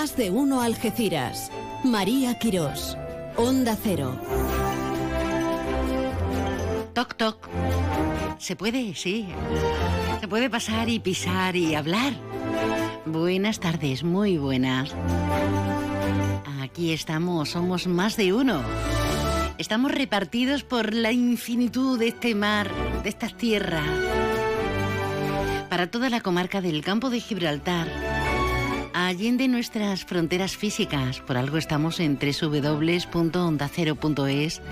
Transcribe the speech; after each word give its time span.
Más 0.00 0.16
de 0.16 0.30
uno 0.30 0.62
Algeciras. 0.62 1.52
María 1.84 2.38
Quirós. 2.38 2.96
Onda 3.36 3.76
Cero. 3.76 4.18
Toc, 6.94 7.14
toc. 7.16 7.46
Se 8.38 8.56
puede, 8.56 8.94
sí. 8.94 9.28
Se 10.18 10.26
puede 10.26 10.48
pasar 10.48 10.88
y 10.88 11.00
pisar 11.00 11.54
y 11.54 11.74
hablar. 11.74 12.14
Buenas 13.04 13.60
tardes, 13.60 14.02
muy 14.02 14.38
buenas. 14.38 14.94
Aquí 16.62 16.94
estamos, 16.94 17.50
somos 17.50 17.86
más 17.86 18.16
de 18.16 18.32
uno. 18.32 18.62
Estamos 19.58 19.92
repartidos 19.92 20.64
por 20.64 20.94
la 20.94 21.12
infinitud 21.12 21.98
de 21.98 22.08
este 22.08 22.34
mar, 22.34 22.70
de 23.02 23.10
estas 23.10 23.36
tierras. 23.36 23.84
Para 25.68 25.90
toda 25.90 26.08
la 26.08 26.22
comarca 26.22 26.62
del 26.62 26.82
campo 26.82 27.10
de 27.10 27.20
Gibraltar. 27.20 28.19
Allende 29.10 29.48
nuestras 29.48 30.04
fronteras 30.04 30.56
físicas, 30.56 31.18
por 31.18 31.36
algo 31.36 31.56
estamos 31.56 31.98
en 31.98 32.16
www.ondacero.es 32.16 34.62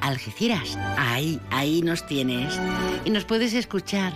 Algeciras. 0.00 0.78
Ahí, 0.96 1.40
ahí 1.50 1.82
nos 1.82 2.06
tienes. 2.06 2.56
Y 3.04 3.10
nos 3.10 3.24
puedes 3.24 3.52
escuchar. 3.54 4.12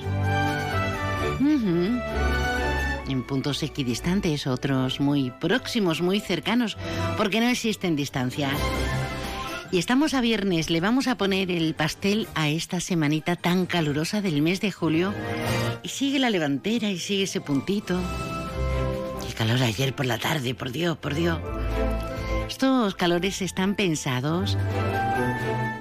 En 3.08 3.26
puntos 3.26 3.64
equidistantes, 3.64 4.46
otros 4.46 5.00
muy 5.00 5.32
próximos, 5.32 6.00
muy 6.00 6.20
cercanos, 6.20 6.76
porque 7.16 7.40
no 7.40 7.48
existen 7.48 7.96
distancias. 7.96 8.54
Y 9.72 9.78
estamos 9.78 10.14
a 10.14 10.20
viernes, 10.20 10.70
le 10.70 10.80
vamos 10.80 11.08
a 11.08 11.16
poner 11.16 11.50
el 11.50 11.74
pastel 11.74 12.28
a 12.36 12.48
esta 12.48 12.78
semanita 12.78 13.34
tan 13.34 13.66
calurosa 13.66 14.22
del 14.22 14.40
mes 14.40 14.60
de 14.60 14.70
julio. 14.70 15.12
Y 15.82 15.88
sigue 15.88 16.20
la 16.20 16.30
levantera 16.30 16.90
y 16.90 17.00
sigue 17.00 17.24
ese 17.24 17.40
puntito. 17.40 18.00
Calor 19.40 19.62
ayer 19.62 19.94
por 19.94 20.04
la 20.04 20.18
tarde, 20.18 20.54
por 20.54 20.70
Dios, 20.70 20.98
por 20.98 21.14
Dios. 21.14 21.38
Estos 22.46 22.94
calores 22.94 23.40
están 23.40 23.74
pensados 23.74 24.58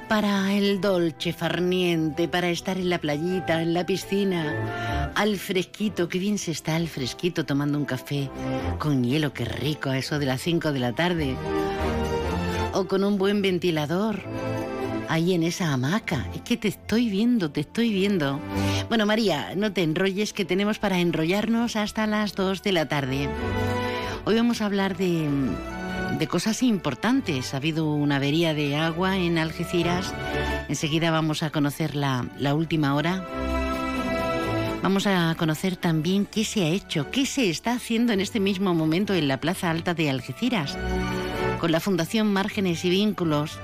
para 0.08 0.54
el 0.54 0.80
dolce 0.80 1.34
farniente, 1.34 2.30
para 2.30 2.52
estar 2.52 2.78
en 2.78 2.90
la 2.90 3.00
playita, 3.00 3.62
en 3.62 3.74
la 3.74 3.86
piscina, 3.86 5.12
al 5.14 5.36
fresquito, 5.36 6.08
qué 6.08 6.20
bien 6.20 6.38
se 6.38 6.52
está 6.52 6.78
al 6.78 6.88
fresquito 6.88 7.46
tomando 7.46 7.78
un 7.78 7.84
café 7.84 8.30
con 8.78 9.04
hielo, 9.04 9.34
qué 9.34 9.44
rico, 9.44 9.90
a 9.90 9.98
eso 9.98 10.20
de 10.20 10.28
las 10.28 10.40
5 10.40 10.72
de 10.72 10.80
la 10.80 10.94
tarde. 10.94 11.36
O 12.72 12.86
con 12.88 13.04
un 13.04 13.18
buen 13.18 13.42
ventilador, 13.42 14.22
ahí 15.10 15.34
en 15.34 15.44
esa 15.44 15.74
hamaca. 15.74 16.28
Es 16.34 16.42
que 16.42 16.56
te 16.56 16.70
estoy 16.70 17.10
viendo, 17.10 17.52
te 17.52 17.62
estoy 17.62 17.92
viendo. 17.92 18.40
Bueno, 18.88 19.06
María, 19.06 19.54
no 19.56 19.74
te 19.74 19.84
enrolles, 19.84 20.32
que 20.32 20.46
tenemos 20.46 20.80
para 20.80 21.00
enrollarnos 21.00 21.76
hasta 21.76 22.08
las 22.08 22.36
2 22.36 22.64
de 22.64 22.72
la 22.72 22.88
tarde. 22.88 23.30
Hoy 24.26 24.36
vamos 24.36 24.62
a 24.62 24.66
hablar 24.66 24.96
de 24.96 25.28
de 26.18 26.28
cosas 26.28 26.64
importantes. 26.64 27.54
Ha 27.54 27.58
habido 27.58 27.94
una 27.94 28.18
avería 28.18 28.54
de 28.54 28.76
agua 28.76 29.18
en 29.18 29.38
Algeciras. 29.38 30.14
Enseguida 30.68 31.12
vamos 31.12 31.44
a 31.44 31.50
conocer 31.50 31.96
la, 31.96 32.28
la 32.38 32.56
última 32.56 32.96
hora. 32.96 33.26
Vamos 34.82 35.08
a 35.08 35.36
conocer 35.38 35.76
también 35.76 36.26
qué 36.26 36.46
se 36.46 36.64
ha 36.64 36.70
hecho, 36.70 37.12
qué 37.12 37.26
se 37.26 37.50
está 37.50 37.74
haciendo 37.74 38.14
en 38.14 38.22
este 38.22 38.40
mismo 38.40 38.74
momento 38.74 39.14
en 39.14 39.28
la 39.28 39.40
Plaza 39.40 39.70
Alta 39.70 39.94
de 39.94 40.10
Algeciras, 40.10 40.78
con 41.60 41.72
la 41.72 41.82
Fundación 41.82 42.32
Márgenes 42.32 42.86
y 42.86 42.90
Vínculos, 42.90 43.60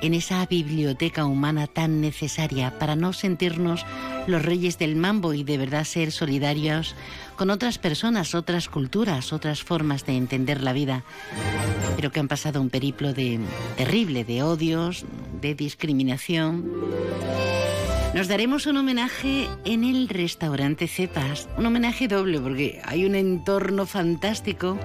en 0.00 0.14
esa 0.14 0.44
biblioteca 0.46 1.24
humana 1.24 1.66
tan 1.66 2.00
necesaria 2.00 2.78
para 2.78 2.96
no 2.96 3.12
sentirnos 3.12 3.84
los 4.26 4.42
reyes 4.42 4.78
del 4.78 4.96
mambo 4.96 5.34
y 5.34 5.44
de 5.44 5.58
verdad 5.58 5.84
ser 5.84 6.12
solidarios 6.12 6.94
con 7.36 7.50
otras 7.50 7.78
personas, 7.78 8.34
otras 8.34 8.68
culturas, 8.68 9.32
otras 9.32 9.62
formas 9.62 10.04
de 10.06 10.16
entender 10.16 10.62
la 10.62 10.72
vida, 10.72 11.04
pero 11.96 12.12
que 12.12 12.20
han 12.20 12.28
pasado 12.28 12.60
un 12.60 12.70
periplo 12.70 13.12
de 13.12 13.40
terrible 13.76 14.24
de 14.24 14.42
odios, 14.42 15.04
de 15.40 15.54
discriminación. 15.54 16.64
Nos 18.14 18.26
daremos 18.26 18.66
un 18.66 18.78
homenaje 18.78 19.48
en 19.64 19.84
el 19.84 20.08
restaurante 20.08 20.88
Cepas, 20.88 21.48
un 21.56 21.66
homenaje 21.66 22.08
doble 22.08 22.40
porque 22.40 22.80
hay 22.84 23.04
un 23.04 23.14
entorno 23.14 23.86
fantástico 23.86 24.78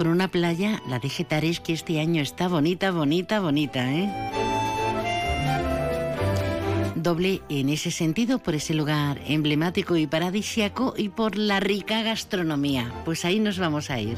con 0.00 0.08
una 0.08 0.28
playa, 0.28 0.80
la 0.88 0.98
de 0.98 1.10
Getares, 1.10 1.60
que 1.60 1.74
este 1.74 2.00
año 2.00 2.22
está 2.22 2.48
bonita, 2.48 2.90
bonita, 2.90 3.38
bonita, 3.38 3.92
¿eh? 3.92 4.08
doble 6.94 7.42
en 7.50 7.68
ese 7.68 7.90
sentido 7.90 8.38
por 8.38 8.54
ese 8.54 8.72
lugar 8.72 9.20
emblemático 9.26 9.98
y 9.98 10.06
paradisiaco 10.06 10.94
y 10.96 11.10
por 11.10 11.36
la 11.36 11.60
rica 11.60 12.00
gastronomía. 12.00 12.90
Pues 13.04 13.26
ahí 13.26 13.40
nos 13.40 13.58
vamos 13.58 13.90
a 13.90 14.00
ir. 14.00 14.16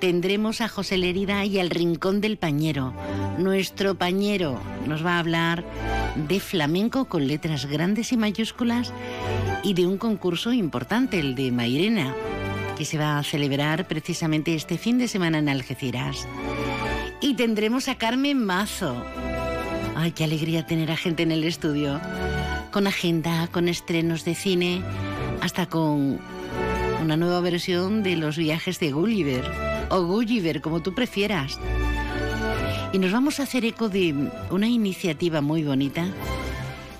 Tendremos 0.00 0.60
a 0.60 0.68
José 0.68 0.98
Lerida 0.98 1.46
y 1.46 1.60
al 1.60 1.70
Rincón 1.70 2.20
del 2.20 2.36
Pañero. 2.36 2.92
Nuestro 3.38 3.94
pañero 3.94 4.60
nos 4.86 5.02
va 5.02 5.16
a 5.16 5.20
hablar 5.20 5.64
de 6.28 6.40
flamenco 6.40 7.06
con 7.06 7.26
letras 7.26 7.64
grandes 7.64 8.12
y 8.12 8.18
mayúsculas 8.18 8.92
y 9.62 9.72
de 9.72 9.86
un 9.86 9.96
concurso 9.96 10.52
importante, 10.52 11.20
el 11.20 11.34
de 11.34 11.52
Mairena, 11.52 12.14
que 12.76 12.84
se 12.84 12.98
va 12.98 13.18
a 13.18 13.22
celebrar 13.22 13.86
precisamente 13.86 14.54
este 14.54 14.78
fin 14.78 14.98
de 14.98 15.08
semana 15.08 15.38
en 15.38 15.48
Algeciras. 15.48 16.26
Y 17.20 17.34
tendremos 17.34 17.88
a 17.88 17.96
Carmen 17.96 18.44
Mazo, 18.44 19.02
Ay, 19.96 20.10
qué 20.10 20.24
alegría 20.24 20.66
tener 20.66 20.90
a 20.90 20.96
gente 20.96 21.22
en 21.22 21.30
el 21.30 21.44
estudio. 21.44 22.00
Con 22.72 22.88
agenda, 22.88 23.46
con 23.52 23.68
estrenos 23.68 24.24
de 24.24 24.34
cine, 24.34 24.82
hasta 25.40 25.66
con 25.66 26.18
una 27.00 27.16
nueva 27.16 27.40
versión 27.40 28.02
de 28.02 28.16
los 28.16 28.36
viajes 28.36 28.80
de 28.80 28.90
Gulliver, 28.90 29.44
o 29.90 30.02
Gulliver, 30.02 30.60
como 30.60 30.82
tú 30.82 30.94
prefieras. 30.94 31.60
Y 32.92 32.98
nos 32.98 33.12
vamos 33.12 33.38
a 33.38 33.44
hacer 33.44 33.64
eco 33.64 33.88
de 33.88 34.30
una 34.50 34.66
iniciativa 34.66 35.40
muy 35.40 35.62
bonita 35.62 36.08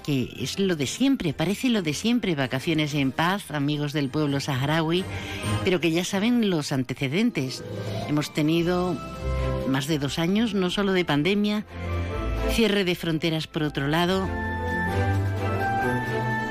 que 0.05 0.37
es 0.39 0.59
lo 0.59 0.77
de 0.77 0.87
siempre, 0.87 1.33
parece 1.33 1.71
lo 1.71 1.83
de 1.83 1.95
siempre, 1.95 2.35
vacaciones 2.35 2.95
en 2.95 3.11
paz, 3.11 3.51
amigos 3.51 3.93
del 3.93 4.11
pueblo 4.11 4.39
saharaui, 4.39 5.05
pero 5.65 5.81
que 5.81 5.91
ya 5.91 6.05
saben 6.05 6.51
los 6.51 6.73
antecedentes. 6.73 7.65
Hemos 8.09 8.33
tenido 8.35 8.97
más 9.67 9.87
de 9.87 9.99
dos 9.99 10.19
años, 10.19 10.55
no 10.55 10.71
solo 10.71 10.93
de 10.93 11.05
pandemia, 11.05 11.65
Cierre 12.51 12.85
de 12.85 12.95
fronteras 12.95 13.49
por 13.49 13.65
otro 13.65 13.89
lado. 13.89 14.29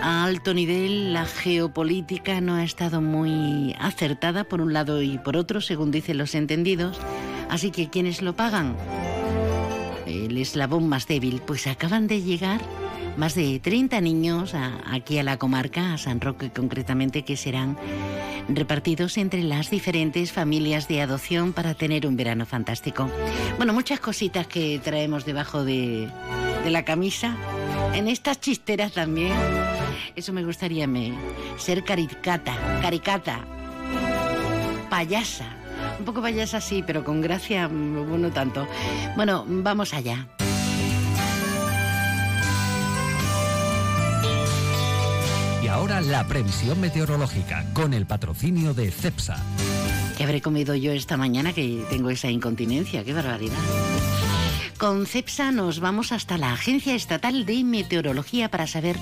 A 0.01 0.25
alto 0.25 0.53
nivel, 0.53 1.13
la 1.13 1.25
geopolítica 1.25 2.41
no 2.41 2.55
ha 2.55 2.63
estado 2.65 2.99
muy 2.99 3.73
acertada 3.79 4.43
por 4.43 4.59
un 4.59 4.73
lado 4.73 5.01
y 5.01 5.17
por 5.17 5.37
otro, 5.37 5.61
según 5.61 5.91
dicen 5.91 6.17
los 6.17 6.35
entendidos. 6.35 6.99
Así 7.49 7.71
que, 7.71 7.89
¿quiénes 7.89 8.21
lo 8.21 8.35
pagan? 8.35 8.75
El 10.05 10.37
eslabón 10.37 10.89
más 10.89 11.07
débil, 11.07 11.41
pues 11.45 11.67
acaban 11.67 12.07
de 12.07 12.21
llegar 12.21 12.59
más 13.17 13.35
de 13.35 13.59
30 13.59 14.01
niños 14.01 14.53
aquí 14.55 15.17
a 15.17 15.23
la 15.23 15.37
comarca, 15.37 15.93
a 15.93 15.97
San 15.97 16.21
Roque 16.21 16.49
concretamente, 16.49 17.23
que 17.23 17.37
serán 17.37 17.77
repartidos 18.49 19.17
entre 19.17 19.43
las 19.43 19.69
diferentes 19.69 20.31
familias 20.31 20.87
de 20.87 21.01
adopción 21.01 21.53
para 21.53 21.73
tener 21.73 22.07
un 22.07 22.15
verano 22.15 22.45
fantástico. 22.45 23.09
Bueno, 23.57 23.73
muchas 23.73 23.99
cositas 23.99 24.47
que 24.47 24.79
traemos 24.83 25.25
debajo 25.25 25.63
de, 25.63 26.09
la 26.65 26.83
camisa. 26.83 27.35
En 27.93 28.07
estas 28.07 28.39
chisteras 28.39 28.93
también. 28.93 29.33
Eso 30.15 30.33
me 30.33 30.43
gustaría 30.43 30.87
me, 30.87 31.13
ser 31.57 31.83
caricata, 31.83 32.55
caricata, 32.81 33.39
payasa. 34.89 35.45
Un 35.99 36.05
poco 36.05 36.21
payasa 36.21 36.61
sí, 36.61 36.83
pero 36.85 37.03
con 37.03 37.21
gracia 37.21 37.67
no 37.67 38.31
tanto. 38.31 38.67
Bueno, 39.15 39.45
vamos 39.47 39.93
allá. 39.93 40.27
Ahora 45.73 46.01
la 46.01 46.27
previsión 46.27 46.79
meteorológica 46.79 47.65
con 47.73 47.93
el 47.93 48.05
patrocinio 48.05 48.73
de 48.75 48.91
CEPSA. 48.91 49.37
¿Qué 50.15 50.23
habré 50.23 50.39
comido 50.39 50.75
yo 50.75 50.91
esta 50.91 51.17
mañana 51.17 51.51
que 51.51 51.83
tengo 51.89 52.11
esa 52.11 52.29
incontinencia? 52.29 53.03
¡Qué 53.03 53.11
barbaridad! 53.11 53.57
Con 54.77 55.07
CEPSA 55.07 55.51
nos 55.51 55.79
vamos 55.79 56.11
hasta 56.11 56.37
la 56.37 56.53
Agencia 56.53 56.93
Estatal 56.93 57.45
de 57.45 57.63
Meteorología 57.63 58.49
para 58.49 58.67
saber 58.67 58.97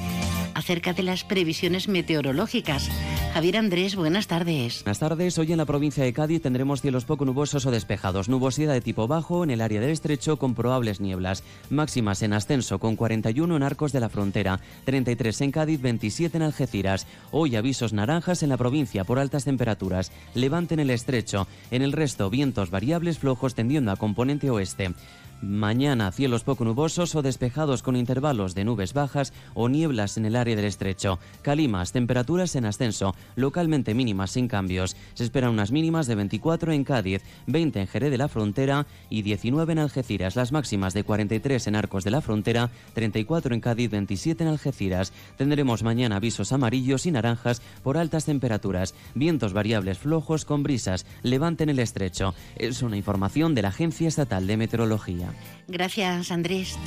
acerca 0.55 0.93
de 0.93 1.03
las 1.03 1.23
previsiones 1.23 1.87
meteorológicas. 1.87 2.89
Javier 3.33 3.57
Andrés, 3.57 3.95
buenas 3.95 4.27
tardes. 4.27 4.83
Buenas 4.83 4.99
tardes. 4.99 5.37
Hoy 5.37 5.51
en 5.51 5.57
la 5.57 5.65
provincia 5.65 6.03
de 6.03 6.13
Cádiz 6.13 6.41
tendremos 6.41 6.81
cielos 6.81 7.05
poco 7.05 7.25
nubosos 7.25 7.65
o 7.65 7.71
despejados. 7.71 8.27
Nubosidad 8.27 8.73
de 8.73 8.81
tipo 8.81 9.07
bajo 9.07 9.43
en 9.43 9.51
el 9.51 9.61
área 9.61 9.79
del 9.79 9.91
estrecho 9.91 10.37
con 10.37 10.53
probables 10.53 10.99
nieblas. 10.99 11.43
Máximas 11.69 12.21
en 12.23 12.33
ascenso 12.33 12.79
con 12.79 12.95
41 12.95 13.55
en 13.55 13.63
Arcos 13.63 13.91
de 13.93 13.99
la 13.99 14.09
Frontera, 14.09 14.59
33 14.85 15.41
en 15.41 15.51
Cádiz, 15.51 15.81
27 15.81 16.37
en 16.37 16.43
Algeciras. 16.43 17.07
Hoy 17.31 17.55
avisos 17.55 17.93
naranjas 17.93 18.43
en 18.43 18.49
la 18.49 18.57
provincia 18.57 19.03
por 19.03 19.19
altas 19.19 19.45
temperaturas. 19.45 20.11
Levante 20.33 20.73
en 20.73 20.81
el 20.81 20.89
estrecho. 20.89 21.47
En 21.71 21.81
el 21.81 21.93
resto, 21.93 22.29
vientos 22.29 22.69
variables 22.69 23.19
flojos 23.19 23.55
tendiendo 23.55 23.91
a 23.91 23.95
componente 23.95 24.49
oeste. 24.49 24.93
Mañana 25.41 26.11
cielos 26.11 26.43
poco 26.43 26.63
nubosos 26.63 27.15
o 27.15 27.23
despejados 27.23 27.81
con 27.81 27.95
intervalos 27.95 28.53
de 28.53 28.63
nubes 28.63 28.93
bajas 28.93 29.33
o 29.55 29.69
nieblas 29.69 30.17
en 30.17 30.27
el 30.27 30.35
área 30.35 30.55
del 30.55 30.65
estrecho. 30.65 31.17
Calimas, 31.41 31.91
temperaturas 31.91 32.55
en 32.55 32.65
ascenso, 32.65 33.15
localmente 33.35 33.95
mínimas 33.95 34.29
sin 34.29 34.47
cambios. 34.47 34.95
Se 35.15 35.23
esperan 35.23 35.49
unas 35.49 35.71
mínimas 35.71 36.05
de 36.05 36.13
24 36.13 36.73
en 36.73 36.83
Cádiz, 36.83 37.23
20 37.47 37.81
en 37.81 37.87
Jerez 37.87 38.11
de 38.11 38.19
la 38.19 38.27
Frontera 38.27 38.85
y 39.09 39.23
19 39.23 39.71
en 39.73 39.79
Algeciras. 39.79 40.35
Las 40.35 40.51
máximas 40.51 40.93
de 40.93 41.03
43 41.03 41.65
en 41.65 41.75
Arcos 41.75 42.03
de 42.03 42.11
la 42.11 42.21
Frontera, 42.21 42.69
34 42.93 43.55
en 43.55 43.61
Cádiz, 43.61 43.89
27 43.89 44.43
en 44.43 44.49
Algeciras. 44.51 45.11
Tendremos 45.37 45.81
mañana 45.81 46.17
avisos 46.17 46.51
amarillos 46.51 47.07
y 47.07 47.11
naranjas 47.11 47.63
por 47.81 47.97
altas 47.97 48.25
temperaturas. 48.25 48.93
Vientos 49.15 49.53
variables 49.53 49.97
flojos 49.97 50.45
con 50.45 50.61
brisas. 50.61 51.07
Levante 51.23 51.63
en 51.63 51.69
el 51.69 51.79
estrecho. 51.79 52.35
Es 52.57 52.83
una 52.83 52.97
información 52.97 53.55
de 53.55 53.63
la 53.63 53.69
Agencia 53.69 54.07
Estatal 54.07 54.45
de 54.45 54.57
Meteorología. 54.57 55.30
Gracias, 55.67 56.31
Andrés. 56.31 56.77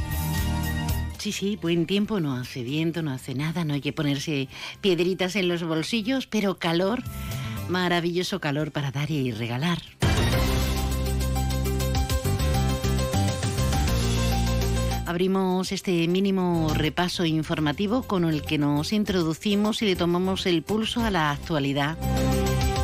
Sí, 1.19 1.33
sí, 1.33 1.59
buen 1.61 1.87
tiempo, 1.87 2.21
no 2.21 2.37
hace 2.37 2.63
viento, 2.63 3.03
no 3.03 3.11
hace 3.11 3.35
nada, 3.35 3.65
no 3.65 3.73
hay 3.73 3.81
que 3.81 3.95
ponerse 3.95 4.49
piedritas 4.83 5.37
en 5.37 5.49
los 5.49 5.63
bolsillos, 5.63 6.27
pero 6.27 6.59
calor, 6.59 7.03
maravilloso 7.69 8.41
calor 8.41 8.73
para 8.73 8.91
dar 8.91 9.11
y 9.11 9.33
regalar. 9.33 9.79
Abrimos 15.07 15.71
este 15.71 16.09
mínimo 16.09 16.73
repaso 16.75 17.25
informativo 17.25 18.03
con 18.03 18.25
el 18.25 18.43
que 18.43 18.59
nos 18.59 18.93
introducimos 18.93 19.81
y 19.81 19.87
le 19.87 19.97
tomamos 19.97 20.45
el 20.45 20.63
pulso 20.63 21.03
a 21.05 21.11
la 21.11 21.31
actualidad 21.31 21.97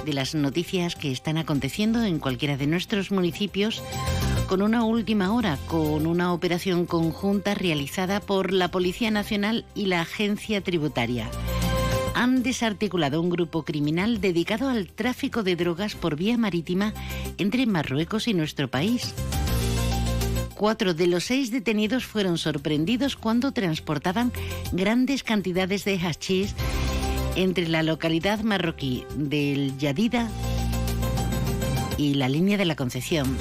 de 0.04 0.12
las 0.12 0.34
noticias 0.34 0.96
que 0.96 1.12
están 1.12 1.38
aconteciendo 1.38 2.04
en 2.04 2.18
cualquiera 2.18 2.56
de 2.56 2.66
nuestros 2.66 3.10
municipios 3.10 3.82
con 4.50 4.62
una 4.62 4.82
última 4.82 5.32
hora, 5.32 5.58
con 5.68 6.08
una 6.08 6.32
operación 6.32 6.84
conjunta 6.84 7.54
realizada 7.54 8.18
por 8.18 8.52
la 8.52 8.68
Policía 8.68 9.12
Nacional 9.12 9.64
y 9.76 9.86
la 9.86 10.00
Agencia 10.00 10.60
Tributaria. 10.60 11.30
Han 12.16 12.42
desarticulado 12.42 13.20
un 13.20 13.30
grupo 13.30 13.62
criminal 13.62 14.20
dedicado 14.20 14.68
al 14.68 14.88
tráfico 14.88 15.44
de 15.44 15.54
drogas 15.54 15.94
por 15.94 16.16
vía 16.16 16.36
marítima 16.36 16.92
entre 17.38 17.64
Marruecos 17.64 18.26
y 18.26 18.34
nuestro 18.34 18.66
país. 18.66 19.14
Cuatro 20.56 20.94
de 20.94 21.06
los 21.06 21.22
seis 21.22 21.52
detenidos 21.52 22.04
fueron 22.04 22.36
sorprendidos 22.36 23.14
cuando 23.14 23.52
transportaban 23.52 24.32
grandes 24.72 25.22
cantidades 25.22 25.84
de 25.84 25.96
hachís 25.96 26.56
entre 27.36 27.68
la 27.68 27.84
localidad 27.84 28.40
marroquí 28.40 29.04
del 29.14 29.78
Yadida 29.78 30.28
y 31.96 32.14
la 32.14 32.28
línea 32.28 32.58
de 32.58 32.64
la 32.64 32.74
Concepción. 32.74 33.36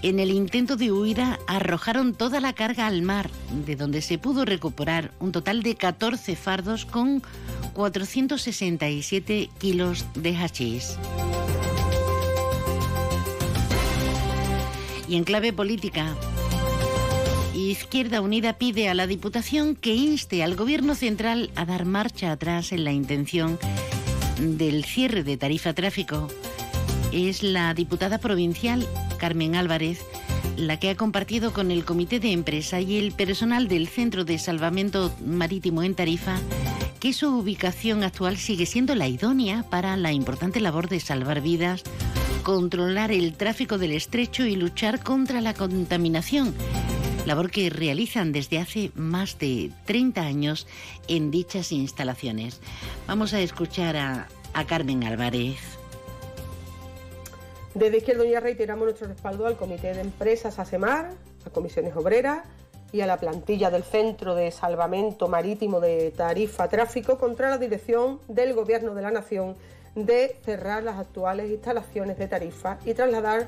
En 0.00 0.20
el 0.20 0.30
intento 0.30 0.76
de 0.76 0.92
huida 0.92 1.40
arrojaron 1.48 2.14
toda 2.14 2.40
la 2.40 2.52
carga 2.52 2.86
al 2.86 3.02
mar, 3.02 3.28
de 3.66 3.74
donde 3.74 4.00
se 4.00 4.16
pudo 4.16 4.44
recuperar 4.44 5.10
un 5.18 5.32
total 5.32 5.64
de 5.64 5.74
14 5.74 6.36
fardos 6.36 6.84
con 6.84 7.20
467 7.74 9.50
kilos 9.58 10.06
de 10.14 10.36
hachís. 10.36 10.96
Y 15.08 15.16
en 15.16 15.24
clave 15.24 15.52
política, 15.52 16.14
Izquierda 17.54 18.20
Unida 18.20 18.52
pide 18.52 18.88
a 18.88 18.94
la 18.94 19.08
Diputación 19.08 19.74
que 19.74 19.94
inste 19.94 20.44
al 20.44 20.54
Gobierno 20.54 20.94
Central 20.94 21.50
a 21.56 21.64
dar 21.64 21.86
marcha 21.86 22.30
atrás 22.30 22.70
en 22.70 22.84
la 22.84 22.92
intención 22.92 23.58
del 24.38 24.84
cierre 24.84 25.24
de 25.24 25.36
tarifa 25.36 25.72
tráfico. 25.72 26.28
Es 27.10 27.42
la 27.42 27.74
diputada 27.74 28.18
provincial 28.18 28.86
Carmen 29.18 29.54
Álvarez 29.56 30.00
la 30.56 30.78
que 30.78 30.90
ha 30.90 30.96
compartido 30.96 31.52
con 31.52 31.70
el 31.70 31.84
Comité 31.84 32.18
de 32.18 32.32
Empresa 32.32 32.80
y 32.80 32.98
el 32.98 33.12
personal 33.12 33.68
del 33.68 33.86
Centro 33.86 34.24
de 34.24 34.38
Salvamento 34.38 35.14
Marítimo 35.24 35.82
en 35.82 35.94
Tarifa 35.94 36.38
que 36.98 37.12
su 37.12 37.28
ubicación 37.28 38.02
actual 38.02 38.36
sigue 38.38 38.66
siendo 38.66 38.94
la 38.94 39.06
idónea 39.06 39.64
para 39.70 39.96
la 39.96 40.12
importante 40.12 40.60
labor 40.60 40.88
de 40.88 40.98
salvar 40.98 41.40
vidas, 41.40 41.84
controlar 42.42 43.12
el 43.12 43.34
tráfico 43.34 43.78
del 43.78 43.92
estrecho 43.92 44.46
y 44.46 44.56
luchar 44.56 45.02
contra 45.02 45.40
la 45.40 45.54
contaminación 45.54 46.54
labor 47.28 47.50
que 47.50 47.68
realizan 47.68 48.32
desde 48.32 48.58
hace 48.58 48.90
más 48.94 49.38
de 49.38 49.70
30 49.84 50.22
años 50.22 50.66
en 51.08 51.30
dichas 51.30 51.72
instalaciones. 51.72 52.60
Vamos 53.06 53.34
a 53.34 53.40
escuchar 53.40 53.96
a, 53.96 54.28
Carmen 54.66 55.04
Álvarez. 55.04 55.77
Desde 57.78 57.98
Izquierda 57.98 58.24
Unida 58.24 58.40
reiteramos 58.40 58.86
nuestro 58.86 59.06
respaldo 59.06 59.46
al 59.46 59.56
Comité 59.56 59.94
de 59.94 60.00
Empresas 60.00 60.58
ASEMAR, 60.58 61.12
a 61.46 61.50
Comisiones 61.50 61.94
Obreras 61.94 62.42
y 62.90 63.02
a 63.02 63.06
la 63.06 63.18
plantilla 63.18 63.70
del 63.70 63.84
Centro 63.84 64.34
de 64.34 64.50
Salvamento 64.50 65.28
Marítimo 65.28 65.78
de 65.78 66.10
Tarifa 66.10 66.68
Tráfico 66.68 67.18
contra 67.18 67.50
la 67.50 67.56
dirección 67.56 68.18
del 68.26 68.52
Gobierno 68.54 68.96
de 68.96 69.02
la 69.02 69.12
Nación 69.12 69.54
de 69.94 70.36
cerrar 70.44 70.82
las 70.82 70.98
actuales 70.98 71.50
instalaciones 71.50 72.18
de 72.18 72.26
tarifa 72.26 72.78
y 72.84 72.94
trasladar 72.94 73.46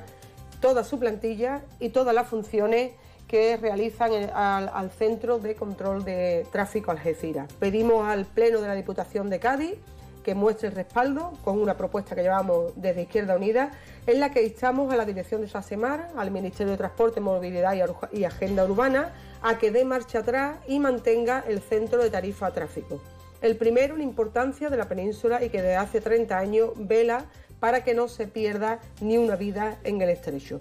toda 0.61 0.85
su 0.85 0.97
plantilla 0.97 1.63
y 1.81 1.89
todas 1.89 2.15
las 2.15 2.29
funciones 2.29 2.91
que 3.27 3.57
realizan 3.57 4.13
al, 4.33 4.91
Centro 4.91 5.39
de 5.39 5.55
Control 5.55 6.05
de 6.05 6.47
Tráfico 6.53 6.91
Algeciras. 6.91 7.51
Pedimos 7.59 8.07
al 8.07 8.25
Pleno 8.25 8.61
de 8.61 8.69
la 8.69 8.75
Diputación 8.75 9.29
de 9.29 9.41
Cádiz 9.41 9.75
que 10.23 10.35
muestre 10.35 10.69
el 10.69 10.75
respaldo 10.75 11.33
con 11.43 11.59
una 11.59 11.75
propuesta 11.77 12.15
que 12.15 12.21
llevamos 12.21 12.73
desde 12.75 13.03
Izquierda 13.03 13.35
Unida, 13.35 13.71
en 14.07 14.19
la 14.19 14.31
que 14.31 14.43
instamos 14.43 14.91
a 14.93 14.97
la 14.97 15.05
dirección 15.05 15.41
de 15.41 15.47
SASEMAR, 15.47 16.09
al 16.15 16.31
Ministerio 16.31 16.71
de 16.71 16.77
Transporte, 16.77 17.19
Movilidad 17.19 17.75
y 18.11 18.23
Agenda 18.23 18.65
Urbana, 18.65 19.13
a 19.41 19.57
que 19.57 19.71
dé 19.71 19.85
marcha 19.85 20.19
atrás 20.19 20.57
y 20.67 20.79
mantenga 20.79 21.43
el 21.47 21.61
centro 21.61 22.01
de 22.03 22.09
tarifa 22.09 22.51
tráfico. 22.51 23.01
El 23.41 23.57
primero, 23.57 23.97
la 23.97 24.03
importancia 24.03 24.69
de 24.69 24.77
la 24.77 24.87
península 24.87 25.43
y 25.43 25.49
que 25.49 25.61
desde 25.61 25.75
hace 25.75 26.01
30 26.01 26.37
años 26.37 26.69
vela 26.75 27.25
para 27.59 27.83
que 27.83 27.93
no 27.93 28.07
se 28.07 28.27
pierda 28.27 28.79
ni 29.01 29.17
una 29.17 29.35
vida 29.35 29.77
en 29.83 30.01
el 30.01 30.09
estrecho. 30.09 30.59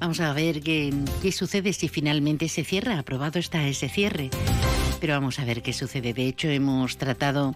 Vamos 0.00 0.18
a 0.20 0.32
ver 0.32 0.62
qué, 0.62 0.92
sucede 1.30 1.74
si 1.74 1.88
finalmente 1.88 2.48
se 2.48 2.64
cierra. 2.64 2.98
Aprobado 2.98 3.38
está 3.38 3.68
ese 3.68 3.90
cierre. 3.90 4.30
Pero 4.98 5.12
vamos 5.12 5.38
a 5.38 5.44
ver 5.44 5.60
qué 5.60 5.74
sucede. 5.74 6.14
De 6.14 6.26
hecho, 6.26 6.48
hemos 6.48 6.96
tratado 6.96 7.54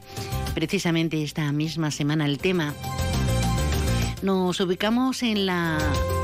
precisamente 0.55 1.23
esta 1.23 1.51
misma 1.53 1.91
semana 1.91 2.27
el 2.27 2.37
tema. 2.37 2.75
Nos 4.21 4.61
ubicamos 4.61 5.23
en, 5.23 5.47
la, 5.47 5.79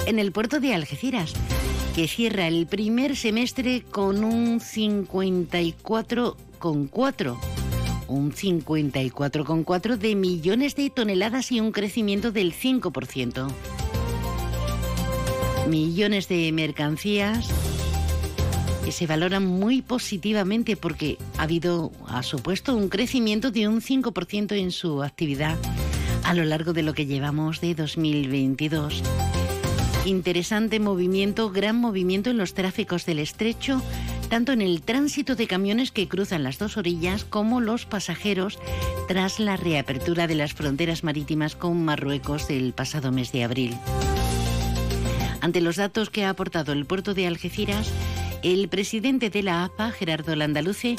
en 0.06 0.19
el 0.19 0.31
puerto 0.31 0.61
de 0.61 0.75
Algeciras, 0.75 1.32
que 1.94 2.06
cierra 2.06 2.49
el 2.49 2.67
primer 2.67 3.17
semestre 3.17 3.82
con 3.90 4.22
un 4.22 4.61
54,4 4.61 7.39
un 8.08 8.32
54,4 8.32 9.96
de 9.96 10.15
millones 10.17 10.74
de 10.74 10.91
toneladas 10.91 11.50
y 11.53 11.60
un 11.60 11.72
crecimiento 11.72 12.31
del 12.32 12.53
5% 12.53 13.48
millones 15.70 16.29
de 16.29 16.50
mercancías 16.53 17.48
que 18.84 18.93
se 18.93 19.06
valoran 19.06 19.46
muy 19.46 19.82
positivamente 19.82 20.77
porque 20.77 21.17
ha 21.39 21.44
habido, 21.44 21.93
ha 22.08 22.22
supuesto, 22.22 22.74
un 22.74 22.89
crecimiento 22.89 23.50
de 23.50 23.69
un 23.69 23.81
5% 23.81 24.58
en 24.58 24.72
su 24.72 25.03
actividad 25.03 25.56
a 26.24 26.34
lo 26.34 26.44
largo 26.44 26.72
de 26.72 26.82
lo 26.82 26.93
que 26.93 27.06
llevamos 27.06 27.60
de 27.60 27.74
2022. 27.74 29.03
Interesante 30.06 30.81
movimiento, 30.81 31.50
gran 31.50 31.77
movimiento 31.77 32.31
en 32.31 32.39
los 32.39 32.55
tráficos 32.55 33.06
del 33.06 33.19
estrecho, 33.20 33.81
tanto 34.29 34.53
en 34.53 34.62
el 34.62 34.82
tránsito 34.82 35.36
de 35.36 35.46
camiones 35.46 35.93
que 35.93 36.08
cruzan 36.08 36.43
las 36.43 36.58
dos 36.58 36.77
orillas 36.77 37.24
como 37.24 37.60
los 37.60 37.86
pasajeros 37.86 38.58
tras 39.08 39.39
la 39.39 39.56
reapertura 39.56 40.27
de 40.27 40.34
las 40.34 40.55
fronteras 40.55 41.05
marítimas 41.05 41.55
con 41.55 41.84
Marruecos 41.84 42.50
el 42.50 42.72
pasado 42.72 43.12
mes 43.12 43.31
de 43.31 43.44
abril. 43.44 43.77
Ante 45.41 45.61
los 45.61 45.77
datos 45.77 46.11
que 46.11 46.25
ha 46.25 46.31
aportado 46.31 46.73
el 46.73 46.85
puerto 46.87 47.15
de 47.15 47.27
Algeciras, 47.27 47.91
el 48.43 48.69
presidente 48.69 49.31
de 49.31 49.43
la 49.43 49.65
APA, 49.65 49.91
Gerardo 49.91 50.35
Landaluce, 50.37 50.97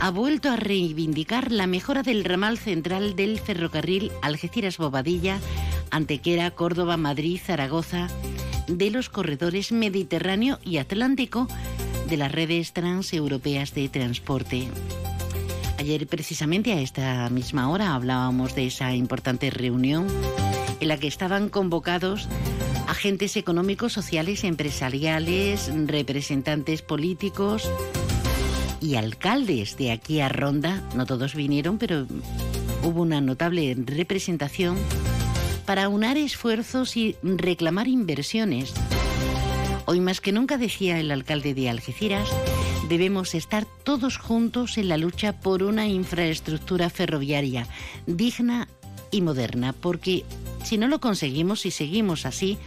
ha 0.00 0.10
vuelto 0.10 0.50
a 0.50 0.56
reivindicar 0.56 1.52
la 1.52 1.66
mejora 1.66 2.02
del 2.02 2.24
ramal 2.24 2.58
central 2.58 3.16
del 3.16 3.38
ferrocarril 3.38 4.10
Algeciras-Bobadilla, 4.22 5.38
Antequera, 5.90 6.50
Córdoba, 6.50 6.96
Madrid, 6.96 7.38
Zaragoza, 7.42 8.08
de 8.66 8.90
los 8.90 9.08
corredores 9.08 9.72
Mediterráneo 9.72 10.58
y 10.64 10.78
Atlántico 10.78 11.46
de 12.08 12.16
las 12.16 12.32
redes 12.32 12.72
transeuropeas 12.72 13.74
de 13.74 13.88
transporte. 13.88 14.68
Ayer 15.78 16.06
precisamente 16.06 16.72
a 16.72 16.80
esta 16.80 17.28
misma 17.30 17.70
hora 17.70 17.94
hablábamos 17.94 18.54
de 18.54 18.66
esa 18.66 18.94
importante 18.94 19.50
reunión 19.50 20.06
en 20.82 20.88
la 20.88 20.96
que 20.96 21.06
estaban 21.06 21.48
convocados 21.48 22.28
agentes 22.88 23.36
económicos, 23.36 23.92
sociales, 23.92 24.42
empresariales, 24.42 25.70
representantes 25.86 26.82
políticos 26.82 27.70
y 28.80 28.96
alcaldes 28.96 29.76
de 29.76 29.92
aquí 29.92 30.20
a 30.20 30.28
Ronda. 30.28 30.82
No 30.96 31.06
todos 31.06 31.36
vinieron, 31.36 31.78
pero 31.78 32.08
hubo 32.82 33.00
una 33.00 33.20
notable 33.20 33.76
representación 33.78 34.76
para 35.66 35.88
unar 35.88 36.16
esfuerzos 36.16 36.96
y 36.96 37.14
reclamar 37.22 37.86
inversiones. 37.86 38.74
Hoy 39.86 40.00
más 40.00 40.20
que 40.20 40.32
nunca, 40.32 40.58
decía 40.58 40.98
el 40.98 41.12
alcalde 41.12 41.54
de 41.54 41.70
Algeciras, 41.70 42.28
debemos 42.88 43.36
estar 43.36 43.66
todos 43.84 44.18
juntos 44.18 44.78
en 44.78 44.88
la 44.88 44.96
lucha 44.96 45.38
por 45.40 45.62
una 45.62 45.86
infraestructura 45.86 46.90
ferroviaria 46.90 47.68
digna 48.06 48.66
y 49.12 49.20
moderna, 49.20 49.72
porque 49.72 50.24
si 50.64 50.78
no 50.78 50.88
lo 50.88 51.00
conseguimos 51.00 51.64
y 51.66 51.70
seguimos 51.70 52.26
así, 52.26 52.58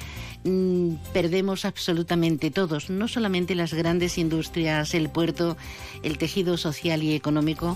mm, 0.45 0.93
perdemos 1.11 1.65
absolutamente 1.65 2.51
todos, 2.51 2.89
no 2.89 3.09
solamente 3.09 3.55
las 3.55 3.73
grandes 3.73 4.17
industrias, 4.17 4.93
el 4.93 5.09
puerto, 5.09 5.57
el 6.03 6.17
tejido 6.17 6.55
social 6.55 7.03
y 7.03 7.13
económico, 7.13 7.75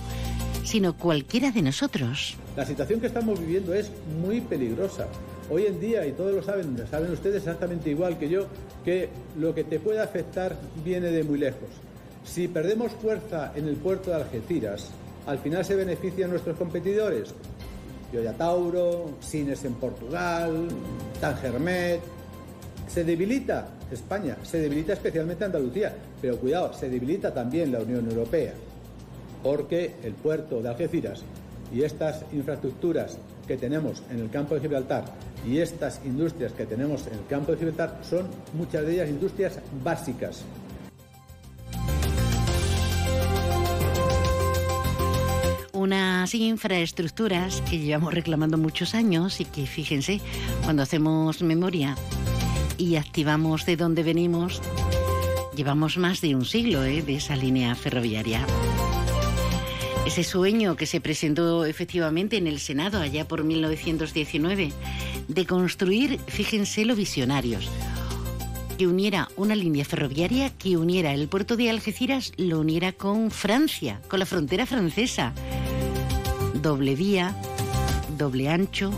sino 0.64 0.96
cualquiera 0.96 1.52
de 1.52 1.64
nosotros. 1.64 2.36
La 2.56 2.66
situación 2.66 3.02
que 3.02 3.08
estamos 3.08 3.40
viviendo 3.40 3.74
es 3.74 3.92
muy 4.22 4.40
peligrosa. 4.40 5.08
Hoy 5.50 5.66
en 5.66 5.80
día, 5.80 6.06
y 6.06 6.12
todos 6.12 6.34
lo 6.34 6.44
saben, 6.44 6.78
saben 6.92 7.12
ustedes 7.12 7.38
exactamente 7.38 7.90
igual 7.90 8.20
que 8.20 8.30
yo, 8.30 8.46
que 8.86 9.10
lo 9.38 9.56
que 9.56 9.64
te 9.64 9.80
puede 9.80 10.00
afectar 10.00 10.56
viene 10.86 11.08
de 11.08 11.24
muy 11.24 11.40
lejos. 11.40 11.70
Si 12.24 12.48
perdemos 12.48 12.92
fuerza 12.92 13.52
en 13.56 13.68
el 13.68 13.76
puerto 13.78 14.12
de 14.12 14.18
Algeciras, 14.18 14.92
al 15.26 15.40
final 15.40 15.66
se 15.66 15.76
benefician 15.76 16.30
nuestros 16.30 16.58
competidores. 16.58 17.34
Yoya 18.12 18.34
Tauro, 18.34 19.12
Sines 19.20 19.64
en 19.66 19.74
Portugal, 19.76 20.68
Tangermet. 21.20 22.02
Se 22.88 23.04
debilita 23.04 23.68
España, 23.92 24.38
se 24.44 24.60
debilita 24.60 24.94
especialmente 24.94 25.46
Andalucía, 25.46 25.94
pero 26.22 26.38
cuidado, 26.38 26.74
se 26.74 26.90
debilita 26.90 27.34
también 27.34 27.72
la 27.72 27.80
Unión 27.80 28.10
Europea, 28.10 28.54
porque 29.44 29.96
el 30.04 30.14
puerto 30.14 30.62
de 30.62 30.70
Algeciras 30.70 31.24
y 31.72 31.84
estas 31.84 32.26
infraestructuras 32.32 33.18
que 33.48 33.58
tenemos 33.58 34.04
en 34.10 34.20
el 34.20 34.30
campo 34.30 34.56
de 34.56 34.62
Gibraltar 34.62 35.06
y 35.48 35.60
estas 35.60 36.02
industrias 36.06 36.52
que 36.54 36.66
tenemos 36.66 37.06
en 37.08 37.14
el 37.14 37.26
campo 37.28 37.52
de 37.52 37.58
Gibraltar 37.58 38.00
son 38.02 38.28
muchas 38.54 38.86
de 38.86 38.94
ellas 38.94 39.10
industrias 39.10 39.60
básicas. 39.84 40.44
Unas 45.90 46.36
infraestructuras 46.36 47.62
que 47.62 47.80
llevamos 47.80 48.14
reclamando 48.14 48.60
muchos 48.60 48.94
años 48.94 49.42
y 49.42 49.46
que 49.46 49.66
fíjense, 49.66 50.22
cuando 50.64 50.84
hacemos 50.84 51.42
memoria 51.42 51.98
y 52.78 52.98
activamos 52.98 53.66
de 53.66 53.76
dónde 53.76 54.04
venimos, 54.04 54.62
llevamos 55.56 55.98
más 55.98 56.22
de 56.22 56.36
un 56.36 56.46
siglo 56.46 56.84
¿eh? 56.84 57.02
de 57.02 57.16
esa 57.16 57.36
línea 57.36 57.74
ferroviaria. 57.74 58.46
Ese 60.06 60.24
sueño 60.24 60.76
que 60.76 60.86
se 60.86 61.02
presentó 61.02 61.66
efectivamente 61.66 62.38
en 62.38 62.46
el 62.46 62.60
Senado 62.60 63.02
allá 63.02 63.28
por 63.28 63.44
1919, 63.44 64.72
de 65.28 65.46
construir, 65.48 66.20
fíjense 66.28 66.86
lo 66.86 66.96
visionarios, 66.96 67.68
que 68.78 68.86
uniera 68.86 69.28
una 69.36 69.56
línea 69.56 69.86
ferroviaria 69.86 70.52
que 70.52 70.78
uniera 70.78 71.16
el 71.16 71.28
puerto 71.30 71.58
de 71.58 71.72
Algeciras, 71.72 72.32
lo 72.38 72.60
uniera 72.60 72.92
con 72.92 73.32
Francia, 73.32 74.02
con 74.08 74.20
la 74.20 74.28
frontera 74.28 74.68
francesa. 74.68 75.34
Doble 76.62 76.96
vía, 76.96 77.36
doble 78.18 78.50
ancho, 78.50 78.92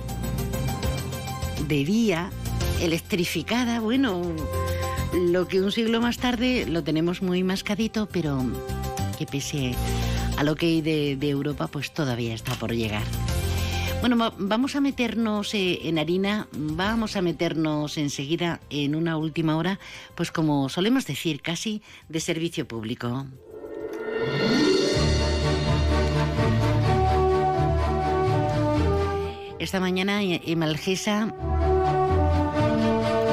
de 1.67 1.83
vía, 1.83 2.31
electrificada, 2.81 3.79
bueno, 3.79 4.21
lo 5.13 5.47
que 5.47 5.61
un 5.61 5.71
siglo 5.71 6.01
más 6.01 6.17
tarde 6.17 6.65
lo 6.67 6.83
tenemos 6.83 7.21
muy 7.21 7.43
mascadito, 7.43 8.07
pero 8.11 8.43
que 9.17 9.25
pese 9.27 9.75
a 10.37 10.43
lo 10.43 10.55
que 10.55 10.65
hay 10.67 10.81
de, 10.81 11.29
Europa, 11.29 11.67
pues 11.67 11.93
todavía 11.93 12.33
está 12.33 12.53
por 12.55 12.73
llegar. 12.73 13.03
Bueno, 13.99 14.17
va- 14.17 14.33
vamos 14.39 14.75
a 14.75 14.81
meternos 14.81 15.53
eh, 15.53 15.81
en 15.83 15.99
harina, 15.99 16.47
vamos 16.53 17.15
a 17.15 17.21
meternos 17.21 17.97
enseguida 17.99 18.59
en 18.71 18.95
una 18.95 19.17
última 19.17 19.55
hora, 19.55 19.79
pues 20.15 20.31
como 20.31 20.67
solemos 20.69 21.05
decir, 21.05 21.41
casi 21.41 21.83
de 22.09 22.19
servicio 22.19 22.67
público. 22.67 23.27
Esta 29.61 29.79
mañana 29.79 30.23
eh, 30.23 30.41
Emalgesa, 30.47 31.31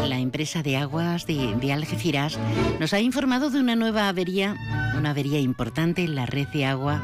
la 0.07 0.19
empresa 0.19 0.63
de 0.63 0.77
aguas 0.77 1.25
de, 1.25 1.57
de 1.57 1.73
Algeciras, 1.73 2.39
nos 2.79 2.93
ha 2.93 3.01
informado 3.01 3.49
de 3.49 3.59
una 3.59 3.77
nueva 3.77 4.11
avería, 4.11 4.55
una 4.99 5.11
avería 5.11 5.41
importante 5.41 6.05
en 6.05 6.15
la 6.15 6.27
red 6.27 6.47
de 6.49 6.67
agua 6.67 7.03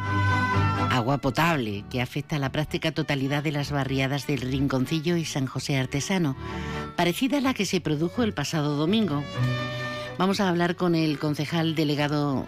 agua 0.90 1.18
potable 1.18 1.86
que 1.90 2.02
afecta 2.02 2.36
a 2.36 2.38
la 2.38 2.52
práctica 2.52 2.92
totalidad 2.92 3.42
de 3.42 3.52
las 3.52 3.72
barriadas 3.72 4.26
del 4.26 4.42
Rinconcillo 4.42 5.16
y 5.16 5.24
San 5.24 5.46
José 5.46 5.78
Artesano, 5.78 6.36
parecida 6.94 7.38
a 7.38 7.40
la 7.40 7.54
que 7.54 7.64
se 7.64 7.80
produjo 7.80 8.24
el 8.24 8.34
pasado 8.34 8.76
domingo. 8.76 9.24
Vamos 10.18 10.38
a 10.40 10.50
hablar 10.50 10.76
con 10.76 10.94
el 10.94 11.18
concejal 11.18 11.74
delegado 11.74 12.44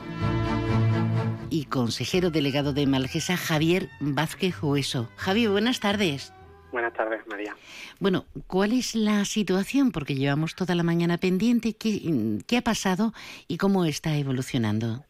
y 1.49 1.65
consejero 1.65 2.31
delegado 2.31 2.75
de 2.75 2.87
Malgesa, 2.87 3.39
Javier 3.39 3.89
Vázquez 3.99 4.63
Hueso. 4.63 5.09
Javier, 5.17 5.51
buenas 5.51 5.81
tardes. 5.81 6.36
Buenas 6.73 6.93
tardes, 6.93 7.27
María. 7.27 7.55
Bueno, 8.01 8.25
¿cuál 8.47 8.73
es 8.73 8.95
la 8.95 9.25
situación? 9.25 9.93
Porque 9.93 10.15
llevamos 10.15 10.55
toda 10.55 10.75
la 10.75 10.83
mañana 10.83 11.19
pendiente. 11.19 11.75
¿Qué, 11.75 12.01
qué 12.47 12.59
ha 12.59 12.63
pasado 12.63 13.13
y 13.49 13.57
cómo 13.57 13.85
está 13.85 14.17
evolucionando? 14.17 15.05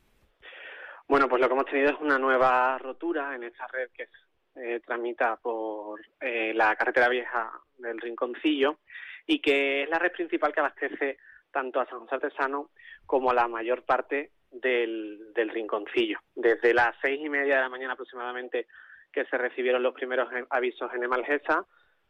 Bueno, 1.09 1.29
pues 1.29 1.41
lo 1.41 1.49
que 1.49 1.55
hemos 1.55 1.67
tenido 1.67 1.91
es 1.91 2.01
una 2.01 2.19
nueva 2.19 2.79
rotura 2.79 3.35
en 3.35 3.45
esta 3.45 3.67
red 3.69 3.91
que 3.91 4.09
eh, 4.57 4.81
tramita 4.85 5.37
por 5.37 6.01
eh, 6.21 6.53
la 6.55 6.75
carretera 6.77 7.09
vieja 7.09 7.53
del 7.79 8.01
Rinconcillo 8.01 8.79
y 9.27 9.41
que 9.41 9.83
es 9.83 9.89
la 9.91 9.99
red 9.99 10.13
principal 10.13 10.53
que 10.53 10.61
abastece 10.61 11.19
tanto 11.53 11.81
a 11.81 11.87
San 11.87 12.01
José 12.01 12.15
Artesano 12.17 12.71
como 13.05 13.31
a 13.31 13.35
la 13.35 13.49
mayor 13.49 13.85
parte 13.85 14.33
del, 14.51 15.33
del 15.35 15.51
Rinconcillo. 15.51 16.19
Desde 16.35 16.75
las 16.75 16.97
seis 17.03 17.21
y 17.23 17.29
media 17.29 17.57
de 17.57 17.63
la 17.63 17.69
mañana 17.69 17.93
aproximadamente 17.93 18.67
que 19.17 19.25
se 19.25 19.39
recibieron 19.39 19.83
los 19.83 19.95
primeros 19.95 20.29
avisos 20.51 20.93
en 20.93 21.03
Emalgesa, 21.03 21.65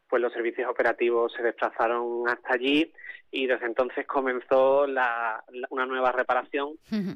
pues 0.09 0.21
los 0.21 0.33
servicios 0.33 0.69
operativos 0.69 1.31
se 1.31 1.41
desplazaron 1.41 2.27
hasta 2.27 2.53
allí 2.55 2.91
y 3.31 3.47
desde 3.47 3.65
entonces 3.65 4.05
comenzó 4.05 4.85
la, 4.87 5.41
la- 5.51 5.67
una 5.69 5.85
nueva 5.85 6.11
reparación 6.11 6.73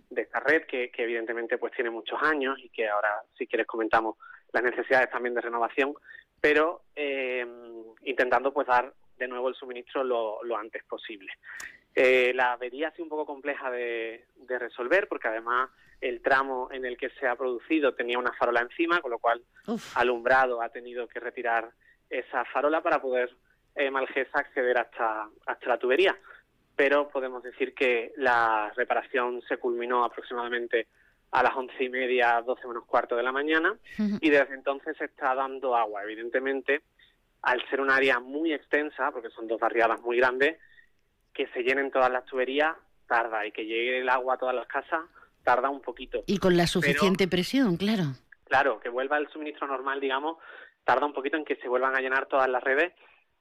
de 0.09 0.21
esta 0.21 0.39
red 0.39 0.63
que, 0.65 0.89
que 0.91 1.03
evidentemente 1.03 1.57
pues 1.57 1.73
tiene 1.73 1.89
muchos 1.89 2.17
años 2.23 2.57
y 2.63 2.69
que 2.69 2.87
ahora 2.87 3.09
si 3.37 3.47
quieres 3.47 3.67
comentamos 3.67 4.15
las 4.53 4.63
necesidades 4.63 5.09
también 5.09 5.35
de 5.35 5.41
renovación 5.41 5.93
pero 6.39 6.83
eh, 6.95 7.45
intentando 8.03 8.53
pues 8.53 8.67
dar 8.67 8.93
de 9.17 9.27
nuevo 9.27 9.49
el 9.49 9.55
suministro 9.55 10.03
lo, 10.05 10.41
lo 10.43 10.55
antes 10.57 10.83
posible 10.85 11.31
Eh, 11.95 12.31
la 12.33 12.53
avería 12.53 12.87
ha 12.87 12.91
sido 12.91 13.03
un 13.03 13.09
poco 13.09 13.25
compleja 13.25 13.69
de, 13.69 14.25
de 14.35 14.59
resolver 14.59 15.07
porque 15.07 15.27
además 15.27 15.69
el 15.99 16.21
tramo 16.21 16.69
en 16.71 16.85
el 16.85 16.97
que 16.97 17.09
se 17.11 17.27
ha 17.27 17.35
producido 17.35 17.93
tenía 17.93 18.17
una 18.17 18.31
farola 18.33 18.61
encima 18.61 19.01
con 19.01 19.11
lo 19.11 19.19
cual 19.19 19.43
Uf, 19.67 19.97
alumbrado 19.97 20.61
ha 20.61 20.69
tenido 20.69 21.07
que 21.07 21.19
retirar 21.19 21.69
esa 22.09 22.45
farola 22.45 22.81
para 22.81 23.01
poder 23.01 23.35
eh, 23.75 23.91
Malgesa 23.91 24.39
acceder 24.39 24.77
hasta, 24.77 25.29
hasta 25.45 25.67
la 25.67 25.77
tubería. 25.77 26.17
Pero 26.75 27.09
podemos 27.09 27.43
decir 27.43 27.73
que 27.73 28.13
la 28.17 28.71
reparación 28.75 29.41
se 29.47 29.57
culminó 29.57 30.03
aproximadamente 30.03 30.87
a 31.31 31.43
las 31.43 31.55
once 31.55 31.83
y 31.83 31.89
media, 31.89 32.41
doce 32.41 32.67
menos 32.67 32.85
cuarto 32.85 33.15
de 33.15 33.23
la 33.23 33.31
mañana 33.31 33.77
y 34.19 34.29
desde 34.29 34.55
entonces 34.55 34.97
se 34.97 35.05
está 35.05 35.35
dando 35.35 35.75
agua. 35.75 36.03
Evidentemente, 36.03 36.81
al 37.43 37.61
ser 37.69 37.79
un 37.81 37.91
área 37.91 38.19
muy 38.19 38.53
extensa, 38.53 39.11
porque 39.11 39.29
son 39.29 39.47
dos 39.47 39.59
barriadas 39.59 40.01
muy 40.01 40.17
grandes, 40.17 40.57
que 41.33 41.47
se 41.47 41.63
llenen 41.63 41.91
todas 41.91 42.11
las 42.11 42.25
tuberías 42.25 42.75
tarda 43.07 43.45
y 43.45 43.51
que 43.51 43.65
llegue 43.65 43.99
el 43.99 44.09
agua 44.09 44.35
a 44.35 44.37
todas 44.37 44.55
las 44.55 44.67
casas 44.67 45.01
tarda 45.43 45.69
un 45.69 45.81
poquito 45.81 46.23
y 46.27 46.37
con 46.37 46.55
la 46.55 46.67
suficiente 46.67 47.27
presión, 47.27 47.77
claro. 47.77 48.13
claro, 48.45 48.79
que 48.79 48.89
vuelva 48.89 49.17
el 49.17 49.27
suministro 49.29 49.67
normal, 49.67 49.99
digamos, 49.99 50.37
tarda 50.83 51.05
un 51.05 51.13
poquito 51.13 51.37
en 51.37 51.45
que 51.45 51.55
se 51.55 51.67
vuelvan 51.67 51.95
a 51.95 51.99
llenar 51.99 52.27
todas 52.27 52.47
las 52.47 52.63
redes, 52.63 52.93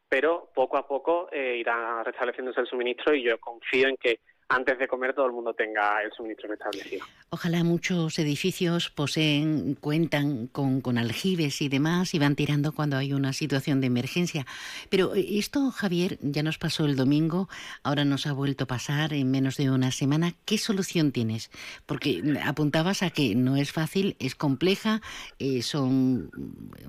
pero 0.09 0.51
poco 0.55 0.77
a 0.77 0.89
poco 0.89 1.29
eh, 1.31 1.57
irá 1.59 2.03
restableciéndose 2.03 2.61
el 2.61 2.67
suministro 2.67 3.15
y 3.15 3.23
yo 3.23 3.39
confío 3.39 3.89
en 3.89 3.97
que 3.97 4.21
antes 4.51 4.79
de 4.81 4.89
comer 4.89 5.15
todo 5.15 5.27
el 5.27 5.33
mundo 5.33 5.55
tenga 5.55 6.03
el 6.03 6.11
suministro 6.13 6.49
restablecido. 6.49 7.07
Ojalá 7.31 7.63
muchos 7.63 8.19
edificios 8.19 8.91
poseen, 8.91 9.77
cuentan 9.77 10.49
con, 10.49 10.81
con 10.81 10.99
aljibes 10.99 11.63
y 11.63 11.69
demás 11.69 12.15
y 12.15 12.19
van 12.19 12.35
tirando 12.35 12.73
cuando 12.73 12.97
hay 12.97 13.13
una 13.13 13.33
situación 13.33 13.81
de 13.81 13.87
emergencia. 13.87 14.47
Pero 14.91 15.15
eh, 15.15 15.39
esto, 15.39 15.71
Javier, 15.71 16.19
ya 16.21 16.43
nos 16.43 16.59
pasó 16.59 16.85
el 16.85 16.97
domingo, 16.97 17.49
ahora 17.85 18.05
nos 18.05 18.27
ha 18.27 18.33
vuelto 18.33 18.65
a 18.65 18.67
pasar 18.67 19.13
en 19.13 19.31
menos 19.31 19.57
de 19.57 19.71
una 19.71 19.93
semana. 19.93 20.35
¿Qué 20.45 20.59
solución 20.59 21.13
tienes? 21.13 21.53
Porque 21.87 22.21
apuntabas 22.45 23.05
a 23.05 23.11
que 23.11 23.37
no 23.37 23.57
es 23.57 23.71
fácil, 23.71 24.17
es 24.19 24.35
compleja, 24.35 25.01
eh, 25.39 25.63
son 25.63 26.33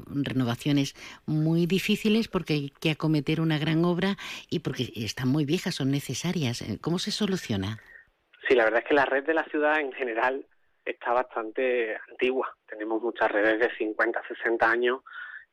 renovaciones 0.08 0.96
muy 1.28 1.68
difíciles 1.68 2.28
porque 2.28 2.54
hay 2.54 2.74
que 2.80 2.90
acometer 2.90 3.40
una 3.40 3.60
gran 3.60 3.86
obra 3.86 4.18
y 4.50 4.60
porque 4.60 4.92
están 4.96 5.28
muy 5.30 5.46
viejas, 5.46 5.76
son 5.76 5.92
necesarias. 5.92 6.64
¿Cómo 6.82 6.98
se 6.98 7.12
soluciona? 7.12 7.51
Sí, 8.48 8.56
la 8.56 8.64
verdad 8.64 8.82
es 8.82 8.88
que 8.88 8.94
la 8.94 9.06
red 9.06 9.24
de 9.24 9.34
la 9.34 9.44
ciudad 9.46 9.80
en 9.80 9.92
general 9.94 10.46
está 10.84 11.14
bastante 11.14 11.98
antigua. 12.10 12.56
Tenemos 12.68 13.02
muchas 13.02 13.32
redes 13.32 13.60
de 13.60 13.76
50, 13.78 14.22
60 14.28 14.70
años 14.70 15.02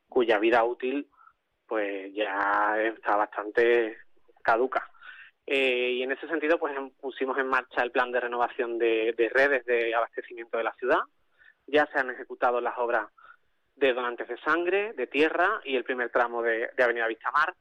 cuya 0.09 0.39
vida 0.39 0.65
útil 0.65 1.09
pues 1.67 2.13
ya 2.15 2.81
está 2.81 3.17
bastante 3.17 3.99
caduca. 4.43 4.91
Eh, 5.47 5.93
y 5.93 6.03
en 6.03 6.13
ese 6.13 6.27
sentido, 6.29 6.59
pues 6.59 6.75
pusimos 7.01 7.39
en 7.39 7.47
marcha 7.47 7.83
el 7.83 7.91
plan 7.91 8.11
de 8.11 8.21
renovación 8.21 8.79
de, 8.79 9.15
redes 9.33 9.65
de 9.67 9.95
abastecimiento 9.95 10.57
de 10.57 10.65
la 10.65 10.75
ciudad. 10.75 11.01
Ya 11.67 11.87
se 11.93 11.99
han 11.99 12.11
ejecutado 12.11 12.61
las 12.61 12.77
obras 12.79 13.07
de 13.77 13.93
donantes 13.93 14.29
de 14.29 14.39
sangre, 14.39 14.95
de 14.95 15.07
tierra 15.07 15.61
y 15.65 15.77
el 15.77 15.85
primer 15.85 16.11
tramo 16.11 16.43
de, 16.43 16.71
Avenida 16.79 17.07
Vistamar. 17.07 17.55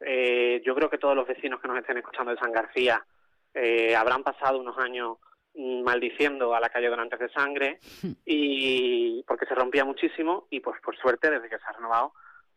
Eh, 0.00 0.60
yo 0.64 0.74
creo 0.74 0.90
que 0.90 0.98
todos 0.98 1.14
los 1.14 1.28
vecinos 1.28 1.60
que 1.60 1.68
nos 1.68 1.78
estén 1.78 1.98
escuchando 1.98 2.32
de 2.32 2.38
San 2.38 2.52
García 2.52 3.04
eh, 3.54 3.94
habrán 3.94 4.22
pasado 4.22 4.58
unos 4.58 4.78
años 4.78 5.18
mm, 5.54 5.82
maldiciendo 5.82 6.54
a 6.54 6.60
la 6.60 6.70
calle 6.70 6.88
donantes 6.88 7.18
de 7.18 7.28
sangre 7.30 7.78
y 8.24 9.22
porque 9.24 9.46
se 9.46 9.54
rompía 9.54 9.84
muchísimo 9.84 10.46
y 10.50 10.60
pues 10.60 10.80
por 10.80 10.96
suerte 10.96 11.30
desde 11.30 11.48
que 11.48 11.58
se 11.58 11.64
ha 11.66 11.72
renovado 11.72 12.12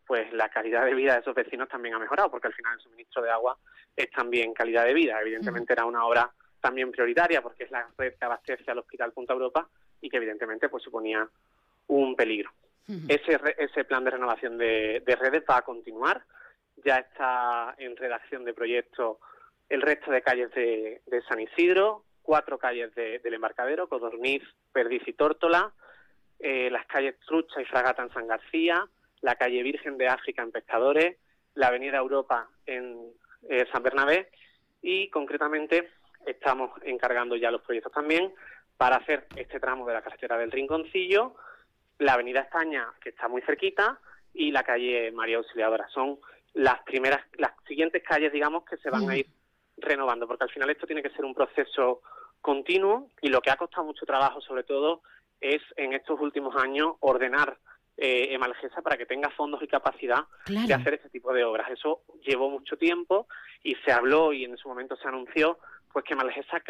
pues 0.06 0.32
la 0.32 0.48
calidad 0.48 0.84
de 0.84 0.94
vida 0.94 1.14
de 1.14 1.20
esos 1.20 1.34
vecinos 1.34 1.68
también 1.68 1.94
ha 1.94 1.98
mejorado 1.98 2.30
porque 2.30 2.46
al 2.46 2.54
final 2.54 2.74
el 2.74 2.80
suministro 2.80 3.22
de 3.22 3.30
agua 3.30 3.58
es 3.96 4.10
también 4.10 4.54
calidad 4.54 4.84
de 4.84 4.94
vida. 4.94 5.20
Evidentemente 5.20 5.72
era 5.72 5.84
una 5.84 6.04
obra 6.06 6.30
también 6.60 6.90
prioritaria 6.92 7.42
porque 7.42 7.64
es 7.64 7.70
la 7.70 7.88
red 7.98 8.14
que 8.14 8.24
abastece 8.24 8.70
al 8.70 8.78
Hospital 8.78 9.12
Punta 9.12 9.32
Europa 9.32 9.68
y 10.00 10.08
que 10.08 10.18
evidentemente 10.18 10.68
pues 10.68 10.82
suponía 10.82 11.28
un 11.88 12.14
peligro. 12.14 12.50
ese, 13.08 13.40
ese 13.58 13.84
plan 13.84 14.04
de 14.04 14.10
renovación 14.10 14.56
de, 14.58 15.02
redes 15.20 15.42
va 15.48 15.58
a 15.58 15.62
continuar. 15.62 16.22
Ya 16.84 16.98
está 16.98 17.74
en 17.78 17.96
redacción 17.96 18.44
de 18.44 18.54
proyecto 18.54 19.18
el 19.68 19.82
resto 19.82 20.10
de 20.10 20.22
calles 20.22 20.50
de, 20.52 21.00
San 21.28 21.40
Isidro, 21.40 22.04
cuatro 22.22 22.58
calles 22.58 22.94
del 22.94 23.34
embarcadero, 23.34 23.88
Codorniz, 23.88 24.42
Perdiz 24.72 25.02
y 25.06 25.12
Tórtola, 25.12 25.72
eh, 26.38 26.70
las 26.70 26.86
calles 26.86 27.18
Trucha 27.26 27.60
y 27.60 27.64
Fragata 27.64 28.02
en 28.02 28.12
San 28.12 28.26
García, 28.26 28.86
la 29.22 29.36
calle 29.36 29.62
Virgen 29.62 29.96
de 29.96 30.08
África 30.08 30.42
en 30.42 30.52
Pescadores, 30.52 31.16
la 31.54 31.68
Avenida 31.68 31.98
Europa 31.98 32.48
en 32.66 33.12
eh, 33.48 33.64
San 33.72 33.82
Bernabé 33.82 34.30
y 34.82 35.08
concretamente 35.08 35.90
estamos 36.26 36.70
encargando 36.82 37.36
ya 37.36 37.50
los 37.50 37.62
proyectos 37.62 37.92
también 37.92 38.32
para 38.76 38.96
hacer 38.96 39.26
este 39.36 39.58
tramo 39.58 39.86
de 39.86 39.94
la 39.94 40.02
carretera 40.02 40.36
del 40.36 40.52
Rinconcillo, 40.52 41.34
la 41.98 42.12
Avenida 42.12 42.40
España, 42.40 42.86
que 43.00 43.08
está 43.08 43.26
muy 43.26 43.40
cerquita, 43.42 43.98
y 44.34 44.50
la 44.50 44.62
calle 44.62 45.10
María 45.12 45.38
Auxiliadora. 45.38 45.88
Son 45.88 46.18
las 46.52 46.82
primeras, 46.82 47.24
las 47.38 47.52
siguientes 47.66 48.02
calles, 48.02 48.32
digamos, 48.32 48.64
que 48.64 48.76
se 48.76 48.90
van 48.90 49.08
a 49.08 49.16
ir 49.16 49.26
renovando, 49.76 50.26
porque 50.26 50.44
al 50.44 50.50
final 50.50 50.70
esto 50.70 50.86
tiene 50.86 51.02
que 51.02 51.10
ser 51.10 51.24
un 51.24 51.34
proceso 51.34 52.02
continuo 52.40 53.10
y 53.20 53.28
lo 53.28 53.40
que 53.40 53.50
ha 53.50 53.56
costado 53.56 53.84
mucho 53.84 54.06
trabajo, 54.06 54.40
sobre 54.40 54.64
todo, 54.64 55.02
es 55.40 55.62
en 55.76 55.92
estos 55.92 56.20
últimos 56.20 56.56
años 56.56 56.94
ordenar 57.00 57.58
eh, 57.96 58.34
Emalgesa 58.34 58.82
para 58.82 58.96
que 58.96 59.06
tenga 59.06 59.30
fondos 59.30 59.62
y 59.62 59.68
capacidad 59.68 60.24
de 60.46 60.74
hacer 60.74 60.94
este 60.94 61.08
tipo 61.08 61.32
de 61.32 61.44
obras. 61.44 61.70
Eso 61.70 62.02
llevó 62.22 62.50
mucho 62.50 62.76
tiempo 62.76 63.26
y 63.62 63.74
se 63.76 63.92
habló 63.92 64.32
y 64.32 64.44
en 64.44 64.56
su 64.56 64.68
momento 64.68 64.96
se 64.96 65.08
anunció 65.08 65.58
pues 65.92 66.04
que 66.04 66.12
Emalgesa 66.12 66.62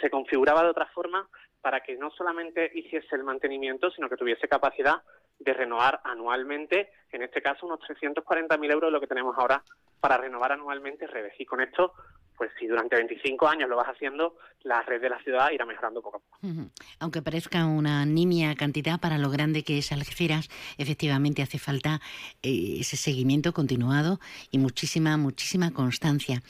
se 0.00 0.10
configuraba 0.10 0.64
de 0.64 0.70
otra 0.70 0.86
forma 0.86 1.28
para 1.60 1.80
que 1.80 1.96
no 1.96 2.10
solamente 2.10 2.70
hiciese 2.74 3.14
el 3.14 3.22
mantenimiento, 3.22 3.90
sino 3.92 4.08
que 4.08 4.16
tuviese 4.16 4.48
capacidad 4.48 5.02
de 5.38 5.52
renovar 5.54 6.00
anualmente, 6.04 6.90
en 7.12 7.22
este 7.22 7.40
caso 7.40 7.66
unos 7.66 7.80
340.000 7.80 8.72
euros 8.72 8.92
lo 8.92 9.00
que 9.00 9.06
tenemos 9.06 9.36
ahora 9.38 9.62
para 10.00 10.16
renovar 10.16 10.52
anualmente 10.52 11.06
redes. 11.06 11.34
Y 11.38 11.46
con 11.46 11.60
esto 11.60 11.94
pues 12.36 12.50
si 12.58 12.66
durante 12.66 12.96
25 12.96 13.46
años 13.46 13.68
lo 13.68 13.76
vas 13.76 13.88
haciendo, 13.88 14.36
la 14.62 14.82
red 14.82 15.00
de 15.00 15.10
la 15.10 15.18
ciudad 15.22 15.50
irá 15.52 15.66
mejorando 15.66 16.02
poco 16.02 16.16
a 16.16 16.20
poco. 16.20 16.70
Aunque 16.98 17.22
parezca 17.22 17.66
una 17.66 18.04
nimia 18.06 18.54
cantidad 18.54 18.98
para 18.98 19.18
lo 19.18 19.30
grande 19.30 19.62
que 19.62 19.78
es 19.78 19.92
Algeciras, 19.92 20.48
efectivamente 20.78 21.42
hace 21.42 21.58
falta 21.58 22.00
eh, 22.42 22.78
ese 22.80 22.96
seguimiento 22.96 23.52
continuado 23.52 24.20
y 24.50 24.58
muchísima, 24.58 25.16
muchísima 25.16 25.72
constancia. 25.72 26.42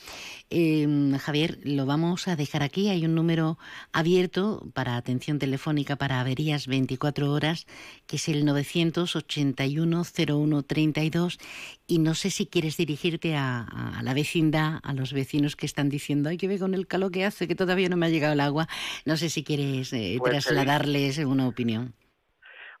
Em, 0.49 1.17
Javier, 1.17 1.59
lo 1.63 1.85
vamos 1.85 2.27
a 2.27 2.35
dejar 2.35 2.63
aquí. 2.63 2.89
Hay 2.89 3.05
un 3.05 3.15
número 3.15 3.57
abierto 3.91 4.63
para 4.73 4.95
atención 4.95 5.39
telefónica 5.39 5.97
para 5.97 6.21
averías 6.21 6.67
24 6.67 7.31
horas, 7.31 7.67
que 8.07 8.15
es 8.15 8.29
el 8.29 8.45
981 8.45 10.03
0132 10.03 11.39
y 11.87 11.99
no 11.99 12.15
sé 12.15 12.31
si 12.31 12.45
quieres 12.47 12.77
dirigirte 12.77 13.35
a, 13.35 13.99
la 14.01 14.13
vecindad, 14.13 14.79
a 14.83 14.93
los 14.93 15.13
vecinos 15.13 15.55
que 15.55 15.65
están 15.65 15.74
diciendo, 15.83 16.29
ay, 16.29 16.37
que 16.37 16.47
ve 16.47 16.59
con 16.59 16.73
el 16.73 16.87
calor 16.87 17.11
que 17.11 17.25
hace, 17.25 17.47
que 17.47 17.55
todavía 17.55 17.89
no 17.89 17.97
me 17.97 18.05
ha 18.05 18.09
llegado 18.09 18.33
el 18.33 18.39
agua. 18.39 18.67
No 19.05 19.17
sé 19.17 19.29
si 19.29 19.43
quieres 19.43 19.91
eh, 19.93 20.15
pues 20.19 20.31
trasladarles 20.31 21.17
una 21.19 21.47
opinión. 21.47 21.93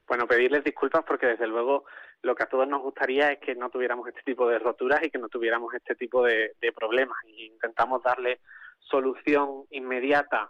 Bueno, 0.07 0.27
pedirles 0.27 0.63
disculpas 0.63 1.03
porque 1.05 1.27
desde 1.27 1.47
luego 1.47 1.85
lo 2.21 2.35
que 2.35 2.43
a 2.43 2.49
todos 2.49 2.67
nos 2.67 2.81
gustaría 2.81 3.31
es 3.31 3.39
que 3.39 3.55
no 3.55 3.69
tuviéramos 3.69 4.07
este 4.07 4.21
tipo 4.23 4.47
de 4.47 4.59
roturas 4.59 5.03
y 5.03 5.09
que 5.09 5.17
no 5.17 5.29
tuviéramos 5.29 5.73
este 5.73 5.95
tipo 5.95 6.23
de, 6.23 6.55
problemas. 6.75 7.17
Y 7.27 7.45
intentamos 7.45 8.01
darle 8.03 8.39
solución 8.79 9.65
inmediata 9.71 10.49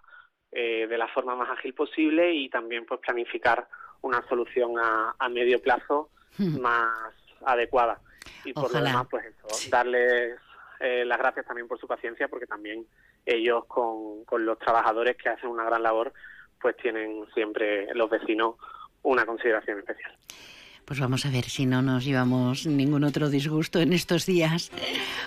eh, 0.52 0.88
de 0.88 0.98
la 0.98 1.08
forma 1.08 1.36
más 1.36 1.50
ágil 1.50 1.74
posible 1.74 2.34
y 2.34 2.50
también 2.50 2.86
pues 2.86 3.00
planificar 3.00 3.68
una 4.02 4.28
solución 4.28 4.78
a, 4.78 5.16
a 5.18 5.30
medio 5.30 5.62
plazo 5.62 6.10
más 6.60 7.14
adecuada 7.46 8.00
y 8.44 8.54
por 8.54 8.72
lo 8.72 8.82
demás, 8.82 9.08
pues 9.10 9.26
eso, 9.26 9.70
darles 9.70 10.40
eh, 10.80 11.06
las 11.06 11.18
gracias 11.18 11.46
también 11.46 11.68
por 11.68 11.80
su 11.80 11.88
paciencia, 11.88 12.28
porque 12.28 12.46
también 12.48 12.86
ellos 13.26 13.66
con, 13.66 14.26
con 14.26 14.46
los 14.46 14.60
trabajadores 14.60 15.18
que 15.18 15.30
hacen 15.30 15.50
una 15.50 15.66
gran 15.66 15.84
labor, 15.84 16.14
pues 16.62 16.76
tienen 16.78 17.26
siempre 17.34 17.94
los 17.94 18.10
vecinos 18.10 18.56
una 19.04 19.26
consideración 19.26 19.80
especial. 19.80 20.16
Pues 20.86 21.00
vamos 21.00 21.26
a 21.26 21.32
ver 21.32 21.46
si 21.46 21.66
no 21.66 21.82
nos 21.82 22.06
llevamos 22.06 22.68
ningún 22.68 23.04
otro 23.04 23.30
disgusto 23.30 23.80
en 23.80 23.92
estos 23.92 24.28
días, 24.28 24.72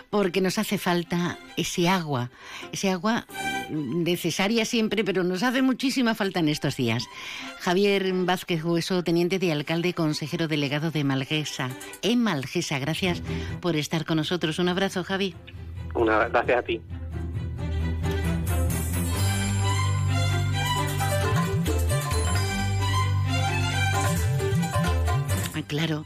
porque 0.09 0.41
nos 0.41 0.57
hace 0.57 0.79
falta 0.79 1.37
ese 1.57 1.89
agua, 1.89 2.31
ese 2.73 2.91
agua 2.91 3.27
necesaria 3.71 4.65
siempre, 4.65 5.03
pero 5.03 5.25
nos 5.25 5.43
hace 5.43 5.61
muchísima 5.63 6.15
falta 6.15 6.39
en 6.39 6.49
estos 6.49 6.77
días. 6.77 7.09
Javier 7.59 8.13
Vázquez 8.13 8.63
Hueso, 8.65 9.03
teniente 9.03 9.41
de 9.41 9.51
alcalde, 9.51 9.95
consejero 9.95 10.47
delegado 10.47 10.93
de 10.93 11.03
Malgesa, 11.03 11.71
en 12.03 12.23
Malgesa, 12.23 12.79
gracias 12.79 13.21
por 13.61 13.75
estar 13.75 14.05
con 14.05 14.19
nosotros. 14.19 14.61
Un 14.61 14.69
abrazo, 14.69 15.03
Javi. 15.03 15.35
Una, 15.95 16.29
gracias 16.29 16.59
a 16.59 16.63
ti. 16.63 16.81
Claro. 25.69 26.05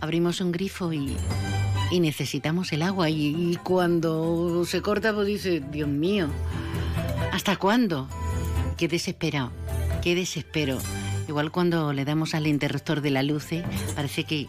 Abrimos 0.00 0.40
un 0.40 0.52
grifo 0.52 0.92
y, 0.92 1.16
necesitamos 1.90 2.72
el 2.72 2.82
agua. 2.82 3.10
Y, 3.10 3.58
cuando 3.64 4.64
se 4.64 4.80
corta, 4.80 5.12
pues 5.12 5.26
dice, 5.26 5.60
Dios 5.72 5.88
mío, 5.88 6.28
¿hasta 7.32 7.56
cuándo? 7.56 8.08
Qué 8.76 8.86
desesperado, 8.86 9.50
qué 10.02 10.14
desespero. 10.14 10.78
Igual 11.26 11.50
cuando 11.50 11.92
le 11.92 12.04
damos 12.04 12.34
al 12.34 12.46
interruptor 12.46 13.00
de 13.00 13.10
la 13.10 13.22
luz, 13.22 13.52
¿eh? 13.52 13.64
parece 13.96 14.24
que, 14.24 14.46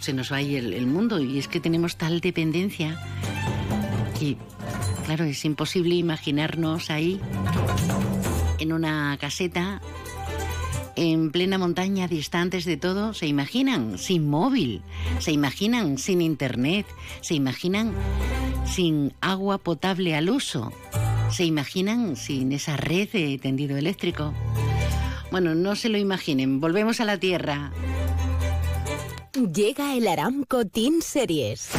se 0.00 0.12
nos 0.12 0.32
va 0.32 0.36
a 0.36 0.40
el, 0.40 0.72
el 0.72 0.86
mundo. 0.86 1.20
Y 1.20 1.38
es 1.38 1.48
que 1.48 1.60
tenemos 1.60 1.96
tal 1.96 2.20
dependencia 2.20 2.98
que, 4.18 4.36
claro, 5.04 5.24
es 5.24 5.44
imposible 5.44 5.96
imaginarnos 5.96 6.90
ahí 6.90 7.20
en 8.60 8.72
una 8.72 9.16
caseta 9.18 9.80
en 11.00 11.30
plena 11.30 11.56
montaña, 11.56 12.08
distantes 12.08 12.66
de 12.66 12.76
todo, 12.76 13.14
se 13.14 13.26
imaginan 13.26 13.96
sin 13.96 14.28
móvil, 14.28 14.82
se 15.18 15.32
imaginan 15.32 15.96
sin 15.96 16.20
internet, 16.20 16.86
se 17.22 17.34
imaginan 17.34 17.94
sin 18.66 19.14
agua 19.22 19.56
potable 19.56 20.14
al 20.14 20.28
uso, 20.28 20.72
se 21.30 21.44
imaginan 21.44 22.16
sin 22.16 22.52
esa 22.52 22.76
red 22.76 23.08
de 23.12 23.38
tendido 23.38 23.78
eléctrico. 23.78 24.34
Bueno, 25.30 25.54
no 25.54 25.74
se 25.74 25.88
lo 25.88 25.96
imaginen, 25.96 26.60
volvemos 26.60 27.00
a 27.00 27.06
la 27.06 27.16
Tierra. 27.16 27.72
Llega 29.54 29.94
el 29.94 30.06
Aramco 30.06 30.66
Team 30.66 31.00
Series 31.00 31.70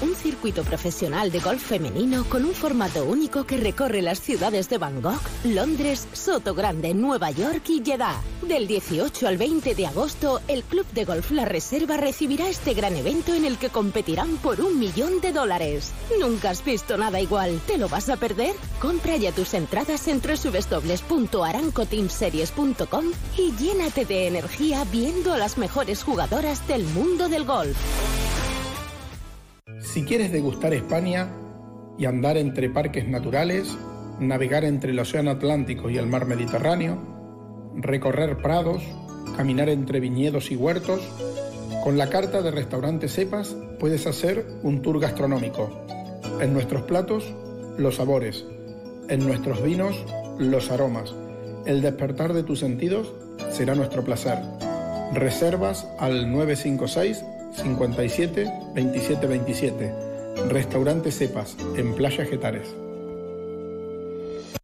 un 0.00 0.14
circuito 0.14 0.62
profesional 0.62 1.32
de 1.32 1.40
golf 1.40 1.62
femenino 1.62 2.24
con 2.24 2.44
un 2.44 2.54
formato 2.54 3.04
único 3.04 3.44
que 3.44 3.56
recorre 3.56 4.02
las 4.02 4.20
ciudades 4.20 4.68
de 4.68 4.78
Bangkok, 4.78 5.20
Londres, 5.44 6.08
Soto 6.12 6.54
Grande, 6.54 6.94
Nueva 6.94 7.30
York 7.30 7.62
y 7.68 7.82
Jeddah. 7.84 8.20
Del 8.42 8.66
18 8.66 9.28
al 9.28 9.36
20 9.36 9.74
de 9.74 9.86
agosto, 9.86 10.40
el 10.48 10.62
Club 10.62 10.86
de 10.92 11.04
Golf 11.04 11.30
La 11.32 11.44
Reserva 11.44 11.96
recibirá 11.96 12.48
este 12.48 12.74
gran 12.74 12.96
evento 12.96 13.34
en 13.34 13.44
el 13.44 13.58
que 13.58 13.70
competirán 13.70 14.36
por 14.36 14.60
un 14.60 14.78
millón 14.78 15.20
de 15.20 15.32
dólares. 15.32 15.90
Nunca 16.20 16.50
has 16.50 16.64
visto 16.64 16.96
nada 16.96 17.20
igual. 17.20 17.60
¿Te 17.66 17.78
lo 17.78 17.88
vas 17.88 18.08
a 18.08 18.16
perder? 18.16 18.54
Compra 18.80 19.16
ya 19.16 19.32
tus 19.32 19.54
entradas 19.54 20.06
en 20.08 20.20
www.arancoteamseries.com 20.20 23.04
y 23.36 23.52
llénate 23.56 24.04
de 24.04 24.28
energía 24.28 24.84
viendo 24.84 25.32
a 25.32 25.38
las 25.38 25.58
mejores 25.58 26.02
jugadoras 26.02 26.66
del 26.68 26.84
mundo 26.84 27.28
del 27.28 27.44
golf. 27.44 27.76
Si 29.80 30.04
quieres 30.04 30.32
degustar 30.32 30.74
España 30.74 31.30
y 31.98 32.06
andar 32.06 32.36
entre 32.36 32.68
parques 32.68 33.06
naturales, 33.08 33.76
navegar 34.18 34.64
entre 34.64 34.90
el 34.90 34.98
Océano 34.98 35.30
Atlántico 35.30 35.88
y 35.88 35.98
el 35.98 36.06
Mar 36.06 36.26
Mediterráneo, 36.26 36.98
recorrer 37.76 38.38
prados, 38.38 38.82
caminar 39.36 39.68
entre 39.68 40.00
viñedos 40.00 40.50
y 40.50 40.56
huertos, 40.56 41.00
con 41.84 41.96
la 41.96 42.10
carta 42.10 42.42
de 42.42 42.50
restaurante 42.50 43.08
Cepas 43.08 43.56
puedes 43.78 44.06
hacer 44.06 44.44
un 44.62 44.82
tour 44.82 44.98
gastronómico. 44.98 45.70
En 46.40 46.52
nuestros 46.52 46.82
platos, 46.82 47.32
los 47.78 47.96
sabores. 47.96 48.44
En 49.08 49.24
nuestros 49.26 49.62
vinos, 49.62 50.04
los 50.38 50.70
aromas. 50.70 51.14
El 51.66 51.82
despertar 51.82 52.32
de 52.32 52.42
tus 52.42 52.58
sentidos 52.58 53.14
será 53.50 53.76
nuestro 53.76 54.04
placer. 54.04 54.38
Reservas 55.14 55.86
al 55.98 56.32
956 56.32 57.24
57 57.58 58.50
27 58.74 59.26
27. 59.26 59.94
Restaurante 60.48 61.10
Cepas, 61.10 61.56
en 61.76 61.94
Playa 61.94 62.24
Getares. 62.24 62.74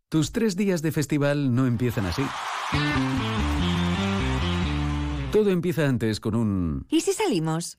Tus 0.09 0.31
tres 0.31 0.55
días 0.57 0.81
de 0.83 0.93
festival 0.93 1.55
no 1.55 1.67
empiezan 1.67 2.07
así. 2.07 2.23
Todo 5.33 5.51
empieza 5.51 5.89
antes 5.89 6.21
con 6.21 6.37
un... 6.37 6.87
¿Y 6.89 7.01
si 7.01 7.13
salimos? 7.13 7.79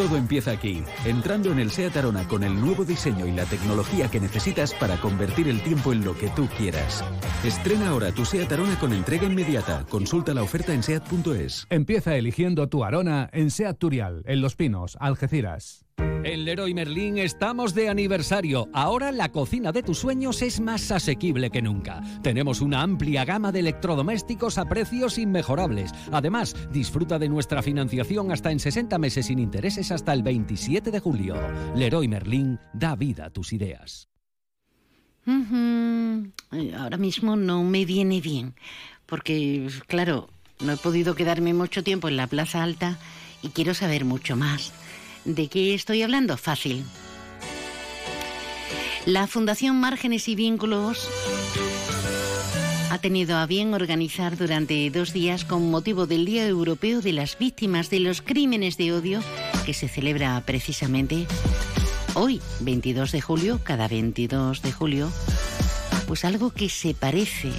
Todo 0.00 0.16
empieza 0.16 0.52
aquí, 0.52 0.82
entrando 1.04 1.52
en 1.52 1.58
el 1.58 1.70
SEAT 1.70 1.94
Arona 1.98 2.26
con 2.26 2.42
el 2.42 2.58
nuevo 2.58 2.86
diseño 2.86 3.26
y 3.26 3.32
la 3.32 3.44
tecnología 3.44 4.10
que 4.10 4.18
necesitas 4.18 4.72
para 4.72 4.98
convertir 4.98 5.46
el 5.46 5.62
tiempo 5.62 5.92
en 5.92 6.06
lo 6.06 6.16
que 6.16 6.30
tú 6.30 6.48
quieras. 6.56 7.04
Estrena 7.44 7.90
ahora 7.90 8.10
tu 8.10 8.24
SEAT 8.24 8.50
Arona 8.50 8.78
con 8.78 8.94
entrega 8.94 9.26
inmediata. 9.26 9.84
Consulta 9.90 10.32
la 10.32 10.42
oferta 10.42 10.72
en 10.72 10.82
SEAT.es. 10.82 11.66
Empieza 11.68 12.16
eligiendo 12.16 12.66
tu 12.70 12.82
Arona 12.82 13.28
en 13.30 13.50
SEAT 13.50 13.76
Turial, 13.76 14.22
en 14.24 14.40
Los 14.40 14.56
Pinos, 14.56 14.96
Algeciras. 14.98 15.84
En 16.22 16.44
Leroy 16.44 16.74
Merlin 16.74 17.18
estamos 17.18 17.74
de 17.74 17.88
aniversario. 17.88 18.68
Ahora 18.72 19.10
la 19.10 19.30
cocina 19.30 19.72
de 19.72 19.82
tus 19.82 19.98
sueños 19.98 20.42
es 20.42 20.60
más 20.60 20.90
asequible 20.90 21.50
que 21.50 21.62
nunca. 21.62 22.02
Tenemos 22.22 22.60
una 22.60 22.82
amplia 22.82 23.24
gama 23.24 23.52
de 23.52 23.60
electrodomésticos 23.60 24.58
a 24.58 24.66
precios 24.66 25.18
inmejorables. 25.18 25.92
Además, 26.12 26.54
disfruta 26.70 27.18
de 27.18 27.28
nuestra 27.28 27.62
financiación 27.62 28.32
hasta 28.32 28.50
en 28.50 28.60
60 28.60 28.98
meses 28.98 29.26
sin 29.26 29.38
intereses 29.38 29.90
hasta 29.90 30.12
el 30.12 30.22
27 30.22 30.90
de 30.90 31.00
julio. 31.00 31.36
Leroy 31.74 32.06
Merlin 32.08 32.58
da 32.72 32.96
vida 32.96 33.26
a 33.26 33.30
tus 33.30 33.52
ideas. 33.52 34.08
Ahora 36.76 36.96
mismo 36.96 37.36
no 37.36 37.62
me 37.64 37.84
viene 37.84 38.20
bien, 38.20 38.54
porque, 39.06 39.68
claro, 39.86 40.28
no 40.60 40.72
he 40.72 40.76
podido 40.76 41.14
quedarme 41.14 41.54
mucho 41.54 41.82
tiempo 41.82 42.08
en 42.08 42.16
la 42.16 42.26
Plaza 42.26 42.62
Alta 42.62 42.98
y 43.42 43.48
quiero 43.48 43.74
saber 43.74 44.04
mucho 44.04 44.36
más. 44.36 44.72
¿De 45.24 45.48
qué 45.48 45.74
estoy 45.74 46.02
hablando? 46.02 46.36
Fácil. 46.36 46.84
La 49.06 49.26
Fundación 49.26 49.78
Márgenes 49.80 50.28
y 50.28 50.34
Vínculos 50.34 51.08
ha 52.90 52.98
tenido 52.98 53.36
a 53.36 53.46
bien 53.46 53.72
organizar 53.72 54.36
durante 54.36 54.90
dos 54.90 55.12
días 55.12 55.44
con 55.44 55.70
motivo 55.70 56.06
del 56.06 56.24
Día 56.24 56.46
Europeo 56.46 57.00
de 57.00 57.12
las 57.12 57.38
Víctimas 57.38 57.90
de 57.90 58.00
los 58.00 58.20
Crímenes 58.22 58.76
de 58.76 58.92
Odio, 58.92 59.20
que 59.64 59.74
se 59.74 59.88
celebra 59.88 60.42
precisamente 60.44 61.26
hoy, 62.14 62.40
22 62.60 63.12
de 63.12 63.20
julio, 63.20 63.60
cada 63.62 63.88
22 63.88 64.62
de 64.62 64.72
julio, 64.72 65.12
pues 66.06 66.24
algo 66.24 66.50
que 66.50 66.68
se 66.68 66.94
parece 66.94 67.52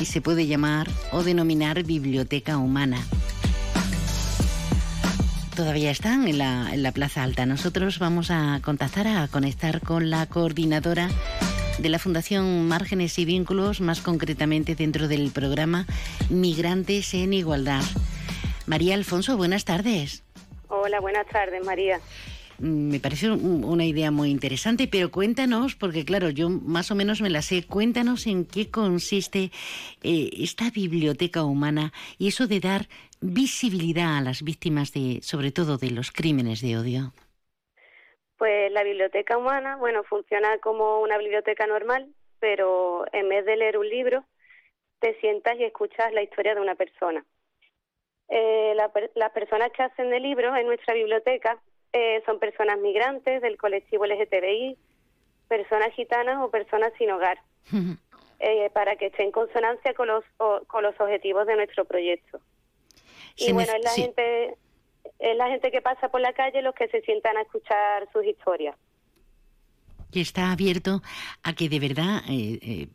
y 0.00 0.04
se 0.04 0.20
puede 0.20 0.46
llamar 0.46 0.88
o 1.12 1.22
denominar 1.22 1.82
biblioteca 1.84 2.58
humana 2.58 3.04
todavía 5.56 5.90
están 5.90 6.28
en 6.28 6.38
la, 6.38 6.68
en 6.72 6.82
la 6.82 6.92
Plaza 6.92 7.24
Alta. 7.24 7.46
Nosotros 7.46 7.98
vamos 7.98 8.30
a 8.30 8.60
contactar, 8.62 9.08
a 9.08 9.26
conectar 9.26 9.80
con 9.80 10.10
la 10.10 10.26
coordinadora 10.26 11.08
de 11.78 11.88
la 11.88 11.98
Fundación 11.98 12.68
Márgenes 12.68 13.18
y 13.18 13.24
Vínculos, 13.24 13.80
más 13.80 14.02
concretamente 14.02 14.74
dentro 14.74 15.08
del 15.08 15.30
programa 15.30 15.86
Migrantes 16.28 17.14
en 17.14 17.32
Igualdad. 17.32 17.82
María 18.66 18.94
Alfonso, 18.94 19.36
buenas 19.36 19.64
tardes. 19.64 20.22
Hola, 20.68 21.00
buenas 21.00 21.26
tardes, 21.26 21.64
María. 21.64 22.00
Mm, 22.58 22.90
me 22.90 23.00
parece 23.00 23.30
una 23.30 23.84
idea 23.84 24.10
muy 24.10 24.30
interesante, 24.30 24.88
pero 24.88 25.10
cuéntanos, 25.10 25.74
porque 25.74 26.04
claro, 26.04 26.30
yo 26.30 26.48
más 26.48 26.90
o 26.90 26.94
menos 26.94 27.20
me 27.20 27.30
la 27.30 27.42
sé, 27.42 27.62
cuéntanos 27.62 28.26
en 28.26 28.44
qué 28.44 28.70
consiste 28.70 29.50
eh, 30.02 30.30
esta 30.38 30.70
biblioteca 30.70 31.44
humana 31.44 31.92
y 32.18 32.28
eso 32.28 32.46
de 32.46 32.60
dar 32.60 32.88
visibilidad 33.20 34.18
a 34.18 34.20
las 34.20 34.42
víctimas 34.42 34.92
de, 34.92 35.20
sobre 35.22 35.52
todo, 35.52 35.78
de 35.78 35.90
los 35.90 36.10
crímenes 36.12 36.60
de 36.60 36.76
odio. 36.76 37.12
Pues 38.38 38.70
la 38.72 38.82
biblioteca 38.82 39.38
humana, 39.38 39.76
bueno, 39.76 40.04
funciona 40.04 40.58
como 40.58 41.00
una 41.00 41.16
biblioteca 41.18 41.66
normal, 41.66 42.08
pero 42.38 43.04
en 43.12 43.28
vez 43.28 43.46
de 43.46 43.56
leer 43.56 43.78
un 43.78 43.88
libro, 43.88 44.24
te 45.00 45.18
sientas 45.20 45.58
y 45.58 45.64
escuchas 45.64 46.12
la 46.12 46.22
historia 46.22 46.54
de 46.54 46.60
una 46.60 46.74
persona. 46.74 47.24
Eh, 48.28 48.74
las 49.14 49.32
personas 49.32 49.70
que 49.72 49.82
hacen 49.82 50.10
de 50.10 50.20
libros 50.20 50.56
en 50.58 50.66
nuestra 50.66 50.94
biblioteca 50.94 51.58
eh, 51.92 52.22
son 52.26 52.38
personas 52.38 52.78
migrantes 52.78 53.40
del 53.40 53.56
colectivo 53.56 54.04
LGTBI, 54.04 54.76
personas 55.48 55.92
gitanas 55.94 56.42
o 56.42 56.50
personas 56.50 56.92
sin 56.98 57.10
hogar, 57.10 57.38
eh, 58.40 58.70
para 58.70 58.96
que 58.96 59.06
estén 59.06 59.26
en 59.26 59.32
consonancia 59.32 59.94
con 59.94 60.08
los, 60.08 60.24
con 60.66 60.82
los 60.82 60.98
objetivos 61.00 61.46
de 61.46 61.56
nuestro 61.56 61.84
proyecto. 61.84 62.40
Y 63.36 63.52
bueno, 63.52 63.72
es 63.72 63.84
la, 63.84 63.90
gente, 63.90 64.56
es 65.18 65.36
la 65.36 65.48
gente 65.48 65.70
que 65.70 65.82
pasa 65.82 66.08
por 66.08 66.20
la 66.20 66.32
calle 66.32 66.62
los 66.62 66.74
que 66.74 66.88
se 66.88 67.02
sientan 67.02 67.36
a 67.36 67.42
escuchar 67.42 68.08
sus 68.12 68.24
historias 68.24 68.76
que 70.10 70.20
está 70.20 70.52
abierto 70.52 71.02
a 71.42 71.52
que 71.54 71.68
de 71.68 71.80
verdad 71.80 72.22
eh, 72.28 72.58
eh, 72.62 72.88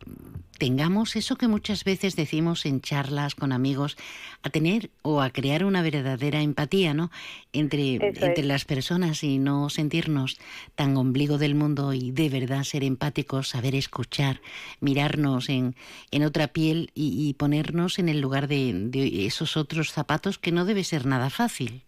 tengamos 0.57 1.15
eso 1.15 1.37
que 1.37 1.47
muchas 1.47 1.83
veces 1.83 2.15
decimos 2.15 2.65
en 2.65 2.81
charlas 2.81 3.33
con 3.35 3.51
amigos, 3.51 3.97
a 4.43 4.49
tener 4.49 4.91
o 5.01 5.21
a 5.21 5.31
crear 5.31 5.65
una 5.65 5.81
verdadera 5.81 6.41
empatía, 6.41 6.93
¿no? 6.93 7.09
Entre, 7.51 7.95
entre 7.95 8.43
las 8.43 8.65
personas 8.65 9.23
y 9.23 9.39
no 9.39 9.69
sentirnos 9.69 10.39
tan 10.75 10.95
ombligo 10.97 11.37
del 11.37 11.55
mundo 11.55 11.93
y 11.93 12.11
de 12.11 12.29
verdad 12.29 12.63
ser 12.63 12.83
empáticos, 12.83 13.49
saber 13.49 13.73
escuchar, 13.75 14.39
mirarnos 14.79 15.49
en, 15.49 15.75
en 16.11 16.23
otra 16.23 16.47
piel 16.47 16.91
y, 16.93 17.33
ponernos 17.39 17.97
en 17.97 18.07
el 18.09 18.21
lugar 18.21 18.47
de, 18.47 18.71
de 18.73 19.25
esos 19.25 19.57
otros 19.57 19.91
zapatos 19.91 20.37
que 20.37 20.51
no 20.51 20.65
debe 20.65 20.83
ser 20.83 21.05
nada 21.05 21.29
fácil. 21.29 21.83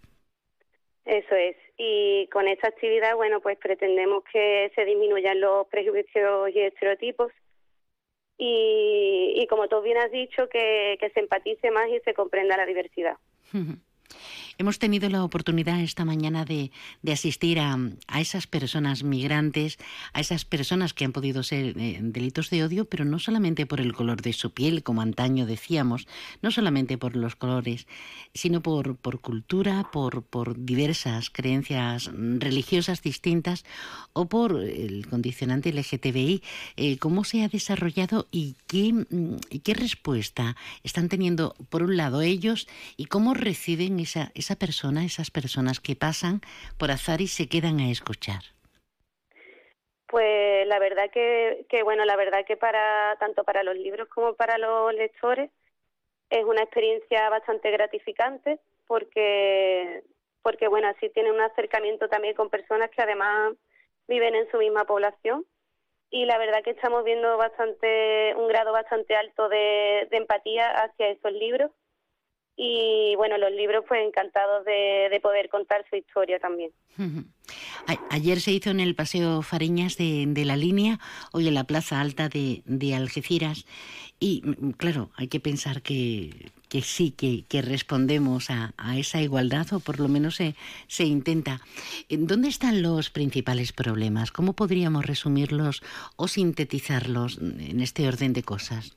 Eso 1.05 1.35
es 1.35 1.55
y 1.77 2.27
con 2.27 2.47
esta 2.47 2.67
actividad, 2.67 3.15
bueno, 3.15 3.39
pues 3.41 3.57
pretendemos 3.57 4.23
que 4.31 4.71
se 4.75 4.85
disminuyan 4.85 5.39
los 5.39 5.67
prejuicios 5.67 6.49
y 6.53 6.59
estereotipos 6.59 7.31
y, 8.37 9.33
y 9.35 9.47
como 9.47 9.67
tú 9.67 9.81
bien 9.81 9.97
has 9.97 10.11
dicho, 10.11 10.47
que, 10.49 10.97
que 10.99 11.09
se 11.11 11.19
empatice 11.19 11.71
más 11.71 11.89
y 11.89 11.99
se 12.01 12.13
comprenda 12.13 12.57
la 12.57 12.65
diversidad. 12.65 13.17
Hemos 14.57 14.77
tenido 14.77 15.09
la 15.09 15.23
oportunidad 15.23 15.79
esta 15.81 16.05
mañana 16.05 16.45
de, 16.45 16.71
asistir 17.11 17.59
a, 17.59 17.77
esas 18.19 18.45
personas 18.45 19.03
migrantes, 19.03 19.79
a 20.13 20.19
esas 20.19 20.45
personas 20.45 20.93
que 20.93 21.05
han 21.05 21.11
podido 21.11 21.41
ser 21.43 21.75
eh, 21.79 21.99
delitos 22.01 22.49
de 22.49 22.63
odio, 22.63 22.85
pero 22.85 23.03
no 23.03 23.19
solamente 23.19 23.65
por 23.65 23.81
el 23.81 23.93
color 23.93 24.21
de 24.21 24.33
su 24.33 24.51
piel, 24.51 24.83
como 24.83 25.01
antaño 25.01 25.45
decíamos, 25.45 26.07
no 26.41 26.51
solamente 26.51 26.97
por 26.97 27.15
los 27.15 27.35
colores, 27.35 27.87
sino 28.33 28.61
por, 28.61 28.95
por 28.97 29.21
cultura, 29.21 29.89
por, 29.91 30.23
diversas 30.57 31.29
creencias 31.29 32.11
religiosas 32.13 33.01
distintas 33.01 33.65
o 34.13 34.27
por 34.27 34.61
el 34.61 35.07
condicionante 35.07 35.71
LGTBI. 35.71 36.43
Eh, 36.77 36.97
¿Cómo 36.97 37.23
se 37.23 37.43
ha 37.43 37.47
desarrollado 37.47 38.27
y 38.31 38.55
qué, 38.67 38.93
mm, 38.93 39.59
qué 39.63 39.73
respuesta 39.73 40.55
están 40.83 41.09
teniendo, 41.09 41.55
por 41.69 41.83
un 41.83 41.97
lado, 41.97 42.21
ellos 42.21 42.67
y 42.97 43.05
cómo 43.05 43.33
reciben 43.33 43.99
esa 43.99 44.31
esa 44.43 44.55
persona, 44.55 45.05
esas 45.05 45.31
personas 45.31 45.79
que 45.79 45.95
pasan 45.95 46.41
por 46.77 46.91
azar 46.91 47.21
y 47.21 47.27
se 47.27 47.47
quedan 47.47 47.79
a 47.79 47.89
escuchar? 47.89 48.43
Pues 50.07 50.67
la 50.67 50.79
verdad 50.79 51.09
que, 51.11 51.65
que 51.69 51.81
bueno, 51.83 52.03
la 52.05 52.17
verdad 52.17 52.45
que 52.45 52.57
para 52.57 53.15
tanto 53.19 53.43
para 53.43 53.63
los 53.63 53.75
libros 53.75 54.07
como 54.09 54.35
para 54.35 54.57
los 54.57 54.93
lectores 54.93 55.49
es 56.29 56.43
una 56.43 56.61
experiencia 56.61 57.29
bastante 57.29 57.71
gratificante 57.71 58.59
porque 58.85 60.03
porque 60.41 60.67
bueno, 60.67 60.89
así 60.89 61.09
tienen 61.09 61.33
un 61.33 61.41
acercamiento 61.41 62.09
también 62.09 62.35
con 62.35 62.49
personas 62.49 62.89
que 62.91 63.01
además 63.01 63.53
viven 64.09 64.35
en 64.35 64.51
su 64.51 64.57
misma 64.57 64.83
población 64.83 65.45
y 66.11 66.25
la 66.25 66.37
verdad 66.37 66.63
que 66.63 66.71
estamos 66.71 67.05
viendo 67.05 67.37
bastante 67.37 68.35
un 68.35 68.49
grado 68.49 68.73
bastante 68.73 69.15
alto 69.15 69.47
de 69.47 70.07
empatía 70.11 70.69
hacia 70.83 71.09
esos 71.09 71.31
libros 71.31 71.71
y 72.55 73.15
bueno, 73.15 73.37
los 73.37 73.51
libros 73.51 73.83
pues 73.87 74.05
encantados 74.05 74.63
de, 74.65 75.19
poder 75.21 75.49
contar 75.49 75.85
su 75.89 75.95
historia 75.95 76.39
también. 76.39 76.71
Ayer 78.09 78.39
se 78.39 78.51
hizo 78.51 78.69
en 78.69 78.79
el 78.79 78.95
Paseo 78.95 79.41
Fariñas 79.41 79.97
de, 79.97 80.43
la 80.45 80.55
Línea, 80.55 80.99
hoy 81.31 81.47
en 81.47 81.55
la 81.55 81.63
Plaza 81.63 81.99
Alta 81.99 82.29
de, 82.29 82.95
Algeciras 82.95 83.65
y 84.19 84.41
mm, 84.45 84.71
claro, 84.71 85.09
hay 85.15 85.27
que 85.27 85.39
pensar 85.39 85.81
que, 85.81 86.51
que 86.69 86.81
sí, 86.81 87.11
que, 87.11 87.45
que 87.47 87.61
respondemos 87.61 88.49
a, 88.49 88.73
a, 88.77 88.97
esa 88.97 89.21
igualdad 89.21 89.73
o 89.73 89.79
por 89.79 89.99
lo 89.99 90.07
menos 90.07 90.35
se, 90.35 90.55
se 90.87 91.05
intenta. 91.05 91.61
¿Dónde 92.09 92.49
están 92.49 92.81
los 92.81 93.09
principales 93.09 93.73
problemas? 93.73 94.31
¿Cómo 94.31 94.53
podríamos 94.53 95.05
resumirlos 95.05 95.81
o 96.17 96.27
sintetizarlos 96.27 97.39
en 97.39 97.79
este 97.79 98.07
orden 98.07 98.33
de 98.33 98.43
cosas? 98.43 98.95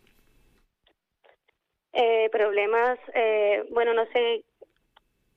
Eh, 1.99 2.29
problemas, 2.31 2.99
eh, 3.15 3.65
bueno, 3.71 3.95
no 3.95 4.05
sé 4.13 4.45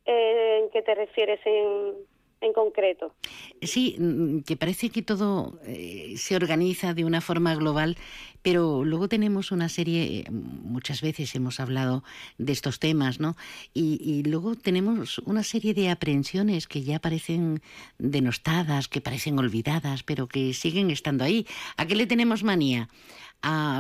eh, 0.06 0.60
en 0.62 0.70
qué 0.72 0.82
te 0.82 0.94
refieres 0.94 1.40
en... 1.46 1.94
en 2.42 2.52
concreto. 2.52 3.14
Sí, 3.62 3.96
mm, 3.98 4.42
que 4.42 4.58
parece 4.58 4.90
que 4.90 5.02
todo 5.02 5.58
eh, 5.66 6.16
se 6.18 6.36
organiza 6.36 6.94
de 6.94 7.06
una 7.06 7.22
forma 7.22 7.56
global, 7.56 7.96
pero 8.42 8.84
luego 8.84 9.08
tenemos 9.08 9.54
una 9.54 9.70
serie, 9.70 10.26
muchas 10.32 11.02
veces 11.02 11.34
hemos 11.36 11.62
hablado 11.62 12.04
de 12.38 12.52
estos 12.52 12.80
temas, 12.80 13.22
¿no? 13.22 13.38
Y, 13.74 14.24
luego 14.24 14.56
tenemos 14.56 15.20
una 15.20 15.44
serie 15.44 15.74
de 15.74 15.90
aprehensiones 15.90 16.68
que 16.68 16.82
ya 16.84 17.00
parecen 17.00 17.62
denostadas, 17.98 18.88
que 18.90 19.00
parecen 19.02 19.40
olvidadas, 19.40 20.04
pero 20.04 20.28
que 20.28 20.54
siguen 20.54 20.92
estando 20.92 21.24
ahí. 21.24 21.48
¿A 21.78 21.86
qué 21.86 21.96
le 21.96 22.06
tenemos 22.06 22.44
manía? 22.44 22.90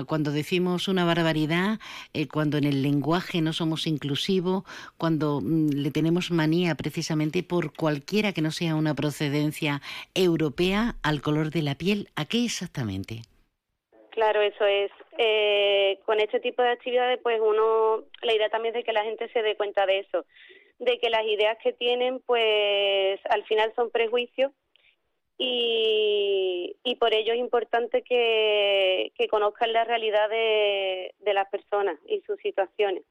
Cuando 0.07 0.31
decimos 0.31 0.87
una 0.87 1.05
barbaridad, 1.05 1.79
eh, 2.13 2.27
cuando 2.27 2.57
en 2.57 2.63
el 2.63 2.81
lenguaje 2.81 3.41
no 3.41 3.53
somos 3.53 3.87
inclusivos, 3.87 4.63
cuando 4.97 5.41
mm, 5.41 5.69
le 5.73 5.91
tenemos 5.91 6.31
manía 6.31 6.75
precisamente 6.75 7.43
por 7.43 7.73
cualquiera 7.75 8.33
que 8.33 8.41
no 8.41 8.51
sea 8.51 8.75
una 8.75 8.95
procedencia 8.95 9.81
europea 10.15 10.95
al 11.03 11.21
color 11.21 11.49
de 11.51 11.61
la 11.61 11.75
piel. 11.75 12.09
¿A 12.15 12.25
qué 12.25 12.45
exactamente? 12.45 13.21
Claro, 14.11 14.41
eso 14.41 14.65
es. 14.65 14.91
Eh, 15.17 15.99
con 16.05 16.19
este 16.19 16.39
tipo 16.39 16.61
de 16.61 16.69
actividades, 16.69 17.19
pues 17.21 17.39
uno, 17.41 18.03
la 18.21 18.33
idea 18.33 18.49
también 18.49 18.73
es 18.73 18.79
de 18.79 18.83
que 18.83 18.93
la 18.93 19.03
gente 19.03 19.29
se 19.29 19.41
dé 19.41 19.55
cuenta 19.55 19.85
de 19.85 19.99
eso, 19.99 20.25
de 20.79 20.97
que 20.97 21.09
las 21.09 21.25
ideas 21.25 21.57
que 21.61 21.73
tienen, 21.73 22.21
pues 22.25 23.19
al 23.29 23.43
final 23.43 23.73
son 23.75 23.91
prejuicios 23.91 24.51
y, 25.41 26.95
por 26.99 27.13
ello 27.13 27.34
es 27.34 27.39
importante 27.39 28.02
que, 28.02 29.12
conozcan 29.30 29.71
la 29.71 29.86
realidad 29.86 30.30
de, 30.30 31.15
de 31.19 31.34
las 31.34 31.49
personas 31.49 31.97
y 32.08 32.21
sus 32.21 32.38
situaciones. 32.41 33.04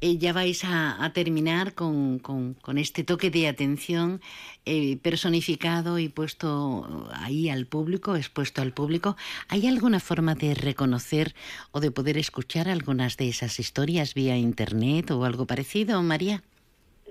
Eh, 0.00 0.18
ya 0.18 0.32
vais 0.34 0.62
a, 0.64 1.10
terminar 1.14 1.74
con, 1.74 2.18
con, 2.18 2.78
este 2.78 3.02
toque 3.02 3.30
de 3.30 3.48
atención 3.48 4.20
eh, 4.66 4.98
personificado 4.98 5.98
y 5.98 6.08
puesto 6.10 7.08
ahí 7.14 7.48
al 7.48 7.66
público, 7.66 8.14
expuesto 8.16 8.60
al 8.60 8.72
público. 8.72 9.16
¿Hay 9.48 9.66
alguna 9.66 10.00
forma 10.00 10.34
de 10.34 10.54
reconocer 10.54 11.34
o 11.70 11.80
de 11.80 11.90
poder 11.90 12.18
escuchar 12.18 12.68
algunas 12.68 13.16
de 13.16 13.28
esas 13.28 13.58
historias 13.58 14.12
vía 14.12 14.36
Internet 14.36 15.10
o 15.12 15.24
algo 15.24 15.46
parecido, 15.46 16.02
María? 16.02 16.42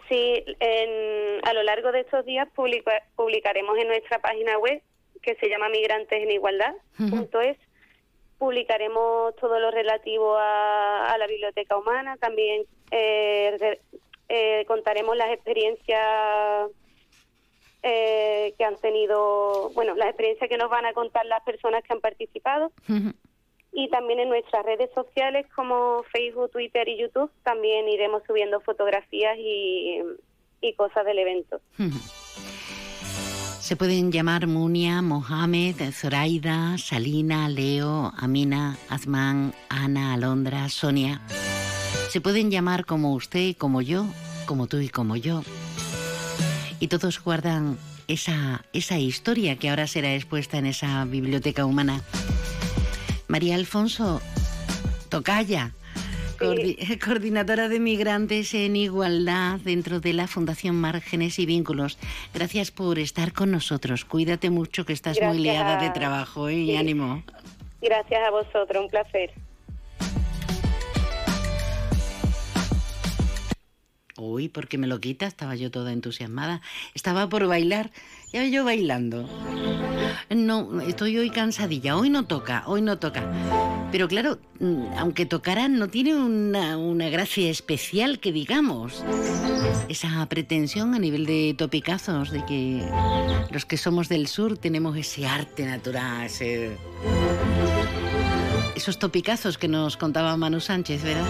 Sí, 0.10 0.44
a 1.44 1.54
lo 1.54 1.64
largo 1.64 1.92
de 1.92 2.02
estos 2.02 2.26
días 2.26 2.48
publicaremos 2.54 3.78
en 3.78 3.88
nuestra 3.88 4.20
página 4.20 4.58
web 4.58 4.82
que 5.22 5.36
se 5.36 5.50
llama 5.50 5.70
Migrantes 5.70 6.22
en 6.22 6.32
Igualdad.es. 6.32 7.58
Publicaremos 8.38 9.36
todo 9.38 9.60
lo 9.60 9.72
relativo 9.72 10.36
a, 10.38 11.16
la 11.18 11.26
biblioteca 11.28 11.78
humana. 11.78 12.18
También 12.18 12.64
eh, 12.92 13.80
eh, 14.30 14.66
contaremos 14.68 15.18
las 15.18 15.32
experiencias 15.32 16.70
eh, 17.82 18.54
que 18.58 18.66
han 18.66 18.76
tenido, 18.78 19.72
bueno, 19.74 19.96
las 19.96 20.08
experiencias 20.08 20.50
que 20.50 20.58
nos 20.58 20.70
van 20.70 20.86
a 20.86 20.94
contar 20.94 21.26
las 21.26 21.42
personas 21.44 21.84
que 21.84 21.94
han 21.94 22.02
participado 22.02 22.72
y 23.78 23.90
también 23.90 24.20
en 24.22 24.30
nuestras 24.30 24.66
redes 24.66 24.90
sociales 24.96 25.46
como 25.54 26.04
Facebook, 26.04 26.50
Twitter 26.52 26.88
y 26.88 26.98
YouTube 26.98 27.30
también 27.44 27.90
iremos 27.90 28.24
subiendo 28.26 28.62
fotografías 28.62 29.38
y, 29.38 30.02
cosas 30.78 31.06
del 31.06 31.20
evento. 31.20 31.62
Se 33.60 33.76
pueden 33.76 34.12
llamar 34.12 34.48
Munia, 34.48 35.04
Mohamed, 35.04 35.76
Zoraida, 35.92 36.76
Salina, 36.80 37.48
Leo, 37.50 38.12
Amina, 38.18 38.76
Azman, 38.90 39.54
Ana, 39.70 40.14
Alondra, 40.14 40.68
Sonia. 40.70 41.22
Se 42.10 42.20
pueden 42.20 42.50
llamar 42.50 42.86
como 42.86 43.14
usted, 43.14 43.56
como 43.58 43.84
yo, 43.84 44.06
como 44.48 44.66
tú 44.66 44.80
y 44.80 44.90
como 44.90 45.18
yo. 45.18 45.44
Y 46.80 46.88
todos 46.88 47.24
guardan 47.24 47.78
esa, 48.08 48.66
esa 48.74 48.98
historia 48.98 49.58
que 49.58 49.70
ahora 49.70 49.86
será 49.86 50.16
expuesta 50.16 50.58
en 50.58 50.66
esa 50.66 51.06
biblioteca 51.06 51.66
humana. 51.66 52.02
María 53.28 53.56
Alfonso 53.56 54.22
Tocaya, 55.10 55.72
coordinadora 57.04 57.70
de 57.70 57.80
migrantes 57.80 58.54
en 58.54 58.76
igualdad 58.76 59.60
dentro 59.60 60.00
de 60.00 60.14
la 60.14 60.28
Fundación 60.28 60.76
Márgenes 60.76 61.40
y 61.40 61.46
Vínculos. 61.46 61.98
Gracias 62.34 62.72
por 62.72 63.00
estar 63.00 63.34
con 63.34 63.52
nosotros. 63.52 64.06
Cuídate 64.06 64.50
mucho 64.50 64.86
que 64.86 64.94
estás 64.94 65.20
muy 65.22 65.40
liada 65.40 65.78
de 65.78 65.90
trabajo 65.92 66.50
¿eh? 66.50 66.56
y 66.56 66.76
ánimo. 66.76 67.24
Gracias 67.82 68.22
a 68.28 68.32
vosotros, 68.32 68.84
un 68.84 68.90
placer. 68.90 69.32
Uy, 74.18 74.48
¿por 74.48 74.68
qué 74.68 74.78
me 74.78 74.88
lo 74.88 75.02
quita? 75.02 75.26
Estaba 75.28 75.56
yo 75.56 75.72
toda 75.72 75.92
entusiasmada. 75.92 76.62
Estaba 76.94 77.28
por 77.28 77.48
bailar. 77.48 77.92
Ya 78.36 78.44
yo 78.44 78.66
bailando. 78.66 79.30
No, 80.30 80.82
estoy 80.82 81.18
hoy 81.18 81.30
cansadilla. 81.30 81.96
Hoy 81.96 82.10
no 82.10 82.26
toca, 82.26 82.64
hoy 82.68 82.82
no 82.82 82.98
toca. 82.98 83.24
Pero 83.94 84.10
claro, 84.10 84.40
mm, 84.60 84.88
aunque 84.98 85.26
tocaran, 85.26 85.80
no 85.80 85.88
tiene 85.88 86.18
una, 86.18 86.78
una 86.78 87.08
gracia 87.08 87.50
especial 87.50 88.20
que 88.20 88.34
digamos. 88.34 89.06
Esa 89.88 90.26
pretensión 90.26 90.96
a 90.96 91.00
nivel 91.00 91.26
de 91.26 91.56
topicazos, 91.58 92.30
de 92.30 92.46
que 92.46 92.86
los 93.52 93.66
que 93.66 93.78
somos 93.78 94.10
del 94.10 94.28
sur 94.28 94.58
tenemos 94.58 94.98
ese 94.98 95.26
arte 95.26 95.66
natural, 95.66 96.26
ese 96.26 96.76
esos 98.76 99.00
topicazos 99.00 99.58
que 99.58 99.68
nos 99.68 99.98
contaba 99.98 100.36
Manu 100.38 100.60
Sánchez, 100.60 101.04
¿verdad? 101.04 101.26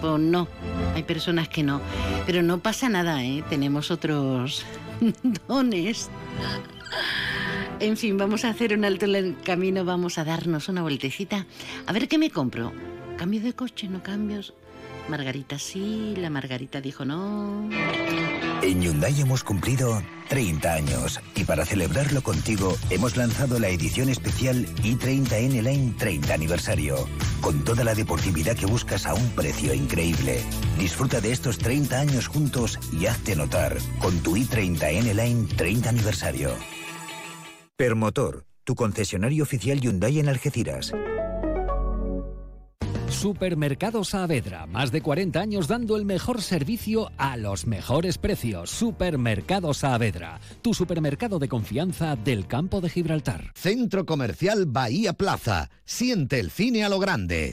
Pues 0.00 0.18
no, 0.20 0.48
hay 0.94 1.02
personas 1.02 1.48
que 1.48 1.62
no. 1.62 1.80
Pero 2.26 2.42
no 2.42 2.58
pasa 2.58 2.88
nada, 2.88 3.22
¿eh? 3.22 3.44
Tenemos 3.48 3.90
otros 3.90 4.64
dones. 5.48 6.10
En 7.78 7.96
fin, 7.96 8.16
vamos 8.16 8.44
a 8.44 8.50
hacer 8.50 8.72
un 8.72 8.84
alto 8.84 9.04
en 9.04 9.14
el 9.14 9.36
camino, 9.42 9.84
vamos 9.84 10.18
a 10.18 10.24
darnos 10.24 10.68
una 10.68 10.82
vueltecita. 10.82 11.46
A 11.86 11.92
ver 11.92 12.08
qué 12.08 12.18
me 12.18 12.30
compro. 12.30 12.72
¿Cambio 13.18 13.40
de 13.40 13.52
coche? 13.52 13.88
¿No 13.88 14.02
cambios? 14.02 14.54
Margarita 15.08 15.58
sí, 15.58 16.14
la 16.16 16.30
Margarita 16.30 16.80
dijo 16.80 17.04
no. 17.04 17.68
En 18.62 18.80
Hyundai 18.82 19.20
hemos 19.20 19.44
cumplido 19.44 20.02
30 20.28 20.72
años 20.72 21.20
y 21.34 21.44
para 21.44 21.64
celebrarlo 21.64 22.22
contigo 22.22 22.76
hemos 22.90 23.16
lanzado 23.16 23.58
la 23.58 23.68
edición 23.68 24.08
especial 24.08 24.66
i30N 24.82 25.62
Line 25.62 25.94
30 25.98 26.34
aniversario, 26.34 26.96
con 27.40 27.64
toda 27.64 27.84
la 27.84 27.94
deportividad 27.94 28.56
que 28.56 28.66
buscas 28.66 29.06
a 29.06 29.14
un 29.14 29.28
precio 29.30 29.72
increíble. 29.74 30.42
Disfruta 30.78 31.20
de 31.20 31.32
estos 31.32 31.58
30 31.58 32.00
años 32.00 32.28
juntos 32.28 32.78
y 32.92 33.06
hazte 33.06 33.36
notar 33.36 33.76
con 34.00 34.18
tu 34.20 34.36
i30N 34.36 35.14
Line 35.14 35.48
30 35.56 35.88
aniversario. 35.88 36.50
Permotor, 37.76 38.46
tu 38.64 38.74
concesionario 38.74 39.42
oficial 39.42 39.80
Hyundai 39.80 40.18
en 40.18 40.28
Algeciras. 40.28 40.92
Supermercado 43.08 44.04
Saavedra, 44.04 44.66
más 44.66 44.90
de 44.90 45.00
40 45.00 45.40
años 45.40 45.68
dando 45.68 45.96
el 45.96 46.04
mejor 46.04 46.42
servicio 46.42 47.10
a 47.16 47.36
los 47.36 47.66
mejores 47.66 48.18
precios. 48.18 48.70
Supermercado 48.70 49.72
Saavedra, 49.74 50.40
tu 50.60 50.74
supermercado 50.74 51.38
de 51.38 51.48
confianza 51.48 52.16
del 52.16 52.46
campo 52.46 52.80
de 52.80 52.90
Gibraltar. 52.90 53.52
Centro 53.54 54.04
Comercial 54.04 54.66
Bahía 54.66 55.12
Plaza, 55.12 55.70
siente 55.84 56.40
el 56.40 56.50
cine 56.50 56.84
a 56.84 56.88
lo 56.88 56.98
grande. 56.98 57.52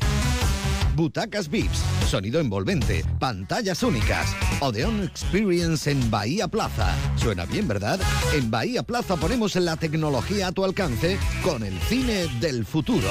Butacas 0.95 1.49
VIPs, 1.49 1.79
sonido 2.07 2.39
envolvente, 2.39 3.03
pantallas 3.19 3.81
únicas. 3.81 4.35
Odeon 4.59 5.03
Experience 5.03 5.89
en 5.89 6.11
Bahía 6.11 6.47
Plaza. 6.47 6.93
Suena 7.15 7.45
bien, 7.45 7.67
¿verdad? 7.67 7.99
En 8.35 8.51
Bahía 8.51 8.83
Plaza 8.83 9.15
ponemos 9.15 9.55
la 9.55 9.75
tecnología 9.75 10.47
a 10.47 10.51
tu 10.51 10.63
alcance 10.63 11.17
con 11.43 11.63
el 11.63 11.79
cine 11.79 12.27
del 12.39 12.65
futuro. 12.65 13.09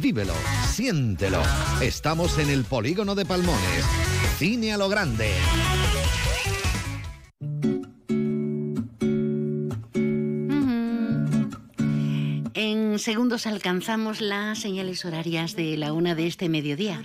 Vívelo, 0.00 0.34
siéntelo. 0.68 1.42
Estamos 1.80 2.38
en 2.38 2.50
el 2.50 2.64
polígono 2.64 3.14
de 3.14 3.24
Palmones. 3.24 3.84
Cine 4.38 4.72
a 4.72 4.76
lo 4.76 4.88
grande. 4.88 5.30
En 12.58 12.98
segundos 12.98 13.46
alcanzamos 13.46 14.22
las 14.22 14.60
señales 14.60 15.04
horarias 15.04 15.56
de 15.56 15.76
la 15.76 15.92
una 15.92 16.14
de 16.14 16.26
este 16.26 16.48
mediodía. 16.48 17.02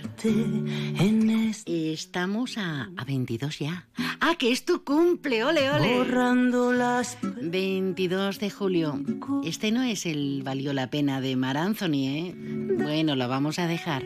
Estamos 1.66 2.56
a, 2.56 2.88
a 2.96 3.04
22 3.04 3.58
ya. 3.58 3.86
¡Ah, 4.20 4.36
que 4.38 4.50
es 4.50 4.64
tu 4.64 4.82
cumple! 4.82 5.44
¡Ole, 5.44 5.70
ole! 5.70 5.98
Borrando 5.98 6.72
las... 6.72 7.18
22 7.42 8.38
de 8.38 8.50
julio. 8.50 8.98
Este 9.44 9.72
no 9.72 9.82
es 9.82 10.06
el 10.06 10.42
Valió 10.42 10.72
la 10.72 10.88
pena 10.88 11.20
de 11.20 11.36
Mar 11.36 11.58
Anthony, 11.58 12.06
¿eh? 12.06 12.34
Bueno, 12.78 13.14
lo 13.14 13.28
vamos 13.28 13.58
a 13.58 13.66
dejar. 13.66 14.04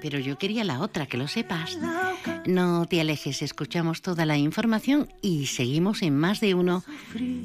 Pero 0.00 0.18
yo 0.18 0.38
quería 0.38 0.64
la 0.64 0.80
otra, 0.80 1.06
que 1.06 1.18
lo 1.18 1.28
sepas. 1.28 1.78
No 2.46 2.86
te 2.86 3.00
alejes, 3.00 3.42
escuchamos 3.42 4.00
toda 4.00 4.24
la 4.24 4.38
información 4.38 5.08
y 5.20 5.46
seguimos 5.46 6.02
en 6.02 6.16
Más 6.16 6.40
de 6.40 6.54
Uno, 6.54 6.82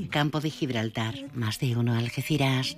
Campo 0.10 0.40
de 0.40 0.50
Gibraltar. 0.50 1.16
Más 1.34 1.60
de 1.60 1.76
Uno, 1.76 1.94
Algeciras. 1.94 2.78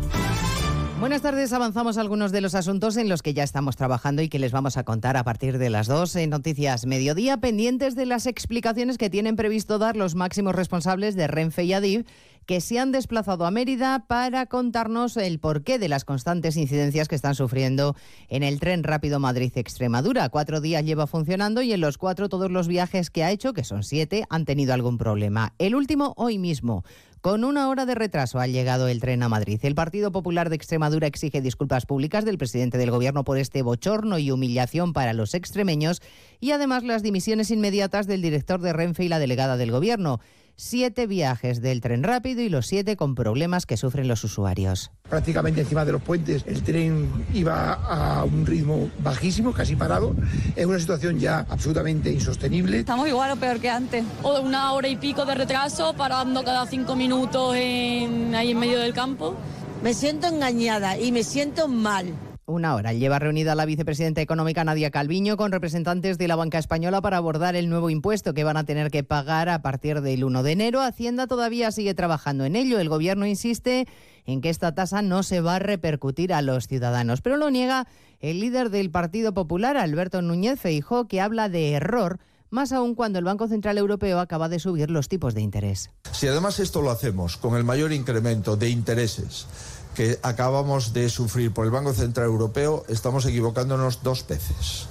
Buenas 1.01 1.23
tardes, 1.23 1.51
avanzamos 1.51 1.97
algunos 1.97 2.31
de 2.31 2.41
los 2.41 2.53
asuntos 2.53 2.95
en 2.95 3.09
los 3.09 3.23
que 3.23 3.33
ya 3.33 3.41
estamos 3.41 3.75
trabajando 3.75 4.21
y 4.21 4.29
que 4.29 4.37
les 4.37 4.51
vamos 4.51 4.77
a 4.77 4.83
contar 4.83 5.17
a 5.17 5.23
partir 5.23 5.57
de 5.57 5.71
las 5.71 5.87
dos 5.87 6.15
en 6.15 6.29
Noticias 6.29 6.85
Mediodía, 6.85 7.37
pendientes 7.37 7.95
de 7.95 8.05
las 8.05 8.27
explicaciones 8.27 8.99
que 8.99 9.09
tienen 9.09 9.35
previsto 9.35 9.79
dar 9.79 9.97
los 9.97 10.13
máximos 10.13 10.53
responsables 10.53 11.15
de 11.15 11.25
Renfe 11.25 11.63
y 11.63 11.73
Adif 11.73 12.05
que 12.45 12.61
se 12.61 12.79
han 12.79 12.91
desplazado 12.91 13.45
a 13.45 13.51
Mérida 13.51 14.05
para 14.07 14.45
contarnos 14.45 15.17
el 15.17 15.39
porqué 15.39 15.79
de 15.79 15.89
las 15.89 16.05
constantes 16.05 16.57
incidencias 16.57 17.07
que 17.07 17.15
están 17.15 17.33
sufriendo 17.33 17.95
en 18.29 18.43
el 18.43 18.59
tren 18.59 18.83
rápido 18.83 19.19
Madrid-Extremadura. 19.19 20.29
Cuatro 20.29 20.61
días 20.61 20.83
lleva 20.83 21.07
funcionando 21.07 21.61
y 21.61 21.73
en 21.73 21.81
los 21.81 21.97
cuatro 21.97 22.29
todos 22.29 22.51
los 22.51 22.67
viajes 22.67 23.09
que 23.09 23.23
ha 23.23 23.31
hecho, 23.31 23.53
que 23.53 23.63
son 23.63 23.83
siete, 23.83 24.25
han 24.29 24.45
tenido 24.45 24.73
algún 24.73 24.97
problema. 24.97 25.53
El 25.57 25.75
último 25.75 26.13
hoy 26.17 26.37
mismo. 26.37 26.83
Con 27.21 27.43
una 27.43 27.69
hora 27.69 27.85
de 27.85 27.93
retraso 27.93 28.39
ha 28.39 28.47
llegado 28.47 28.87
el 28.87 28.99
tren 28.99 29.21
a 29.21 29.29
Madrid. 29.29 29.59
El 29.61 29.75
Partido 29.75 30.11
Popular 30.11 30.49
de 30.49 30.55
Extremadura 30.55 31.05
exige 31.05 31.39
disculpas 31.39 31.85
públicas 31.85 32.25
del 32.25 32.39
presidente 32.39 32.79
del 32.79 32.89
Gobierno 32.89 33.23
por 33.23 33.37
este 33.37 33.61
bochorno 33.61 34.17
y 34.17 34.31
humillación 34.31 34.91
para 34.91 35.13
los 35.13 35.35
extremeños 35.35 36.01
y 36.39 36.49
además 36.49 36.83
las 36.83 37.03
dimisiones 37.03 37.51
inmediatas 37.51 38.07
del 38.07 38.23
director 38.23 38.59
de 38.59 38.73
Renfe 38.73 39.03
y 39.03 39.07
la 39.07 39.19
delegada 39.19 39.55
del 39.55 39.69
Gobierno 39.69 40.19
siete 40.55 41.07
viajes 41.07 41.61
del 41.61 41.81
tren 41.81 42.03
rápido 42.03 42.41
y 42.41 42.49
los 42.49 42.67
siete 42.67 42.95
con 42.95 43.15
problemas 43.15 43.65
que 43.65 43.77
sufren 43.77 44.07
los 44.07 44.23
usuarios. 44.23 44.91
Prácticamente 45.09 45.61
encima 45.61 45.85
de 45.85 45.91
los 45.91 46.01
puentes 46.01 46.43
el 46.47 46.63
tren 46.63 47.09
iba 47.33 47.73
a 47.73 48.23
un 48.23 48.45
ritmo 48.45 48.89
bajísimo, 49.03 49.53
casi 49.53 49.75
parado. 49.75 50.15
Es 50.55 50.65
una 50.65 50.79
situación 50.79 51.19
ya 51.19 51.45
absolutamente 51.49 52.11
insostenible. 52.11 52.79
Estamos 52.79 53.07
igual 53.07 53.31
o 53.31 53.35
peor 53.35 53.59
que 53.59 53.69
antes. 53.69 54.05
O 54.23 54.33
de 54.33 54.39
una 54.41 54.73
hora 54.73 54.87
y 54.87 54.95
pico 54.95 55.25
de 55.25 55.35
retraso, 55.35 55.93
parando 55.93 56.43
cada 56.43 56.65
cinco 56.65 56.95
minutos 56.95 57.55
en, 57.55 58.33
ahí 58.35 58.51
en 58.51 58.59
medio 58.59 58.79
del 58.79 58.93
campo. 58.93 59.35
Me 59.83 59.93
siento 59.93 60.27
engañada 60.27 60.97
y 60.97 61.11
me 61.11 61.23
siento 61.23 61.67
mal 61.67 62.13
una 62.51 62.75
hora. 62.75 62.93
Lleva 62.93 63.19
reunida 63.19 63.55
la 63.55 63.65
vicepresidenta 63.65 64.21
económica 64.21 64.63
Nadia 64.63 64.91
Calviño 64.91 65.37
con 65.37 65.51
representantes 65.51 66.17
de 66.17 66.27
la 66.27 66.35
banca 66.35 66.57
española 66.57 67.01
para 67.01 67.17
abordar 67.17 67.55
el 67.55 67.69
nuevo 67.69 67.89
impuesto 67.89 68.33
que 68.33 68.43
van 68.43 68.57
a 68.57 68.63
tener 68.63 68.91
que 68.91 69.03
pagar 69.03 69.49
a 69.49 69.61
partir 69.61 70.01
del 70.01 70.23
1 70.23 70.43
de 70.43 70.51
enero. 70.51 70.81
Hacienda 70.81 71.27
todavía 71.27 71.71
sigue 71.71 71.93
trabajando 71.93 72.45
en 72.45 72.55
ello. 72.55 72.79
El 72.79 72.89
gobierno 72.89 73.25
insiste 73.25 73.87
en 74.25 74.41
que 74.41 74.49
esta 74.49 74.75
tasa 74.75 75.01
no 75.01 75.23
se 75.23 75.41
va 75.41 75.55
a 75.55 75.59
repercutir 75.59 76.33
a 76.33 76.41
los 76.41 76.67
ciudadanos, 76.67 77.21
pero 77.21 77.37
lo 77.37 77.49
niega 77.49 77.87
el 78.19 78.39
líder 78.39 78.69
del 78.69 78.91
Partido 78.91 79.33
Popular, 79.33 79.77
Alberto 79.77 80.21
Núñez 80.21 80.59
Feijó, 80.59 81.07
que 81.07 81.21
habla 81.21 81.49
de 81.49 81.71
error 81.71 82.19
más 82.51 82.73
aún 82.73 82.95
cuando 82.95 83.17
el 83.17 83.25
Banco 83.25 83.47
Central 83.47 83.77
Europeo 83.77 84.19
acaba 84.19 84.49
de 84.49 84.59
subir 84.59 84.91
los 84.91 85.07
tipos 85.07 85.33
de 85.33 85.41
interés. 85.41 85.89
Si 86.11 86.27
además 86.27 86.59
esto 86.59 86.81
lo 86.81 86.91
hacemos 86.91 87.37
con 87.37 87.55
el 87.55 87.63
mayor 87.63 87.93
incremento 87.93 88.57
de 88.57 88.69
intereses 88.69 89.47
que 89.95 90.19
acabamos 90.23 90.93
de 90.93 91.09
sufrir 91.09 91.53
por 91.53 91.65
el 91.65 91.71
Banco 91.71 91.93
Central 91.93 92.27
Europeo, 92.27 92.85
estamos 92.87 93.25
equivocándonos 93.25 94.03
dos 94.03 94.25
veces. 94.27 94.87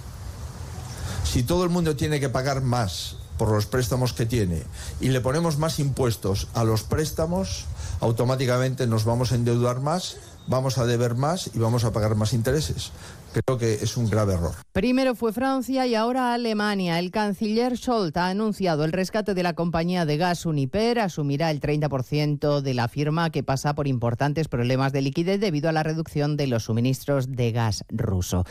Si 1.25 1.43
todo 1.43 1.65
el 1.65 1.71
mundo 1.71 1.97
tiene 1.97 2.21
que 2.21 2.29
pagar 2.29 2.63
más 2.63 3.17
por 3.39 3.51
los 3.51 3.67
préstamos 3.67 4.13
que 4.13 4.27
tiene 4.27 4.65
y 5.01 5.09
le 5.09 5.21
ponemos 5.21 5.59
más 5.59 5.79
impuestos 5.79 6.49
a 6.55 6.65
los 6.65 6.83
préstamos, 6.83 7.65
automáticamente 8.01 8.87
nos 8.87 9.05
vamos 9.05 9.33
a 9.33 9.37
endeudar 9.37 9.81
más, 9.81 10.17
vamos 10.47 10.77
a 10.79 10.85
deber 10.85 11.15
más 11.15 11.51
y 11.55 11.59
vamos 11.59 11.85
a 11.85 11.93
pagar 11.93 12.17
más 12.17 12.33
intereses. 12.33 12.91
Creo 13.33 13.59
que 13.59 13.75
es 13.75 13.97
un 13.97 14.09
grave 14.09 14.35
error. 14.35 14.53
Primero 14.73 15.15
fue 15.15 15.33
Francia 15.33 15.87
y 15.87 15.95
ahora 15.95 16.35
Alemania. 16.35 16.99
El 16.99 17.11
canciller 17.11 17.77
Scholz 17.77 18.17
ha 18.17 18.29
anunciado 18.29 18.85
el 18.85 18.93
rescate 18.93 19.35
de 19.35 19.43
la 19.43 19.55
compañía 19.55 20.05
de 20.05 20.17
gas 20.17 20.47
Uniper. 20.47 20.99
Asumirá 20.99 21.51
el 21.51 21.61
30% 21.61 22.61
de 22.61 22.75
la 22.75 22.89
firma 22.89 23.31
que 23.31 23.43
pasa 23.43 23.75
por 23.75 23.87
importantes 23.87 24.49
problemas 24.49 24.93
de 24.93 25.03
liquidez 25.03 25.41
debido 25.41 25.69
a 25.69 25.73
la 25.73 25.83
reducción 25.83 26.37
de 26.37 26.47
los 26.47 26.65
suministros 26.65 27.33
de 27.33 27.53
gas 27.53 27.85
ruso. 27.89 28.45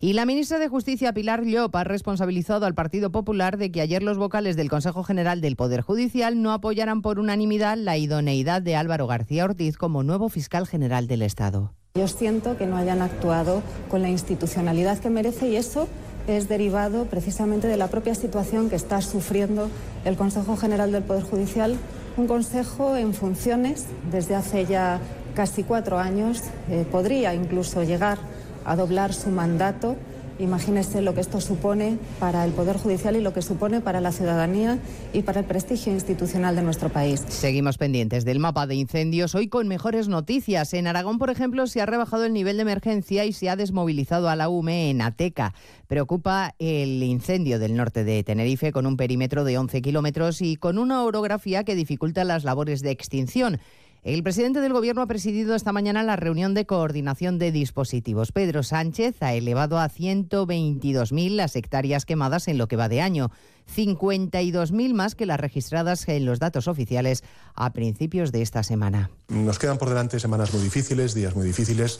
Y 0.00 0.12
la 0.12 0.26
ministra 0.26 0.60
de 0.60 0.68
Justicia, 0.68 1.12
Pilar 1.12 1.44
Llop, 1.44 1.74
ha 1.74 1.82
responsabilizado 1.82 2.66
al 2.66 2.74
Partido 2.74 3.10
Popular 3.10 3.56
de 3.56 3.72
que 3.72 3.80
ayer 3.80 4.04
los 4.04 4.16
vocales 4.16 4.56
del 4.56 4.70
Consejo 4.70 5.02
General 5.02 5.40
del 5.40 5.56
Poder 5.56 5.80
Judicial 5.80 6.40
no 6.40 6.52
apoyaran 6.52 7.02
por 7.02 7.18
unanimidad 7.18 7.76
la 7.76 7.96
idoneidad 7.96 8.62
de 8.62 8.76
Álvaro 8.76 9.08
García 9.08 9.44
Ortiz 9.44 9.76
como 9.76 10.04
nuevo 10.04 10.28
fiscal 10.28 10.68
general 10.68 11.08
del 11.08 11.22
Estado. 11.22 11.72
Yo 11.98 12.06
siento 12.06 12.56
que 12.56 12.66
no 12.66 12.76
hayan 12.76 13.02
actuado 13.02 13.60
con 13.90 14.02
la 14.02 14.08
institucionalidad 14.08 14.98
que 14.98 15.10
merece 15.10 15.48
y 15.48 15.56
eso 15.56 15.88
es 16.28 16.48
derivado 16.48 17.06
precisamente 17.06 17.66
de 17.66 17.76
la 17.76 17.88
propia 17.88 18.14
situación 18.14 18.70
que 18.70 18.76
está 18.76 19.00
sufriendo 19.00 19.68
el 20.04 20.16
Consejo 20.16 20.56
General 20.56 20.92
del 20.92 21.02
Poder 21.02 21.24
Judicial, 21.24 21.76
un 22.16 22.28
Consejo 22.28 22.94
en 22.94 23.14
funciones 23.14 23.86
desde 24.12 24.36
hace 24.36 24.64
ya 24.64 25.00
casi 25.34 25.64
cuatro 25.64 25.98
años, 25.98 26.42
eh, 26.70 26.86
podría 26.88 27.34
incluso 27.34 27.82
llegar 27.82 28.18
a 28.64 28.76
doblar 28.76 29.12
su 29.12 29.30
mandato 29.30 29.96
Imagínese 30.38 31.02
lo 31.02 31.14
que 31.14 31.20
esto 31.20 31.40
supone 31.40 31.98
para 32.20 32.44
el 32.44 32.52
Poder 32.52 32.76
Judicial 32.76 33.16
y 33.16 33.20
lo 33.20 33.32
que 33.32 33.42
supone 33.42 33.80
para 33.80 34.00
la 34.00 34.12
ciudadanía 34.12 34.78
y 35.12 35.22
para 35.22 35.40
el 35.40 35.46
prestigio 35.46 35.92
institucional 35.92 36.54
de 36.54 36.62
nuestro 36.62 36.90
país. 36.90 37.24
Seguimos 37.28 37.76
pendientes 37.76 38.24
del 38.24 38.38
mapa 38.38 38.66
de 38.66 38.76
incendios, 38.76 39.34
hoy 39.34 39.48
con 39.48 39.66
mejores 39.66 40.08
noticias. 40.08 40.72
En 40.74 40.86
Aragón, 40.86 41.18
por 41.18 41.30
ejemplo, 41.30 41.66
se 41.66 41.80
ha 41.80 41.86
rebajado 41.86 42.24
el 42.24 42.32
nivel 42.32 42.56
de 42.56 42.62
emergencia 42.62 43.24
y 43.24 43.32
se 43.32 43.50
ha 43.50 43.56
desmovilizado 43.56 44.28
a 44.28 44.36
la 44.36 44.48
UME 44.48 44.90
en 44.90 45.02
Ateca. 45.02 45.54
Preocupa 45.88 46.54
el 46.58 47.02
incendio 47.02 47.58
del 47.58 47.74
norte 47.74 48.04
de 48.04 48.22
Tenerife 48.22 48.72
con 48.72 48.86
un 48.86 48.96
perímetro 48.96 49.44
de 49.44 49.58
11 49.58 49.82
kilómetros 49.82 50.40
y 50.40 50.56
con 50.56 50.78
una 50.78 51.02
orografía 51.02 51.64
que 51.64 51.74
dificulta 51.74 52.24
las 52.24 52.44
labores 52.44 52.82
de 52.82 52.90
extinción. 52.90 53.58
El 54.04 54.22
presidente 54.22 54.60
del 54.60 54.72
Gobierno 54.72 55.02
ha 55.02 55.06
presidido 55.06 55.56
esta 55.56 55.72
mañana 55.72 56.04
la 56.04 56.14
reunión 56.14 56.54
de 56.54 56.66
coordinación 56.66 57.38
de 57.38 57.50
dispositivos. 57.50 58.30
Pedro 58.30 58.62
Sánchez 58.62 59.16
ha 59.20 59.34
elevado 59.34 59.78
a 59.78 59.90
122.000 59.90 61.34
las 61.34 61.56
hectáreas 61.56 62.06
quemadas 62.06 62.46
en 62.46 62.58
lo 62.58 62.68
que 62.68 62.76
va 62.76 62.88
de 62.88 63.00
año, 63.00 63.32
52.000 63.74 64.94
más 64.94 65.16
que 65.16 65.26
las 65.26 65.40
registradas 65.40 66.08
en 66.08 66.26
los 66.26 66.38
datos 66.38 66.68
oficiales 66.68 67.24
a 67.54 67.72
principios 67.72 68.30
de 68.30 68.42
esta 68.42 68.62
semana. 68.62 69.10
Nos 69.28 69.58
quedan 69.58 69.78
por 69.78 69.88
delante 69.88 70.20
semanas 70.20 70.54
muy 70.54 70.62
difíciles, 70.62 71.12
días 71.12 71.34
muy 71.34 71.46
difíciles, 71.46 71.98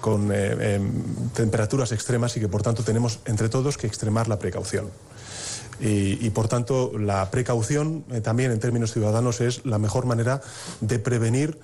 con 0.00 0.32
eh, 0.32 0.76
em, 0.76 1.30
temperaturas 1.34 1.92
extremas 1.92 2.36
y 2.38 2.40
que 2.40 2.48
por 2.48 2.62
tanto 2.62 2.82
tenemos 2.82 3.20
entre 3.26 3.50
todos 3.50 3.76
que 3.76 3.86
extremar 3.86 4.28
la 4.28 4.38
precaución. 4.38 4.90
Y, 5.80 6.30
por 6.30 6.48
tanto, 6.48 6.92
la 6.98 7.30
precaución 7.30 8.04
eh, 8.10 8.20
también 8.20 8.52
en 8.52 8.60
términos 8.60 8.92
ciudadanos 8.92 9.40
es 9.40 9.64
la 9.66 9.78
mejor 9.78 10.06
manera 10.06 10.40
de 10.80 10.98
prevenir 10.98 11.58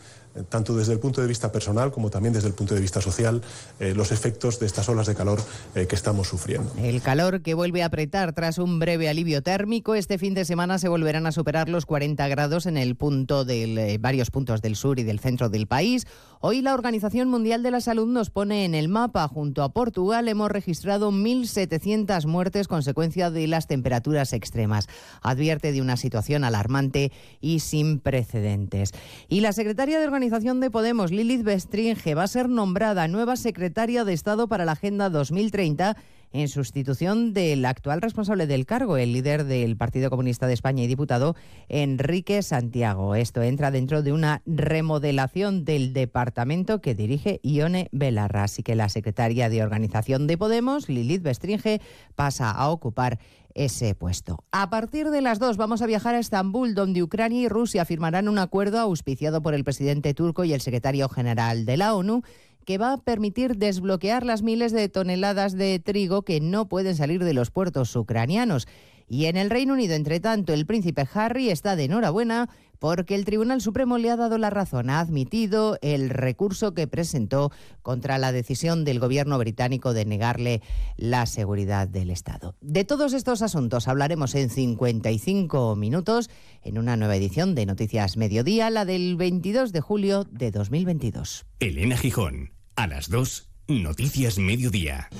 tanto 0.48 0.76
desde 0.76 0.92
el 0.92 0.98
punto 0.98 1.20
de 1.20 1.26
vista 1.26 1.50
personal 1.52 1.90
como 1.90 2.10
también 2.10 2.32
desde 2.32 2.48
el 2.48 2.54
punto 2.54 2.74
de 2.74 2.80
vista 2.80 3.00
social, 3.00 3.42
eh, 3.78 3.94
los 3.94 4.12
efectos 4.12 4.60
de 4.60 4.66
estas 4.66 4.88
olas 4.88 5.06
de 5.06 5.14
calor 5.14 5.40
que 5.74 5.94
estamos 5.94 6.28
sufriendo. 6.28 6.72
El 6.78 7.00
calor 7.00 7.42
que 7.42 7.54
vuelve 7.54 7.82
a 7.82 7.86
apretar 7.86 8.32
tras 8.32 8.58
un 8.58 8.78
breve 8.78 9.08
alivio 9.08 9.42
térmico. 9.42 9.94
Este 9.94 10.18
fin 10.18 10.34
de 10.34 10.44
semana 10.44 10.78
se 10.78 10.88
volverán 10.88 11.26
a 11.26 11.32
superar 11.32 11.68
los 11.68 11.86
40 11.86 12.26
grados 12.28 12.66
en 12.66 12.76
el 12.76 12.96
punto 12.96 13.44
del, 13.44 13.98
varios 13.98 14.30
puntos 14.30 14.62
del 14.62 14.76
sur 14.76 14.98
y 14.98 15.02
del 15.02 15.20
centro 15.20 15.48
del 15.48 15.66
país. 15.66 16.06
Hoy 16.40 16.62
la 16.62 16.74
Organización 16.74 17.28
Mundial 17.28 17.62
de 17.62 17.70
la 17.70 17.80
Salud 17.80 18.06
nos 18.06 18.30
pone 18.30 18.64
en 18.64 18.74
el 18.74 18.88
mapa. 18.88 19.28
Junto 19.28 19.62
a 19.62 19.72
Portugal 19.72 20.26
hemos 20.28 20.50
registrado 20.50 21.10
1.700 21.12 22.26
muertes 22.26 22.66
consecuencia 22.66 23.30
de 23.30 23.46
las 23.46 23.66
temperaturas 23.66 24.32
extremas. 24.32 24.88
Advierte 25.22 25.72
de 25.72 25.82
una 25.82 25.96
situación 25.96 26.44
alarmante 26.44 27.12
y 27.40 27.60
sin 27.60 28.00
precedentes. 28.00 28.92
Y 29.28 29.40
la 29.40 29.52
secretaria 29.52 29.98
de 29.98 30.06
Organización 30.06 30.19
de 30.20 30.70
Podemos, 30.70 31.12
Lilith 31.12 31.42
Bestringe, 31.42 32.14
va 32.14 32.24
a 32.24 32.28
ser 32.28 32.50
nombrada 32.50 33.08
nueva 33.08 33.36
secretaria 33.36 34.04
de 34.04 34.12
Estado 34.12 34.48
para 34.48 34.66
la 34.66 34.72
Agenda 34.72 35.08
2030 35.08 35.96
en 36.32 36.48
sustitución 36.48 37.32
del 37.32 37.64
actual 37.64 38.02
responsable 38.02 38.46
del 38.46 38.66
cargo, 38.66 38.98
el 38.98 39.14
líder 39.14 39.44
del 39.44 39.78
Partido 39.78 40.10
Comunista 40.10 40.46
de 40.46 40.52
España 40.52 40.84
y 40.84 40.86
diputado 40.86 41.36
Enrique 41.70 42.42
Santiago. 42.42 43.14
Esto 43.14 43.42
entra 43.42 43.70
dentro 43.70 44.02
de 44.02 44.12
una 44.12 44.42
remodelación 44.44 45.64
del 45.64 45.94
departamento 45.94 46.82
que 46.82 46.94
dirige 46.94 47.40
Ione 47.42 47.88
Belarra. 47.90 48.44
Así 48.44 48.62
que 48.62 48.74
la 48.74 48.90
secretaria 48.90 49.48
de 49.48 49.62
Organización 49.62 50.26
de 50.26 50.36
Podemos, 50.36 50.88
Lilith 50.90 51.22
Bestringe, 51.22 51.80
pasa 52.14 52.50
a 52.50 52.68
ocupar 52.68 53.18
ese 53.54 53.94
puesto. 53.94 54.44
A 54.52 54.70
partir 54.70 55.10
de 55.10 55.20
las 55.20 55.38
dos 55.38 55.56
vamos 55.56 55.82
a 55.82 55.86
viajar 55.86 56.14
a 56.14 56.18
Estambul, 56.18 56.74
donde 56.74 57.02
Ucrania 57.02 57.42
y 57.42 57.48
Rusia 57.48 57.84
firmarán 57.84 58.28
un 58.28 58.38
acuerdo 58.38 58.78
auspiciado 58.78 59.42
por 59.42 59.54
el 59.54 59.64
presidente 59.64 60.14
turco 60.14 60.44
y 60.44 60.52
el 60.52 60.60
secretario 60.60 61.08
general 61.08 61.64
de 61.64 61.76
la 61.76 61.94
ONU 61.94 62.22
que 62.64 62.78
va 62.78 62.92
a 62.92 62.98
permitir 62.98 63.56
desbloquear 63.56 64.24
las 64.24 64.42
miles 64.42 64.72
de 64.72 64.88
toneladas 64.88 65.54
de 65.54 65.78
trigo 65.78 66.22
que 66.22 66.40
no 66.40 66.68
pueden 66.68 66.94
salir 66.94 67.24
de 67.24 67.34
los 67.34 67.50
puertos 67.50 67.94
ucranianos. 67.96 68.68
Y 69.08 69.24
en 69.24 69.36
el 69.36 69.50
Reino 69.50 69.74
Unido, 69.74 69.94
entre 69.94 70.20
tanto, 70.20 70.52
el 70.52 70.66
príncipe 70.66 71.04
Harry 71.14 71.50
está 71.50 71.74
de 71.74 71.84
enhorabuena 71.84 72.48
porque 72.80 73.14
el 73.14 73.24
Tribunal 73.24 73.60
Supremo 73.60 73.98
le 73.98 74.10
ha 74.10 74.16
dado 74.16 74.38
la 74.38 74.50
razón, 74.50 74.90
ha 74.90 74.98
admitido 74.98 75.78
el 75.82 76.10
recurso 76.10 76.74
que 76.74 76.88
presentó 76.88 77.52
contra 77.82 78.18
la 78.18 78.32
decisión 78.32 78.84
del 78.84 78.98
gobierno 78.98 79.38
británico 79.38 79.92
de 79.92 80.06
negarle 80.06 80.62
la 80.96 81.26
seguridad 81.26 81.86
del 81.86 82.10
Estado. 82.10 82.56
De 82.60 82.84
todos 82.84 83.12
estos 83.12 83.42
asuntos 83.42 83.86
hablaremos 83.86 84.34
en 84.34 84.50
55 84.50 85.76
minutos 85.76 86.30
en 86.62 86.78
una 86.78 86.96
nueva 86.96 87.14
edición 87.16 87.54
de 87.54 87.66
Noticias 87.66 88.16
Mediodía, 88.16 88.70
la 88.70 88.84
del 88.84 89.16
22 89.16 89.72
de 89.72 89.80
julio 89.80 90.24
de 90.24 90.50
2022. 90.50 91.46
Elena 91.60 91.96
Gijón, 91.96 92.50
a 92.76 92.86
las 92.86 93.10
2, 93.10 93.50
Noticias 93.68 94.38
Mediodía. 94.38 95.10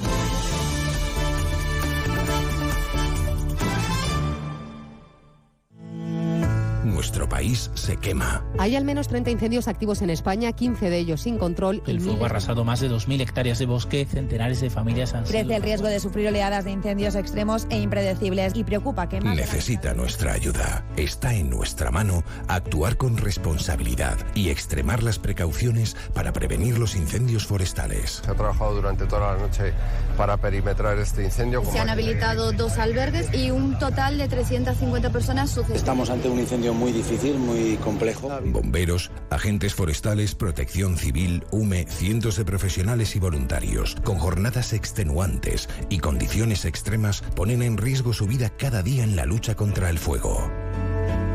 Nuestro 7.00 7.30
país 7.30 7.70
se 7.72 7.96
quema. 7.96 8.44
Hay 8.58 8.76
al 8.76 8.84
menos 8.84 9.08
30 9.08 9.30
incendios 9.30 9.68
activos 9.68 10.02
en 10.02 10.10
España, 10.10 10.52
15 10.52 10.90
de 10.90 10.98
ellos 10.98 11.22
sin 11.22 11.38
control. 11.38 11.82
El 11.86 11.98
fuego 11.98 12.24
ha 12.24 12.26
arrasado 12.26 12.62
más 12.62 12.80
de 12.80 12.90
2.000 12.90 13.22
hectáreas 13.22 13.58
de 13.58 13.64
bosque, 13.64 14.04
centenares 14.04 14.60
de 14.60 14.68
familias 14.68 15.14
han 15.14 15.24
Crece 15.24 15.56
el 15.56 15.62
riesgo 15.62 15.88
de 15.88 15.98
sufrir 15.98 16.28
oleadas 16.28 16.66
de 16.66 16.72
incendios 16.72 17.14
extremos 17.14 17.66
e 17.70 17.80
impredecibles 17.80 18.52
y 18.54 18.64
preocupa 18.64 19.08
que 19.08 19.22
más... 19.22 19.34
Necesita 19.34 19.94
nuestra 19.94 20.34
ayuda. 20.34 20.84
Está 20.98 21.32
en 21.32 21.48
nuestra 21.48 21.90
mano 21.90 22.22
actuar 22.48 22.98
con 22.98 23.16
responsabilidad 23.16 24.18
y 24.34 24.50
extremar 24.50 25.02
las 25.02 25.18
precauciones 25.18 25.96
para 26.12 26.34
prevenir 26.34 26.78
los 26.78 26.96
incendios 26.96 27.46
forestales. 27.46 28.20
Se 28.22 28.30
ha 28.30 28.34
trabajado 28.34 28.74
durante 28.74 29.06
toda 29.06 29.32
la 29.32 29.38
noche 29.38 29.72
para 30.18 30.36
perimetrar 30.36 30.98
este 30.98 31.24
incendio. 31.24 31.64
Se 31.64 31.78
han 31.78 31.88
habilitado 31.88 32.52
dos 32.52 32.76
albergues 32.76 33.32
y 33.32 33.50
un 33.50 33.78
total 33.78 34.18
de 34.18 34.28
350 34.28 35.08
personas 35.08 35.48
sucesivas. 35.48 35.78
Estamos 35.78 36.10
ante 36.10 36.28
un 36.28 36.38
incendio 36.38 36.74
muy 36.74 36.89
difícil, 36.92 37.38
muy 37.38 37.76
complejo. 37.76 38.30
Bomberos, 38.44 39.10
agentes 39.30 39.74
forestales, 39.74 40.34
protección 40.34 40.96
civil, 40.96 41.44
UME, 41.50 41.86
cientos 41.88 42.36
de 42.36 42.44
profesionales 42.44 43.16
y 43.16 43.18
voluntarios, 43.18 43.96
con 44.04 44.18
jornadas 44.18 44.72
extenuantes 44.72 45.68
y 45.88 45.98
condiciones 45.98 46.64
extremas, 46.64 47.22
ponen 47.34 47.62
en 47.62 47.76
riesgo 47.76 48.12
su 48.12 48.26
vida 48.26 48.50
cada 48.50 48.82
día 48.82 49.04
en 49.04 49.16
la 49.16 49.26
lucha 49.26 49.54
contra 49.54 49.90
el 49.90 49.98
fuego. 49.98 50.50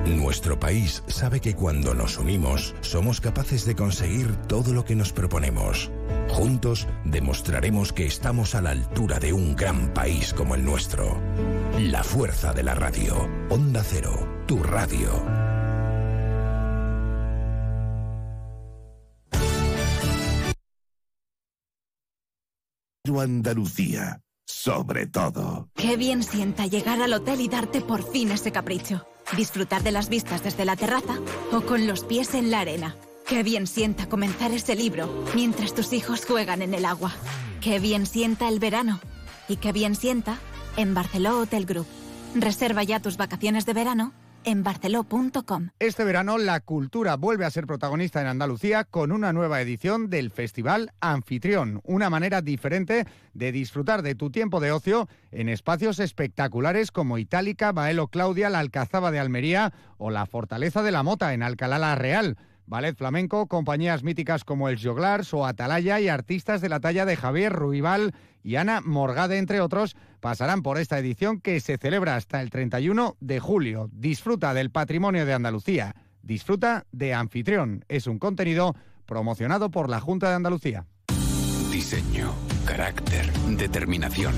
Nuestro 0.05 0.59
país 0.59 1.03
sabe 1.07 1.41
que 1.41 1.55
cuando 1.55 1.95
nos 1.95 2.19
unimos 2.19 2.75
somos 2.81 3.19
capaces 3.19 3.65
de 3.65 3.75
conseguir 3.75 4.35
todo 4.47 4.73
lo 4.73 4.85
que 4.85 4.95
nos 4.95 5.11
proponemos. 5.11 5.89
Juntos 6.29 6.87
demostraremos 7.05 7.91
que 7.91 8.05
estamos 8.05 8.53
a 8.53 8.61
la 8.61 8.71
altura 8.71 9.19
de 9.19 9.33
un 9.33 9.55
gran 9.55 9.93
país 9.93 10.33
como 10.33 10.53
el 10.55 10.63
nuestro. 10.63 11.19
La 11.79 12.03
fuerza 12.03 12.53
de 12.53 12.63
la 12.63 12.75
radio. 12.75 13.27
Onda 13.49 13.83
Cero, 13.83 14.43
tu 14.47 14.61
radio. 14.61 15.09
Andalucía, 23.19 24.21
sobre 24.45 25.07
todo. 25.07 25.69
Qué 25.75 25.95
bien 25.95 26.23
sienta 26.23 26.67
llegar 26.67 27.01
al 27.01 27.13
hotel 27.13 27.41
y 27.41 27.47
darte 27.47 27.81
por 27.81 28.03
fin 28.03 28.31
ese 28.31 28.51
capricho. 28.51 29.05
Disfrutar 29.35 29.83
de 29.83 29.91
las 29.91 30.09
vistas 30.09 30.43
desde 30.43 30.65
la 30.65 30.75
terraza 30.75 31.19
o 31.51 31.61
con 31.61 31.87
los 31.87 32.03
pies 32.03 32.33
en 32.33 32.51
la 32.51 32.59
arena. 32.61 32.95
Qué 33.27 33.43
bien 33.43 33.67
sienta 33.67 34.07
comenzar 34.07 34.51
ese 34.51 34.75
libro 34.75 35.25
mientras 35.33 35.73
tus 35.73 35.93
hijos 35.93 36.25
juegan 36.25 36.61
en 36.61 36.73
el 36.73 36.85
agua. 36.85 37.11
Qué 37.59 37.79
bien 37.79 38.05
sienta 38.05 38.47
el 38.47 38.59
verano. 38.59 38.99
Y 39.47 39.57
qué 39.57 39.71
bien 39.71 39.95
sienta 39.95 40.37
en 40.77 40.93
Barceló 40.93 41.39
Hotel 41.39 41.65
Group. 41.65 41.87
Reserva 42.35 42.83
ya 42.83 42.99
tus 42.99 43.17
vacaciones 43.17 43.65
de 43.65 43.73
verano 43.73 44.13
en 44.45 44.63
barceló.com. 44.63 45.69
Este 45.79 46.03
verano 46.03 46.37
la 46.37 46.59
cultura 46.59 47.15
vuelve 47.15 47.45
a 47.45 47.51
ser 47.51 47.65
protagonista 47.65 48.21
en 48.21 48.27
Andalucía 48.27 48.83
con 48.83 49.11
una 49.11 49.33
nueva 49.33 49.61
edición 49.61 50.09
del 50.09 50.31
Festival 50.31 50.91
Anfitrión, 51.01 51.81
una 51.83 52.09
manera 52.09 52.41
diferente 52.41 53.05
de 53.33 53.51
disfrutar 53.51 54.01
de 54.01 54.15
tu 54.15 54.29
tiempo 54.29 54.59
de 54.59 54.71
ocio 54.71 55.07
en 55.31 55.49
espacios 55.49 55.99
espectaculares 55.99 56.91
como 56.91 57.17
Itálica, 57.17 57.71
Baelo 57.71 58.07
Claudia, 58.07 58.49
la 58.49 58.59
Alcazaba 58.59 59.11
de 59.11 59.19
Almería 59.19 59.73
o 59.97 60.09
la 60.09 60.25
Fortaleza 60.25 60.83
de 60.83 60.91
la 60.91 61.03
Mota 61.03 61.33
en 61.33 61.43
Alcalá 61.43 61.79
la 61.79 61.95
Real. 61.95 62.37
Ballet 62.67 62.95
flamenco, 62.95 63.47
compañías 63.47 64.03
míticas 64.03 64.43
como 64.43 64.69
el 64.69 64.81
Joglars 64.81 65.33
o 65.33 65.45
Atalaya 65.45 65.99
y 65.99 66.07
artistas 66.07 66.61
de 66.61 66.69
la 66.69 66.79
talla 66.79 67.05
de 67.05 67.15
Javier 67.15 67.53
Ruibal 67.53 68.13
y 68.43 68.55
Ana 68.55 68.81
Morgade, 68.81 69.37
entre 69.37 69.61
otros, 69.61 69.95
pasarán 70.19 70.61
por 70.61 70.77
esta 70.77 70.97
edición 70.99 71.41
que 71.41 71.59
se 71.59 71.77
celebra 71.77 72.15
hasta 72.15 72.41
el 72.41 72.49
31 72.49 73.17
de 73.19 73.39
julio. 73.39 73.89
Disfruta 73.91 74.53
del 74.53 74.71
patrimonio 74.71 75.25
de 75.25 75.33
Andalucía. 75.33 75.95
Disfruta 76.21 76.85
de 76.91 77.13
Anfitrión. 77.13 77.85
Es 77.87 78.07
un 78.07 78.19
contenido 78.19 78.75
promocionado 79.05 79.69
por 79.69 79.89
la 79.89 79.99
Junta 79.99 80.29
de 80.29 80.35
Andalucía. 80.35 80.85
Diseño, 81.71 82.33
carácter, 82.65 83.31
determinación. 83.57 84.33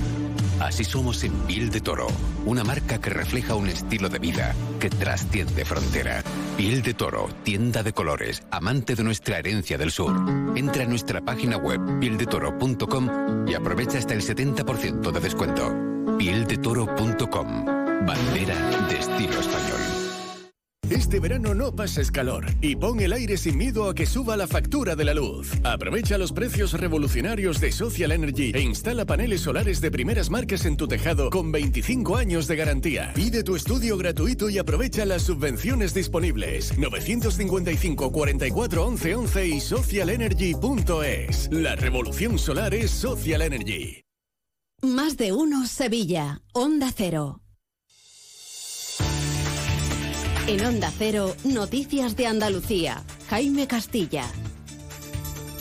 Así 0.59 0.83
somos 0.83 1.23
en 1.23 1.33
Piel 1.41 1.69
de 1.69 1.81
Toro, 1.81 2.07
una 2.45 2.63
marca 2.63 2.99
que 2.99 3.09
refleja 3.09 3.55
un 3.55 3.67
estilo 3.67 4.09
de 4.09 4.19
vida 4.19 4.55
que 4.79 4.89
trasciende 4.89 5.65
frontera. 5.65 6.23
Piel 6.57 6.81
de 6.81 6.93
Toro, 6.93 7.29
tienda 7.43 7.83
de 7.83 7.93
colores, 7.93 8.43
amante 8.51 8.95
de 8.95 9.03
nuestra 9.03 9.37
herencia 9.37 9.77
del 9.77 9.91
sur. 9.91 10.13
Entra 10.55 10.83
a 10.83 10.87
nuestra 10.87 11.21
página 11.21 11.57
web 11.57 11.99
pieldetoro.com 11.99 13.47
y 13.47 13.53
aprovecha 13.53 13.99
hasta 13.99 14.13
el 14.13 14.21
70% 14.21 15.11
de 15.11 15.19
descuento. 15.19 15.75
Pieldetoro.com, 16.17 17.65
bandera 18.05 18.87
de 18.87 18.99
estilo 18.99 19.39
español. 19.39 19.96
Este 20.89 21.19
verano 21.19 21.53
no 21.53 21.75
pases 21.75 22.11
calor 22.11 22.45
y 22.61 22.75
pon 22.77 23.01
el 23.01 23.11
aire 23.11 23.37
sin 23.37 23.57
miedo 23.57 23.89
a 23.89 23.93
que 23.93 24.05
suba 24.05 24.37
la 24.37 24.47
factura 24.47 24.95
de 24.95 25.03
la 25.03 25.13
luz. 25.13 25.51
Aprovecha 25.63 26.17
los 26.17 26.31
precios 26.31 26.73
revolucionarios 26.73 27.59
de 27.59 27.71
Social 27.71 28.13
Energy 28.13 28.51
e 28.55 28.61
instala 28.61 29.05
paneles 29.05 29.41
solares 29.41 29.81
de 29.81 29.91
primeras 29.91 30.29
marcas 30.29 30.65
en 30.65 30.77
tu 30.77 30.87
tejado 30.87 31.29
con 31.29 31.51
25 31.51 32.15
años 32.15 32.47
de 32.47 32.55
garantía. 32.55 33.11
Pide 33.13 33.43
tu 33.43 33.55
estudio 33.55 33.97
gratuito 33.97 34.49
y 34.49 34.57
aprovecha 34.57 35.05
las 35.05 35.23
subvenciones 35.23 35.93
disponibles. 35.93 36.77
955 36.77 38.11
44 38.11 38.85
11 38.85 39.15
11 39.15 39.47
y 39.47 39.59
socialenergy.es. 39.59 41.49
La 41.51 41.75
revolución 41.75 42.39
solar 42.39 42.73
es 42.73 42.91
Social 42.91 43.41
Energy. 43.41 44.03
Más 44.81 45.17
de 45.17 45.33
uno 45.33 45.65
Sevilla, 45.65 46.41
Onda 46.53 46.93
Cero. 46.95 47.41
En 50.47 50.65
Onda 50.65 50.93
Cero, 50.97 51.35
Noticias 51.43 52.15
de 52.15 52.25
Andalucía. 52.25 53.03
Jaime 53.29 53.67
Castilla. 53.67 54.23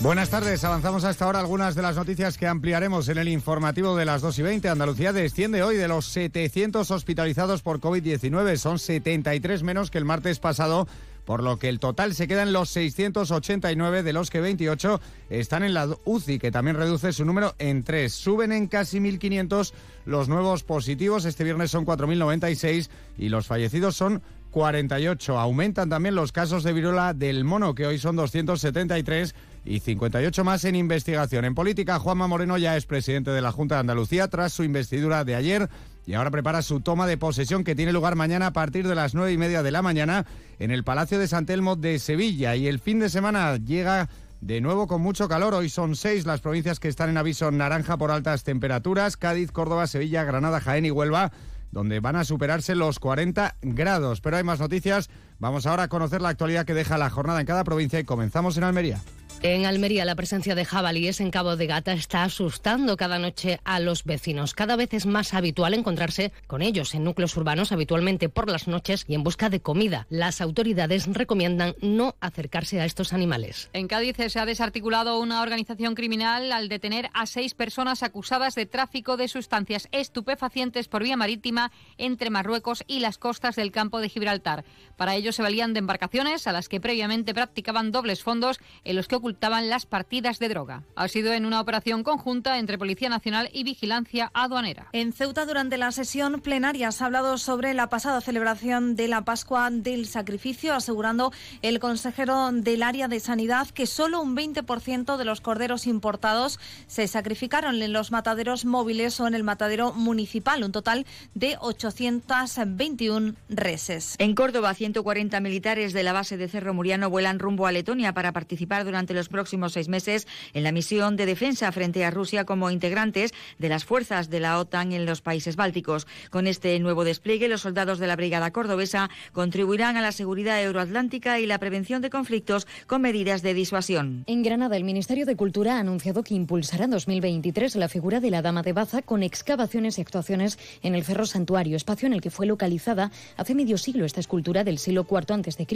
Buenas 0.01 0.31
tardes, 0.31 0.63
avanzamos 0.63 1.03
hasta 1.03 1.25
ahora 1.25 1.41
algunas 1.41 1.75
de 1.75 1.83
las 1.83 1.97
noticias 1.97 2.39
que 2.39 2.47
ampliaremos 2.47 3.09
en 3.09 3.19
el 3.19 3.29
informativo 3.29 3.97
de 3.97 4.05
las 4.05 4.23
2 4.23 4.39
y 4.39 4.43
20. 4.43 4.69
Andalucía 4.69 5.13
desciende 5.13 5.65
hoy 5.65 5.77
de 5.77 5.89
los 5.89 6.07
700 6.07 6.89
hospitalizados 6.93 7.63
por 7.63 7.81
COVID-19, 7.81 8.57
son 8.59 8.79
73 8.79 9.65
menos 9.65 9.91
que 9.91 9.99
el 9.99 10.05
martes 10.05 10.39
pasado 10.39 10.87
por 11.27 11.43
lo 11.43 11.59
que 11.59 11.69
el 11.69 11.81
total 11.81 12.15
se 12.15 12.29
queda 12.29 12.45
en 12.45 12.53
los 12.53 12.71
689, 12.71 14.05
de 14.05 14.13
los 14.13 14.31
que 14.31 14.41
28 14.41 15.01
están 15.29 15.65
en 15.65 15.75
la 15.75 15.89
UCI, 16.05 16.39
que 16.39 16.53
también 16.53 16.77
reduce 16.77 17.13
su 17.13 17.25
número 17.25 17.55
en 17.59 17.83
3. 17.83 18.13
Suben 18.13 18.53
en 18.53 18.69
casi 18.69 19.01
1.500 19.01 19.73
los 20.07 20.29
nuevos 20.29 20.63
positivos, 20.63 21.25
este 21.25 21.43
viernes 21.43 21.73
son 21.73 21.85
4.096 21.85 22.89
y 23.19 23.29
los 23.29 23.47
fallecidos 23.49 23.97
son 23.97 24.23
48. 24.57 25.39
Aumentan 25.39 25.91
también 25.91 26.15
los 26.15 26.33
casos 26.33 26.65
de 26.65 26.73
viruela 26.73 27.13
del 27.13 27.45
mono, 27.45 27.75
que 27.75 27.85
hoy 27.85 27.99
son 27.99 28.17
273 28.17 29.35
y 29.67 29.81
58 29.81 30.45
más 30.45 30.65
en 30.65 30.77
investigación. 30.77 31.45
En 31.45 31.55
política, 31.55 31.99
Juanma 31.99 32.27
Moreno 32.27 32.57
ya 32.57 32.75
es 32.75 32.87
presidente 32.87 33.33
de 33.33 33.43
la 33.43 33.53
Junta 33.53 33.75
de 33.75 33.81
Andalucía 33.83 34.29
tras 34.29 34.55
su 34.55 34.65
investidura 34.65 35.25
de 35.25 35.35
ayer 35.35 35.69
y 36.07 36.15
ahora 36.15 36.31
prepara 36.31 36.63
su 36.63 36.81
toma 36.81 37.07
de 37.07 37.19
posesión 37.19 37.65
que 37.65 37.75
tiene 37.75 37.93
lugar 37.93 38.17
mañana 38.17 38.47
a 38.47 38.53
partir 38.55 38.89
de 38.89 38.95
las 38.95 39.15
nueve 39.15 39.31
y 39.31 39.37
media 39.37 39.63
de 39.63 39.73
la 39.73 39.83
mañana 39.83 40.25
en 40.59 40.71
el 40.71 40.85
Palacio 40.85 41.19
de 41.19 41.29
San 41.29 41.45
Telmo 41.45 41.77
de 41.77 41.99
Sevilla. 41.99 42.57
Y 42.57 42.67
el 42.67 42.79
fin 42.79 42.99
de 42.99 43.11
semana 43.11 43.59
llega 43.59 44.09
de 44.41 44.63
nuevo 44.63 44.87
con 44.87 45.03
mucho 45.03 45.29
calor. 45.29 45.53
Hoy 45.53 45.69
son 45.69 45.97
seis 45.97 46.25
las 46.25 46.41
provincias 46.41 46.81
que 46.81 46.89
están 46.89 47.11
en 47.11 47.19
aviso 47.19 47.51
naranja 47.51 47.99
por 47.99 48.11
altas 48.11 48.43
temperaturas. 48.43 49.19
Cádiz, 49.19 49.53
Córdoba, 49.53 49.87
Sevilla, 49.87 50.25
Granada, 50.25 50.61
Jaén 50.61 50.87
y 50.87 50.91
Huelva 50.91 51.31
donde 51.77 52.01
van 52.01 52.17
a 52.17 52.25
superarse 52.25 52.75
los 52.75 52.99
40 52.99 53.57
grados. 53.61 54.23
Pero 54.23 54.39
hay 54.39 54.45
más 54.45 54.61
noticias. 54.61 55.11
Vamos 55.39 55.67
ahora 55.67 55.83
a 55.83 55.89
conocer 55.89 56.23
la 56.23 56.31
actualidad 56.31 56.65
que 56.65 56.73
deja 56.73 56.97
la 56.97 57.11
jornada 57.11 57.39
en 57.39 57.47
cada 57.47 57.65
provincia 57.65 58.01
y 58.01 58.05
comenzamos 58.05 58.57
en 58.57 58.65
Almería. 58.65 58.99
En 59.43 59.67
Almería, 59.67 60.05
la 60.05 60.15
presencia 60.15 60.55
de 60.55 60.65
jabalíes 60.65 61.21
en 61.21 61.31
Cabo 61.31 61.57
de 61.57 61.67
Gata 61.67 61.93
está 61.93 62.25
asustando 62.25 62.97
cada 62.97 63.19
noche 63.19 63.61
a 63.65 63.79
los 63.81 64.05
vecinos. 64.05 64.55
Cada 64.55 64.77
vez 64.77 64.93
es 64.95 65.07
más 65.07 65.35
habitual 65.35 65.75
encontrarse 65.75 66.33
con 66.47 66.63
ellos 66.63 66.95
en 66.95 67.05
núcleos 67.05 67.37
urbanos, 67.37 67.71
habitualmente 67.71 68.29
por 68.29 68.51
las 68.51 68.67
noches 68.67 69.05
y 69.07 69.15
en 69.15 69.23
busca 69.23 69.51
de 69.51 69.61
comida. 69.61 70.07
Las 70.09 70.41
autoridades 70.41 71.07
recomiendan 71.07 71.77
no 71.81 72.17
acercarse 72.21 72.81
a 72.81 72.87
estos 72.87 73.13
animales. 73.13 73.69
En 73.73 73.89
Cádiz 73.89 74.17
se 74.29 74.41
ha 74.41 74.47
desarticulado 74.47 75.21
una 75.21 75.43
organización 75.43 75.95
criminal 75.95 76.51
al 76.51 76.69
detener 76.69 77.11
a 77.13 77.27
seis 77.27 77.55
personas 77.55 78.03
acusadas 78.03 78.55
de 78.55 78.67
tráfico 78.67 79.17
de 79.17 79.29
sustancias 79.29 79.89
estupefacientes 79.93 80.89
por 80.89 81.03
vía 81.03 81.17
marítima 81.17 81.71
entre 81.99 82.31
Marruecos 82.31 82.85
y 82.87 83.01
las 83.01 83.19
costas 83.19 83.55
del 83.55 83.71
campo 83.71 84.01
de 84.01 84.09
Gibraltar. 84.09 84.65
Para 84.97 85.15
ello 85.15 85.33
se 85.33 85.43
valían 85.43 85.75
de 85.75 85.81
embarcaciones 85.81 86.47
a 86.47 86.53
las 86.53 86.69
que 86.69 86.81
previamente 86.81 87.35
practicaban 87.35 87.93
dobles 87.93 88.23
fondos 88.23 88.59
en 88.83 88.97
los 88.97 89.09
que 89.09 89.17
ocultaban 89.27 89.69
las 89.69 89.87
partidas 89.87 90.39
de 90.39 90.49
droga. 90.49 90.85
Ha 90.95 91.09
sido 91.09 91.33
en 91.33 91.47
una 91.47 91.61
operación 91.61 92.05
conjunta 92.05 92.59
entre 92.59 92.79
Policía 92.79 93.09
Nacional 93.09 93.51
y 93.53 93.65
Vigilancia 93.65 94.31
Aduanera. 94.35 94.87
En 94.93 95.13
Ceuta, 95.13 95.47
durante 95.47 95.79
la 95.79 95.91
sesión 95.91 96.41
plenaria, 96.41 96.93
se 96.93 97.03
ha 97.03 97.09
hablado 97.09 97.37
sobre 97.39 97.75
la 97.75 97.89
pasada 97.89 98.21
celebración 98.21 98.95
de 98.95 99.09
la 99.09 99.25
Pascua 99.25 99.71
del 99.73 100.07
Sacrificio, 100.07 100.75
asegurando 100.75 101.33
el 101.63 101.81
consejero 101.81 102.53
del 102.53 102.85
área 102.85 103.09
de 103.09 103.19
Sanidad 103.19 103.67
que 103.71 103.87
solo 103.87 104.21
un 104.21 104.37
20% 104.37 105.17
de 105.17 105.25
los 105.25 105.41
corderos 105.41 105.89
importados 105.89 106.61
se 106.87 107.09
sacrificaron 107.09 107.83
en 107.83 107.93
los 107.93 108.13
mataderos 108.13 108.65
móviles 108.65 109.19
o 109.19 109.27
en 109.27 109.35
el 109.35 109.43
matadero 109.43 109.93
municipal, 109.93 110.63
un 110.63 110.71
total 110.71 111.05
de 111.35 111.57
821 111.61 113.35
reses. 113.49 114.15
En 114.19 114.37
Córdoba, 114.37 114.73
140 114.73 115.41
militares 115.41 115.93
de 115.93 116.05
la 116.05 116.13
base 116.13 116.37
de 116.37 116.47
Cerro 116.47 116.75
Muriano 116.75 117.11
vuelan 117.11 117.41
rumbo 117.41 117.67
a 117.67 117.73
Letonia 117.73 118.15
para 118.15 118.31
participar 118.31 118.85
durante 118.85 119.16
los 119.17 119.29
próximos 119.29 119.73
seis 119.73 119.89
meses 119.89 120.29
en 120.55 120.63
la 120.63 120.71
misión 120.71 121.17
de 121.17 121.27
defensa 121.27 121.73
frente 121.73 122.05
a 122.05 122.13
Rusia 122.13 122.45
como 122.45 122.71
integrantes 122.71 123.35
de 123.59 123.69
las 123.69 123.85
fuerzas 123.85 124.31
de 124.31 124.39
la 124.39 124.59
OTAN 124.61 124.93
en 124.93 125.07
los 125.07 125.23
países 125.23 125.57
bálticos. 125.57 126.07
Con 126.31 126.47
este 126.47 126.79
nuevo 126.79 127.03
despliegue, 127.03 127.49
los 127.49 127.63
soldados 127.63 127.99
de 127.99 128.07
la 128.07 128.15
Brigada 128.15 128.53
Cordobesa 128.53 129.11
contribuirán 129.33 129.97
a 129.97 130.03
la 130.03 130.13
seguridad 130.13 130.63
euroatlántica 130.63 131.41
y 131.41 131.47
la 131.47 131.59
prevención 131.59 132.03
de 132.03 132.11
conflictos 132.11 132.67
con 132.87 133.03
medidas 133.03 133.43
de 133.43 133.55
disuasión. 133.55 134.25
En 134.27 134.43
Granada, 134.43 134.77
el 134.77 134.85
Ministerio 134.85 135.27
de 135.27 135.37
Cultura 135.37 135.77
ha 135.77 135.81
anunciado 135.81 136.23
que 136.23 136.35
impulsará 136.35 136.85
en 136.85 136.91
2023 136.91 137.77
la 137.77 137.89
figura 137.89 138.21
de 138.21 138.31
la 138.31 138.43
Dama 138.43 138.63
de 138.63 138.73
Baza 138.73 139.03
con 139.03 139.23
excavaciones 139.23 139.99
y 139.99 140.03
actuaciones 140.03 140.59
en 140.83 140.95
el 140.95 141.05
Cerro 141.05 141.27
Santuario, 141.27 141.77
espacio 141.77 142.07
en 142.07 142.13
el 142.13 142.21
que 142.21 142.31
fue 142.31 142.47
localizada 142.47 143.11
hace 143.37 143.55
medio 143.55 143.79
siglo 143.79 144.05
esta 144.05 144.21
escultura 144.21 144.65
del 144.65 144.79
siglo 144.79 145.07
IV 145.11 145.33
a.C., 145.33 145.67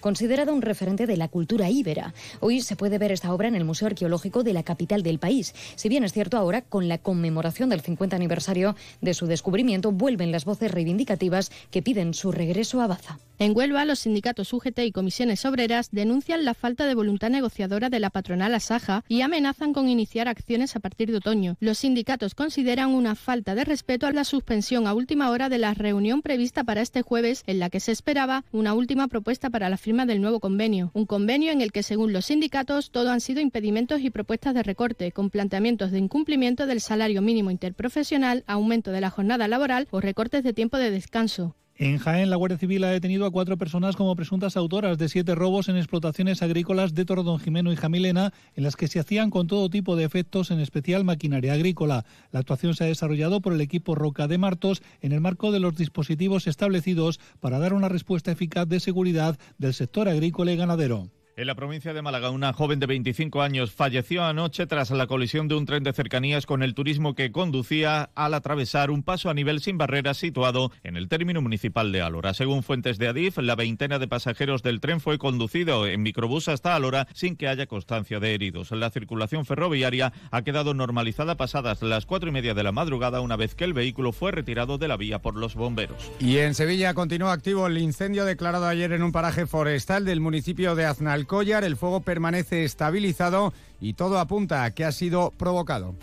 considerada 0.00 0.52
un 0.52 0.62
referente 0.62 1.06
de 1.06 1.16
la 1.16 1.28
cultura 1.28 1.68
íbera. 1.70 2.14
Hoy 2.40 2.60
se 2.60 2.75
puede 2.76 2.98
ver 2.98 3.12
esta 3.12 3.32
obra 3.32 3.48
en 3.48 3.54
el 3.54 3.64
Museo 3.64 3.86
Arqueológico 3.86 4.42
de 4.42 4.52
la 4.52 4.62
capital 4.62 5.02
del 5.02 5.18
país. 5.18 5.54
Si 5.74 5.88
bien 5.88 6.04
es 6.04 6.12
cierto 6.12 6.36
ahora, 6.36 6.62
con 6.62 6.88
la 6.88 6.98
conmemoración 6.98 7.68
del 7.68 7.80
50 7.80 8.16
aniversario 8.16 8.76
de 9.00 9.14
su 9.14 9.26
descubrimiento, 9.26 9.92
vuelven 9.92 10.32
las 10.32 10.44
voces 10.44 10.70
reivindicativas 10.70 11.50
que 11.70 11.82
piden 11.82 12.14
su 12.14 12.32
regreso 12.32 12.80
a 12.80 12.86
Baza. 12.86 13.18
En 13.38 13.54
Huelva, 13.54 13.84
los 13.84 13.98
sindicatos 13.98 14.50
UGT 14.54 14.78
y 14.78 14.92
comisiones 14.92 15.44
obreras 15.44 15.90
denuncian 15.92 16.46
la 16.46 16.54
falta 16.54 16.86
de 16.86 16.94
voluntad 16.94 17.28
negociadora 17.28 17.90
de 17.90 18.00
la 18.00 18.08
patronal 18.08 18.54
Asaja 18.54 19.04
y 19.08 19.20
amenazan 19.20 19.74
con 19.74 19.90
iniciar 19.90 20.26
acciones 20.26 20.74
a 20.74 20.80
partir 20.80 21.10
de 21.10 21.18
otoño. 21.18 21.56
Los 21.60 21.78
sindicatos 21.78 22.34
consideran 22.34 22.94
una 22.94 23.14
falta 23.14 23.54
de 23.54 23.64
respeto 23.64 24.06
a 24.06 24.12
la 24.12 24.24
suspensión 24.24 24.86
a 24.86 24.94
última 24.94 25.30
hora 25.30 25.50
de 25.50 25.58
la 25.58 25.74
reunión 25.74 26.22
prevista 26.22 26.64
para 26.64 26.80
este 26.80 27.02
jueves, 27.02 27.42
en 27.46 27.58
la 27.58 27.68
que 27.68 27.80
se 27.80 27.92
esperaba 27.92 28.44
una 28.52 28.72
última 28.72 29.06
propuesta 29.08 29.50
para 29.50 29.68
la 29.68 29.76
firma 29.76 30.06
del 30.06 30.22
nuevo 30.22 30.40
convenio. 30.40 30.90
Un 30.94 31.04
convenio 31.04 31.52
en 31.52 31.60
el 31.60 31.72
que, 31.72 31.82
según 31.82 32.14
los 32.14 32.26
sindicatos, 32.26 32.56
todo 32.66 33.10
han 33.10 33.20
sido 33.20 33.40
impedimentos 33.40 34.00
y 34.02 34.10
propuestas 34.10 34.54
de 34.54 34.62
recorte, 34.62 35.12
con 35.12 35.30
planteamientos 35.30 35.90
de 35.90 35.98
incumplimiento 35.98 36.66
del 36.66 36.80
salario 36.80 37.22
mínimo 37.22 37.50
interprofesional, 37.50 38.44
aumento 38.46 38.90
de 38.90 39.00
la 39.00 39.10
jornada 39.10 39.48
laboral 39.48 39.88
o 39.90 40.00
recortes 40.00 40.44
de 40.44 40.52
tiempo 40.52 40.76
de 40.76 40.90
descanso. 40.90 41.56
En 41.78 41.98
Jaén, 41.98 42.30
la 42.30 42.36
Guardia 42.36 42.56
Civil 42.56 42.84
ha 42.84 42.90
detenido 42.90 43.26
a 43.26 43.30
cuatro 43.30 43.58
personas 43.58 43.96
como 43.96 44.16
presuntas 44.16 44.56
autoras 44.56 44.96
de 44.96 45.10
siete 45.10 45.34
robos 45.34 45.68
en 45.68 45.76
explotaciones 45.76 46.40
agrícolas 46.40 46.94
de 46.94 47.04
Don 47.04 47.38
Jimeno 47.38 47.70
y 47.70 47.76
Jamilena, 47.76 48.32
en 48.54 48.64
las 48.64 48.76
que 48.76 48.88
se 48.88 48.98
hacían 48.98 49.28
con 49.28 49.46
todo 49.46 49.68
tipo 49.68 49.94
de 49.94 50.04
efectos, 50.04 50.50
en 50.50 50.58
especial 50.58 51.04
maquinaria 51.04 51.52
agrícola. 51.52 52.06
La 52.32 52.40
actuación 52.40 52.74
se 52.74 52.84
ha 52.84 52.86
desarrollado 52.86 53.42
por 53.42 53.52
el 53.52 53.60
equipo 53.60 53.94
Roca 53.94 54.26
de 54.26 54.38
Martos 54.38 54.82
en 55.02 55.12
el 55.12 55.20
marco 55.20 55.52
de 55.52 55.60
los 55.60 55.76
dispositivos 55.76 56.46
establecidos 56.46 57.20
para 57.40 57.58
dar 57.58 57.74
una 57.74 57.90
respuesta 57.90 58.32
eficaz 58.32 58.66
de 58.66 58.80
seguridad 58.80 59.38
del 59.58 59.74
sector 59.74 60.08
agrícola 60.08 60.52
y 60.52 60.56
ganadero. 60.56 61.10
En 61.38 61.46
la 61.46 61.54
provincia 61.54 61.92
de 61.92 62.00
Málaga, 62.00 62.30
una 62.30 62.54
joven 62.54 62.80
de 62.80 62.86
25 62.86 63.42
años 63.42 63.70
falleció 63.70 64.24
anoche 64.24 64.66
tras 64.66 64.90
la 64.90 65.06
colisión 65.06 65.48
de 65.48 65.54
un 65.54 65.66
tren 65.66 65.82
de 65.82 65.92
cercanías 65.92 66.46
con 66.46 66.62
el 66.62 66.72
turismo 66.72 67.14
que 67.14 67.30
conducía 67.30 68.08
al 68.14 68.32
atravesar 68.32 68.90
un 68.90 69.02
paso 69.02 69.28
a 69.28 69.34
nivel 69.34 69.60
sin 69.60 69.76
barreras 69.76 70.16
situado 70.16 70.72
en 70.82 70.96
el 70.96 71.08
término 71.10 71.42
municipal 71.42 71.92
de 71.92 72.00
Alora. 72.00 72.32
Según 72.32 72.62
fuentes 72.62 72.96
de 72.96 73.08
Adif, 73.08 73.36
la 73.36 73.54
veintena 73.54 73.98
de 73.98 74.08
pasajeros 74.08 74.62
del 74.62 74.80
tren 74.80 74.98
fue 74.98 75.18
conducido 75.18 75.86
en 75.86 76.02
microbús 76.02 76.48
hasta 76.48 76.74
Alora 76.74 77.06
sin 77.12 77.36
que 77.36 77.48
haya 77.48 77.66
constancia 77.66 78.18
de 78.18 78.32
heridos. 78.32 78.70
La 78.70 78.88
circulación 78.88 79.44
ferroviaria 79.44 80.14
ha 80.30 80.40
quedado 80.40 80.72
normalizada 80.72 81.36
pasadas 81.36 81.82
las 81.82 82.06
cuatro 82.06 82.30
y 82.30 82.32
media 82.32 82.54
de 82.54 82.62
la 82.62 82.72
madrugada 82.72 83.20
una 83.20 83.36
vez 83.36 83.54
que 83.54 83.64
el 83.64 83.74
vehículo 83.74 84.12
fue 84.12 84.32
retirado 84.32 84.78
de 84.78 84.88
la 84.88 84.96
vía 84.96 85.20
por 85.20 85.36
los 85.36 85.54
bomberos. 85.54 86.10
Y 86.18 86.38
en 86.38 86.54
Sevilla 86.54 86.94
continúa 86.94 87.34
activo 87.34 87.66
el 87.66 87.76
incendio 87.76 88.24
declarado 88.24 88.66
ayer 88.66 88.92
en 88.92 89.02
un 89.02 89.12
paraje 89.12 89.44
forestal 89.44 90.06
del 90.06 90.22
municipio 90.22 90.74
de 90.74 90.86
Aznal 90.86 91.25
Collar, 91.26 91.64
el 91.64 91.76
fuego 91.76 92.00
permanece 92.00 92.64
estabilizado 92.64 93.52
y 93.80 93.94
todo 93.94 94.18
apunta 94.18 94.64
a 94.64 94.70
que 94.70 94.84
ha 94.84 94.92
sido 94.92 95.32
provocado. 95.32 95.94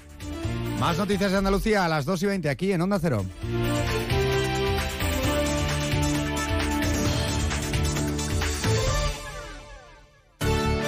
Más 0.80 0.97
noticias 0.97 1.32
de 1.32 1.38
Andalucía 1.38 1.86
a 1.86 1.89
las 1.89 2.05
2 2.05 2.24
y 2.24 2.26
20 2.26 2.49
aquí 2.49 2.71
en 2.71 2.82
Onda 2.82 2.99
Cero. 2.99 3.26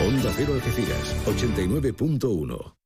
Onda 0.07 0.31
Cero 0.35 0.53
Algeciras, 0.53 1.15
89.1. 1.25 2.84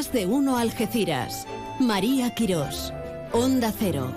Más 0.00 0.12
de 0.12 0.24
uno 0.24 0.56
Algeciras. 0.56 1.46
María 1.78 2.34
Quirós. 2.34 2.94
Onda 3.32 3.70
Cero. 3.70 4.10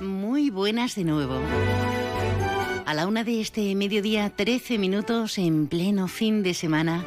Muy 0.00 0.48
buenas 0.48 0.94
de 0.94 1.04
nuevo. 1.04 1.34
A 2.86 2.94
la 2.94 3.06
una 3.06 3.22
de 3.22 3.42
este 3.42 3.74
mediodía, 3.74 4.30
13 4.30 4.78
minutos 4.78 5.36
en 5.36 5.66
pleno 5.66 6.08
fin 6.08 6.42
de 6.42 6.54
semana, 6.54 7.04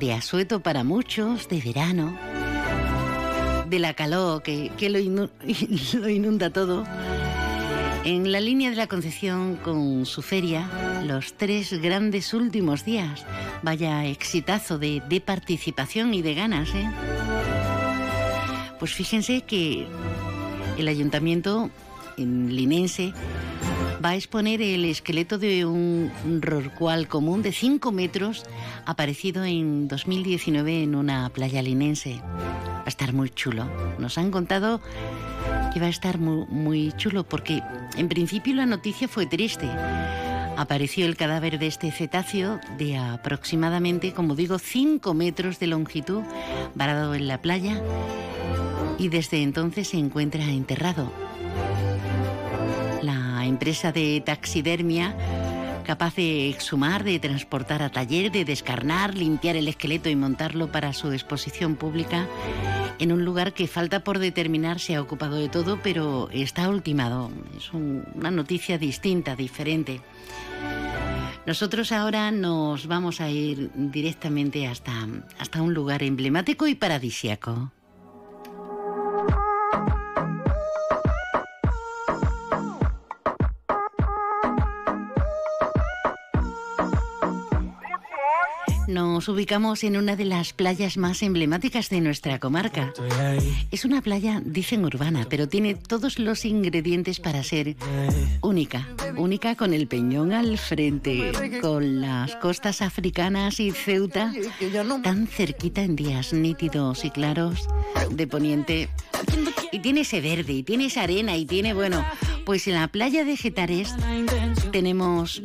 de 0.00 0.12
asueto 0.12 0.58
para 0.58 0.82
muchos, 0.82 1.48
de 1.48 1.60
verano, 1.60 2.18
de 3.68 3.78
la 3.78 3.94
calor 3.94 4.42
que, 4.42 4.70
que 4.76 4.90
lo, 4.90 4.98
inu- 4.98 5.30
lo 6.00 6.08
inunda 6.08 6.50
todo. 6.50 6.84
En 8.04 8.30
la 8.32 8.40
línea 8.40 8.70
de 8.70 8.76
la 8.76 8.86
Concepción 8.86 9.56
con 9.56 10.06
su 10.06 10.22
feria, 10.22 11.02
los 11.04 11.34
tres 11.34 11.72
grandes 11.82 12.32
últimos 12.32 12.84
días. 12.84 13.24
Vaya 13.62 14.06
exitazo 14.06 14.78
de, 14.78 15.02
de 15.08 15.20
participación 15.20 16.14
y 16.14 16.22
de 16.22 16.34
ganas, 16.34 16.70
¿eh? 16.74 16.88
Pues 18.78 18.94
fíjense 18.94 19.42
que 19.42 19.86
el 20.78 20.88
ayuntamiento 20.88 21.70
en 22.16 22.54
linense 22.54 23.12
va 24.04 24.10
a 24.10 24.16
exponer 24.16 24.62
el 24.62 24.84
esqueleto 24.84 25.38
de 25.38 25.64
un 25.64 26.10
rorcual 26.40 27.08
común 27.08 27.42
de 27.42 27.52
5 27.52 27.90
metros 27.92 28.44
aparecido 28.84 29.44
en 29.44 29.88
2019 29.88 30.82
en 30.82 30.94
una 30.94 31.28
playa 31.30 31.62
linense. 31.62 32.20
Va 32.22 32.84
a 32.84 32.88
estar 32.88 33.12
muy 33.12 33.30
chulo. 33.30 33.68
Nos 33.98 34.18
han 34.18 34.30
contado 34.30 34.80
que 35.72 35.80
va 35.80 35.86
a 35.86 35.90
estar 35.90 36.18
muy, 36.18 36.46
muy 36.48 36.92
chulo 36.92 37.24
porque 37.24 37.62
en 37.96 38.08
principio 38.08 38.54
la 38.54 38.66
noticia 38.66 39.08
fue 39.08 39.26
triste. 39.26 39.68
Apareció 40.56 41.06
el 41.06 41.16
cadáver 41.16 41.58
de 41.58 41.68
este 41.68 41.90
cetáceo 41.92 42.60
de 42.78 42.96
aproximadamente, 42.96 44.12
como 44.12 44.34
digo, 44.34 44.58
5 44.58 45.14
metros 45.14 45.58
de 45.60 45.68
longitud, 45.68 46.22
varado 46.74 47.14
en 47.14 47.28
la 47.28 47.40
playa 47.40 47.80
y 48.98 49.08
desde 49.08 49.42
entonces 49.42 49.88
se 49.88 49.98
encuentra 49.98 50.44
enterrado. 50.44 51.12
Empresa 53.48 53.92
de 53.92 54.22
taxidermia 54.24 55.16
capaz 55.84 56.16
de 56.16 56.50
exhumar, 56.50 57.02
de 57.02 57.18
transportar 57.18 57.82
a 57.82 57.88
taller, 57.88 58.30
de 58.30 58.44
descarnar, 58.44 59.14
limpiar 59.14 59.56
el 59.56 59.68
esqueleto 59.68 60.10
y 60.10 60.16
montarlo 60.16 60.70
para 60.70 60.92
su 60.92 61.10
exposición 61.12 61.76
pública 61.76 62.26
en 62.98 63.12
un 63.12 63.24
lugar 63.24 63.54
que 63.54 63.66
falta 63.68 64.00
por 64.00 64.18
determinar 64.18 64.80
se 64.80 64.96
ha 64.96 65.00
ocupado 65.00 65.36
de 65.36 65.48
todo, 65.48 65.80
pero 65.82 66.28
está 66.32 66.68
ultimado. 66.68 67.30
Es 67.56 67.72
una 67.72 68.30
noticia 68.30 68.76
distinta, 68.76 69.36
diferente. 69.36 70.00
Nosotros 71.46 71.92
ahora 71.92 72.30
nos 72.32 72.86
vamos 72.86 73.20
a 73.20 73.30
ir 73.30 73.70
directamente 73.74 74.66
hasta, 74.66 74.92
hasta 75.38 75.62
un 75.62 75.72
lugar 75.72 76.02
emblemático 76.02 76.66
y 76.66 76.74
paradisiaco. 76.74 77.72
Nos 88.88 89.28
ubicamos 89.28 89.84
en 89.84 89.98
una 89.98 90.16
de 90.16 90.24
las 90.24 90.54
playas 90.54 90.96
más 90.96 91.22
emblemáticas 91.22 91.90
de 91.90 92.00
nuestra 92.00 92.38
comarca. 92.38 92.94
Es 93.70 93.84
una 93.84 94.00
playa, 94.00 94.40
dicen 94.42 94.82
urbana, 94.82 95.26
pero 95.28 95.46
tiene 95.46 95.74
todos 95.74 96.18
los 96.18 96.46
ingredientes 96.46 97.20
para 97.20 97.42
ser 97.42 97.76
única. 98.40 98.88
Única 99.18 99.56
con 99.56 99.74
el 99.74 99.88
Peñón 99.88 100.32
al 100.32 100.56
frente, 100.56 101.32
con 101.60 102.00
las 102.00 102.34
costas 102.36 102.80
africanas 102.80 103.60
y 103.60 103.72
Ceuta 103.72 104.32
tan 105.02 105.26
cerquita 105.26 105.82
en 105.82 105.94
días 105.94 106.32
nítidos 106.32 107.04
y 107.04 107.10
claros 107.10 107.68
de 108.10 108.26
poniente. 108.26 108.88
Y 109.70 109.80
tiene 109.80 110.00
ese 110.00 110.22
verde, 110.22 110.54
y 110.54 110.62
tiene 110.62 110.86
esa 110.86 111.02
arena, 111.02 111.36
y 111.36 111.44
tiene, 111.44 111.74
bueno, 111.74 112.02
pues 112.46 112.66
en 112.66 112.74
la 112.74 112.88
playa 112.88 113.26
de 113.26 113.36
Getares 113.36 113.94
tenemos 114.70 115.42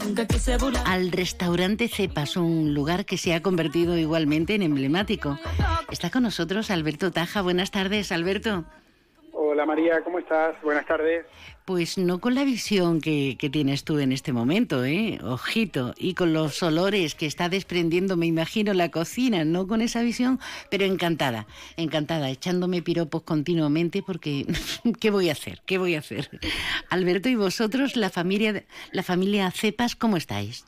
al 0.85 1.11
restaurante 1.11 1.87
Cepas, 1.87 2.37
un 2.37 2.73
lugar 2.73 3.05
que 3.05 3.17
se 3.17 3.33
ha 3.33 3.41
convertido 3.41 3.97
igualmente 3.97 4.55
en 4.55 4.61
emblemático. 4.61 5.39
Está 5.91 6.09
con 6.09 6.23
nosotros 6.23 6.71
Alberto 6.71 7.11
Taja. 7.11 7.41
Buenas 7.41 7.71
tardes, 7.71 8.11
Alberto. 8.11 8.65
Hola 9.53 9.67
María, 9.67 10.01
¿cómo 10.03 10.17
estás? 10.17 10.59
Buenas 10.63 10.83
tardes. 10.87 11.27
Pues 11.63 11.99
no 11.99 12.19
con 12.19 12.33
la 12.33 12.43
visión 12.43 12.99
que, 12.99 13.37
tienes 13.51 13.83
tú 13.83 13.99
en 13.99 14.11
este 14.11 14.33
momento, 14.33 14.83
¿eh? 14.83 15.19
Ojito. 15.23 15.93
Y 15.95 16.15
con 16.15 16.33
los 16.33 16.63
olores 16.63 17.13
que 17.13 17.27
está 17.27 17.49
desprendiendo, 17.49 18.17
me 18.17 18.25
imagino, 18.25 18.73
la 18.73 18.89
cocina, 18.89 19.45
no 19.45 19.67
con 19.67 19.81
esa 19.81 20.01
visión, 20.01 20.39
pero 20.71 20.85
encantada, 20.85 21.45
encantada, 21.77 22.31
echándome 22.31 22.81
piropos 22.81 23.21
continuamente 23.21 24.01
porque 24.01 24.47
¿qué 24.99 25.11
voy 25.11 25.29
a 25.29 25.33
hacer? 25.33 25.59
¿Qué 25.67 25.77
voy 25.77 25.93
a 25.93 25.99
hacer? 25.99 26.31
Alberto, 26.89 27.29
¿y 27.29 27.35
vosotros, 27.35 27.95
la 27.95 28.09
familia, 28.09 28.63
la 28.91 29.03
familia 29.03 29.51
Cepas, 29.51 29.95
cómo 29.95 30.17
estáis? 30.17 30.65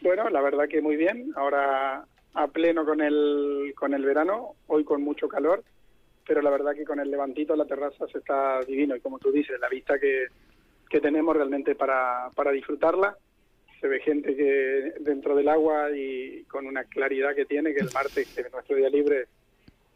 Bueno, 0.00 0.28
la 0.28 0.40
verdad 0.40 0.66
que 0.68 0.82
muy 0.82 0.96
bien. 0.96 1.30
Ahora 1.36 2.04
a 2.34 2.46
pleno 2.48 2.84
con 2.84 3.00
el, 3.00 3.74
con 3.76 3.94
el 3.94 4.04
verano, 4.04 4.56
hoy 4.66 4.82
con 4.82 5.02
mucho 5.02 5.28
calor 5.28 5.62
pero 6.28 6.42
la 6.42 6.50
verdad 6.50 6.74
que 6.74 6.84
con 6.84 7.00
el 7.00 7.10
levantito 7.10 7.56
la 7.56 7.64
terraza 7.64 8.06
se 8.06 8.18
está 8.18 8.60
divino 8.60 8.94
y 8.94 9.00
como 9.00 9.18
tú 9.18 9.32
dices, 9.32 9.58
la 9.58 9.68
vista 9.70 9.98
que, 9.98 10.26
que 10.90 11.00
tenemos 11.00 11.34
realmente 11.34 11.74
para, 11.74 12.28
para 12.34 12.52
disfrutarla. 12.52 13.16
Se 13.80 13.88
ve 13.88 14.00
gente 14.00 14.36
que 14.36 14.92
dentro 15.00 15.34
del 15.34 15.48
agua 15.48 15.90
y 15.90 16.44
con 16.44 16.66
una 16.66 16.84
claridad 16.84 17.34
que 17.34 17.46
tiene, 17.46 17.72
que 17.72 17.80
el 17.80 17.90
martes, 17.94 18.34
que 18.34 18.42
es 18.42 18.52
nuestro 18.52 18.76
día 18.76 18.90
libre, 18.90 19.28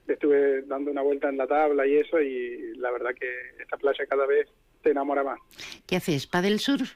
estuve 0.08 0.62
dando 0.62 0.90
una 0.90 1.02
vuelta 1.02 1.28
en 1.28 1.36
la 1.36 1.46
tabla 1.46 1.86
y 1.86 1.98
eso, 1.98 2.18
y 2.20 2.74
la 2.76 2.90
verdad 2.92 3.10
que 3.18 3.28
esta 3.60 3.76
playa 3.76 4.06
cada 4.06 4.24
vez 4.24 4.48
te 4.82 4.90
enamora 4.90 5.22
más. 5.22 5.38
¿Qué 5.86 5.96
haces? 5.96 6.26
¿Padel 6.26 6.60
surf? 6.60 6.94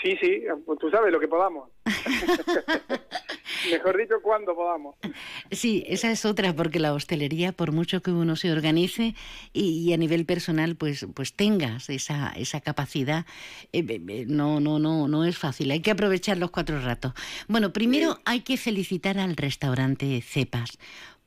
Sí, 0.00 0.16
sí, 0.20 0.44
pues 0.64 0.78
tú 0.78 0.90
sabes 0.90 1.10
lo 1.10 1.18
que 1.18 1.26
podamos. 1.26 1.70
Mejor 3.70 3.96
dicho, 3.96 4.14
cuando 4.22 4.54
podamos. 4.54 4.96
Sí, 5.50 5.84
esa 5.86 6.10
es 6.10 6.24
otra, 6.24 6.54
porque 6.54 6.78
la 6.78 6.92
hostelería, 6.92 7.52
por 7.52 7.72
mucho 7.72 8.02
que 8.02 8.10
uno 8.10 8.36
se 8.36 8.52
organice 8.52 9.14
y, 9.52 9.92
a 9.92 9.96
nivel 9.96 10.26
personal, 10.26 10.76
pues, 10.76 11.06
pues 11.14 11.32
tengas 11.34 11.88
esa, 11.90 12.32
esa 12.36 12.60
capacidad, 12.60 13.26
eh, 13.72 14.26
no, 14.26 14.60
no, 14.60 14.78
no, 14.78 15.08
no 15.08 15.24
es 15.24 15.38
fácil. 15.38 15.70
Hay 15.70 15.80
que 15.80 15.90
aprovechar 15.90 16.38
los 16.38 16.50
cuatro 16.50 16.80
ratos. 16.80 17.12
Bueno, 17.46 17.72
primero 17.72 18.20
hay 18.24 18.40
que 18.40 18.56
felicitar 18.56 19.18
al 19.18 19.36
restaurante 19.36 20.20
Cepas 20.22 20.78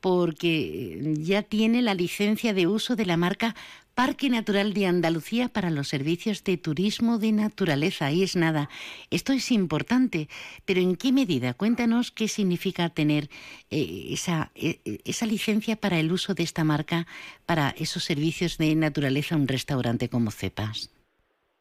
porque 0.02 1.14
ya 1.18 1.42
tiene 1.42 1.80
la 1.80 1.94
licencia 1.94 2.52
de 2.52 2.66
uso 2.66 2.96
de 2.96 3.06
la 3.06 3.16
marca 3.16 3.54
Parque 3.94 4.30
Natural 4.30 4.72
de 4.72 4.86
Andalucía 4.86 5.48
para 5.48 5.70
los 5.70 5.88
servicios 5.88 6.44
de 6.44 6.56
turismo 6.56 7.18
de 7.18 7.32
naturaleza. 7.32 8.06
Ahí 8.06 8.22
es 8.22 8.36
nada. 8.36 8.68
Esto 9.10 9.32
es 9.32 9.50
importante, 9.50 10.28
pero 10.64 10.80
¿en 10.80 10.96
qué 10.96 11.12
medida? 11.12 11.54
Cuéntanos 11.54 12.10
qué 12.10 12.26
significa 12.28 12.88
tener 12.88 13.24
eh, 13.70 14.08
esa, 14.10 14.50
eh, 14.54 14.78
esa 15.04 15.26
licencia 15.26 15.76
para 15.76 16.00
el 16.00 16.10
uso 16.10 16.34
de 16.34 16.42
esta 16.42 16.64
marca 16.64 17.06
para 17.46 17.70
esos 17.70 18.04
servicios 18.04 18.56
de 18.56 18.74
naturaleza 18.74 19.36
un 19.36 19.46
restaurante 19.46 20.08
como 20.08 20.30
Cepas. 20.30 20.90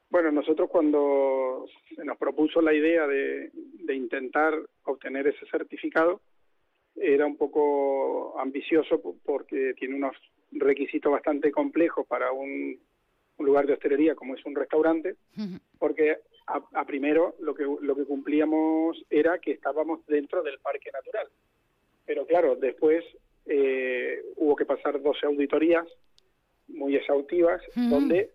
Bueno, 0.10 0.32
nosotros 0.32 0.70
cuando 0.70 1.66
se 1.96 2.04
nos 2.06 2.18
propuso 2.18 2.62
la 2.62 2.74
idea 2.74 3.08
de, 3.08 3.52
de 3.54 3.96
intentar 3.96 4.54
obtener 4.84 5.28
ese 5.28 5.46
certificado, 5.50 6.22
era 6.96 7.26
un 7.26 7.38
poco 7.38 8.40
ambicioso 8.40 9.02
porque 9.24 9.74
tiene 9.78 9.96
unos 9.96 10.16
requisito 10.52 11.12
bastante 11.12 11.52
complejo 11.52 12.04
para 12.04 12.32
un, 12.32 12.80
lugar 13.40 13.66
de 13.66 13.74
hostelería 13.74 14.14
como 14.14 14.36
es 14.36 14.46
un 14.46 14.56
restaurante, 14.56 15.16
porque 15.80 16.18
a, 16.46 16.86
primero 16.86 17.36
lo 17.40 17.56
que, 17.56 17.64
lo 17.64 17.96
que 17.96 18.06
cumplíamos 18.06 19.04
era 19.10 19.40
que 19.40 19.52
estábamos 19.52 20.06
dentro 20.06 20.44
del 20.44 20.60
parque 20.60 20.92
natural. 20.92 21.28
Pero 22.06 22.28
claro, 22.28 22.56
después 22.56 23.04
eh, 23.48 24.22
hubo 24.36 24.56
que 24.56 24.66
pasar 24.66 25.02
12 25.02 25.26
auditorías 25.26 25.88
muy 26.68 26.96
exhaustivas, 26.96 27.62
donde 27.76 28.32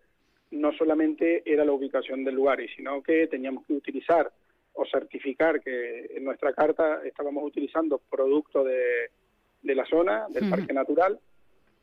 no 0.51 0.73
solamente 0.73 1.43
era 1.45 1.65
la 1.65 1.73
ubicación 1.73 2.25
del 2.25 2.35
lugar, 2.35 2.59
sino 2.75 3.03
que 3.03 3.27
teníamos 3.27 3.65
que 3.67 3.75
utilizar 3.75 4.33
o 4.73 4.85
certificar 4.87 5.61
que 5.61 6.07
en 6.17 6.25
nuestra 6.25 6.53
carta 6.53 7.01
estábamos 7.05 7.45
utilizando 7.45 8.01
producto 8.11 8.63
de, 8.63 9.11
de 9.63 9.75
la 9.75 9.87
zona, 9.87 10.27
del 10.29 10.51
parque 10.51 10.73
natural, 10.73 11.19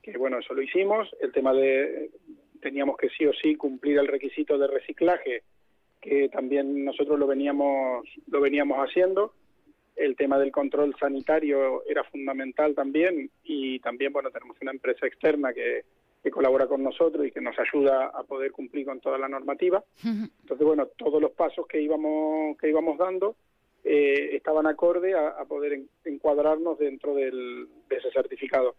que 0.04 0.18
bueno, 0.18 0.39
eso 0.39 0.54
lo 0.54 0.62
hicimos. 0.62 1.10
El 1.22 1.32
tema 1.32 1.54
de 1.54 2.12
teníamos 2.62 2.97
que 2.97 3.10
sí 3.10 3.26
o 3.26 3.34
sí 3.34 3.56
cumplir 3.56 3.97
el 3.97 4.08
requisito 4.08 4.58
de 4.58 4.68
reciclaje, 4.68 5.43
que 6.01 6.30
también 6.30 6.86
nosotros 6.86 7.18
lo 7.18 7.26
veníamos 7.26 8.06
lo 8.28 8.41
veníamos 8.41 8.78
haciendo. 8.78 9.34
El 9.95 10.16
tema 10.16 10.38
del 10.38 10.51
control 10.51 10.95
sanitario 10.99 11.84
era 11.88 12.04
fundamental 12.04 12.76
también 12.76 13.30
y 13.43 13.80
también 13.80 14.12
bueno, 14.12 14.30
tenemos 14.32 14.58
una 14.62 14.72
empresa 14.72 15.08
externa 15.08 15.54
que, 15.54 15.84
que 16.22 16.32
colabora 16.32 16.68
con 16.68 16.84
nosotros 16.84 17.28
y 17.28 17.32
que 17.32 17.41
nos 17.41 17.56
ayuda 17.60 18.08
a 18.08 18.24
poder 18.24 18.51
cumplir 18.51 18.86
con 18.86 18.99
toda 18.99 19.18
la 19.18 19.30
normativa. 19.30 19.84
Entonces, 20.04 20.66
bueno, 20.66 20.88
todos 20.97 21.22
los 21.22 21.32
pasos 21.32 21.68
que 21.68 21.82
íbamos 21.82 22.58
que 22.58 22.70
íbamos 22.70 22.97
dando 22.97 23.36
eh, 23.84 24.36
estaban 24.36 24.66
acorde 24.66 25.14
a, 25.14 25.43
poder 25.45 25.82
encuadrarnos 26.06 26.80
dentro 26.80 27.14
del, 27.14 27.68
de 27.88 27.95
ese 27.97 28.12
certificado. 28.12 28.76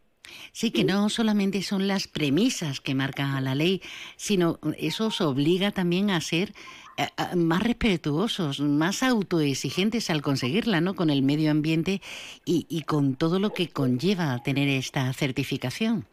Sí, 0.53 0.71
que 0.71 0.85
no 0.85 1.09
solamente 1.09 1.63
son 1.63 1.89
las 1.89 2.09
premisas 2.09 2.81
que 2.81 2.95
marca 2.95 3.41
la 3.41 3.55
ley, 3.55 3.81
sino 4.17 4.59
eso 4.79 5.09
os 5.09 5.21
obliga 5.21 5.71
también 5.71 6.11
a 6.11 6.21
ser 6.21 6.51
eh, 6.97 7.07
más 7.37 7.63
respetuosos, 7.63 8.61
más 8.61 9.03
autoexigentes 9.03 10.11
al 10.11 10.23
conseguirla, 10.23 10.81
¿no? 10.81 10.95
Con 10.95 11.11
el 11.11 11.23
medio 11.23 11.51
ambiente 11.51 12.01
y, 12.45 12.67
y 12.69 12.83
con 12.83 13.17
todo 13.17 13.39
lo 13.39 13.51
que 13.51 13.69
conlleva 13.69 14.43
tener 14.43 14.69
esta 14.69 15.13
certificación. 15.13 16.07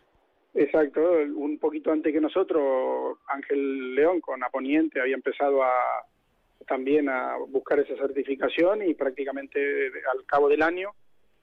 Exacto, 0.54 1.02
un 1.36 1.58
poquito 1.60 1.92
antes 1.92 2.12
que 2.12 2.20
nosotros, 2.20 3.18
Ángel 3.28 3.96
León 3.96 4.20
con 4.20 4.44
Aponiente 4.44 5.00
había 5.00 5.16
empezado 5.16 5.64
a 5.64 5.72
también 6.68 7.10
a 7.10 7.38
buscar 7.50 7.80
esa 7.80 7.96
certificación 7.96 8.88
y 8.88 8.94
prácticamente 8.94 9.88
al 10.14 10.26
cabo 10.26 10.48
del 10.48 10.62
año 10.62 10.92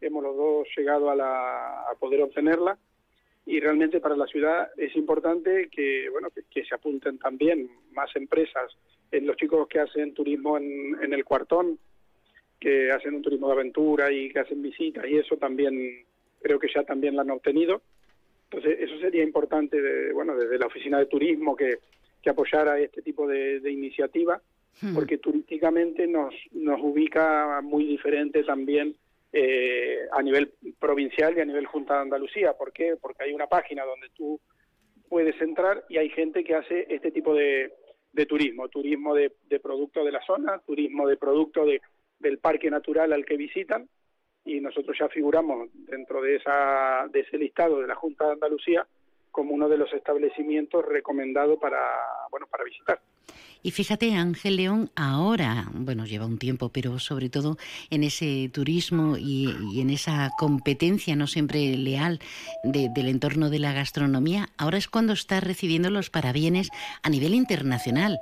hemos 0.01 0.23
los 0.23 0.37
dos 0.37 0.69
llegado 0.77 1.11
a, 1.11 1.17
la, 1.17 1.83
a 1.91 1.95
poder 1.99 2.23
obtenerla 2.23 2.79
y 3.47 3.61
realmente 3.61 4.01
para 4.01 4.15
la 4.15 4.27
ciudad 4.27 4.69
es 4.77 4.95
importante 4.95 5.69
que 5.71 6.09
bueno 6.11 6.29
que, 6.51 6.65
se 6.65 6.75
apunten 6.75 7.19
también 7.19 7.71
más 7.93 8.15
empresas 8.15 8.77
en 9.11 9.27
los 9.27 9.37
chicos 9.37 9.67
que 9.69 9.81
hacen 9.81 10.13
turismo 10.13 10.59
en, 10.59 10.97
en, 11.03 11.13
el 11.15 11.25
cuartón 11.25 11.79
que 12.61 12.91
hacen 12.91 13.15
un 13.15 13.23
turismo 13.23 13.47
de 13.47 13.55
aventura 13.55 14.13
y 14.13 14.31
que 14.31 14.41
hacen 14.41 14.61
visitas 14.61 15.07
y 15.09 15.17
eso 15.17 15.37
también 15.37 16.05
creo 16.43 16.59
que 16.59 16.69
ya 16.73 16.83
también 16.85 17.17
la 17.17 17.23
han 17.23 17.31
obtenido 17.31 17.81
entonces 18.51 18.79
eso 18.81 18.99
sería 19.01 19.23
importante 19.23 19.81
de, 19.81 20.13
bueno 20.13 20.37
desde 20.37 20.59
la 20.59 20.67
oficina 20.67 20.99
de 20.99 21.07
turismo 21.07 21.57
que, 21.57 21.79
que 22.23 22.31
apoyara 22.31 22.79
este 22.79 23.01
tipo 23.01 23.27
de, 23.27 23.61
de 23.61 23.71
iniciativa 23.71 24.43
hmm. 24.83 24.95
porque 24.95 25.17
turísticamente 25.17 26.07
nos 26.07 26.35
nos 26.53 26.81
ubica 26.83 27.61
muy 27.63 27.85
diferente 27.87 28.45
también 28.45 28.95
eh, 29.33 30.07
a 30.13 30.23
nivel 30.23 30.55
provincial 30.79 31.37
y 31.37 31.41
a 31.41 31.45
nivel 31.45 31.67
Junta 31.67 31.95
de 31.95 32.01
Andalucía. 32.01 32.55
¿Por 32.55 32.73
qué? 32.73 32.97
Porque 33.01 33.25
hay 33.25 33.33
una 33.33 33.47
página 33.47 33.85
donde 33.85 34.09
tú 34.11 34.41
puedes 35.09 35.41
entrar 35.41 35.85
y 35.89 35.99
hay 35.99 36.11
gente 36.11 36.45
que 36.45 36.55
hace 36.55 36.87
este 36.89 37.11
tipo 37.11 37.35
de, 37.35 37.73
turismo, 38.29 38.69
turismo 38.69 39.15
de, 39.15 39.33
de 39.49 39.61
producto 39.61 40.05
de 40.05 40.13
la 40.13 40.21
zona, 40.27 40.61
turismo 40.67 41.07
de 41.07 41.17
producto 41.17 41.65
de, 41.65 41.81
del 42.19 42.39
parque 42.39 42.71
natural 42.71 43.13
al 43.13 43.25
que 43.25 43.37
visitan 43.37 43.89
y 44.45 44.61
nosotros 44.61 44.97
ya 44.99 45.09
figuramos 45.09 45.69
dentro 45.73 46.23
de, 46.23 46.37
esa, 46.37 47.07
de 47.13 47.21
ese 47.21 47.39
listado 47.39 47.81
de 47.81 47.87
la 47.87 47.95
Junta 47.95 48.27
de 48.27 48.33
Andalucía 48.33 48.87
como 49.31 49.55
uno 49.55 49.69
de 49.69 49.79
los 49.79 49.93
establecimientos 49.93 50.85
recomendados 50.85 51.59
para, 51.59 51.79
bueno, 52.31 52.47
para 52.47 52.65
visitar. 52.65 53.01
Y 53.63 53.73
fíjate, 53.73 54.15
Ángel 54.15 54.57
León 54.57 54.91
ahora, 54.95 55.67
bueno, 55.73 56.07
lleva 56.07 56.27
un 56.27 56.39
tiempo, 56.39 56.69
pero 56.69 56.99
sobre 57.01 57.29
todo 57.29 57.57
en 57.91 58.05
ese 58.05 58.49
turismo 58.53 59.17
y, 59.19 59.81
en 59.81 59.91
esa 59.91 60.31
competencia 60.39 61.17
no 61.17 61.27
siempre 61.27 61.77
leal 61.77 62.21
del 62.63 63.09
entorno 63.09 63.51
de 63.51 63.59
la 63.59 63.73
gastronomía, 63.73 64.51
ahora 64.59 64.79
es 64.79 64.87
cuando 64.87 65.13
está 65.13 65.41
recibiendo 65.41 65.91
los 65.91 66.09
parabienes 66.09 66.71
a 67.03 67.11
nivel 67.11 67.35
internacional 67.35 68.21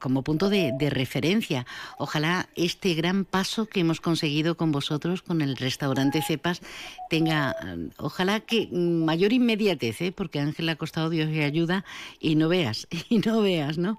como 0.00 0.22
punto 0.22 0.48
de, 0.50 0.74
referencia. 0.90 1.66
Ojalá 1.98 2.48
este 2.56 2.94
gran 2.94 3.24
paso 3.24 3.66
que 3.66 3.80
hemos 3.80 4.00
conseguido 4.00 4.56
con 4.56 4.72
vosotros, 4.72 5.22
con 5.22 5.40
el 5.40 5.56
restaurante 5.56 6.22
Cepas, 6.22 6.60
tenga, 7.10 7.54
ojalá 7.98 8.40
que 8.40 8.68
mayor 8.72 9.32
inmediatez, 9.32 10.00
¿eh? 10.00 10.12
porque 10.14 10.40
Ángel 10.40 10.68
ha 10.68 10.76
costado 10.76 11.10
Dios 11.10 11.28
y 11.30 11.42
ayuda 11.42 11.84
y 12.20 12.36
no 12.36 12.48
veas, 12.48 12.88
y 13.08 13.18
no 13.18 13.42
veas, 13.42 13.78
¿no? 13.78 13.98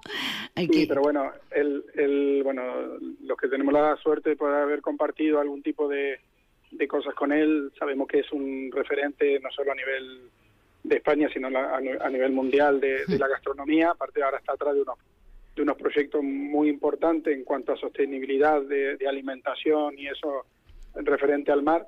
sí, 0.56 0.86
pero 0.86 1.02
bueno, 1.02 1.30
el, 1.50 1.84
el, 1.94 2.42
bueno, 2.42 2.62
los 3.22 3.38
que 3.38 3.48
tenemos 3.48 3.72
la 3.72 3.96
suerte 3.96 4.30
de 4.30 4.36
poder 4.36 4.62
haber 4.62 4.80
compartido 4.80 5.40
algún 5.40 5.62
tipo 5.62 5.88
de, 5.88 6.20
de 6.70 6.88
cosas 6.88 7.14
con 7.14 7.32
él, 7.32 7.72
sabemos 7.78 8.08
que 8.08 8.20
es 8.20 8.32
un 8.32 8.70
referente 8.72 9.38
no 9.40 9.50
solo 9.50 9.72
a 9.72 9.74
nivel 9.74 10.30
de 10.82 10.96
España, 10.96 11.28
sino 11.32 11.48
a, 11.48 12.10
nivel 12.10 12.32
mundial 12.32 12.80
de, 12.80 13.04
de, 13.06 13.18
la 13.18 13.28
gastronomía. 13.28 13.90
Aparte, 13.90 14.22
ahora 14.22 14.38
está 14.38 14.54
atrás 14.54 14.74
de 14.74 14.82
unos 14.82 14.98
de 15.54 15.62
unos 15.62 15.76
proyectos 15.76 16.22
muy 16.22 16.68
importantes 16.68 17.34
en 17.34 17.44
cuanto 17.44 17.72
a 17.72 17.76
sostenibilidad 17.76 18.62
de, 18.62 18.96
alimentación 19.06 19.98
y 19.98 20.06
eso 20.06 20.46
referente 20.94 21.52
al 21.52 21.62
mar. 21.62 21.86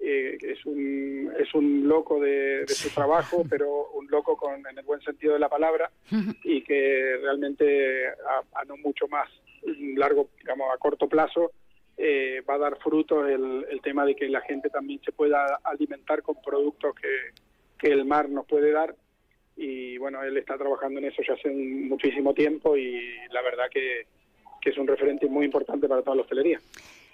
Eh, 0.00 0.36
es, 0.42 0.66
un, 0.66 1.32
es 1.38 1.54
un 1.54 1.88
loco 1.88 2.20
de, 2.20 2.64
su 2.66 2.90
trabajo, 2.90 3.44
pero 3.48 3.90
un 3.92 4.06
loco 4.08 4.36
con, 4.36 4.66
en 4.66 4.78
el 4.78 4.84
buen 4.84 5.00
sentido 5.00 5.34
de 5.34 5.38
la 5.38 5.48
palabra 5.48 5.90
y 6.44 6.62
que 6.62 7.16
realmente 7.22 8.08
a, 8.08 8.64
no 8.66 8.76
mucho 8.78 9.08
más 9.08 9.28
largo, 9.96 10.28
digamos, 10.38 10.66
a 10.74 10.78
corto 10.78 11.08
plazo, 11.08 11.52
eh, 11.96 12.42
va 12.48 12.54
a 12.54 12.58
dar 12.58 12.76
frutos 12.78 13.28
el, 13.28 13.66
el, 13.70 13.80
tema 13.80 14.04
de 14.04 14.16
que 14.16 14.28
la 14.28 14.40
gente 14.40 14.68
también 14.68 15.00
se 15.04 15.12
pueda 15.12 15.60
alimentar 15.62 16.22
con 16.22 16.34
productos 16.42 16.92
que, 16.96 17.08
que 17.78 17.92
el 17.92 18.04
mar 18.04 18.28
nos 18.28 18.46
puede 18.46 18.72
dar 18.72 18.96
y 19.56 19.98
bueno, 19.98 20.22
él 20.22 20.36
está 20.36 20.56
trabajando 20.58 20.98
en 20.98 21.06
eso 21.06 21.22
ya 21.26 21.34
hace 21.34 21.50
muchísimo 21.50 22.34
tiempo 22.34 22.76
y 22.76 23.00
la 23.30 23.42
verdad 23.42 23.66
que, 23.70 24.06
que 24.60 24.70
es 24.70 24.78
un 24.78 24.86
referente 24.86 25.26
muy 25.26 25.44
importante 25.44 25.88
para 25.88 26.02
toda 26.02 26.16
la 26.16 26.22
hostelería. 26.22 26.60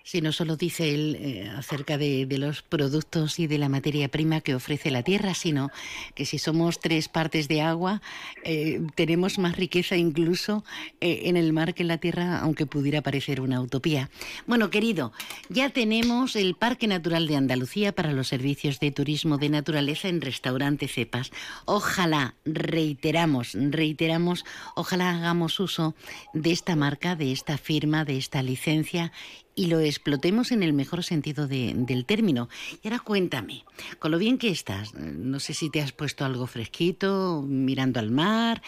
Sí, 0.03 0.21
no 0.21 0.33
solo 0.33 0.57
dice 0.57 0.95
él 0.95 1.17
eh, 1.21 1.51
acerca 1.57 1.99
de, 1.99 2.27
los 2.39 2.63
productos 2.63 3.39
y 3.39 3.47
de 3.47 3.59
la 3.59 3.69
materia 3.69 4.09
prima 4.09 4.41
que 4.41 4.55
ofrece 4.55 4.91
la 4.91 5.03
tierra, 5.03 5.35
sino 5.35 5.71
que 6.15 6.25
si 6.25 6.39
somos 6.39 6.81
tres 6.81 7.09
partes 7.09 7.49
de 7.49 7.61
agua, 7.61 8.01
eh, 8.45 8.81
tenemos 8.95 9.39
más 9.39 9.57
riqueza 9.57 9.97
incluso 9.97 10.65
eh, 11.01 11.23
en 11.25 11.37
el 11.37 11.53
mar 11.53 11.75
que 11.75 11.83
en 11.83 11.89
la 11.89 11.99
tierra, 11.99 12.39
aunque 12.39 12.67
pudiera 12.67 13.03
parecer 13.03 13.41
una 13.41 13.61
utopía. 13.61 14.11
Bueno, 14.47 14.71
querido, 14.71 15.13
ya 15.49 15.71
tenemos 15.71 16.35
el 16.35 16.55
Parque 16.55 16.87
Natural 16.87 17.27
de 17.27 17.37
Andalucía 17.37 17.93
para 17.93 18.13
los 18.13 18.29
servicios 18.29 18.81
de 18.81 18.93
turismo 18.93 19.37
de 19.37 19.51
naturaleza 19.51 20.09
en 20.09 20.21
restaurante 20.21 20.89
Cepas. 20.89 21.31
Ojalá, 21.67 22.35
reiteramos, 22.45 23.53
reiteramos, 23.55 24.45
ojalá 24.75 25.11
hagamos 25.11 25.61
uso 25.61 25.95
de 26.33 26.53
esta 26.53 26.75
marca, 26.75 27.17
de 27.17 27.33
esta 27.33 27.59
firma, 27.59 28.05
de 28.05 28.17
esta 28.17 28.43
licencia 28.43 29.13
y 29.61 29.67
lo 29.67 29.79
explotemos 29.79 30.53
en 30.53 30.63
el 30.63 30.73
mejor 30.73 31.05
sentido 31.05 31.47
del 31.47 32.07
término. 32.07 32.49
Y 32.83 32.89
ahora 32.89 33.01
cuéntame, 33.01 33.67
con 33.99 34.11
lo 34.11 34.17
bien 34.17 34.39
que 34.39 34.49
estás, 34.49 34.95
no 34.95 35.39
sé 35.39 35.53
si 35.53 35.69
te 35.69 35.83
has 35.83 35.93
puesto 35.93 36.25
algo 36.25 36.47
fresquito, 36.47 37.45
mirando 37.47 38.01
al 38.01 38.11
mar, 38.11 38.63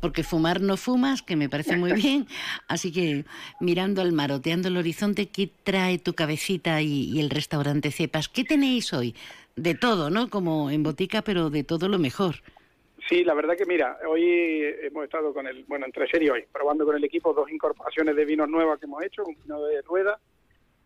porque 0.00 0.22
fumar 0.22 0.62
no 0.62 0.78
fumas, 0.78 1.20
que 1.20 1.36
me 1.36 1.50
parece 1.50 1.76
muy 1.76 1.92
bien. 2.02 2.26
Así 2.68 2.90
que 2.90 3.26
mirando 3.60 4.00
al 4.00 4.12
mar, 4.12 4.32
oteando 4.32 4.68
el 4.68 4.78
horizonte, 4.78 5.28
¿qué 5.28 5.52
trae 5.62 5.98
tu 5.98 6.14
cabecita 6.14 6.80
y, 6.80 7.20
el 7.20 7.28
restaurante 7.28 7.90
Cepas? 7.90 8.30
¿Qué 8.30 8.44
tenéis 8.44 8.94
hoy? 8.94 9.14
De 9.56 9.74
todo, 9.74 10.08
¿no? 10.08 10.30
Como 10.30 10.70
en 10.70 10.82
botica, 10.82 11.20
pero 11.20 11.50
de 11.50 11.64
todo 11.64 11.90
lo 11.90 11.98
mejor. 11.98 12.36
Sí, 13.08 13.22
la 13.22 13.34
verdad 13.34 13.56
que 13.56 13.66
mira, 13.66 13.98
hoy 14.08 14.62
hemos 14.82 15.04
estado 15.04 15.34
con 15.34 15.46
el, 15.46 15.64
bueno, 15.64 15.84
entre 15.84 16.04
ayer 16.04 16.22
y 16.22 16.30
hoy, 16.30 16.44
probando 16.50 16.86
con 16.86 16.96
el 16.96 17.04
equipo 17.04 17.34
dos 17.34 17.50
incorporaciones 17.50 18.16
de 18.16 18.24
vinos 18.24 18.48
nuevas 18.48 18.78
que 18.78 18.86
hemos 18.86 19.02
hecho, 19.04 19.24
un 19.24 19.36
vino 19.42 19.62
de 19.62 19.82
rueda 19.82 20.18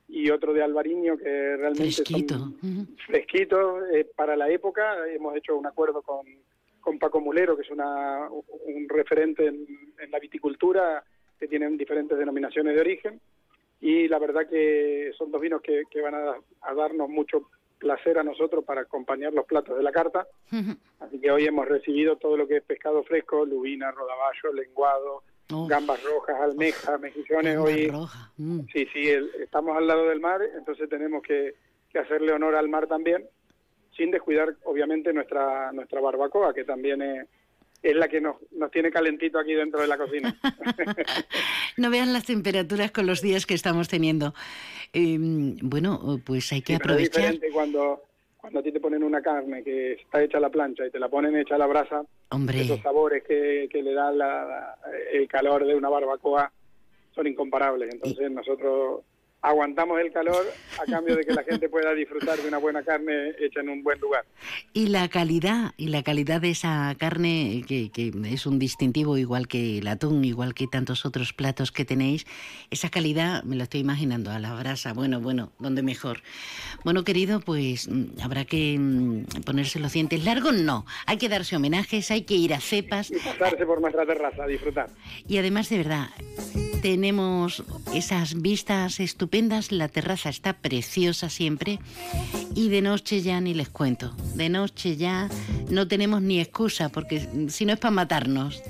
y 0.08 0.30
otro 0.30 0.52
de 0.52 0.62
albariño 0.62 1.16
que 1.16 1.56
realmente 1.56 1.92
fresquito, 1.92 2.34
son 2.34 2.88
fresquitos 3.06 3.84
eh, 3.92 4.06
para 4.16 4.36
la 4.36 4.48
época. 4.48 5.06
Hemos 5.06 5.36
hecho 5.36 5.56
un 5.56 5.66
acuerdo 5.66 6.02
con, 6.02 6.26
con 6.80 6.98
Paco 6.98 7.20
Mulero, 7.20 7.54
que 7.54 7.62
es 7.62 7.70
una, 7.70 8.28
un 8.30 8.88
referente 8.88 9.46
en, 9.46 10.10
la 10.10 10.18
viticultura, 10.18 11.04
que 11.38 11.46
tienen 11.46 11.76
diferentes 11.76 12.18
denominaciones 12.18 12.74
de 12.74 12.80
origen. 12.80 13.20
Y 13.80 14.08
la 14.08 14.18
verdad 14.18 14.48
que 14.48 15.12
son 15.16 15.30
dos 15.30 15.40
vinos 15.40 15.60
que, 15.62 15.82
que 15.88 16.00
van 16.00 16.14
a, 16.14 16.34
a 16.62 16.74
darnos 16.74 17.08
mucho 17.08 17.48
placer 17.78 18.18
a 18.18 18.24
nosotros 18.24 18.64
para 18.64 18.82
acompañar 18.82 19.32
los 19.32 19.46
platos 19.46 19.76
de 19.76 19.82
la 19.82 19.92
carta. 19.92 20.26
Así 21.00 21.20
que 21.20 21.30
hoy 21.30 21.46
hemos 21.46 21.66
recibido 21.66 22.16
todo 22.16 22.36
lo 22.36 22.46
que 22.46 22.58
es 22.58 22.62
pescado 22.62 23.02
fresco, 23.04 23.44
lubina, 23.44 23.90
rodaballo, 23.90 24.52
lenguado, 24.52 25.22
gambas 25.68 26.02
rojas, 26.04 26.40
almejas, 26.40 27.00
mejillones. 27.00 27.56
Hoy, 27.58 27.90
mm. 28.36 28.60
sí, 28.72 28.86
sí, 28.92 29.08
estamos 29.40 29.76
al 29.76 29.86
lado 29.86 30.08
del 30.08 30.20
mar, 30.20 30.40
entonces 30.56 30.88
tenemos 30.88 31.22
que, 31.22 31.54
que 31.90 31.98
hacerle 31.98 32.32
honor 32.32 32.54
al 32.54 32.68
mar 32.68 32.86
también, 32.86 33.26
sin 33.96 34.10
descuidar, 34.10 34.54
obviamente, 34.64 35.12
nuestra 35.12 35.72
nuestra 35.72 36.00
barbacoa, 36.00 36.52
que 36.52 36.64
también 36.64 37.00
es, 37.02 37.26
es 37.82 37.96
la 37.96 38.08
que 38.08 38.20
nos, 38.20 38.36
nos 38.52 38.70
tiene 38.70 38.90
calentito 38.90 39.38
aquí 39.38 39.54
dentro 39.54 39.80
de 39.80 39.86
la 39.86 39.96
cocina. 39.96 40.36
no 41.76 41.90
vean 41.90 42.12
las 42.12 42.24
temperaturas 42.24 42.90
con 42.90 43.06
los 43.06 43.22
días 43.22 43.46
que 43.46 43.54
estamos 43.54 43.88
teniendo. 43.88 44.34
Em, 44.92 45.56
bueno, 45.62 46.20
pues 46.24 46.52
hay 46.52 46.62
que 46.62 46.74
aprovechar. 46.74 47.24
Es 47.24 47.32
diferente 47.32 47.50
cuando, 47.52 48.02
cuando 48.36 48.60
a 48.60 48.62
ti 48.62 48.72
te 48.72 48.80
ponen 48.80 49.02
una 49.02 49.22
carne 49.22 49.62
que 49.62 49.92
está 49.92 50.22
hecha 50.22 50.38
a 50.38 50.40
la 50.40 50.50
plancha 50.50 50.86
y 50.86 50.90
te 50.90 50.98
la 50.98 51.08
ponen 51.08 51.36
hecha 51.36 51.54
a 51.54 51.58
la 51.58 51.66
brasa, 51.66 52.02
Hombre. 52.30 52.60
esos 52.60 52.80
sabores 52.80 53.22
que, 53.22 53.68
que 53.70 53.82
le 53.82 53.92
da 53.92 54.76
el 55.12 55.28
calor 55.28 55.64
de 55.66 55.74
una 55.74 55.88
barbacoa 55.88 56.52
son 57.14 57.26
incomparables. 57.26 57.94
Entonces 57.94 58.30
nosotros 58.30 59.02
aguantamos 59.41 60.01
el 60.01 60.12
calor 60.12 60.45
a 60.80 60.91
cambio 60.91 61.16
de 61.16 61.24
que 61.24 61.32
la 61.32 61.45
gente 61.45 61.68
pueda 61.68 61.95
disfrutar 61.95 62.39
de 62.39 62.49
una 62.49 62.59
buena 62.59 62.82
carne 62.82 63.34
hecha 63.39 63.61
en 63.61 63.68
un 63.68 63.82
buen 63.82 64.01
lugar. 64.01 64.24
Y 64.72 64.89
la 64.89 65.09
calidad, 65.09 65.72
y 65.76 65.89
la 65.89 66.03
calidad 66.03 66.41
de 66.41 66.51
esa 66.51 66.95
carne, 66.99 67.64
que, 67.66 67.91
que, 67.91 68.12
es 68.26 68.47
un 68.47 68.59
distintivo 68.59 69.16
igual 69.16 69.47
que 69.47 69.78
el 69.78 69.86
atún, 69.86 70.24
igual 70.24 70.55
que 70.55 70.66
tantos 70.66 71.07
otros 71.07 71.32
platos 71.32 71.70
que 71.70 71.84
tenéis, 71.84 72.26
esa 72.70 72.89
calidad 72.91 73.43
me 73.45 73.57
lo 73.57 73.62
estoy 73.62 73.80
imaginando 73.80 74.30
a 74.30 74.39
la 74.39 74.55
brasa, 74.55 74.93
bueno, 74.93 75.20
bueno, 75.20 75.53
donde 75.59 75.82
mejor. 75.82 76.22
Bueno, 76.84 77.05
querido, 77.05 77.41
pues 77.41 77.89
mm, 77.89 78.20
habrá 78.22 78.45
que 78.45 78.76
mm, 78.78 79.43
ponerse 79.45 79.78
los 79.78 79.93
dientes 79.93 80.24
largos, 80.24 80.55
no, 80.55 80.84
hay 81.07 81.18
que 81.18 81.28
darse 81.28 81.57
homenajes, 81.57 82.11
hay 82.11 82.22
que 82.22 82.34
ir 82.34 82.55
a 82.55 82.61
cepas. 82.61 83.11
Y 83.11 83.16
pasarse 83.16 83.64
por 83.64 83.80
nuestra 83.80 84.05
terraza, 84.05 84.45
a 84.45 84.47
disfrutar. 84.47 84.91
Y 85.26 85.39
además, 85.39 85.68
de 85.68 85.78
verdad, 85.78 86.09
tenemos 86.82 87.64
esas 87.95 88.41
vistas 88.41 89.01
estupendas, 89.01 89.27
la 89.70 89.88
terraza 89.88 90.28
está 90.30 90.52
preciosa 90.54 91.28
siempre 91.28 91.78
y 92.54 92.70
de 92.70 92.82
noche 92.82 93.20
ya 93.20 93.40
ni 93.40 93.54
les 93.54 93.68
cuento. 93.68 94.14
De 94.34 94.48
noche 94.48 94.96
ya 94.96 95.28
no 95.70 95.86
tenemos 95.86 96.22
ni 96.22 96.40
excusa 96.40 96.88
porque 96.88 97.28
si 97.48 97.64
no 97.64 97.72
es 97.74 97.78
para 97.78 97.90
matarnos. 97.90 98.62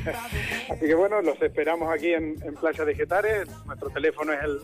Así 0.70 0.86
que 0.86 0.94
bueno, 0.94 1.20
los 1.22 1.40
esperamos 1.42 1.92
aquí 1.92 2.12
en, 2.12 2.36
Playa 2.60 2.84
de 2.84 2.94
Getares. 2.94 3.48
Nuestro 3.66 3.90
teléfono 3.90 4.32
es 4.32 4.40
el 4.42 4.58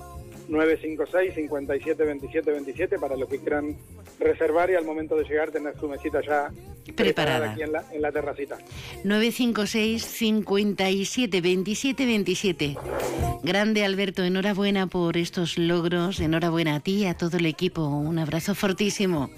956 0.49 1.35
57 1.35 2.05
27 2.05 2.51
27 2.51 2.99
para 2.99 3.17
los 3.17 3.29
que 3.29 3.39
quieran 3.39 3.77
reservar 4.19 4.71
y 4.71 4.75
al 4.75 4.85
momento 4.85 5.17
de 5.17 5.25
llegar 5.25 5.51
tener 5.51 5.79
su 5.79 5.89
mesita 5.89 6.21
ya 6.21 6.51
preparada, 6.95 7.53
aquí 7.53 7.63
en 7.63 7.73
la, 7.73 7.85
en 7.93 8.03
la 8.03 8.13
terracita. 8.13 8.59
956 9.05 10.05
57 10.05 11.41
27 11.41 12.07
27. 12.07 12.77
Grande 13.43 13.85
Alberto, 13.85 14.25
enhorabuena 14.25 14.87
por 14.87 15.17
estos 15.17 15.59
logros, 15.59 16.21
enhorabuena 16.21 16.77
a 16.77 16.81
ti 16.81 17.03
y 17.03 17.07
a 17.07 17.15
todo 17.15 17.37
el 17.37 17.47
equipo. 17.47 17.87
Un 17.87 18.19
abrazo 18.19 18.55
fortísimo. 18.55 19.31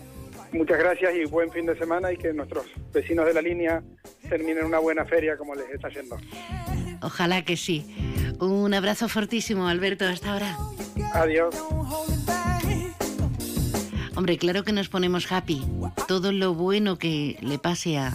Muchas 0.53 0.79
gracias 0.79 1.15
y 1.15 1.25
buen 1.27 1.51
fin 1.51 1.67
de 1.67 1.77
semana 1.77 2.13
y 2.13 2.17
que 2.17 2.33
nuestros 2.33 2.67
vecinos 2.93 3.27
de 3.27 3.35
la 3.35 3.43
línea 3.43 3.83
terminen 4.29 4.65
una 4.65 4.79
buena 4.79 5.05
feria 5.05 5.37
como 5.37 5.55
les 5.55 5.69
está 5.71 5.89
yendo. 5.89 6.19
Ojalá 7.03 7.43
que 7.43 7.57
sí. 7.57 8.35
Un 8.41 8.73
abrazo 8.75 9.09
fortísimo, 9.09 9.69
Alberto, 9.69 10.07
hasta 10.07 10.33
ahora. 10.33 10.57
Adiós. 11.13 11.55
Hombre, 14.17 14.37
claro 14.37 14.65
que 14.65 14.73
nos 14.73 14.89
ponemos 14.89 15.31
happy. 15.31 15.65
Todo 16.09 16.33
lo 16.33 16.55
bueno 16.55 16.99
que 16.99 17.37
le 17.41 17.59
pase 17.59 17.99
a, 17.99 18.11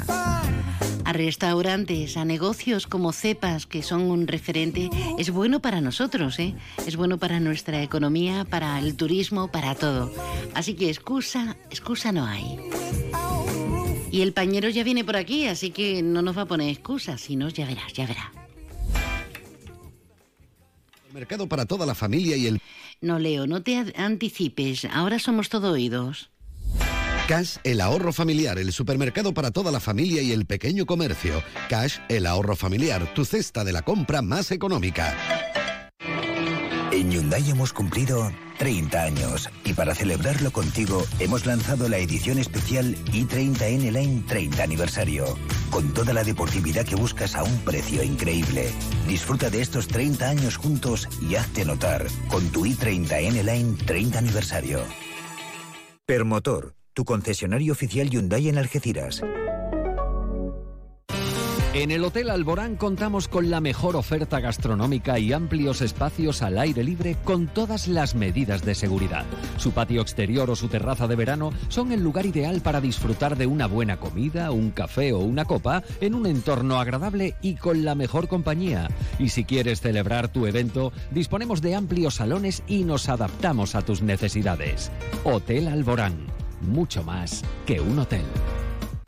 a 1.05 1.13
restaurantes, 1.13 2.17
a 2.17 2.25
negocios 2.25 2.87
como 2.87 3.11
cepas, 3.11 3.65
que 3.65 3.83
son 3.83 4.01
un 4.03 4.27
referente, 4.27 4.89
es 5.17 5.29
bueno 5.31 5.61
para 5.61 5.81
nosotros, 5.81 6.39
¿eh? 6.39 6.55
es 6.85 6.95
bueno 6.95 7.17
para 7.17 7.39
nuestra 7.39 7.81
economía, 7.83 8.45
para 8.45 8.79
el 8.79 8.95
turismo, 8.95 9.49
para 9.49 9.75
todo. 9.75 10.11
Así 10.53 10.75
que 10.75 10.89
excusa, 10.89 11.57
excusa 11.69 12.11
no 12.11 12.25
hay. 12.25 12.57
Y 14.11 14.21
el 14.21 14.33
pañero 14.33 14.69
ya 14.69 14.83
viene 14.83 15.03
por 15.03 15.15
aquí, 15.15 15.47
así 15.47 15.71
que 15.71 16.03
no 16.03 16.21
nos 16.21 16.37
va 16.37 16.43
a 16.43 16.47
poner 16.47 16.69
excusas, 16.69 17.21
sino 17.21 17.49
ya 17.49 17.65
verás, 17.65 17.93
ya 17.93 18.05
verás. 18.05 18.27
Mercado 21.11 21.47
para 21.47 21.65
toda 21.65 21.85
la 21.85 21.95
familia 21.95 22.35
y 22.37 22.47
el... 22.47 22.61
No, 23.01 23.19
Leo, 23.19 23.47
no 23.47 23.61
te 23.61 23.75
anticipes, 23.95 24.85
ahora 24.85 25.19
somos 25.19 25.49
todo 25.49 25.71
oídos. 25.71 26.32
Cash, 27.27 27.55
el 27.63 27.79
ahorro 27.79 28.11
familiar, 28.11 28.59
el 28.59 28.73
supermercado 28.73 29.33
para 29.33 29.51
toda 29.51 29.71
la 29.71 29.79
familia 29.79 30.21
y 30.21 30.33
el 30.33 30.45
pequeño 30.45 30.85
comercio. 30.85 31.41
Cash, 31.69 31.99
el 32.09 32.25
ahorro 32.25 32.57
familiar, 32.57 33.13
tu 33.13 33.23
cesta 33.23 33.63
de 33.63 33.71
la 33.71 33.81
compra 33.81 34.21
más 34.21 34.51
económica. 34.51 35.15
En 36.91 37.09
Hyundai 37.09 37.49
hemos 37.49 37.71
cumplido 37.71 38.29
30 38.59 39.01
años 39.01 39.49
y 39.63 39.73
para 39.73 39.95
celebrarlo 39.95 40.51
contigo 40.51 41.05
hemos 41.19 41.45
lanzado 41.45 41.87
la 41.87 41.97
edición 41.97 42.39
especial 42.39 42.93
i30N 43.05 43.91
Line 43.91 44.23
30 44.27 44.61
aniversario. 44.61 45.37
Con 45.71 45.93
toda 45.93 46.11
la 46.11 46.25
deportividad 46.25 46.85
que 46.85 46.95
buscas 46.95 47.35
a 47.35 47.43
un 47.43 47.57
precio 47.59 48.03
increíble. 48.03 48.69
Disfruta 49.07 49.49
de 49.49 49.61
estos 49.61 49.87
30 49.87 50.29
años 50.29 50.57
juntos 50.57 51.07
y 51.21 51.35
hazte 51.35 51.63
notar 51.63 52.05
con 52.27 52.49
tu 52.49 52.65
i30N 52.65 53.43
Line 53.43 53.77
30 53.85 54.19
aniversario. 54.19 54.81
Permotor 56.05 56.75
tu 56.93 57.05
concesionario 57.05 57.73
oficial 57.73 58.09
Hyundai 58.09 58.49
en 58.49 58.57
Algeciras. 58.57 59.23
En 61.73 61.89
el 61.89 62.03
Hotel 62.03 62.29
Alborán 62.29 62.75
contamos 62.75 63.27
con 63.27 63.49
la 63.49 63.59
mejor 63.59 63.95
oferta 63.95 64.39
gastronómica 64.39 65.17
y 65.17 65.33
amplios 65.33 65.81
espacios 65.81 66.43
al 66.43 66.59
aire 66.59 66.83
libre 66.83 67.17
con 67.23 67.47
todas 67.47 67.87
las 67.87 68.13
medidas 68.13 68.63
de 68.63 68.75
seguridad. 68.75 69.25
Su 69.57 69.71
patio 69.71 70.03
exterior 70.03 70.51
o 70.51 70.55
su 70.55 70.67
terraza 70.67 71.07
de 71.07 71.15
verano 71.15 71.51
son 71.69 71.91
el 71.91 72.03
lugar 72.03 72.27
ideal 72.27 72.61
para 72.61 72.79
disfrutar 72.79 73.37
de 73.37 73.47
una 73.47 73.65
buena 73.65 73.99
comida, 73.99 74.51
un 74.51 74.69
café 74.69 75.13
o 75.13 75.19
una 75.19 75.45
copa 75.45 75.81
en 75.99 76.13
un 76.13 76.27
entorno 76.27 76.79
agradable 76.79 77.33
y 77.41 77.55
con 77.55 77.83
la 77.83 77.95
mejor 77.95 78.27
compañía. 78.27 78.87
Y 79.17 79.29
si 79.29 79.43
quieres 79.43 79.81
celebrar 79.81 80.27
tu 80.27 80.45
evento, 80.45 80.93
disponemos 81.09 81.63
de 81.63 81.73
amplios 81.73 82.13
salones 82.13 82.61
y 82.67 82.83
nos 82.83 83.09
adaptamos 83.09 83.73
a 83.73 83.81
tus 83.81 84.03
necesidades. 84.03 84.91
Hotel 85.23 85.67
Alborán 85.67 86.42
mucho 86.63 87.03
más 87.03 87.43
que 87.65 87.79
un 87.79 87.99
hotel. 87.99 88.25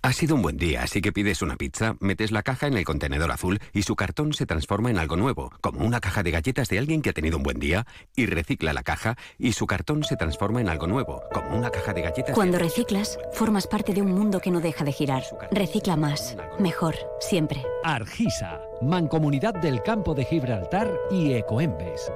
Ha 0.05 0.13
sido 0.13 0.35
un 0.35 0.43
buen 0.43 0.57
día, 0.57 0.83
así 0.83 1.01
que 1.01 1.11
pides 1.11 1.41
una 1.41 1.55
pizza, 1.55 1.95
metes 1.99 2.31
la 2.31 2.43
caja 2.43 2.67
en 2.67 2.77
el 2.77 2.85
contenedor 2.85 3.31
azul 3.31 3.59
y 3.73 3.81
su 3.81 3.95
cartón 3.95 4.33
se 4.33 4.45
transforma 4.45 4.91
en 4.91 4.99
algo 4.99 5.15
nuevo, 5.15 5.51
como 5.61 5.83
una 5.83 5.99
caja 5.99 6.21
de 6.21 6.29
galletas 6.29 6.69
de 6.69 6.77
alguien 6.77 7.01
que 7.01 7.09
ha 7.09 7.13
tenido 7.13 7.37
un 7.37 7.43
buen 7.43 7.59
día, 7.59 7.87
y 8.15 8.27
recicla 8.27 8.71
la 8.71 8.83
caja 8.83 9.17
y 9.39 9.53
su 9.53 9.65
cartón 9.65 10.03
se 10.03 10.15
transforma 10.15 10.61
en 10.61 10.69
algo 10.69 10.85
nuevo, 10.85 11.23
como 11.33 11.57
una 11.57 11.71
caja 11.71 11.91
de 11.91 12.03
galletas. 12.03 12.35
Cuando 12.35 12.59
reciclas, 12.59 13.17
formas 13.33 13.65
parte 13.65 13.95
de 13.95 14.03
un 14.03 14.11
mundo 14.11 14.39
que 14.39 14.51
no 14.51 14.61
deja 14.61 14.85
de 14.85 14.91
girar. 14.91 15.23
Recicla 15.51 15.95
más, 15.95 16.37
mejor, 16.59 16.95
siempre. 17.19 17.63
Argisa, 17.83 18.61
Mancomunidad 18.83 19.55
del 19.55 19.81
Campo 19.81 20.13
de 20.13 20.25
Gibraltar 20.25 20.93
y 21.09 21.33
Ecoembes. 21.33 22.11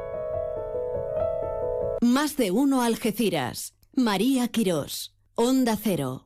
Más 2.02 2.38
de 2.38 2.52
uno 2.52 2.84
Algeciras. 2.84 3.74
María 3.96 4.48
Quirós. 4.48 5.16
Onda 5.42 5.78
Cero. 5.82 6.26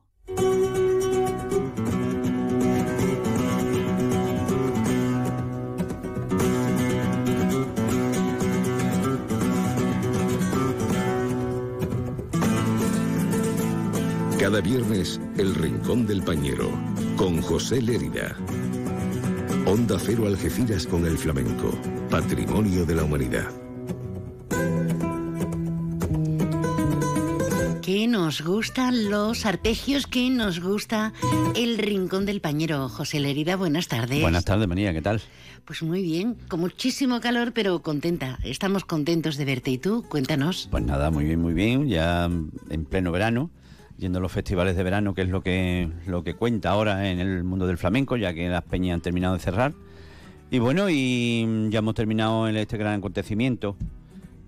Cada 14.36 14.60
viernes, 14.60 15.20
El 15.36 15.54
Rincón 15.54 16.08
del 16.08 16.20
Pañero, 16.24 16.68
con 17.16 17.40
José 17.40 17.80
Lérida. 17.80 18.36
Onda 19.64 19.96
Cero 20.00 20.26
Algeciras 20.26 20.88
con 20.88 21.06
el 21.06 21.16
flamenco, 21.16 21.70
patrimonio 22.10 22.84
de 22.84 22.96
la 22.96 23.04
humanidad. 23.04 23.63
Nos 28.34 28.42
gustan 28.44 29.10
los 29.12 29.46
arpegios, 29.46 30.08
que 30.08 30.28
nos 30.28 30.58
gusta 30.58 31.12
el 31.54 31.78
rincón 31.78 32.26
del 32.26 32.40
pañero. 32.40 32.88
José 32.88 33.20
Lerida, 33.20 33.54
buenas 33.54 33.86
tardes. 33.86 34.22
Buenas 34.22 34.44
tardes, 34.44 34.66
María, 34.66 34.92
¿qué 34.92 35.00
tal? 35.00 35.20
Pues 35.64 35.84
muy 35.84 36.02
bien, 36.02 36.36
con 36.48 36.58
muchísimo 36.58 37.20
calor, 37.20 37.52
pero 37.52 37.80
contenta. 37.80 38.40
Estamos 38.42 38.84
contentos 38.84 39.36
de 39.36 39.44
verte. 39.44 39.70
¿Y 39.70 39.78
tú? 39.78 40.04
Cuéntanos. 40.08 40.66
Pues 40.68 40.82
nada, 40.82 41.12
muy 41.12 41.26
bien, 41.26 41.40
muy 41.40 41.54
bien. 41.54 41.86
Ya 41.86 42.24
en 42.24 42.84
pleno 42.86 43.12
verano, 43.12 43.50
yendo 43.98 44.18
a 44.18 44.22
los 44.22 44.32
festivales 44.32 44.74
de 44.74 44.82
verano, 44.82 45.14
que 45.14 45.22
es 45.22 45.28
lo 45.28 45.40
que, 45.40 45.88
lo 46.08 46.24
que 46.24 46.34
cuenta 46.34 46.70
ahora 46.70 47.08
en 47.08 47.20
el 47.20 47.44
mundo 47.44 47.68
del 47.68 47.78
flamenco, 47.78 48.16
ya 48.16 48.34
que 48.34 48.48
las 48.48 48.64
peñas 48.64 48.94
han 48.94 49.00
terminado 49.00 49.34
de 49.34 49.40
cerrar. 49.40 49.74
Y 50.50 50.58
bueno, 50.58 50.90
y 50.90 51.68
ya 51.70 51.78
hemos 51.78 51.94
terminado 51.94 52.48
en 52.48 52.56
este 52.56 52.78
gran 52.78 52.98
acontecimiento 52.98 53.76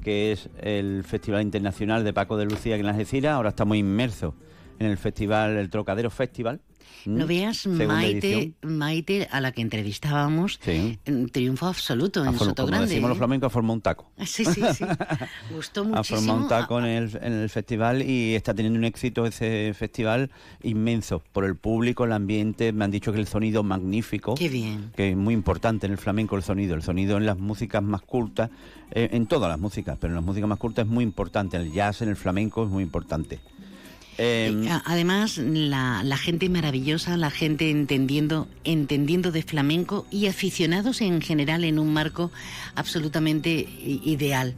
que 0.06 0.30
es 0.30 0.48
el 0.60 1.02
Festival 1.02 1.42
Internacional 1.42 2.04
de 2.04 2.12
Paco 2.12 2.36
de 2.36 2.44
Lucía 2.44 2.76
en 2.76 2.86
las 2.86 2.94
Algeciras. 2.94 3.32
Ahora 3.32 3.48
estamos 3.48 3.76
inmersos 3.76 4.34
en 4.78 4.86
el 4.86 4.98
festival, 4.98 5.56
el 5.56 5.68
Trocadero 5.68 6.10
Festival, 6.10 6.60
no 7.06 7.24
mm. 7.24 7.28
veas 7.28 7.66
Maite, 7.66 8.52
Maite, 8.62 9.28
a 9.30 9.40
la 9.40 9.52
que 9.52 9.62
entrevistábamos, 9.62 10.60
en 10.66 11.28
triunfo 11.30 11.66
absoluto 11.66 12.24
en 12.24 12.36
Soto 12.38 12.54
Como 12.64 12.68
Grande. 12.68 12.88
decimos 12.88 13.08
los 13.08 13.16
¿eh? 13.16 13.18
flamencos, 13.18 13.46
ha 13.46 13.50
formado 13.50 13.74
un 13.74 13.80
taco. 13.80 14.10
Sí, 14.24 14.44
sí, 14.44 14.60
sí. 14.74 14.84
Gustó 15.54 15.84
muchísimo. 15.84 15.98
Ha 15.98 16.04
formado 16.04 16.38
un 16.42 16.48
taco 16.48 16.78
en 16.78 16.84
el, 16.86 17.18
en 17.22 17.32
el 17.32 17.48
festival 17.48 18.02
y 18.02 18.34
está 18.34 18.54
teniendo 18.54 18.78
un 18.78 18.84
éxito 18.84 19.26
ese 19.26 19.72
festival 19.74 20.30
inmenso 20.62 21.22
por 21.32 21.44
el 21.44 21.56
público, 21.56 22.04
el 22.04 22.12
ambiente. 22.12 22.72
Me 22.72 22.84
han 22.84 22.90
dicho 22.90 23.12
que 23.12 23.18
el 23.18 23.26
sonido 23.26 23.62
magnífico. 23.62 24.34
Qué 24.34 24.48
bien. 24.48 24.92
Que 24.96 25.10
es 25.10 25.16
muy 25.16 25.34
importante 25.34 25.86
en 25.86 25.92
el 25.92 25.98
flamenco 25.98 26.36
el 26.36 26.42
sonido. 26.42 26.74
El 26.74 26.82
sonido 26.82 27.16
en 27.16 27.26
las 27.26 27.38
músicas 27.38 27.82
más 27.82 28.02
cultas, 28.02 28.50
eh, 28.90 29.10
en 29.12 29.26
todas 29.26 29.48
las 29.48 29.58
músicas, 29.58 29.96
pero 30.00 30.12
en 30.12 30.16
las 30.16 30.24
músicas 30.24 30.48
más 30.48 30.58
cultas 30.58 30.86
es 30.86 30.90
muy 30.90 31.04
importante. 31.04 31.56
El 31.56 31.72
jazz 31.72 32.02
en 32.02 32.08
el 32.08 32.16
flamenco 32.16 32.64
es 32.64 32.70
muy 32.70 32.82
importante. 32.82 33.40
Em, 34.18 34.66
además, 34.84 35.38
la, 35.38 36.16
gente 36.16 36.48
maravillosa, 36.48 37.16
la 37.16 37.30
gente 37.30 37.70
entendiendo, 37.70 38.48
entendiendo 38.64 39.30
de 39.30 39.42
flamenco 39.42 40.06
y 40.10 40.26
aficionados 40.26 41.00
en 41.00 41.20
general 41.20 41.64
en 41.64 41.78
un 41.78 41.92
marco 41.92 42.30
absolutamente 42.74 43.68
ideal 43.82 44.54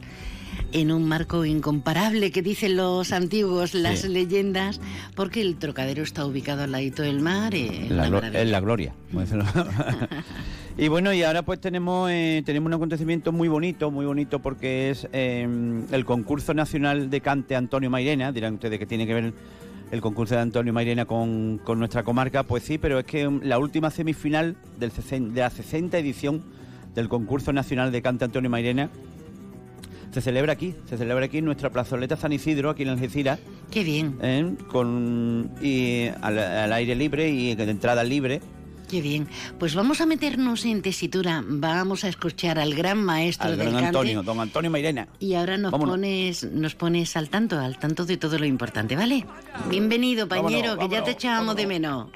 en 0.71 0.91
un 0.91 1.07
marco 1.07 1.45
incomparable 1.45 2.31
que 2.31 2.41
dicen 2.41 2.77
los 2.77 3.11
antiguos, 3.11 3.73
las 3.73 4.03
leyendas, 4.03 4.79
porque 5.15 5.41
el 5.41 5.55
trocadero 5.57 6.03
está 6.03 6.25
ubicado 6.25 6.63
al 6.63 6.71
ladito 6.71 7.03
del 7.03 7.21
mar. 7.21 7.55
Eh, 7.55 7.87
en 7.87 7.97
la, 7.97 8.59
gloria. 8.59 8.93
y 10.77 10.87
bueno, 10.87 11.13
y 11.13 11.23
ahora 11.23 11.41
pues 11.41 11.59
tenemos, 11.59 12.09
eh, 12.11 12.43
tenemos 12.45 12.67
un 12.67 12.73
acontecimiento 12.73 13.31
muy 13.31 13.47
bonito, 13.47 13.91
muy 13.91 14.05
bonito 14.05 14.39
porque 14.39 14.89
es 14.91 15.07
em, 15.11 15.85
el 15.91 16.05
concurso 16.05 16.53
nacional 16.53 17.09
de 17.09 17.21
cante 17.21 17.55
Antonio 17.55 17.89
Mairena, 17.89 18.31
dirán 18.31 18.55
ustedes 18.55 18.79
que 18.79 18.85
tiene 18.85 19.07
que 19.07 19.13
ver 19.13 19.33
el 19.91 20.01
concurso 20.01 20.35
de 20.35 20.41
Antonio 20.41 20.71
Mairena 20.71 21.05
con, 21.05 21.59
con 21.63 21.79
nuestra 21.79 22.03
comarca, 22.03 22.43
pues 22.43 22.63
sí, 22.63 22.77
pero 22.77 22.99
es 22.99 23.05
que 23.05 23.29
la 23.41 23.57
última 23.57 23.89
semifinal 23.89 24.55
del, 24.77 24.91
de 25.33 25.41
la 25.41 25.49
60 25.49 25.97
edición 25.97 26.43
del 26.93 27.09
concurso 27.09 27.53
nacional 27.53 27.91
de 27.91 28.01
cante 28.01 28.25
Antonio 28.25 28.49
Mairena 28.49 28.89
se 30.11 30.21
celebra 30.21 30.53
aquí, 30.53 30.75
se 30.89 30.97
celebra 30.97 31.25
aquí 31.25 31.37
en 31.37 31.45
nuestra 31.45 31.69
plazoleta 31.69 32.17
San 32.17 32.31
Isidro, 32.33 32.69
aquí 32.69 32.83
en 32.83 32.89
Algeciras. 32.89 33.39
Qué 33.71 33.83
bien. 33.83 34.17
¿eh? 34.21 34.55
Con, 34.67 35.51
y 35.61 36.07
al, 36.21 36.73
aire 36.73 36.95
libre 36.95 37.29
y 37.29 37.55
de 37.55 37.63
entrada 37.63 38.03
libre. 38.03 38.41
Qué 38.89 39.01
bien. 39.01 39.27
Pues 39.59 39.75
vamos 39.75 40.01
a 40.01 40.07
meternos 40.07 40.65
en 40.65 40.81
tesitura. 40.81 41.43
Vamos 41.45 42.03
a 42.03 42.09
escuchar 42.09 42.57
al 42.57 42.73
gran 42.73 43.03
maestro 43.03 43.55
del 43.55 43.71
gran 43.71 43.85
Antonio, 43.85 44.23
don 44.23 44.39
Antonio 44.39 44.71
Mairena. 44.71 45.07
Y 45.19 45.35
ahora 45.35 45.57
nos 45.57 45.71
pones, 45.71 46.43
nos 46.43 46.73
pones 46.73 47.15
al 47.15 47.29
tanto, 47.29 47.59
al 47.59 47.77
tanto 47.77 48.05
de 48.05 48.17
todo 48.17 48.39
lo 48.39 48.45
importante, 48.45 48.95
¿vale? 48.95 49.27
Bienvenido, 49.69 50.27
pañero, 50.27 50.75
que 50.77 50.89
ya 50.89 51.03
te 51.03 51.11
echábamos 51.11 51.55
de 51.55 51.67
menos. 51.67 52.07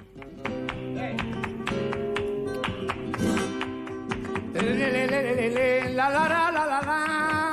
La 5.94 6.10
la 6.10 6.28
la 6.28 6.52
la 6.52 6.82
la 6.82 7.53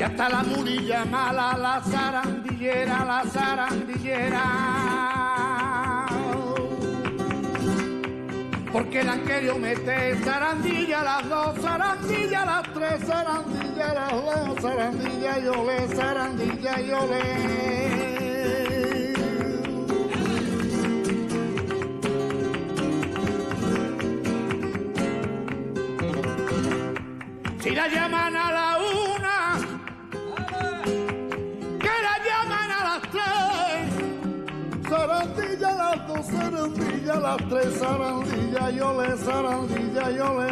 que 0.00 0.04
hasta 0.04 0.30
la 0.30 0.42
murilla 0.42 1.04
mala, 1.04 1.58
la 1.58 1.82
zarandillera, 1.82 3.04
la 3.04 3.22
zarandillera. 3.30 4.44
Porque 8.72 9.04
la 9.04 9.12
han 9.12 9.24
querido 9.26 9.58
meter 9.58 10.16
zarandilla, 10.24 11.02
las 11.02 11.28
dos 11.28 11.54
zarandillas, 11.60 12.46
las 12.46 12.62
tres 12.72 13.00
zarandillas, 13.06 13.94
las 13.94 14.10
dos 14.10 14.62
zarandillas, 14.62 15.42
yo 15.44 15.66
le, 15.66 15.88
zarandilla, 15.94 16.80
yo 16.80 17.06
le. 17.06 17.60
Si 27.62 27.70
la 27.74 27.86
llaman 27.88 28.34
a 28.34 28.52
la 28.52 28.59
las 37.30 37.48
tres 37.48 37.78
zarandilla, 37.78 38.70
yo 38.70 39.00
le, 39.00 39.16
zarandilla, 39.16 40.10
yo 40.10 40.40
le. 40.40 40.50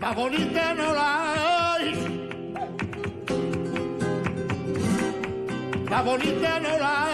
Más 0.00 0.14
bonita 0.16 0.74
no 0.74 0.92
la 0.92 1.10
hay. 1.74 1.86
La 5.88 6.02
bonita 6.02 6.60
no 6.60 6.78
la 6.78 7.04
hay, 7.04 7.13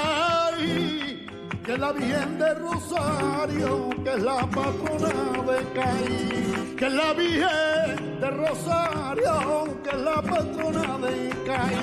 que 1.71 1.79
la 1.79 1.93
Virgen 1.93 2.39
de 2.39 2.55
Rosario, 2.55 3.91
que 4.03 4.11
es 4.11 4.23
la 4.23 4.41
patrona 4.41 5.13
de 5.51 5.59
Caí, 5.73 6.75
que 6.77 6.91
la 6.91 7.13
Virgen 7.13 8.21
de 8.21 8.31
Rosario, 8.31 9.79
que 9.85 9.91
es 9.91 10.03
la 10.03 10.21
patrona 10.21 10.99
de 10.99 11.31
Caí. 11.47 11.77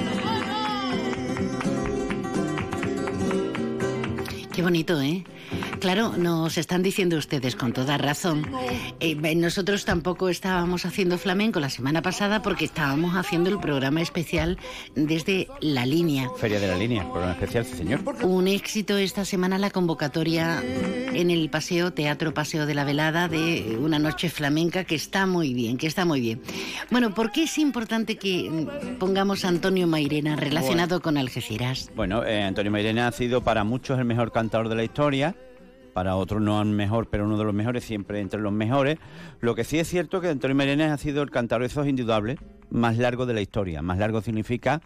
Qué 4.53 4.61
bonito, 4.61 4.99
¿eh? 5.01 5.23
Claro, 5.80 6.13
nos 6.17 6.57
están 6.57 6.82
diciendo 6.82 7.17
ustedes 7.17 7.55
con 7.55 7.73
toda 7.73 7.97
razón. 7.97 8.45
Eh, 8.99 9.15
nosotros 9.36 9.86
tampoco 9.86 10.30
estábamos 10.30 10.86
haciendo 10.86 11.17
flamenco 11.17 11.59
la 11.59 11.69
semana 11.69 12.01
pasada 12.01 12.41
porque 12.41 12.65
estábamos 12.65 13.15
haciendo 13.15 13.49
el 13.49 13.59
programa 13.59 14.01
especial 14.01 14.57
desde 14.95 15.47
La 15.61 15.86
Línea. 15.86 16.30
Feria 16.38 16.59
de 16.59 16.67
la 16.67 16.75
Línea, 16.75 17.03
programa 17.03 17.34
especial, 17.34 17.65
sí, 17.65 17.75
señor. 17.75 18.01
Un 18.23 18.47
éxito 18.47 18.97
esta 18.97 19.25
semana 19.25 19.57
la 19.57 19.69
convocatoria 19.69 20.61
en 20.61 21.32
el 21.32 21.49
Paseo, 21.49 21.93
Teatro 21.93 22.34
Paseo 22.34 22.65
de 22.65 22.73
la 22.73 22.84
Velada, 22.84 23.28
de 23.28 23.78
una 23.80 23.99
noche 23.99 24.30
flamenca 24.30 24.84
que 24.84 24.95
está 24.95 25.25
muy 25.25 25.53
bien, 25.53 25.78
que 25.78 25.88
está 25.88 26.05
muy 26.05 26.21
bien. 26.21 26.41
Bueno, 26.91 27.13
¿por 27.13 27.32
qué 27.32 27.43
es 27.43 27.57
importante 27.57 28.17
que 28.17 28.67
pongamos 28.99 29.45
a 29.45 29.49
Antonio 29.49 29.88
Mairena 29.88 30.36
relacionado 30.36 31.01
con 31.01 31.17
Algeciras? 31.17 31.91
Bueno, 31.95 32.23
eh, 32.23 32.43
Antonio 32.43 32.71
Mairena 32.71 33.07
ha 33.07 33.11
sido 33.11 33.41
para 33.41 33.63
muchos 33.63 33.99
el 33.99 34.05
mejor 34.05 34.32
cantador 34.32 34.69
de 34.69 34.75
la 34.75 34.84
historia 34.84 35.36
para 35.97 36.15
otros 36.15 36.43
no 36.43 36.61
el 36.61 36.67
mejor, 36.67 37.07
pero 37.09 37.25
uno 37.25 37.39
de 37.39 37.43
los 37.43 37.55
mejores, 37.55 37.83
siempre 37.83 38.19
entre 38.19 38.39
los 38.39 38.53
mejores. 38.53 38.99
Lo 39.39 39.55
que 39.55 39.63
sí 39.63 39.79
es 39.79 39.87
cierto 39.87 40.21
que 40.21 40.27
Antonio 40.27 40.53
Merenes 40.53 40.91
ha 40.91 40.97
sido 40.97 41.23
el 41.23 41.31
es 41.63 41.75
indudable, 41.75 42.37
más 42.69 42.99
largo 42.99 43.25
de 43.25 43.33
la 43.33 43.41
historia. 43.41 43.81
Más 43.81 43.97
largo 43.97 44.21
significa 44.21 44.79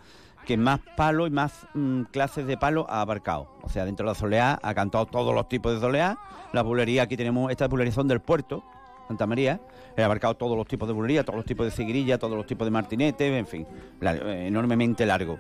que 0.46 0.56
más 0.56 0.80
palo 0.96 1.28
y 1.28 1.30
más 1.30 1.68
mm, 1.74 2.04
clases 2.14 2.48
de 2.48 2.56
palo 2.56 2.86
ha 2.90 3.02
abarcado. 3.02 3.58
O 3.62 3.68
sea, 3.68 3.84
dentro 3.84 4.06
de 4.06 4.12
la 4.14 4.16
soleá 4.16 4.58
ha 4.64 4.74
cantado 4.74 5.06
todos 5.06 5.36
los 5.36 5.50
tipos 5.50 5.74
de 5.74 5.82
soleá. 5.82 6.18
La 6.54 6.62
bulería, 6.62 7.04
aquí 7.04 7.18
tenemos 7.18 7.52
esta 7.52 7.68
bulería 7.68 7.92
del 8.04 8.22
puerto, 8.22 8.64
Santa 9.10 9.28
María, 9.28 9.60
ha 9.98 10.06
abarcado 10.06 10.36
todos 10.36 10.56
los 10.56 10.66
tipos 10.66 10.88
de 10.88 10.94
bulería, 10.94 11.26
todos 11.26 11.36
los 11.36 11.46
tipos 11.46 11.66
de 11.66 11.72
seguirilla, 11.72 12.20
todos 12.20 12.38
los 12.38 12.46
tipos 12.46 12.66
de 12.66 12.72
martinete, 12.72 13.38
en 13.38 13.48
fin, 13.48 13.68
enormemente 14.00 15.06
largo. 15.06 15.40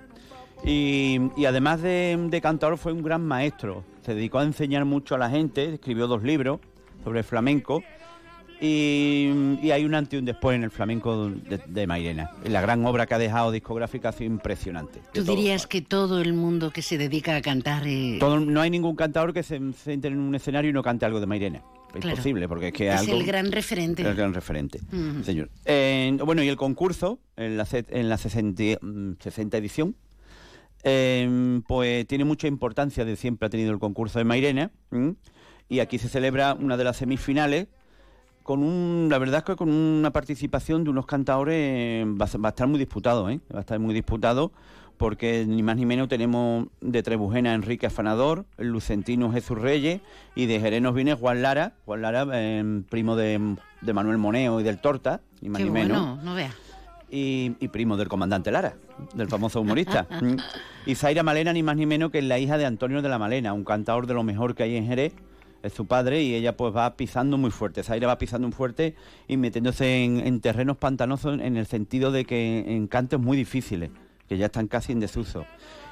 Y, 0.63 1.45
además 1.45 1.81
de, 1.81 2.17
de, 2.29 2.41
cantador 2.41 2.77
fue 2.77 2.93
un 2.93 3.01
gran 3.01 3.25
maestro. 3.25 3.83
Se 4.05 4.13
dedicó 4.13 4.39
a 4.39 4.43
enseñar 4.43 4.85
mucho 4.85 5.15
a 5.15 5.17
la 5.17 5.29
gente, 5.29 5.73
escribió 5.73 6.07
dos 6.07 6.23
libros 6.23 6.59
sobre 7.03 7.23
flamenco. 7.23 7.83
Y, 8.61 9.27
hay 9.71 9.85
un 9.85 9.95
antes 9.95 10.13
y 10.13 10.17
un 10.17 10.25
después 10.25 10.55
en 10.55 10.63
el 10.63 10.69
flamenco 10.69 11.29
de, 11.29 11.59
de, 11.65 11.87
Mairena. 11.87 12.29
La 12.45 12.61
gran 12.61 12.85
obra 12.85 13.07
que 13.07 13.15
ha 13.15 13.17
dejado 13.17 13.51
discográfica 13.51 14.09
ha 14.09 14.11
sido 14.11 14.31
impresionante. 14.31 15.01
¿Tú 15.13 15.23
dirías 15.23 15.65
que 15.65 15.81
todo 15.81 16.21
el 16.21 16.33
mundo 16.33 16.69
que 16.69 16.83
se 16.83 16.99
dedica 16.99 17.35
a 17.35 17.41
cantar... 17.41 17.87
Eh... 17.87 18.17
Todo, 18.19 18.39
no 18.39 18.61
hay 18.61 18.69
ningún 18.69 18.95
cantador 18.95 19.33
que 19.33 19.41
se 19.41 19.55
entre 19.55 20.11
en 20.11 20.19
un 20.19 20.35
escenario 20.35 20.69
y 20.69 20.73
no 20.73 20.83
cante 20.83 21.07
algo 21.07 21.19
de 21.19 21.25
Mairena. 21.25 21.63
Es 21.95 22.01
Claro. 22.01 22.17
posible, 22.17 22.47
porque 22.47 22.67
es 22.67 22.73
que 22.73 22.87
Es 22.87 22.99
algo... 22.99 23.13
el 23.15 23.25
gran 23.25 23.51
referente. 23.51 24.03
El 24.03 24.15
gran 24.15 24.33
referente, 24.33 24.79
señor. 25.23 25.49
Eh, 25.65 26.15
bueno, 26.23 26.43
y 26.43 26.47
el 26.47 26.55
concurso, 26.55 27.19
en 27.35 27.57
la, 27.57 27.67
en 27.71 28.09
la 28.09 28.17
60, 28.17 28.63
mm, 28.79 29.13
60 29.19 29.57
edición, 29.57 29.95
eh, 30.83 31.61
pues 31.67 32.05
tiene 32.07 32.23
mucha 32.25 32.47
importancia, 32.47 33.05
de 33.05 33.15
siempre 33.15 33.47
ha 33.47 33.49
tenido 33.49 33.71
el 33.71 33.79
concurso 33.79 34.19
de 34.19 34.25
Mairena, 34.25 34.71
y 35.69 35.79
aquí 35.79 35.97
se 35.97 36.09
celebra 36.09 36.53
una 36.53 36.77
de 36.77 36.83
las 36.83 36.97
semifinales 36.97 37.67
con 38.43 38.63
un, 38.63 39.07
la 39.09 39.19
verdad 39.19 39.39
es 39.39 39.43
que 39.45 39.55
con 39.55 39.69
una 39.71 40.11
participación 40.11 40.83
de 40.83 40.89
unos 40.89 41.05
cantadores 41.05 41.55
eh, 41.57 42.05
va 42.19 42.25
a, 42.25 42.27
ser- 42.27 42.43
va 42.43 42.49
a 42.49 42.51
estar 42.51 42.67
muy 42.67 42.79
disputado, 42.79 43.29
¿eh? 43.29 43.39
va 43.53 43.59
a 43.59 43.61
estar 43.61 43.79
muy 43.79 43.93
disputado 43.93 44.51
porque 44.97 45.45
ni 45.47 45.63
más 45.63 45.77
ni 45.77 45.85
menos 45.85 46.07
tenemos 46.09 46.67
de 46.81 47.01
Trebujena 47.01 47.53
Enrique 47.53 47.87
Afanador, 47.87 48.45
el 48.57 48.67
Lucentino 48.69 49.31
Jesús 49.31 49.57
Reyes 49.59 50.01
y 50.35 50.45
de 50.47 50.59
Jerez 50.59 50.81
nos 50.81 50.93
viene 50.93 51.13
Juan 51.15 51.41
Lara, 51.41 51.73
Juan 51.85 52.01
Lara, 52.03 52.27
eh, 52.33 52.81
primo 52.89 53.15
de, 53.15 53.55
de 53.81 53.93
Manuel 53.93 54.17
Moneo 54.19 54.59
y 54.59 54.63
del 54.63 54.79
Torta, 54.79 55.21
ni 55.41 55.49
más 55.49 55.59
Qué 55.59 55.65
ni 55.65 55.71
menos 55.71 56.23
no 56.23 56.35
veas. 56.35 56.53
Y, 57.11 57.55
y 57.59 57.67
primo 57.67 57.97
del 57.97 58.07
comandante 58.07 58.51
Lara, 58.51 58.75
del 59.13 59.27
famoso 59.27 59.61
humorista. 59.61 60.07
Mm. 60.21 60.35
y 60.85 60.95
Zaira 60.95 61.23
Malena, 61.23 61.51
ni 61.51 61.63
más 61.63 61.75
ni 61.75 61.87
menos 61.87 62.11
que 62.11 62.19
es 62.19 62.23
la 62.23 62.37
hija 62.37 62.57
de 62.57 62.65
Antonio 62.65 63.01
de 63.01 63.09
la 63.09 63.17
Malena, 63.17 63.53
un 63.53 63.63
cantador 63.63 64.05
de 64.05 64.13
lo 64.13 64.23
mejor 64.23 64.53
que 64.53 64.63
hay 64.63 64.75
en 64.75 64.85
Jerez. 64.85 65.13
Es 65.63 65.73
su 65.73 65.87
padre 65.87 66.21
y 66.21 66.35
ella 66.35 66.55
pues 66.55 66.75
va 66.75 66.95
pisando 66.95 67.37
muy 67.37 67.49
fuerte. 67.49 67.81
Zaira 67.83 68.07
va 68.07 68.17
pisando 68.17 68.47
muy 68.47 68.55
fuerte 68.55 68.95
y 69.27 69.37
metiéndose 69.37 70.03
en, 70.03 70.19
en 70.19 70.41
terrenos 70.41 70.77
pantanosos 70.77 71.39
en 71.39 71.57
el 71.57 71.65
sentido 71.65 72.11
de 72.11 72.25
que 72.25 72.65
en 72.67 72.87
cantos 72.87 73.19
muy 73.19 73.35
difíciles, 73.35 73.89
que 74.27 74.37
ya 74.37 74.47
están 74.47 74.67
casi 74.67 74.91
en 74.91 74.99
desuso. 74.99 75.45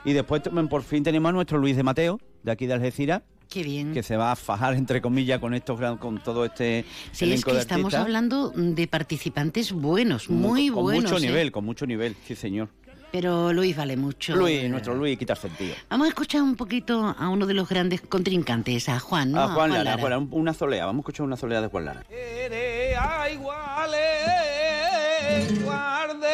Y 0.05 0.13
después 0.13 0.41
por 0.69 0.83
fin 0.83 1.03
tenemos 1.03 1.29
a 1.29 1.33
nuestro 1.33 1.57
Luis 1.57 1.75
de 1.75 1.83
Mateo, 1.83 2.19
de 2.43 2.51
aquí 2.51 2.67
de 2.67 2.73
Algeciras, 2.73 3.21
Qué 3.49 3.63
bien. 3.63 3.93
que 3.93 4.03
se 4.03 4.15
va 4.15 4.31
a 4.31 4.35
fajar 4.35 4.75
entre 4.75 5.01
comillas 5.01 5.39
con 5.39 5.53
estos 5.55 5.79
gran- 5.79 5.97
con 5.97 6.19
todo 6.23 6.45
este 6.45 6.85
Sí, 7.11 7.31
es 7.33 7.43
que 7.43 7.53
de 7.53 7.59
estamos 7.59 7.93
hablando 7.95 8.51
de 8.55 8.87
participantes 8.87 9.71
buenos, 9.71 10.29
muy 10.29 10.69
con 10.69 10.83
buenos. 10.83 11.11
mucho 11.11 11.17
¿eh? 11.17 11.27
nivel, 11.27 11.51
con 11.51 11.65
mucho 11.65 11.85
nivel, 11.87 12.15
sí 12.27 12.35
señor. 12.35 12.69
Pero 13.11 13.51
Luis 13.51 13.75
vale 13.75 13.97
mucho. 13.97 14.35
Luis, 14.35 14.69
nuestro 14.69 14.93
Luis, 14.93 15.17
quita 15.17 15.33
el 15.33 15.39
sentido. 15.39 15.73
Vamos 15.89 16.05
a 16.05 16.09
escuchar 16.09 16.43
un 16.43 16.55
poquito 16.55 17.15
a 17.17 17.27
uno 17.29 17.47
de 17.47 17.55
los 17.55 17.67
grandes 17.67 18.01
contrincantes, 18.01 18.87
a 18.87 18.99
Juan, 18.99 19.31
¿no? 19.31 19.41
a 19.41 19.47
Juan 19.47 19.71
Lara, 19.71 19.97
Juan 19.97 20.11
Lara, 20.11 20.25
una 20.29 20.53
solea, 20.53 20.85
vamos 20.85 20.99
a 20.99 21.01
escuchar 21.01 21.25
una 21.25 21.35
solea 21.35 21.59
de 21.59 21.67
Juan 21.69 21.85
Lara. 21.85 22.05
a 23.01 23.29
iguales 23.31 23.99
guarde 25.63 26.27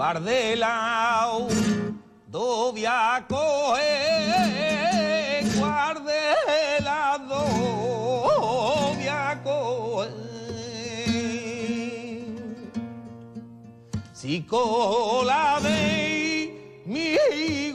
guarde 0.00 0.56
la 0.56 1.28
novia 2.32 3.22
coe 3.28 3.96
guarde 5.58 6.22
la 6.80 7.18
novia 7.32 9.22
coe 9.44 10.08
si 14.14 14.40
cola 14.52 15.60
veis 15.60 16.48
mi 16.86 17.18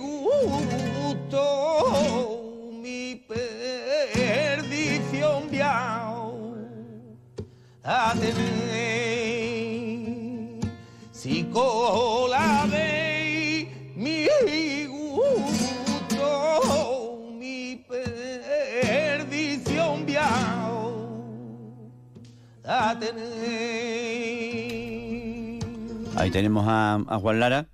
gusto, 0.05 1.45
mi 2.81 3.03
perdición 3.29 4.59
viao 5.51 6.33
a 7.83 8.13
tener. 8.19 9.24
Si 11.25 11.41
cola 11.45 12.69
veis 12.69 13.67
mi 13.95 14.27
gusto, 14.85 16.29
mi 17.39 17.83
perdición 18.77 20.05
viao 20.05 21.89
a 22.63 22.95
tener. 22.99 23.25
Ahí 26.15 26.29
tenemos 26.29 26.67
a, 26.67 27.03
a 27.07 27.17
Juan 27.17 27.39
Lara, 27.39 27.69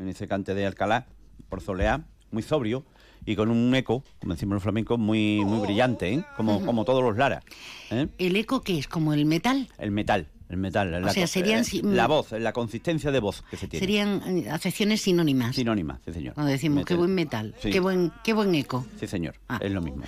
en 0.00 0.08
ese 0.08 0.26
cante 0.26 0.54
de 0.54 0.66
Alcalá, 0.66 1.06
por 1.48 1.60
soleá, 1.60 2.04
muy 2.32 2.42
sobrio. 2.42 2.84
y 3.24 3.36
con 3.36 3.50
un 3.50 3.72
eco, 3.76 4.02
como 4.18 4.34
decimos 4.34 4.54
los 4.54 4.64
flamencos, 4.64 4.98
muy, 4.98 5.44
muy 5.44 5.60
brillante, 5.60 6.12
¿eh? 6.12 6.24
como, 6.36 6.66
como 6.66 6.84
todos 6.84 7.04
los 7.04 7.16
Lara. 7.16 7.44
¿eh? 7.92 8.08
¿El 8.18 8.34
eco 8.34 8.62
qué 8.62 8.78
es? 8.80 8.88
¿Como 8.88 9.12
el 9.14 9.26
metal? 9.26 9.68
El 9.78 9.92
metal, 9.92 10.26
el 10.48 10.56
metal. 10.56 10.90
la, 11.02 11.12
sea, 11.12 11.26
serían 11.26 11.64
la 11.82 12.06
voz, 12.06 12.32
la 12.32 12.52
consistencia 12.52 13.10
de 13.10 13.20
voz 13.20 13.42
que 13.50 13.56
se 13.56 13.68
tiene. 13.68 13.80
Serían 13.84 14.22
eh, 14.38 14.50
acepciones 14.50 15.02
sinónimas. 15.02 15.56
Sinónima, 15.56 16.00
sí 16.04 16.12
señor. 16.12 16.34
Cuando 16.34 16.52
decimos 16.52 16.84
qué 16.84 16.94
buen 16.94 17.14
metal, 17.14 17.54
Sí. 17.60 17.70
qué 17.70 17.80
buen, 17.80 18.12
qué 18.22 18.32
buen 18.32 18.54
eco. 18.54 18.86
Sí 19.00 19.06
señor, 19.06 19.34
es 19.60 19.72
lo 19.72 19.82
mismo. 19.82 20.04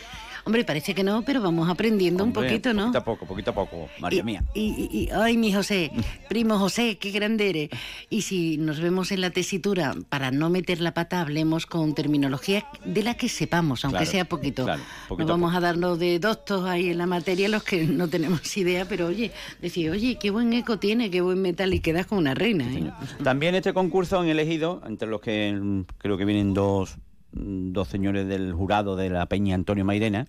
Hombre, 0.49 0.65
parece 0.65 0.95
que 0.95 1.05
no, 1.05 1.21
pero 1.21 1.43
vamos 1.43 1.69
aprendiendo 1.69 2.25
Hombre, 2.25 2.41
un 2.41 2.47
poquito, 2.49 2.73
¿no? 2.73 2.85
Poquito 2.87 2.99
a 2.99 3.05
poco, 3.05 3.27
poquito 3.27 3.51
a 3.51 3.55
poco, 3.55 3.89
María 4.01 4.21
Y- 4.21 4.23
mía. 4.23 4.43
Y, 4.55 4.89
y- 4.91 5.09
ay, 5.13 5.37
mi 5.37 5.53
José, 5.53 5.91
primo 6.31 6.59
José, 6.59 6.97
qué 6.97 7.11
grande 7.11 7.51
eres. 7.51 7.69
Y 8.09 8.23
si 8.23 8.57
nos 8.57 8.81
vemos 8.81 9.13
en 9.13 9.21
la 9.21 9.29
tesitura, 9.29 9.95
para 10.09 10.31
no 10.31 10.49
meter 10.49 10.81
la 10.81 10.95
pata, 10.95 11.21
hablemos 11.21 11.67
con 11.67 11.95
terminología 11.95 12.65
de 12.83 13.03
la 13.03 13.13
que 13.13 13.29
sepamos, 13.29 13.85
aunque 13.85 13.99
Claro, 13.99 14.11
sea 14.11 14.25
poquito. 14.25 14.65
claro, 14.65 14.81
poquito 15.07 15.27
no 15.29 15.35
a 15.35 15.37
vamos 15.37 15.55
a 15.55 15.61
darnos 15.61 15.99
de 15.99 16.19
doctos 16.19 16.65
ahí 16.65 16.89
en 16.89 16.97
la 16.97 17.07
materia 17.07 17.47
los 17.51 17.63
que 17.63 17.85
no 17.85 18.09
tenemos 18.09 18.57
idea, 18.57 18.87
pero 18.89 19.09
oye, 19.09 19.31
decir, 19.61 19.91
oye, 19.91 20.17
qué 20.19 20.31
buen 20.31 20.51
eco 20.55 20.79
tiene, 20.79 21.11
qué 21.11 21.21
buen 21.21 21.43
metal, 21.43 21.75
y 21.75 21.81
quedas 21.81 22.07
como 22.07 22.21
una 22.21 22.33
reina. 22.33 22.65
¿eh? 22.73 22.91
También 23.23 23.55
este 23.55 23.75
concurso 23.75 24.19
han 24.19 24.29
elegido, 24.29 24.81
entre 24.87 25.09
los 25.09 25.21
que 25.21 25.53
mm, 25.53 25.83
creo 25.99 26.17
que 26.17 26.25
vienen 26.25 26.55
dos, 26.55 26.97
mm, 27.33 27.73
dos 27.73 27.89
señores 27.89 28.27
del 28.29 28.55
jurado 28.55 28.97
de 28.97 29.11
la 29.11 29.27
Peña 29.27 29.55
Antonio 29.55 29.85
Mairena, 29.85 30.27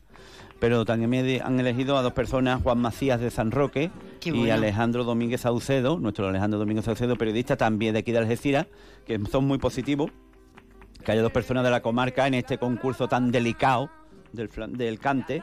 pero 0.59 0.85
también 0.85 1.41
han 1.43 1.59
elegido 1.59 1.97
a 1.97 2.01
dos 2.01 2.13
personas, 2.13 2.61
Juan 2.61 2.79
Macías 2.79 3.19
de 3.19 3.31
San 3.31 3.51
Roque 3.51 3.91
Qué 4.19 4.29
y 4.29 4.33
bueno. 4.33 4.53
Alejandro 4.53 5.03
Domínguez 5.03 5.41
Saucedo, 5.41 5.99
nuestro 5.99 6.27
Alejandro 6.27 6.59
Domínguez 6.59 6.85
Saucedo, 6.85 7.15
periodista 7.15 7.55
también 7.55 7.93
de 7.93 7.99
aquí 7.99 8.11
de 8.11 8.19
Algeciras, 8.19 8.67
que 9.05 9.19
son 9.31 9.45
muy 9.45 9.57
positivos, 9.57 10.11
que 11.03 11.11
haya 11.11 11.21
dos 11.21 11.31
personas 11.31 11.63
de 11.63 11.71
la 11.71 11.81
comarca 11.81 12.27
en 12.27 12.33
este 12.33 12.57
concurso 12.57 13.07
tan 13.07 13.31
delicado 13.31 13.89
del, 14.33 14.49
del 14.69 14.99
cante, 14.99 15.41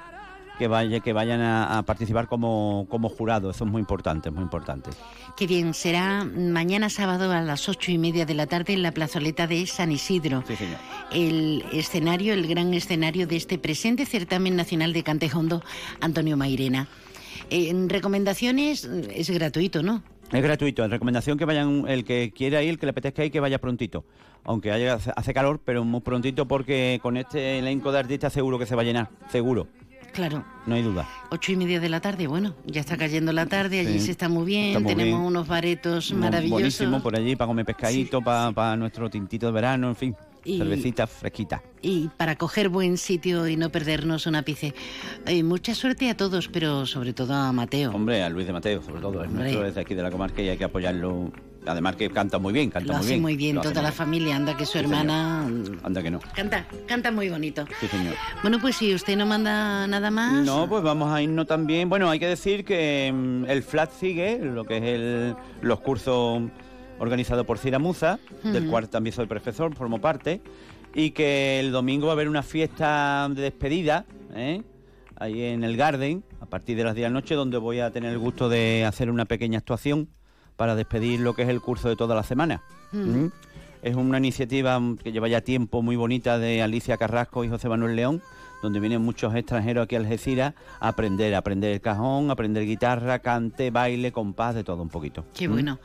que, 0.58 0.68
vaya, 0.68 1.00
que 1.00 1.12
vayan 1.12 1.40
a, 1.40 1.78
a 1.78 1.82
participar 1.82 2.28
como, 2.28 2.86
como 2.88 3.08
jurado. 3.08 3.50
Eso 3.50 3.64
es 3.64 3.70
muy 3.70 3.80
importante, 3.80 4.30
muy 4.30 4.42
importante. 4.42 4.90
Qué 5.36 5.46
bien, 5.46 5.74
será 5.74 6.24
mañana 6.24 6.88
sábado 6.88 7.30
a 7.32 7.40
las 7.42 7.68
ocho 7.68 7.90
y 7.90 7.98
media 7.98 8.26
de 8.26 8.34
la 8.34 8.46
tarde 8.46 8.72
en 8.72 8.82
la 8.82 8.92
plazoleta 8.92 9.46
de 9.46 9.66
San 9.66 9.92
Isidro. 9.92 10.42
Sí, 10.46 10.56
señor. 10.56 10.78
El 11.12 11.64
escenario, 11.72 12.34
el 12.34 12.46
gran 12.46 12.72
escenario 12.74 13.26
de 13.26 13.36
este 13.36 13.58
presente 13.58 14.06
certamen 14.06 14.56
nacional 14.56 14.92
de 14.92 15.02
Cantejondo, 15.02 15.62
Antonio 16.00 16.36
Mairena. 16.36 16.88
Eh, 17.50 17.68
En 17.68 17.88
recomendaciones 17.88 18.84
eh, 18.84 19.08
es 19.14 19.30
gratuito, 19.30 19.82
¿no? 19.82 20.02
Es 20.32 20.42
gratuito, 20.42 20.84
en 20.84 20.90
recomendación 20.90 21.38
que 21.38 21.44
vayan, 21.44 21.84
el 21.86 22.04
que 22.04 22.32
quiera 22.34 22.60
ir, 22.60 22.70
el 22.70 22.78
que 22.78 22.86
le 22.86 22.90
apetezca 22.90 23.24
ir, 23.24 23.30
que 23.30 23.38
vaya 23.38 23.60
prontito. 23.60 24.04
Aunque 24.42 24.72
haya, 24.72 24.94
hace 24.94 25.34
calor, 25.34 25.60
pero 25.64 25.84
muy 25.84 26.00
prontito 26.00 26.46
porque 26.48 26.98
con 27.02 27.16
este 27.16 27.58
elenco 27.60 27.92
de 27.92 28.00
artistas 28.00 28.32
seguro 28.32 28.58
que 28.58 28.66
se 28.66 28.74
va 28.74 28.82
a 28.82 28.84
llenar, 28.84 29.08
seguro, 29.30 29.68
Claro. 30.16 30.44
no 30.66 30.74
hay 30.74 30.82
duda. 30.82 31.06
Ocho 31.30 31.52
y 31.52 31.56
media 31.56 31.78
de 31.78 31.90
la 31.90 32.00
tarde, 32.00 32.26
bueno, 32.26 32.54
ya 32.64 32.80
está 32.80 32.96
cayendo 32.96 33.32
la 33.32 33.44
tarde, 33.46 33.80
allí 33.80 33.98
Sí, 34.00 34.06
se 34.06 34.10
está 34.12 34.28
muy 34.30 34.46
bien, 34.46 34.64
está 34.68 34.80
muy 34.80 34.88
tenemos 34.94 35.18
bien. 35.20 35.26
unos 35.28 35.46
baretos 35.46 36.10
maravillosos. 36.14 36.50
Buenísimo 36.52 37.02
por 37.02 37.14
allí, 37.16 37.36
para 37.36 37.48
comer 37.48 37.66
pescadito, 37.66 38.22
para, 38.22 38.76
nuestro 38.76 39.10
tintito 39.10 39.44
de 39.46 39.52
verano, 39.52 39.90
en 39.90 39.96
fin, 39.96 40.16
Y- 40.44 40.56
cervecita 40.58 41.06
fresquita. 41.06 41.62
Y 41.82 42.08
para 42.16 42.36
coger 42.36 42.70
buen 42.70 42.96
sitio 42.96 43.46
y 43.46 43.56
no 43.56 43.68
perdernos 43.70 44.26
un 44.26 44.36
ápice. 44.36 44.74
Eh, 45.26 45.42
mucha 45.42 45.74
suerte 45.74 46.08
a 46.08 46.16
todos, 46.16 46.48
pero 46.48 46.86
sobre 46.86 47.12
todo 47.12 47.34
a 47.34 47.52
Mateo. 47.52 47.92
Hombre, 47.92 48.22
a 48.22 48.30
Luis 48.30 48.46
de 48.46 48.52
Mateo, 48.54 48.80
sobre 48.82 49.02
todo, 49.02 49.22
es 49.22 49.30
nuestro 49.30 49.62
desde 49.62 49.80
aquí 49.82 49.94
de 49.94 50.02
la 50.02 50.10
comarca 50.10 50.40
y 50.40 50.48
hay 50.48 50.56
que 50.56 50.64
apoyarlo. 50.64 51.30
Además 51.66 51.96
que 51.96 52.08
canta 52.10 52.38
muy 52.38 52.52
bien, 52.52 52.70
canta 52.70 52.86
Lo 52.88 52.92
muy 52.94 53.00
hace 53.00 53.08
bien. 53.10 53.22
muy 53.22 53.36
bien 53.36 53.56
Lo 53.56 53.62
toda 53.62 53.82
la 53.82 53.92
familia, 53.92 54.36
anda 54.36 54.56
que 54.56 54.64
su 54.66 54.72
Sí, 54.72 54.78
señor. 54.84 54.92
hermana 55.00 55.46
Anda 55.82 56.02
que 56.02 56.10
no. 56.10 56.20
canta, 56.34 56.66
canta 56.86 57.10
muy 57.10 57.28
bonito. 57.28 57.64
Sí, 57.80 57.88
señor. 57.88 58.14
Bueno, 58.42 58.58
pues 58.60 58.76
si 58.76 58.94
usted 58.94 59.16
no 59.16 59.26
manda 59.26 59.86
nada 59.86 60.10
más. 60.10 60.44
No, 60.44 60.68
pues 60.68 60.82
vamos 60.82 61.12
a 61.12 61.20
irnos 61.22 61.46
también. 61.46 61.88
Bueno, 61.88 62.08
hay 62.08 62.18
que 62.18 62.28
decir 62.28 62.64
que 62.64 63.12
mm, 63.14 63.44
el 63.50 63.62
FLAT 63.62 63.90
sigue, 63.92 64.38
lo 64.38 64.64
que 64.64 64.76
es 64.78 64.82
el, 64.84 65.34
los 65.62 65.80
cursos 65.80 66.42
organizados 66.98 67.44
por 67.44 67.58
Ciramuza, 67.58 68.18
del 68.42 68.62
Ujú. 68.62 68.70
cual 68.70 68.88
también 68.88 69.14
soy 69.14 69.26
profesor, 69.26 69.74
formo 69.74 70.00
parte, 70.00 70.40
y 70.94 71.10
que 71.10 71.60
el 71.60 71.72
domingo 71.72 72.06
va 72.06 72.12
a 72.12 72.14
haber 72.14 72.28
una 72.28 72.42
fiesta 72.42 73.28
de 73.30 73.42
despedida, 73.42 74.06
¿eh? 74.34 74.62
ahí 75.18 75.42
en 75.42 75.62
el 75.64 75.76
Garden, 75.76 76.22
a 76.40 76.46
partir 76.46 76.76
de 76.76 76.84
las 76.84 76.94
10 76.94 77.04
de 77.06 77.10
la 77.10 77.14
noche, 77.20 77.34
donde 77.34 77.58
voy 77.58 77.80
a 77.80 77.90
tener 77.90 78.12
el 78.12 78.18
gusto 78.18 78.48
de 78.48 78.84
hacer 78.86 79.10
una 79.10 79.24
pequeña 79.26 79.58
actuación 79.58 80.08
para 80.56 80.74
despedir 80.74 81.20
lo 81.20 81.34
que 81.34 81.42
es 81.42 81.48
el 81.48 81.60
curso 81.60 81.88
de 81.88 81.96
toda 81.96 82.14
la 82.14 82.22
semana. 82.22 82.62
Mm. 82.92 82.98
¿Mm? 82.98 83.32
Es 83.82 83.94
una 83.94 84.18
iniciativa 84.18 84.80
que 85.02 85.12
lleva 85.12 85.28
ya 85.28 85.42
tiempo 85.42 85.82
muy 85.82 85.96
bonita 85.96 86.38
de 86.38 86.62
Alicia 86.62 86.96
Carrasco 86.96 87.44
y 87.44 87.48
José 87.48 87.68
Manuel 87.68 87.94
León, 87.94 88.22
donde 88.62 88.80
vienen 88.80 89.02
muchos 89.02 89.34
extranjeros 89.34 89.84
aquí 89.84 89.94
a 89.94 89.98
Algeciras 89.98 90.54
a 90.80 90.88
aprender, 90.88 91.34
a 91.34 91.38
aprender 91.38 91.72
el 91.72 91.80
cajón, 91.80 92.30
a 92.30 92.32
aprender 92.32 92.64
guitarra, 92.64 93.20
cante, 93.20 93.70
baile, 93.70 94.12
compás, 94.12 94.54
de 94.54 94.64
todo 94.64 94.82
un 94.82 94.88
poquito. 94.88 95.24
Qué 95.34 95.48
¿Mm? 95.48 95.76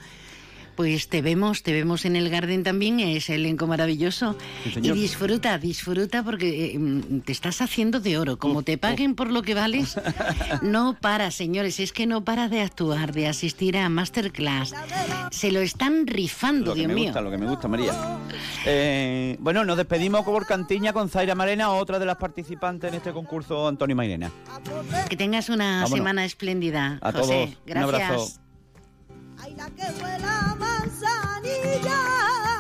Pues 0.75 1.09
te 1.09 1.21
vemos, 1.21 1.63
te 1.63 1.73
vemos 1.73 2.05
en 2.05 2.15
el 2.15 2.29
Garden 2.29 2.63
también, 2.63 2.99
es 2.99 3.29
elenco 3.29 3.67
maravilloso. 3.67 4.35
Sí, 4.63 4.79
y 4.81 4.91
disfruta, 4.91 5.57
disfruta 5.57 6.23
porque 6.23 6.73
eh, 6.73 6.79
mm, 6.79 7.19
te 7.21 7.31
estás 7.31 7.61
haciendo 7.61 7.99
de 7.99 8.17
oro. 8.17 8.37
Como 8.39 8.63
te 8.63 8.77
paguen 8.77 9.15
por 9.15 9.29
lo 9.29 9.41
que 9.43 9.53
vales, 9.53 9.99
no 10.61 10.97
para, 10.99 11.29
señores, 11.31 11.79
es 11.79 11.91
que 11.91 12.07
no 12.07 12.23
para 12.23 12.47
de 12.49 12.61
actuar, 12.61 13.13
de 13.13 13.27
asistir 13.27 13.77
a 13.77 13.89
masterclass. 13.89 14.73
Se 15.31 15.51
lo 15.51 15.59
están 15.59 16.07
rifando, 16.07 16.67
Lo 16.67 16.73
que 16.73 16.79
Dios 16.79 16.87
me 16.87 16.95
mío. 16.95 17.03
gusta, 17.05 17.21
lo 17.21 17.31
que 17.31 17.37
me 17.37 17.47
gusta, 17.47 17.67
María. 17.67 17.93
Eh, 18.65 19.37
bueno, 19.39 19.63
nos 19.65 19.77
despedimos 19.77 20.23
por 20.23 20.45
Cantiña 20.45 20.93
con 20.93 21.09
Zaira 21.09 21.35
Marena, 21.35 21.71
otra 21.71 21.99
de 21.99 22.05
las 22.05 22.17
participantes 22.17 22.89
en 22.89 22.95
este 22.95 23.11
concurso, 23.11 23.67
Antonio 23.67 23.95
Mairena. 23.95 24.31
Que 25.09 25.15
tengas 25.17 25.49
una 25.49 25.81
Vámonos. 25.83 25.89
semana 25.91 26.25
espléndida, 26.25 26.97
A 27.01 27.11
José. 27.11 27.21
todos, 27.21 27.49
un 27.49 27.55
Gracias. 27.65 28.39
Abrazo. 29.41 30.01
la 30.19 30.55
manzanilla 30.55 31.71
y 31.73 31.87
acá 31.87 32.50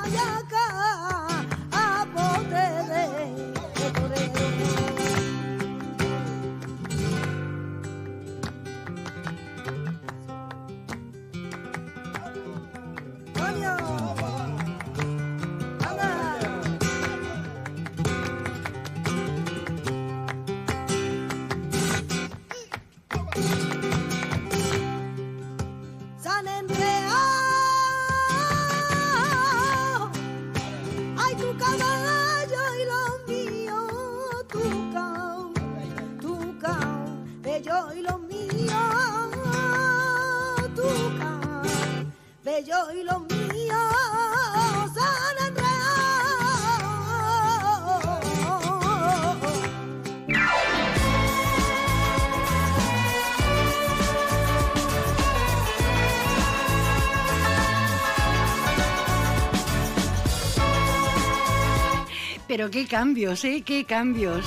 Pero 62.51 62.69
qué 62.69 62.85
cambios, 62.85 63.45
¿eh? 63.45 63.63
Qué 63.65 63.85
cambios. 63.85 64.45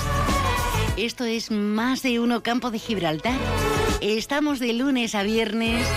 Esto 0.98 1.24
es 1.24 1.50
más 1.50 2.02
de 2.02 2.20
uno 2.20 2.42
Campo 2.42 2.70
de 2.70 2.78
Gibraltar. 2.78 3.38
Estamos 4.02 4.58
de 4.58 4.74
lunes 4.74 5.14
a 5.14 5.22
viernes 5.22 5.88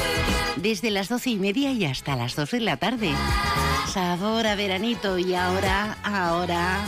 desde 0.55 0.89
las 0.89 1.09
doce 1.09 1.31
y 1.31 1.35
media 1.35 1.73
y 1.73 1.84
hasta 1.84 2.15
las 2.15 2.38
dos 2.38 2.51
de 2.51 2.61
la 2.61 2.77
tarde. 2.77 3.11
Sabor 3.91 4.47
a 4.47 4.55
veranito 4.55 5.19
y 5.19 5.35
ahora, 5.35 5.97
ahora... 6.01 6.79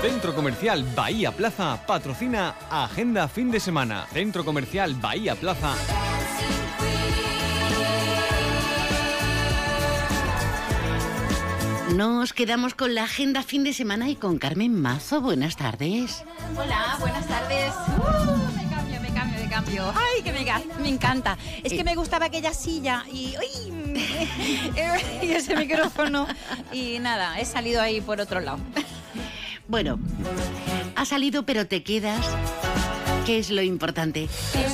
Centro 0.00 0.34
Comercial 0.34 0.86
Bahía 0.96 1.30
Plaza 1.30 1.78
patrocina 1.86 2.54
Agenda 2.70 3.28
Fin 3.28 3.50
de 3.50 3.60
Semana. 3.60 4.06
Centro 4.10 4.42
Comercial 4.42 4.94
Bahía 4.94 5.34
Plaza. 5.34 5.74
Nos 11.94 12.32
quedamos 12.32 12.72
con 12.72 12.94
la 12.94 13.04
agenda 13.04 13.42
fin 13.42 13.64
de 13.64 13.74
semana 13.74 14.08
y 14.08 14.16
con 14.16 14.38
Carmen 14.38 14.74
Mazo. 14.74 15.20
Buenas 15.20 15.56
tardes. 15.56 16.24
Hola, 16.56 16.96
buenas 16.98 17.28
tardes. 17.28 17.74
Uh, 17.98 18.56
me 18.56 18.66
cambio, 18.70 19.00
me 19.02 19.12
cambio, 19.12 19.42
me 19.42 19.48
cambio. 19.50 19.92
Ay, 19.94 20.22
que 20.22 20.32
me, 20.32 20.46
me 20.80 20.88
encanta. 20.88 21.36
Es 21.62 21.74
que 21.74 21.84
me 21.84 21.94
gustaba 21.94 22.26
aquella 22.26 22.54
silla 22.54 23.04
y, 23.12 23.34
uy, 23.36 23.94
y 25.22 25.32
ese 25.32 25.54
micrófono. 25.54 26.26
Y 26.72 26.98
nada, 26.98 27.38
he 27.38 27.44
salido 27.44 27.82
ahí 27.82 28.00
por 28.00 28.22
otro 28.22 28.40
lado. 28.40 28.58
Bueno, 29.68 29.98
ha 30.96 31.04
salido 31.04 31.44
pero 31.44 31.66
te 31.66 31.82
quedas. 31.82 32.26
¿Qué 33.26 33.38
es 33.38 33.50
lo 33.50 33.62
importante? 33.62 34.28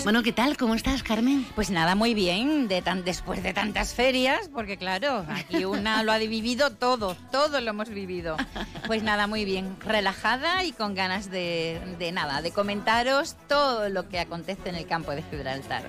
Bueno, 0.05 0.23
¿qué 0.23 0.33
tal? 0.33 0.57
¿Cómo 0.57 0.75
estás, 0.75 1.03
Carmen? 1.03 1.45
Pues 1.55 1.69
nada, 1.69 1.95
muy 1.95 2.15
bien, 2.15 2.67
de 2.67 2.81
tan, 2.81 3.05
después 3.05 3.43
de 3.43 3.53
tantas 3.53 3.93
ferias, 3.93 4.49
porque 4.55 4.79
claro, 4.79 5.27
aquí 5.29 5.67
una 5.67 6.03
lo 6.03 6.13
ha 6.13 6.19
vivido 6.19 6.71
todo, 6.71 7.15
todo 7.31 7.61
lo 7.61 7.71
hemos 7.71 7.91
vivido. 7.91 8.39
Pues 8.87 9.03
nada, 9.03 9.27
muy 9.27 9.45
bien, 9.45 9.77
relajada 9.85 10.65
y 10.65 10.73
con 10.73 10.95
ganas 10.95 11.31
de, 11.31 11.79
de 11.99 12.11
nada, 12.11 12.41
de 12.41 12.51
comentaros 12.51 13.37
todo 13.49 13.91
lo 13.91 14.09
que 14.09 14.19
acontece 14.19 14.71
en 14.71 14.77
el 14.77 14.87
campo 14.87 15.11
de 15.11 15.23
Gibraltar. 15.25 15.83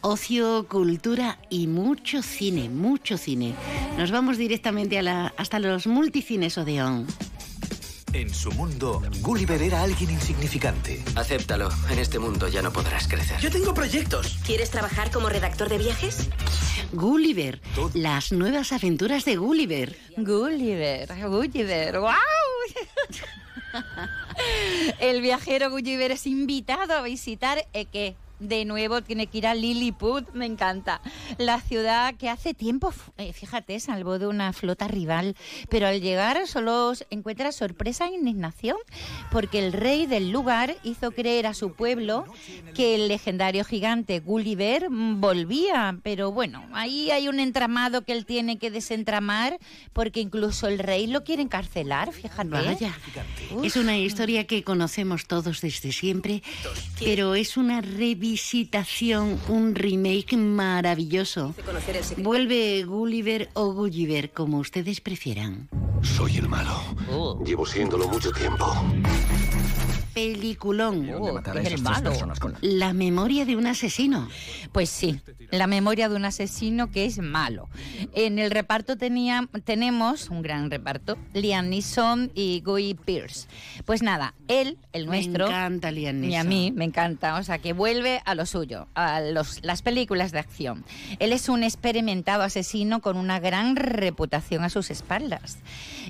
Ocio, 0.00 0.68
cultura 0.68 1.38
y 1.50 1.66
mucho 1.66 2.22
cine, 2.22 2.68
mucho 2.68 3.18
cine. 3.18 3.54
Nos 3.98 4.12
vamos 4.12 4.38
directamente 4.38 5.00
a 5.00 5.02
la, 5.02 5.34
hasta 5.36 5.58
los 5.58 5.88
multicines 5.88 6.58
Odeón. 6.58 7.08
En 8.14 8.32
su 8.32 8.52
mundo, 8.52 9.02
Gulliver 9.22 9.60
era 9.60 9.82
alguien 9.82 10.08
insignificante. 10.08 11.02
Acéptalo. 11.16 11.68
En 11.90 11.98
este 11.98 12.20
mundo 12.20 12.46
ya 12.46 12.62
no 12.62 12.72
podrás 12.72 13.08
crecer. 13.08 13.40
Yo 13.40 13.50
tengo 13.50 13.74
proyectos. 13.74 14.38
¿Quieres 14.46 14.70
trabajar 14.70 15.10
como 15.10 15.28
redactor 15.28 15.68
de 15.68 15.78
viajes? 15.78 16.28
Gulliver, 16.92 17.60
las 17.92 18.30
nuevas 18.30 18.70
aventuras 18.70 19.24
de 19.24 19.34
Gulliver. 19.34 19.98
Gulliver, 20.16 21.08
Gulliver, 21.28 21.98
¡wow! 21.98 22.12
El 25.00 25.20
viajero 25.20 25.70
Gulliver 25.70 26.12
es 26.12 26.28
invitado 26.28 26.94
a 26.94 27.02
visitar 27.02 27.66
Eke. 27.72 28.14
De 28.44 28.66
nuevo 28.66 29.00
tiene 29.00 29.26
que 29.26 29.38
ir 29.38 29.46
a 29.46 29.54
Lilliput, 29.54 30.28
me 30.34 30.44
encanta. 30.44 31.00
La 31.38 31.60
ciudad 31.60 32.14
que 32.14 32.28
hace 32.28 32.52
tiempo, 32.52 32.92
eh, 33.16 33.32
fíjate, 33.32 33.80
salvó 33.80 34.18
de 34.18 34.26
una 34.26 34.52
flota 34.52 34.86
rival, 34.86 35.34
pero 35.70 35.86
al 35.86 36.02
llegar 36.02 36.46
solo 36.46 36.92
encuentra 37.08 37.52
sorpresa 37.52 38.06
e 38.06 38.14
indignación, 38.14 38.76
porque 39.32 39.64
el 39.64 39.72
rey 39.72 40.04
del 40.06 40.30
lugar 40.30 40.76
hizo 40.82 41.10
creer 41.12 41.46
a 41.46 41.54
su 41.54 41.72
pueblo 41.72 42.26
que 42.74 42.96
el 42.96 43.08
legendario 43.08 43.64
gigante 43.64 44.20
Gulliver 44.20 44.88
volvía, 44.90 45.98
pero 46.02 46.30
bueno, 46.30 46.62
ahí 46.72 47.10
hay 47.10 47.28
un 47.28 47.40
entramado 47.40 48.02
que 48.02 48.12
él 48.12 48.26
tiene 48.26 48.58
que 48.58 48.70
desentramar, 48.70 49.58
porque 49.94 50.20
incluso 50.20 50.68
el 50.68 50.78
rey 50.78 51.06
lo 51.06 51.24
quiere 51.24 51.42
encarcelar, 51.42 52.12
fíjate. 52.12 52.48
Vaya, 52.48 52.94
es 53.62 53.76
una 53.76 53.96
historia 53.96 54.46
que 54.46 54.62
conocemos 54.62 55.26
todos 55.26 55.62
desde 55.62 55.92
siempre, 55.92 56.42
pero 56.98 57.34
es 57.34 57.56
una 57.56 57.80
revisitación, 58.34 59.38
un 59.48 59.76
remake 59.76 60.36
maravilloso. 60.36 61.54
Vuelve 62.16 62.82
Gulliver 62.82 63.48
o 63.54 63.72
Gulliver, 63.72 64.32
como 64.32 64.58
ustedes 64.58 65.00
prefieran. 65.00 65.68
Soy 66.02 66.38
el 66.38 66.48
malo. 66.48 66.76
Llevo 67.46 67.64
siéndolo 67.64 68.08
mucho 68.08 68.32
tiempo. 68.32 68.66
Peliculón. 70.14 71.08
es 71.08 71.72
el 71.72 71.82
malo. 71.82 72.10
personas 72.10 72.38
La 72.60 72.92
memoria 72.92 73.44
de 73.44 73.56
un 73.56 73.66
asesino. 73.66 74.28
Pues 74.72 74.88
sí, 74.90 75.20
la 75.50 75.66
memoria 75.66 76.08
de 76.08 76.16
un 76.16 76.24
asesino 76.24 76.90
que 76.90 77.04
es 77.04 77.18
malo. 77.18 77.68
En 78.14 78.38
el 78.38 78.50
reparto 78.50 78.96
tenía, 78.96 79.48
tenemos 79.64 80.30
un 80.30 80.42
gran 80.42 80.70
reparto, 80.70 81.16
Liam 81.32 81.68
Neeson 81.68 82.30
y 82.34 82.62
Guy 82.64 82.94
Pearce. 82.94 83.46
Pues 83.84 84.02
nada, 84.02 84.34
él, 84.48 84.78
el 84.92 85.06
nuestro... 85.06 85.46
Me 85.46 85.50
encanta 85.52 85.90
Liam 85.90 86.22
Y 86.24 86.34
a 86.36 86.44
Neeson. 86.44 86.48
mí 86.48 86.72
me 86.74 86.84
encanta, 86.84 87.36
o 87.36 87.42
sea, 87.42 87.58
que 87.58 87.72
vuelve 87.72 88.20
a 88.24 88.34
lo 88.34 88.46
suyo, 88.46 88.86
a 88.94 89.20
los- 89.20 89.60
las 89.64 89.82
películas 89.82 90.32
de 90.32 90.38
acción. 90.38 90.84
Él 91.18 91.32
es 91.32 91.48
un 91.48 91.62
experimentado 91.62 92.42
asesino 92.42 93.00
con 93.00 93.16
una 93.16 93.40
gran 93.40 93.76
reputación 93.76 94.64
a 94.64 94.68
sus 94.70 94.90
espaldas. 94.90 95.58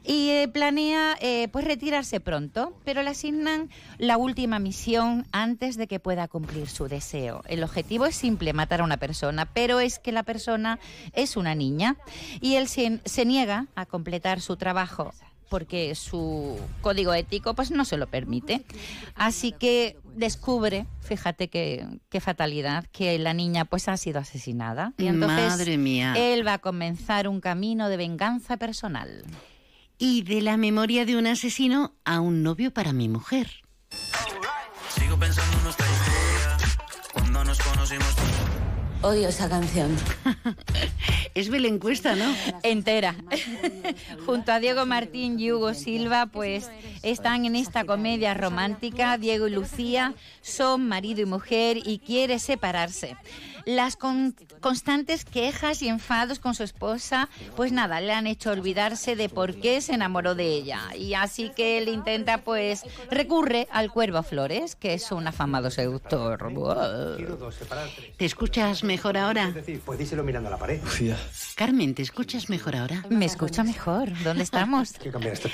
Y 0.05 0.28
eh, 0.31 0.48
planea 0.52 1.16
eh, 1.20 1.48
pues 1.52 1.64
retirarse 1.64 2.20
pronto, 2.20 2.76
pero 2.85 3.02
le 3.02 3.10
asignan 3.10 3.70
la 3.99 4.16
última 4.16 4.59
misión 4.59 5.27
antes 5.33 5.77
de 5.77 5.87
que 5.87 6.01
pueda 6.01 6.29
cumplir 6.29 6.69
su 6.69 6.89
deseo. 6.89 7.43
El 7.47 7.62
objetivo 7.62 8.07
es 8.07 8.16
simple, 8.16 8.53
matar 8.53 8.81
a 8.81 8.85
una 8.85 8.97
persona, 8.97 9.47
pero 9.47 9.81
es 9.81 9.99
que 9.99 10.12
la 10.12 10.23
persona 10.23 10.79
es 11.12 11.37
una 11.37 11.55
niña 11.55 11.97
y 12.41 12.55
él 12.57 12.69
se, 12.69 13.01
se 13.05 13.25
niega 13.25 13.66
a 13.75 13.87
completar 13.87 14.41
su 14.41 14.57
trabajo 14.57 15.12
porque 15.49 15.95
su 15.95 16.59
código 16.81 17.15
ético 17.15 17.55
pues 17.55 17.71
no 17.71 17.85
se 17.85 17.97
lo 17.97 18.09
permite. 18.09 18.65
Así 19.15 19.53
que 19.53 19.97
descubre, 20.16 20.87
fíjate 21.01 21.49
qué, 21.49 21.87
qué 22.09 22.21
fatalidad, 22.21 22.87
que 22.91 23.19
la 23.19 23.35
niña 23.35 23.65
pues 23.65 23.89
ha 23.89 23.97
sido 23.97 24.19
asesinada. 24.19 24.95
Y 24.99 25.07
entonces 25.07 25.51
Madre 25.51 25.79
mía. 25.79 26.15
él 26.16 26.45
va 26.47 26.55
a 26.55 26.59
comenzar 26.59 27.29
un 27.29 27.41
camino 27.41 27.89
de 27.89 27.97
venganza 27.97 28.57
personal. 28.57 29.25
Y 29.97 30.23
de 30.23 30.43
la 30.43 30.57
memoria 30.57 31.05
de 31.05 31.16
un 31.16 31.29
asesino 31.29 31.95
a 32.05 32.19
un 32.19 32.43
novio 32.43 32.73
para 32.73 32.93
mi 32.93 33.09
mujer. 33.09 33.64
Sigo 34.89 35.19
pensando 35.19 35.57
en 35.59 35.65
nuestra 35.65 35.87
idea. 35.87 36.57
Cuando 37.12 37.45
nos 37.45 37.59
conocimos. 37.59 38.15
Odio 39.03 39.29
esa 39.29 39.51
canción. 39.51 39.95
es 41.35 41.51
Belén 41.51 41.79
Cuesta, 41.79 42.16
¿no? 42.16 42.35
Entera. 42.62 43.15
Junto 44.27 44.51
a 44.51 44.61
Diego 44.61 44.87
Martín 44.87 45.39
y 45.39 45.53
Hugo 45.53 45.75
Silva, 45.75 46.27
pues 46.27 46.71
están 47.03 47.45
en 47.45 47.55
esta 47.55 47.85
comedia 47.85 48.33
romántica. 48.33 49.19
Diego 49.19 49.47
y 49.47 49.51
Lucía 49.51 50.15
son 50.41 50.89
marido 50.89 51.21
y 51.21 51.27
mujer 51.27 51.79
y 51.85 51.99
quiere 51.99 52.39
separarse. 52.39 53.16
Las 53.66 53.97
con- 53.97 54.35
constantes 54.61 55.24
quejas 55.24 55.82
y 55.82 55.89
enfados 55.89 56.39
con 56.39 56.55
su 56.55 56.62
esposa, 56.62 57.28
pues 57.57 57.73
nada, 57.73 58.01
le 58.01 58.12
han 58.12 58.27
hecho 58.27 58.51
olvidarse 58.51 59.16
de 59.16 59.28
por 59.28 59.55
qué 59.55 59.81
se 59.81 59.95
enamoró 59.95 60.35
de 60.35 60.47
ella. 60.49 60.95
Y 60.97 61.15
así 61.15 61.51
que 61.55 61.78
él 61.78 61.89
intenta, 61.89 62.39
pues, 62.45 62.82
recurre 63.11 63.66
al 63.70 63.91
Cuervo 63.91 64.23
Flores, 64.23 64.77
que 64.77 64.95
es 64.95 65.11
un 65.12 65.27
afamado 65.27 65.70
seductor. 65.70 66.39
¿Te 68.16 68.24
escuchas 68.24 68.85
mejor 68.85 69.16
ahora? 69.16 69.55
pues 69.85 69.99
díselo 69.99 70.23
mirando 70.24 70.49
a 70.49 70.53
la 70.53 70.59
pared. 70.59 70.81
Carmen, 71.55 71.95
¿te 71.95 72.03
escuchas 72.03 72.49
mejor 72.51 72.77
ahora? 72.77 73.05
Me 73.09 73.24
escucha 73.24 73.65
mejor. 73.65 74.11
¿Dónde 74.23 74.43
estamos? 74.43 74.93
Quiero 74.93 75.12
cambiar 75.12 75.35
este. 75.35 75.51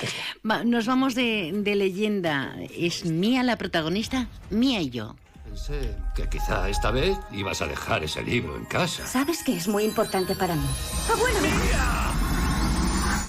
Va, 0.49 0.63
nos 0.63 0.85
vamos 0.85 1.15
de, 1.15 1.51
de 1.53 1.75
leyenda. 1.75 2.55
¿Es 2.75 3.05
Mía 3.05 3.43
la 3.43 3.57
protagonista? 3.57 4.27
Mía 4.49 4.81
y 4.81 4.89
yo. 4.89 5.15
Pensé 5.51 5.97
que 6.15 6.29
quizá 6.29 6.69
esta 6.69 6.91
vez 6.91 7.17
ibas 7.33 7.61
a 7.61 7.67
dejar 7.67 8.01
ese 8.05 8.23
libro 8.23 8.55
en 8.55 8.63
casa. 8.63 9.05
¿Sabes 9.05 9.43
que 9.43 9.53
es 9.53 9.67
muy 9.67 9.83
importante 9.83 10.33
para 10.33 10.55
mí? 10.55 10.65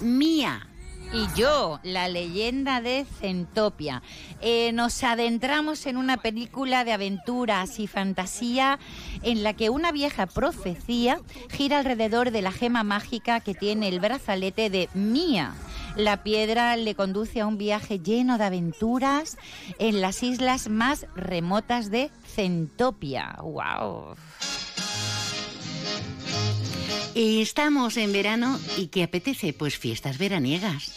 Mía. 0.00 0.71
Y 1.14 1.28
yo, 1.38 1.78
la 1.82 2.08
leyenda 2.08 2.80
de 2.80 3.04
Centopia. 3.20 4.02
Eh, 4.40 4.72
nos 4.72 5.04
adentramos 5.04 5.84
en 5.84 5.98
una 5.98 6.16
película 6.16 6.84
de 6.84 6.92
aventuras 6.92 7.78
y 7.78 7.86
fantasía 7.86 8.78
en 9.22 9.42
la 9.42 9.52
que 9.52 9.68
una 9.68 9.92
vieja 9.92 10.26
profecía 10.26 11.20
gira 11.50 11.80
alrededor 11.80 12.30
de 12.30 12.40
la 12.40 12.50
gema 12.50 12.82
mágica 12.82 13.40
que 13.40 13.52
tiene 13.52 13.88
el 13.88 14.00
brazalete 14.00 14.70
de 14.70 14.88
Mía. 14.94 15.52
La 15.96 16.22
piedra 16.22 16.74
le 16.76 16.94
conduce 16.94 17.42
a 17.42 17.46
un 17.46 17.58
viaje 17.58 17.98
lleno 17.98 18.38
de 18.38 18.44
aventuras 18.44 19.36
en 19.78 20.00
las 20.00 20.22
islas 20.22 20.70
más 20.70 21.06
remotas 21.14 21.90
de 21.90 22.10
Centopia. 22.24 23.36
¡Wow! 23.42 24.16
Estamos 27.14 27.96
en 27.96 28.12
verano 28.12 28.58
y 28.76 28.86
¿qué 28.86 29.02
apetece? 29.02 29.52
Pues 29.52 29.76
fiestas 29.78 30.18
veraniegas. 30.18 30.92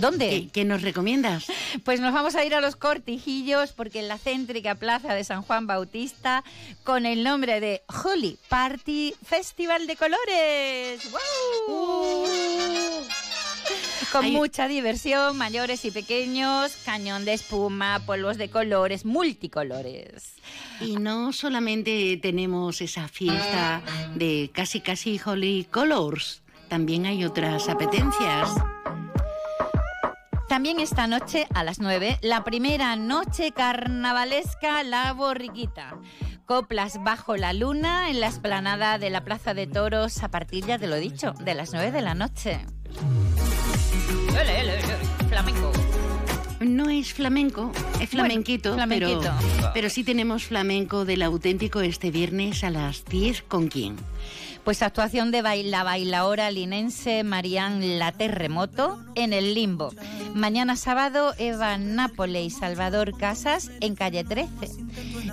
¿Dónde? 0.00 0.28
¿Qué, 0.28 0.48
qué 0.52 0.64
nos 0.64 0.82
recomiendas? 0.82 1.46
Pues 1.84 2.00
nos 2.00 2.12
vamos 2.12 2.34
a 2.34 2.44
ir 2.44 2.54
a 2.54 2.60
los 2.60 2.74
cortijillos 2.74 3.72
porque 3.72 4.00
en 4.00 4.08
la 4.08 4.18
céntrica 4.18 4.74
plaza 4.74 5.14
de 5.14 5.22
San 5.22 5.42
Juan 5.42 5.66
Bautista, 5.68 6.42
con 6.82 7.06
el 7.06 7.22
nombre 7.22 7.60
de 7.60 7.82
Holy 8.04 8.38
Party 8.48 9.14
Festival 9.24 9.86
de 9.86 9.96
Colores. 9.96 11.10
¡Guau! 11.10 12.26
Con 14.12 14.32
mucha 14.32 14.68
diversión, 14.68 15.36
mayores 15.36 15.84
y 15.84 15.90
pequeños, 15.90 16.76
cañón 16.84 17.24
de 17.24 17.34
espuma, 17.34 18.02
polvos 18.06 18.38
de 18.38 18.50
colores, 18.50 19.04
multicolores. 19.04 20.34
Y 20.80 20.96
no 20.96 21.32
solamente 21.32 22.18
tenemos 22.20 22.80
esa 22.80 23.08
fiesta 23.08 23.82
de 24.14 24.50
casi 24.52 24.80
casi 24.80 25.20
Holy 25.24 25.66
Colors, 25.70 26.42
también 26.70 27.04
hay 27.04 27.24
otras 27.24 27.68
apetencias. 27.68 28.48
También 30.48 30.78
esta 30.78 31.08
noche 31.08 31.48
a 31.52 31.64
las 31.64 31.80
9, 31.80 32.18
la 32.22 32.44
primera 32.44 32.94
noche 32.94 33.50
carnavalesca 33.50 34.84
La 34.84 35.12
Borriquita. 35.12 35.98
Coplas 36.46 37.02
bajo 37.02 37.36
la 37.36 37.52
luna 37.52 38.08
en 38.08 38.20
la 38.20 38.28
esplanada 38.28 38.98
de 38.98 39.10
la 39.10 39.24
Plaza 39.24 39.52
de 39.52 39.66
Toros 39.66 40.22
a 40.22 40.30
partir, 40.30 40.64
ya 40.64 40.78
te 40.78 40.86
lo 40.86 40.96
dicho, 40.96 41.32
de 41.40 41.54
las 41.54 41.72
9 41.72 41.90
de 41.90 42.02
la 42.02 42.14
noche. 42.14 42.64
Ele, 44.40 44.60
ele, 44.60 44.72
ele, 44.72 45.28
Flamenco. 45.28 45.72
No 46.60 46.90
es 46.90 47.12
flamenco, 47.12 47.72
es 48.00 48.08
flamenquito, 48.08 48.74
flamenquito. 48.74 49.20
Pero, 49.20 49.70
pero 49.74 49.90
sí 49.90 50.04
tenemos 50.04 50.44
flamenco 50.44 51.04
del 51.04 51.22
auténtico 51.22 51.80
este 51.80 52.10
viernes 52.10 52.64
a 52.64 52.70
las 52.70 53.04
10 53.04 53.42
con 53.42 53.68
quién. 53.68 53.96
Pues 54.64 54.82
actuación 54.82 55.30
de 55.30 55.42
baila 55.42 55.84
bailaora 55.84 56.50
linense 56.50 57.24
Marianne 57.24 57.98
La 57.98 58.12
Terremoto 58.12 58.98
en 59.14 59.32
el 59.32 59.54
Limbo. 59.54 59.92
Mañana 60.34 60.76
sábado, 60.76 61.34
Eva 61.38 61.76
Nápole 61.78 62.42
y 62.42 62.50
Salvador 62.50 63.16
Casas 63.16 63.70
en 63.80 63.94
calle 63.94 64.24
13. 64.24 64.68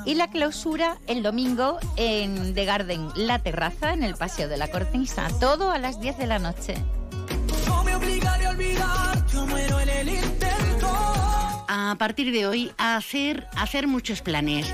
Y 0.05 0.15
la 0.15 0.29
clausura 0.29 0.97
el 1.07 1.23
domingo 1.23 1.77
en 1.97 2.53
The 2.53 2.65
Garden, 2.65 3.09
La 3.15 3.39
Terraza, 3.39 3.93
en 3.93 4.03
el 4.03 4.15
Paseo 4.15 4.47
de 4.47 4.57
la 4.57 4.69
Cortisa. 4.69 5.27
Todo 5.39 5.71
a 5.71 5.77
las 5.77 5.99
10 5.99 6.17
de 6.17 6.27
la 6.27 6.39
noche. 6.39 6.75
Yo 9.31 9.45
muero 9.45 9.79
en 9.79 9.89
el 9.89 10.09
intento. 10.09 10.87
A 11.69 11.95
partir 11.97 12.31
de 12.31 12.47
hoy, 12.47 12.71
a 12.77 12.95
hacer, 12.95 13.47
a 13.55 13.63
hacer 13.63 13.87
muchos 13.87 14.21
planes. 14.21 14.71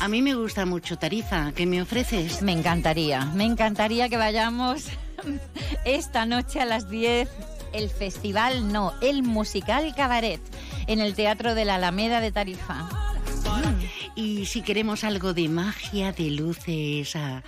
A 0.00 0.08
mí 0.08 0.22
me 0.22 0.34
gusta 0.34 0.66
mucho 0.66 0.96
Tarifa. 0.98 1.52
¿Qué 1.52 1.66
me 1.66 1.82
ofreces? 1.82 2.42
Me 2.42 2.52
encantaría, 2.52 3.24
me 3.26 3.44
encantaría 3.44 4.08
que 4.08 4.16
vayamos 4.16 4.86
esta 5.84 6.26
noche 6.26 6.60
a 6.60 6.64
las 6.64 6.88
10. 6.90 7.28
El 7.72 7.88
festival, 7.88 8.70
no, 8.70 8.92
el 9.00 9.22
musical 9.22 9.94
cabaret 9.96 10.40
en 10.86 11.00
el 11.00 11.14
Teatro 11.14 11.54
de 11.54 11.64
la 11.64 11.76
Alameda 11.76 12.20
de 12.20 12.30
Tarifa. 12.30 12.88
Y 14.14 14.44
si 14.46 14.60
queremos 14.60 15.04
algo 15.04 15.32
de 15.32 15.48
magia, 15.48 16.12
de 16.12 16.30
luces, 16.30 17.16
a- 17.16 17.42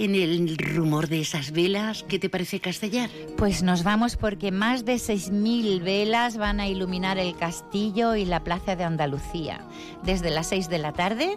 en 0.00 0.14
el 0.14 0.56
rumor 0.56 1.08
de 1.08 1.20
esas 1.20 1.52
velas, 1.52 2.04
¿qué 2.08 2.18
te 2.18 2.30
parece 2.30 2.58
Castellar? 2.58 3.10
Pues 3.36 3.62
nos 3.62 3.84
vamos 3.84 4.16
porque 4.16 4.50
más 4.50 4.86
de 4.86 4.94
6.000 4.94 5.82
velas 5.82 6.38
van 6.38 6.58
a 6.58 6.68
iluminar 6.68 7.18
el 7.18 7.36
castillo 7.36 8.14
y 8.16 8.24
la 8.24 8.42
plaza 8.42 8.76
de 8.76 8.84
Andalucía. 8.84 9.60
Desde 10.02 10.30
las 10.30 10.48
6 10.48 10.70
de 10.70 10.78
la 10.78 10.92
tarde 10.92 11.36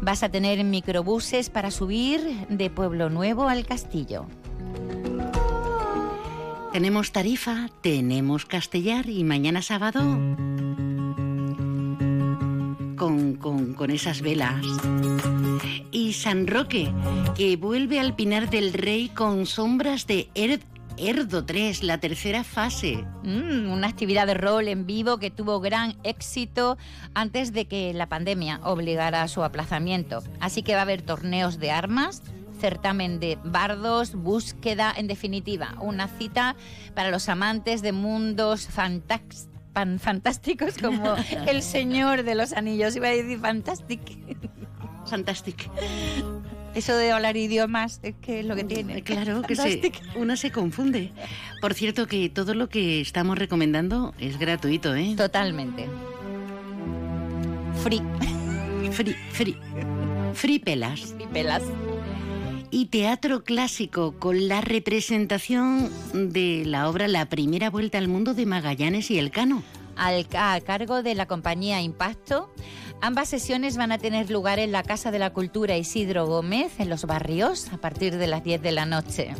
vas 0.00 0.22
a 0.22 0.30
tener 0.30 0.64
microbuses 0.64 1.50
para 1.50 1.70
subir 1.70 2.46
de 2.48 2.70
Pueblo 2.70 3.10
Nuevo 3.10 3.46
al 3.46 3.66
castillo. 3.66 4.24
Tenemos 6.72 7.12
Tarifa, 7.12 7.68
tenemos 7.82 8.46
Castellar 8.46 9.08
y 9.08 9.22
mañana 9.22 9.60
sábado 9.60 10.00
con, 12.98 13.34
con- 13.36 13.74
con 13.74 13.90
esas 13.90 14.20
velas. 14.20 14.62
Y 15.90 16.12
San 16.12 16.46
Roque, 16.46 16.92
que 17.36 17.56
vuelve 17.56 17.98
al 18.00 18.14
Pinar 18.14 18.50
del 18.50 18.72
Rey 18.72 19.08
con 19.08 19.46
sombras 19.46 20.06
de 20.06 20.28
Er- 20.34 20.60
Erdo 20.98 21.44
3, 21.44 21.84
la 21.84 21.98
tercera 21.98 22.42
fase. 22.44 23.04
Mm, 23.22 23.70
una 23.70 23.86
actividad 23.86 24.26
de 24.26 24.34
rol 24.34 24.66
en 24.68 24.84
vivo 24.84 25.18
que 25.18 25.30
tuvo 25.30 25.60
gran 25.60 25.96
éxito 26.02 26.76
antes 27.14 27.52
de 27.52 27.66
que 27.66 27.94
la 27.94 28.08
pandemia 28.08 28.60
obligara 28.64 29.22
a 29.22 29.28
su 29.28 29.44
aplazamiento. 29.44 30.22
Así 30.40 30.62
que 30.62 30.72
va 30.74 30.80
a 30.80 30.82
haber 30.82 31.02
torneos 31.02 31.58
de 31.60 31.70
armas, 31.70 32.22
certamen 32.60 33.20
de 33.20 33.38
bardos, 33.44 34.14
búsqueda, 34.16 34.92
en 34.96 35.06
definitiva, 35.06 35.76
una 35.80 36.08
cita 36.08 36.56
para 36.96 37.12
los 37.12 37.28
amantes 37.28 37.80
de 37.82 37.92
mundos 37.92 38.68
fantax- 38.68 39.46
pan- 39.78 39.98
fantásticos 40.00 40.76
como 40.78 41.14
El 41.46 41.62
Señor 41.62 42.24
de 42.24 42.34
los 42.34 42.52
Anillos. 42.52 42.96
Iba 42.96 43.08
a 43.08 43.10
decir 43.12 43.38
fantastic. 43.38 44.00
Fantastic. 45.06 45.70
Eso 46.74 46.96
de 46.96 47.12
hablar 47.12 47.36
idiomas 47.36 48.00
es 48.02 48.14
que 48.20 48.40
es 48.40 48.46
lo 48.46 48.54
que 48.56 48.64
tiene. 48.64 49.02
Claro 49.02 49.42
que 49.42 49.54
se, 49.56 49.92
una 50.16 50.36
se 50.36 50.50
confunde. 50.50 51.12
Por 51.60 51.74
cierto 51.74 52.06
que 52.06 52.28
todo 52.28 52.54
lo 52.54 52.68
que 52.68 53.00
estamos 53.00 53.38
recomendando 53.38 54.14
es 54.18 54.38
gratuito, 54.38 54.94
¿eh? 54.94 55.14
Totalmente. 55.16 55.86
Free. 57.82 58.02
Free, 58.92 59.14
free. 59.32 59.56
Free 60.34 60.58
pelas. 60.58 61.00
Free 61.16 61.26
pelas. 61.28 61.62
Y 62.70 62.86
teatro 62.86 63.44
clásico 63.44 64.12
con 64.18 64.46
la 64.48 64.60
representación 64.60 65.90
de 66.12 66.64
la 66.66 66.88
obra 66.88 67.08
La 67.08 67.26
primera 67.28 67.70
vuelta 67.70 67.98
al 67.98 68.08
mundo 68.08 68.34
de 68.34 68.44
Magallanes 68.46 69.10
y 69.10 69.18
Elcano. 69.18 69.62
al, 69.96 70.26
a 70.36 70.60
cargo 70.60 71.02
de 71.02 71.14
la 71.14 71.26
compañía 71.26 71.80
Impacto. 71.80 72.52
Ambas 73.00 73.28
sesiones 73.28 73.76
van 73.76 73.92
a 73.92 73.98
tener 73.98 74.30
lugar 74.30 74.58
en 74.58 74.72
la 74.72 74.82
Casa 74.82 75.10
de 75.10 75.18
la 75.18 75.32
Cultura 75.32 75.76
Isidro 75.76 76.26
Gómez, 76.26 76.78
en 76.78 76.90
Los 76.90 77.04
Barrios, 77.04 77.72
a 77.72 77.78
partir 77.78 78.16
de 78.16 78.26
las 78.26 78.44
10 78.44 78.60
de 78.60 78.72
la 78.72 78.86
noche. 78.86 79.34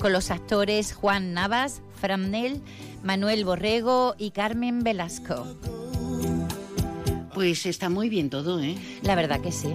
Con 0.00 0.12
los 0.12 0.30
actores 0.30 0.92
Juan 0.94 1.32
Navas, 1.32 1.82
Fran 2.00 2.30
Nel, 2.30 2.62
Manuel 3.02 3.44
Borrego 3.44 4.14
y 4.18 4.30
Carmen 4.30 4.80
Velasco. 4.84 5.46
Pues 7.36 7.66
está 7.66 7.90
muy 7.90 8.08
bien 8.08 8.30
todo, 8.30 8.62
¿eh? 8.62 8.78
La 9.02 9.14
verdad 9.14 9.42
que 9.42 9.52
sí. 9.52 9.68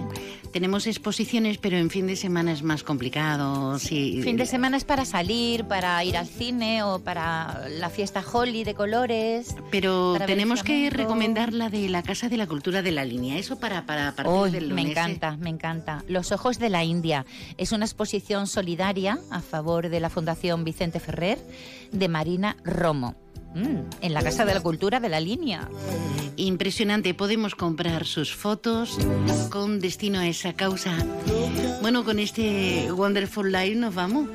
Tenemos 0.52 0.88
exposiciones, 0.88 1.58
pero 1.58 1.76
en 1.76 1.90
fin 1.90 2.08
de 2.08 2.16
semana 2.16 2.50
es 2.50 2.64
más 2.64 2.82
complicado. 2.82 3.78
Sí. 3.78 4.20
Fin 4.20 4.36
de 4.36 4.46
semana 4.46 4.76
es 4.76 4.82
para 4.82 5.04
salir, 5.04 5.62
para 5.66 6.02
ir 6.02 6.16
al 6.16 6.26
cine 6.26 6.82
o 6.82 6.98
para 6.98 7.68
la 7.68 7.88
fiesta 7.88 8.20
Holly 8.20 8.64
de 8.64 8.74
colores. 8.74 9.54
Pero 9.70 10.18
tenemos 10.26 10.64
que 10.64 10.90
recomendar 10.90 11.52
la 11.52 11.70
de 11.70 11.88
la 11.88 12.02
Casa 12.02 12.28
de 12.28 12.36
la 12.36 12.48
Cultura 12.48 12.82
de 12.82 12.90
la 12.90 13.04
Línea. 13.04 13.38
Eso 13.38 13.60
para, 13.60 13.86
para 13.86 14.10
partir 14.16 14.50
del 14.50 14.64
me 14.64 14.82
lunes. 14.82 14.86
¿eh? 14.86 14.90
encanta, 14.90 15.36
me 15.36 15.50
encanta. 15.50 16.02
Los 16.08 16.32
Ojos 16.32 16.58
de 16.58 16.68
la 16.68 16.82
India 16.82 17.26
es 17.58 17.70
una 17.70 17.84
exposición 17.84 18.48
solidaria 18.48 19.20
a 19.30 19.40
favor 19.40 19.88
de 19.88 20.00
la 20.00 20.10
Fundación 20.10 20.64
Vicente 20.64 20.98
Ferrer 20.98 21.38
de 21.92 22.08
Marina 22.08 22.56
Romo. 22.64 23.14
Mm, 23.54 23.80
en 24.00 24.14
la 24.14 24.22
Casa 24.22 24.44
de 24.44 24.54
la 24.54 24.60
Cultura 24.60 25.00
de 25.00 25.08
la 25.08 25.20
Línea. 25.20 25.68
Impresionante, 26.36 27.12
podemos 27.14 27.54
comprar 27.54 28.06
sus 28.06 28.34
fotos 28.34 28.98
con 29.50 29.80
destino 29.80 30.20
a 30.20 30.26
esa 30.26 30.54
causa. 30.54 30.96
Bueno, 31.82 32.04
con 32.04 32.18
este 32.18 32.90
Wonderful 32.92 33.52
Life 33.52 33.74
nos 33.74 33.94
vamos. 33.94 34.28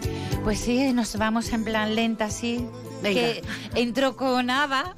Pues 0.43 0.59
sí, 0.59 0.93
nos 0.93 1.15
vamos 1.17 1.51
en 1.51 1.63
plan 1.63 1.95
lenta, 1.95 2.29
sí. 2.29 2.65
Venga. 3.01 3.19
Que 3.19 3.41
entro 3.75 4.15
con 4.15 4.49
Ava. 4.49 4.95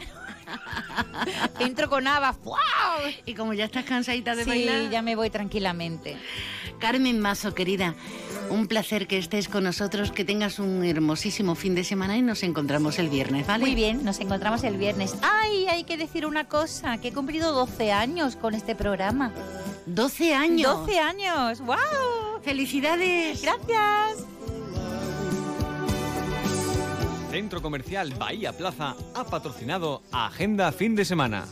entro 1.60 1.90
con 1.90 2.08
Ava. 2.08 2.36
¡Wow! 2.44 2.58
Y 3.26 3.34
como 3.36 3.54
ya 3.54 3.66
estás 3.66 3.86
cansadita 3.86 4.36
de 4.36 4.44
sí, 4.44 4.50
bailar. 4.50 4.90
ya 4.90 5.02
me 5.02 5.16
voy 5.16 5.30
tranquilamente. 5.30 6.18
Carmen 6.80 7.20
Mazo, 7.20 7.54
querida, 7.54 7.96
un 8.50 8.68
placer 8.68 9.08
que 9.08 9.18
estés 9.18 9.48
con 9.48 9.64
nosotros, 9.64 10.12
que 10.12 10.26
tengas 10.26 10.60
un 10.60 10.84
hermosísimo 10.84 11.56
fin 11.56 11.76
de 11.76 11.84
semana 11.84 12.18
y 12.18 12.22
nos 12.22 12.44
encontramos 12.44 12.98
el 13.00 13.10
viernes, 13.10 13.46
¿vale? 13.46 13.66
Muy 13.66 13.76
bien, 13.76 14.04
nos 14.04 14.20
encontramos 14.20 14.64
el 14.64 14.78
viernes. 14.78 15.16
¡Ay! 15.22 15.68
Hay 15.68 15.84
que 15.84 15.98
decir 15.98 16.26
una 16.26 16.48
cosa, 16.48 16.98
que 16.98 17.10
he 17.10 17.14
cumplido 17.14 17.52
12 17.52 17.92
años 17.92 18.36
con 18.36 18.56
este 18.56 18.76
programa. 18.76 19.34
12 19.86 20.34
años. 20.34 20.80
12 20.80 21.00
años. 21.00 21.60
¡Wow! 21.62 21.78
¡Felicidades! 22.42 23.42
Gracias. 23.42 24.26
Centro 27.30 27.62
Comercial 27.62 28.12
Bahía 28.16 28.54
Plaza 28.54 28.96
ha 29.14 29.24
patrocinado 29.24 30.02
Agenda 30.12 30.72
Fin 30.72 30.96
de 30.96 31.06
Semana. 31.06 31.46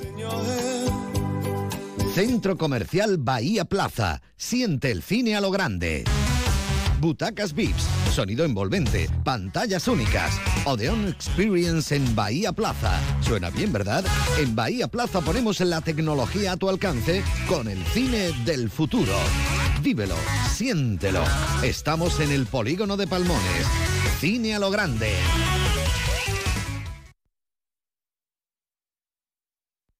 Centro 2.17 2.57
Comercial 2.57 3.19
Bahía 3.19 3.65
Plaza. 3.65 4.23
Siente 4.35 4.89
el 4.89 5.03
cine 5.03 5.35
a 5.35 5.39
lo 5.39 5.51
grande. 5.51 6.03
Butacas 6.99 7.53
VIPs, 7.53 7.83
sonido 8.11 8.43
envolvente, 8.43 9.07
pantallas 9.23 9.87
únicas. 9.87 10.41
Odeon 10.65 11.09
Experience 11.09 11.95
en 11.95 12.15
Bahía 12.15 12.53
Plaza. 12.53 12.99
Suena 13.21 13.51
bien, 13.51 13.71
¿verdad? 13.71 14.03
En 14.39 14.55
Bahía 14.55 14.87
Plaza 14.87 15.21
ponemos 15.21 15.59
la 15.59 15.81
tecnología 15.81 16.53
a 16.53 16.57
tu 16.57 16.69
alcance 16.69 17.23
con 17.47 17.67
el 17.67 17.85
cine 17.85 18.31
del 18.45 18.71
futuro. 18.71 19.13
Vívelo, 19.83 20.15
siéntelo. 20.51 21.23
Estamos 21.61 22.19
en 22.19 22.31
el 22.31 22.47
polígono 22.47 22.97
de 22.97 23.05
Palmones. 23.05 23.67
Cine 24.19 24.55
a 24.55 24.59
lo 24.59 24.71
grande. 24.71 25.11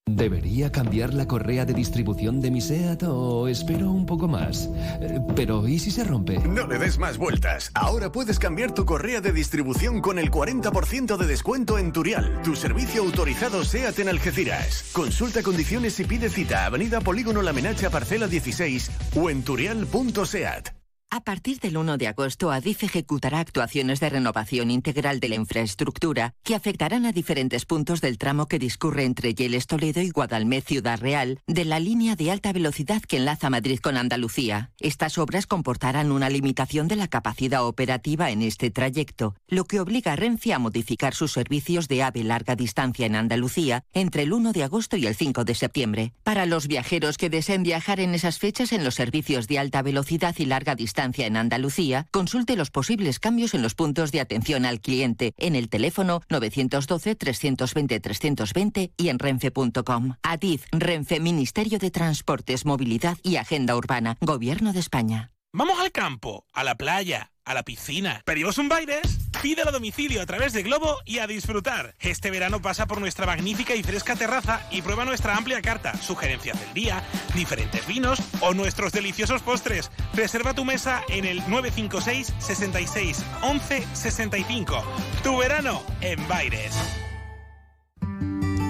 ¿Debería 0.08 0.72
cambiar 0.72 1.14
la 1.14 1.28
correa 1.28 1.66
de 1.66 1.74
distribución 1.74 2.40
de 2.40 2.50
mi 2.50 2.62
SEAT 2.62 3.04
o 3.04 3.48
espero 3.50 3.92
un 3.92 4.06
poco 4.06 4.28
más? 4.28 4.70
Eh, 5.02 5.20
Pero 5.36 5.68
¿y 5.68 5.80
si 5.80 5.92
se 5.92 6.06
rompe? 6.06 6.40
No 6.40 6.66
le 6.66 6.80
des 6.80 6.98
más 6.98 7.18
vueltas. 7.18 7.72
Ahora 7.74 8.10
puedes 8.12 8.40
cambiar 8.40 8.74
tu 8.74 8.86
correa 8.86 9.20
de 9.20 9.34
distribución 9.34 10.00
con 10.00 10.18
el 10.18 10.32
40% 10.32 11.18
de 11.18 11.28
descuento 11.28 11.78
en 11.78 11.92
Turial, 11.92 12.42
tu 12.42 12.56
servicio 12.56 13.04
autorizado 13.04 13.66
SEAT 13.66 14.00
en 14.00 14.10
Algeciras. 14.10 14.92
Consulta 14.94 15.44
condiciones 15.44 16.00
y 16.00 16.06
pide 16.06 16.30
cita 16.30 16.66
Avenida 16.66 17.02
Polígono 17.02 17.42
La 17.42 17.52
Menacha 17.52 17.90
Parcela 17.90 18.28
16 18.28 18.90
o 19.16 19.30
en 19.30 19.44
turial.seat. 19.44 20.70
A 21.10 21.22
partir 21.22 21.62
del 21.62 21.78
1 21.78 21.98
de 21.98 22.10
agosto, 22.10 22.52
Adif 22.52 22.84
ejecutará 22.84 23.40
actuaciones 23.40 24.02
de 24.02 24.10
renovación 24.10 24.70
integral 24.70 25.22
de 25.22 25.30
la 25.30 25.36
infraestructura 25.36 26.34
que 26.44 26.54
afectarán 26.54 27.06
a 27.06 27.14
diferentes 27.14 27.66
puntos 27.66 28.02
del 28.02 28.18
tramo 28.18 28.50
que 28.50 28.60
discurre 28.60 29.06
entre 29.06 29.34
Yeles 29.34 29.68
Toledo 29.68 30.02
y 30.02 30.10
Guadalmé 30.10 30.60
Ciudad 30.60 31.00
Real 31.00 31.40
de 31.48 31.64
la 31.64 31.80
línea 31.80 32.18
de 32.18 32.30
alta 32.30 32.52
velocidad 32.52 33.02
que 33.02 33.16
enlaza 33.16 33.50
Madrid 33.50 33.80
con 33.80 33.96
Andalucía. 33.96 34.72
Estas 34.82 35.18
obras 35.18 35.48
comportarán 35.48 36.12
una 36.12 36.30
limitación 36.30 36.90
de 36.90 36.98
la 36.98 37.08
capacidad 37.08 37.66
operativa 37.66 38.30
en 38.30 38.42
este 38.42 38.70
trayecto, 38.70 39.34
lo 39.48 39.64
que 39.64 39.80
obliga 39.80 40.12
a 40.12 40.18
Renfe 40.18 40.52
a 40.52 40.60
modificar 40.60 41.16
sus 41.16 41.32
servicios 41.32 41.88
de 41.88 42.04
AVE 42.04 42.26
larga 42.26 42.58
distancia 42.58 43.06
en 43.06 43.16
Andalucía 43.16 43.86
entre 43.94 44.24
el 44.24 44.34
1 44.34 44.52
de 44.52 44.64
agosto 44.66 44.98
y 44.98 45.08
el 45.08 45.16
5 45.16 45.46
de 45.46 45.56
septiembre. 45.56 46.14
Para 46.24 46.46
los 46.46 46.68
viajeros 46.68 47.18
que 47.18 47.30
deseen 47.30 47.64
viajar 47.64 48.02
en 48.02 48.14
esas 48.14 48.40
fechas 48.40 48.74
en 48.74 48.84
los 48.84 48.96
servicios 48.96 49.48
de 49.48 49.58
alta 49.58 49.82
velocidad 49.82 50.36
y 50.38 50.46
larga 50.46 50.76
distancia, 50.76 50.97
en 50.98 51.38
Andalucía, 51.38 52.08
consulte 52.12 52.56
los 52.56 52.72
posibles 52.72 53.20
cambios 53.20 53.54
en 53.54 53.62
los 53.62 53.76
puntos 53.76 54.12
de 54.12 54.20
atención 54.20 54.66
al 54.66 54.82
cliente 54.82 55.36
en 55.38 55.56
el 55.56 55.70
teléfono 55.70 56.22
912-320-320 56.30 58.92
y 58.98 59.10
en 59.10 59.20
renfe.com. 59.20 60.16
ADIZ, 60.24 60.64
Renfe, 60.72 61.20
Ministerio 61.20 61.78
de 61.80 61.92
Transportes, 61.92 62.66
Movilidad 62.66 63.18
y 63.22 63.36
Agenda 63.36 63.76
Urbana, 63.76 64.18
Gobierno 64.22 64.74
de 64.74 64.80
España. 64.80 65.30
Vamos 65.54 65.80
al 65.80 65.92
campo, 65.92 66.46
a 66.54 66.64
la 66.64 66.74
playa, 66.76 67.32
a 67.48 67.54
la 67.54 67.64
piscina. 67.64 68.22
¿Pedimos 68.26 68.58
un 68.58 68.70
Baires? 68.70 69.18
Pídelo 69.42 69.70
a 69.70 69.72
domicilio 69.72 70.22
a 70.22 70.26
través 70.26 70.54
de 70.54 70.64
Globo 70.64 70.98
y 71.06 71.20
a 71.20 71.28
disfrutar. 71.28 71.96
Este 72.00 72.30
verano 72.30 72.62
pasa 72.62 72.86
por 72.86 73.00
nuestra 73.00 73.26
magnífica 73.26 73.74
y 73.74 73.84
fresca 73.84 74.16
terraza 74.16 74.62
y 74.70 74.82
prueba 74.82 75.06
nuestra 75.06 75.36
amplia 75.36 75.62
carta, 75.62 75.96
sugerencias 76.02 76.60
del 76.60 76.74
día, 76.74 77.04
diferentes 77.34 77.88
vinos 77.88 78.20
o 78.42 78.54
nuestros 78.54 78.92
deliciosos 78.92 79.42
postres. 79.42 79.90
Reserva 80.14 80.54
tu 80.54 80.66
mesa 80.66 81.04
en 81.08 81.26
el 81.26 81.38
956 81.50 82.34
66 82.40 83.24
11 83.42 83.88
65. 83.94 84.84
Tu 85.24 85.38
verano 85.38 85.82
en 86.02 86.28
Baires. 86.28 86.76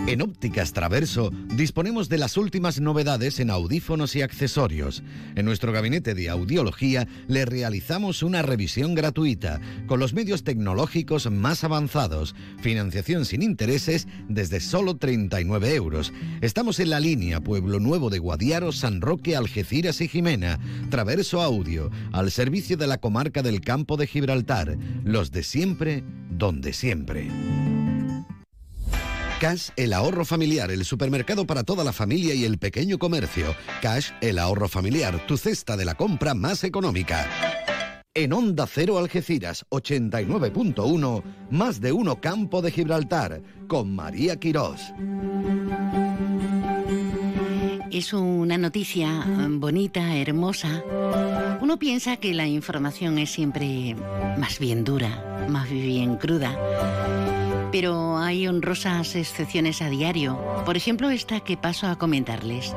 En 0.07 0.21
Ópticas 0.21 0.71
Traverso 0.71 1.31
disponemos 1.53 2.07
de 2.07 2.17
las 2.17 2.38
últimas 2.38 2.79
novedades 2.79 3.41
en 3.41 3.49
audífonos 3.49 4.15
y 4.15 4.21
accesorios. 4.21 5.03
En 5.35 5.43
nuestro 5.43 5.73
gabinete 5.73 6.13
de 6.13 6.29
audiología 6.29 7.09
le 7.27 7.43
realizamos 7.43 8.23
una 8.23 8.41
revisión 8.41 8.95
gratuita 8.95 9.59
con 9.85 9.99
los 9.99 10.13
medios 10.13 10.45
tecnológicos 10.45 11.29
más 11.29 11.65
avanzados, 11.65 12.35
financiación 12.61 13.25
sin 13.25 13.41
intereses 13.41 14.07
desde 14.29 14.61
solo 14.61 14.95
39 14.95 15.75
euros. 15.75 16.13
Estamos 16.39 16.79
en 16.79 16.91
la 16.91 17.01
línea 17.01 17.41
Pueblo 17.41 17.81
Nuevo 17.81 18.09
de 18.09 18.19
Guadiaro, 18.19 18.71
San 18.71 19.01
Roque, 19.01 19.35
Algeciras 19.35 19.99
y 19.99 20.07
Jimena. 20.07 20.57
Traverso 20.89 21.41
Audio, 21.41 21.91
al 22.13 22.31
servicio 22.31 22.77
de 22.77 22.88
la 22.88 22.99
comarca 22.99 23.43
del 23.43 23.59
Campo 23.59 23.97
de 23.97 24.07
Gibraltar. 24.07 24.77
Los 25.03 25.31
de 25.34 25.43
siempre, 25.43 26.05
donde 26.29 26.71
siempre. 26.71 27.27
Cash, 29.39 29.69
el 29.76 29.93
ahorro 29.93 30.26
familiar, 30.26 30.72
el 30.72 30.84
supermercado 30.84 31.45
para 31.45 31.64
toda 31.64 31.84
la 31.84 31.93
familia 31.93 32.34
y 32.34 32.43
el 32.43 32.57
pequeño 32.57 32.97
comercio. 32.97 33.55
Cash, 33.84 34.09
el 34.19 34.39
ahorro 34.39 34.68
familiar, 34.68 35.27
tu 35.27 35.38
cesta 35.38 35.77
de 35.77 35.85
la 35.85 35.93
compra 35.93 36.34
más 36.34 36.64
económica. 36.64 37.30
En 38.15 38.34
Onda 38.34 38.65
Cero 38.65 38.97
Algeciras 38.97 39.64
89.1, 39.69 41.23
más 41.51 41.80
de 41.80 41.91
uno 41.91 42.19
Campo 42.19 42.64
de 42.64 42.72
Gibraltar, 42.72 43.43
con 43.68 43.95
María 43.95 44.38
Quirós. 44.38 44.81
Es 47.91 48.14
una 48.14 48.57
noticia 48.57 49.26
bonita, 49.49 50.15
hermosa. 50.15 50.84
Uno 51.61 51.77
piensa 51.77 52.18
que 52.18 52.34
la 52.34 52.47
información 52.47 53.18
es 53.18 53.31
siempre 53.31 53.95
más 54.38 54.59
bien 54.59 54.84
dura, 54.84 55.47
más 55.49 55.69
bien 55.69 56.18
cruda. 56.18 56.57
Pero 57.72 58.18
hay 58.18 58.47
honrosas 58.47 59.15
excepciones 59.15 59.81
a 59.81 59.89
diario. 59.89 60.39
Por 60.65 60.77
ejemplo, 60.77 61.09
esta 61.09 61.39
que 61.39 61.57
paso 61.57 61.88
a 61.88 61.97
comentarles. 61.97 62.76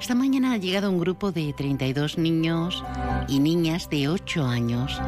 Esta 0.00 0.14
mañana 0.14 0.52
ha 0.52 0.56
llegado 0.58 0.90
un 0.90 0.98
grupo 0.98 1.32
de 1.32 1.52
32 1.52 2.18
niños 2.18 2.84
y 3.28 3.40
niñas 3.40 3.90
de 3.90 4.08
8 4.08 4.46
años, 4.46 5.00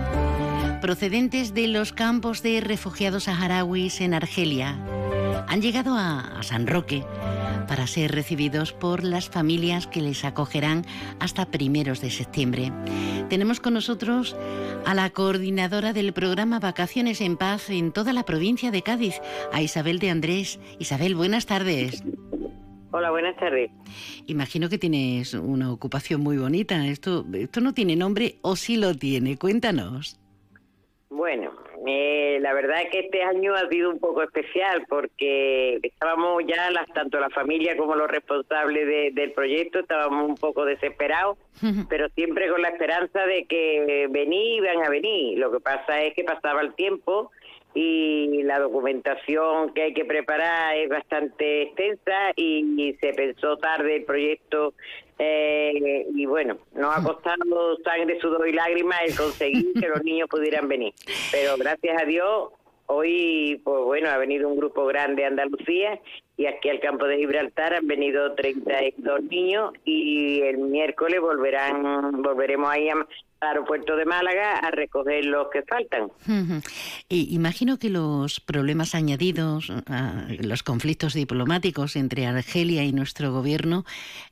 procedentes 0.81 1.55
de 1.55 1.69
los 1.69 1.93
campos 1.93 2.43
de 2.43 2.61
refugiados 2.61 3.25
saharauis 3.25 4.01
en 4.01 4.15
Argelia. 4.15 4.79
Han 5.49 5.63
llegado 5.63 5.95
a, 5.95 6.39
a 6.39 6.43
San 6.43 6.67
Roque 6.67 7.05
para 7.69 7.87
ser 7.87 8.13
recibidos 8.13 8.73
por 8.73 9.05
las 9.05 9.29
familias 9.29 9.87
que 9.87 10.01
les 10.01 10.25
acogerán 10.25 10.85
hasta 11.19 11.47
primeros 11.47 12.01
de 12.01 12.11
septiembre. 12.11 12.73
Tenemos 13.29 13.61
con 13.61 13.75
nosotros 13.75 14.37
a 14.85 14.95
la 14.95 15.11
coordinadora 15.11 15.93
del 15.93 16.13
programa 16.13 16.59
Vacaciones 16.59 17.21
en 17.21 17.37
Paz 17.37 17.71
en 17.71 17.93
toda 17.93 18.13
la 18.13 18.25
provincia 18.25 18.71
de 18.71 18.83
Cádiz, 18.83 19.21
a 19.53 19.63
Isabel 19.63 19.99
de 19.99 20.11
Andrés. 20.11 20.59
Isabel, 20.79 21.15
buenas 21.15 21.47
tardes. 21.47 22.03
Hola, 22.93 23.11
buenas 23.11 23.37
tardes. 23.37 23.71
Imagino 24.27 24.69
que 24.69 24.79
tienes 24.79 25.35
una 25.35 25.73
ocupación 25.73 26.23
muy 26.23 26.39
bonita. 26.39 26.87
Esto, 26.87 27.25
esto 27.33 27.61
no 27.61 27.73
tiene 27.73 27.95
nombre 27.95 28.37
o 28.43 28.57
sí 28.57 28.77
lo 28.77 28.97
tiene. 28.97 29.37
Cuéntanos. 29.37 30.19
Bueno, 31.09 31.53
eh, 31.87 32.39
la 32.41 32.53
verdad 32.53 32.83
es 32.83 32.91
que 32.91 33.01
este 33.01 33.23
año 33.23 33.55
ha 33.55 33.69
sido 33.69 33.91
un 33.91 33.99
poco 33.99 34.23
especial 34.23 34.85
porque 34.89 35.79
estábamos 35.83 36.43
ya, 36.47 36.71
las, 36.71 36.87
tanto 36.93 37.19
la 37.21 37.31
familia 37.31 37.77
como 37.77 37.95
los 37.95 38.09
responsables 38.09 38.87
de- 38.87 39.11
del 39.13 39.33
proyecto, 39.33 39.81
estábamos 39.81 40.29
un 40.29 40.35
poco 40.37 40.65
desesperados, 40.65 41.39
pero 41.89 42.09
siempre 42.11 42.49
con 42.49 42.63
la 42.63 42.69
esperanza 42.69 43.25
de 43.27 43.45
que 43.45 44.07
vení, 44.11 44.57
iban 44.57 44.83
a 44.85 44.89
venir. 44.91 45.39
Lo 45.39 45.51
que 45.53 45.61
pasa 45.61 46.03
es 46.03 46.15
que 46.15 46.25
pasaba 46.25 46.61
el 46.63 46.75
tiempo 46.75 47.31
y 47.75 48.43
la 48.43 48.59
documentación 48.59 49.73
que 49.75 49.83
hay 49.83 49.95
que 49.95 50.05
preparar 50.05 50.77
es 50.77 50.89
bastante 50.89 51.63
extensa 51.63 52.33
y, 52.37 52.65
y 52.77 52.95
se 52.95 53.13
pensó 53.13 53.57
tarde 53.59 53.97
el 53.97 54.05
proyecto 54.05 54.75
eh, 55.19 56.07
y 56.15 56.27
bueno, 56.27 56.59
nos 56.75 56.97
ha 56.97 57.03
costado 57.03 57.77
sangre, 57.85 58.19
sudor 58.21 58.49
y 58.49 58.53
lágrimas 58.53 58.99
el 59.07 59.17
conseguir 59.17 59.73
que 59.79 59.89
los 59.89 60.03
niños 60.03 60.29
pudieran 60.29 60.67
venir. 60.67 60.95
Pero 61.31 61.57
gracias 61.59 62.03
a 62.03 62.07
Dios, 62.07 62.49
hoy, 62.87 63.61
pues 63.63 63.85
bueno, 63.85 64.09
ha 64.09 64.17
venido 64.17 64.49
un 64.49 64.57
grupo 64.57 64.87
grande 64.87 65.23
de 65.23 65.29
Andalucía 65.29 66.01
y 66.37 66.47
aquí 66.47 66.71
al 66.71 66.81
campo 66.81 67.05
de 67.07 67.19
Gibraltar 67.19 67.75
han 67.75 67.87
venido 67.87 68.35
32 68.35 69.23
niños 69.25 69.73
y 69.85 70.41
el 70.41 70.57
miércoles 70.59 71.21
volverán, 71.21 72.23
volveremos 72.23 72.71
ahí 72.71 72.89
a- 72.89 73.07
aeropuerto 73.41 73.97
de 73.97 74.05
Málaga 74.05 74.59
a 74.59 74.71
recoger 74.71 75.25
los 75.25 75.49
que 75.49 75.63
faltan. 75.63 76.11
Y 77.09 77.35
imagino 77.35 77.79
que 77.79 77.89
los 77.91 78.41
problemas 78.41 78.95
añadidos, 78.95 79.73
los 80.41 80.63
conflictos 80.63 81.15
diplomáticos 81.15 81.97
entre 81.97 82.27
Argelia 82.27 82.85
y 82.85 82.93
nuestro 82.93 83.33
gobierno, 83.33 83.85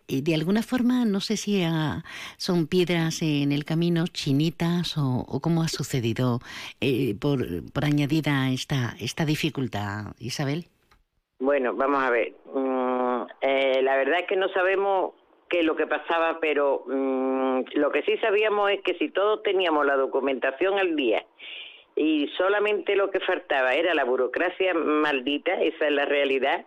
eh, 0.09 0.23
de 0.23 0.35
alguna 0.35 0.63
forma, 0.63 1.05
no 1.05 1.21
sé 1.21 1.37
si 1.37 1.63
ah, 1.63 2.03
son 2.37 2.67
piedras 2.67 3.23
en 3.23 3.53
el 3.53 3.65
camino, 3.65 4.07
chinitas, 4.07 4.97
o, 4.99 5.25
o 5.27 5.41
cómo 5.41 5.63
ha 5.63 5.69
sucedido 5.69 6.41
eh, 6.81 7.15
por, 7.19 7.39
por 7.73 7.85
añadida 7.85 8.51
esta, 8.51 8.95
esta 9.01 9.25
dificultad, 9.25 10.13
Isabel. 10.19 10.67
Bueno, 11.41 11.75
vamos 11.75 12.03
a 12.03 12.11
ver. 12.11 12.33
Mm, 12.55 13.23
eh, 13.41 13.83
la 13.83 13.97
verdad 13.97 14.21
es 14.21 14.27
que 14.27 14.37
no 14.37 14.49
sabemos 14.49 15.13
qué 15.49 15.61
es 15.61 15.65
lo 15.65 15.77
que 15.77 15.87
pasaba, 15.87 16.39
pero 16.41 16.85
mm, 16.87 17.61
lo 17.75 17.91
que 17.91 18.03
sí 18.03 18.17
sabíamos 18.19 18.71
es 18.71 18.81
que 18.83 18.95
si 18.95 19.11
todos 19.11 19.43
teníamos 19.43 19.87
la 19.87 19.97
documentación 19.97 20.79
al 20.79 20.97
día 20.97 21.25
y 21.97 22.29
solamente 22.37 22.95
lo 22.95 23.11
que 23.11 23.21
faltaba 23.21 23.75
era 23.75 23.95
la 23.95 24.05
burocracia 24.05 24.75
maldita, 24.75 25.55
esa 25.61 25.87
es 25.87 25.93
la 25.93 26.05
realidad, 26.05 26.65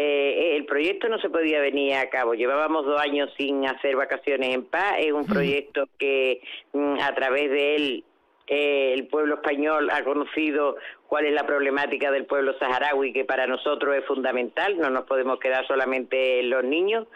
eh, 0.00 0.56
el 0.56 0.64
proyecto 0.64 1.08
no 1.08 1.18
se 1.18 1.28
podía 1.28 1.60
venir 1.60 1.94
a 1.94 2.08
cabo. 2.08 2.34
Llevábamos 2.34 2.86
dos 2.86 3.00
años 3.00 3.34
sin 3.36 3.66
hacer 3.66 3.96
vacaciones 3.96 4.54
en 4.54 4.64
paz. 4.64 4.94
Es 5.00 5.10
un 5.10 5.26
proyecto 5.26 5.88
que 5.98 6.40
mm, 6.72 7.00
a 7.00 7.12
través 7.16 7.50
de 7.50 7.74
él 7.74 8.04
eh, 8.48 8.94
el 8.94 9.06
pueblo 9.06 9.36
español 9.36 9.90
ha 9.90 10.02
conocido 10.04 10.76
cuál 11.06 11.26
es 11.26 11.32
la 11.32 11.46
problemática 11.46 12.10
del 12.10 12.26
pueblo 12.26 12.58
saharaui, 12.58 13.12
que 13.12 13.24
para 13.24 13.46
nosotros 13.46 13.96
es 13.96 14.04
fundamental, 14.04 14.78
no 14.78 14.90
nos 14.90 15.04
podemos 15.04 15.38
quedar 15.38 15.66
solamente 15.66 16.40
en 16.40 16.50
los 16.50 16.64
niños, 16.64 17.06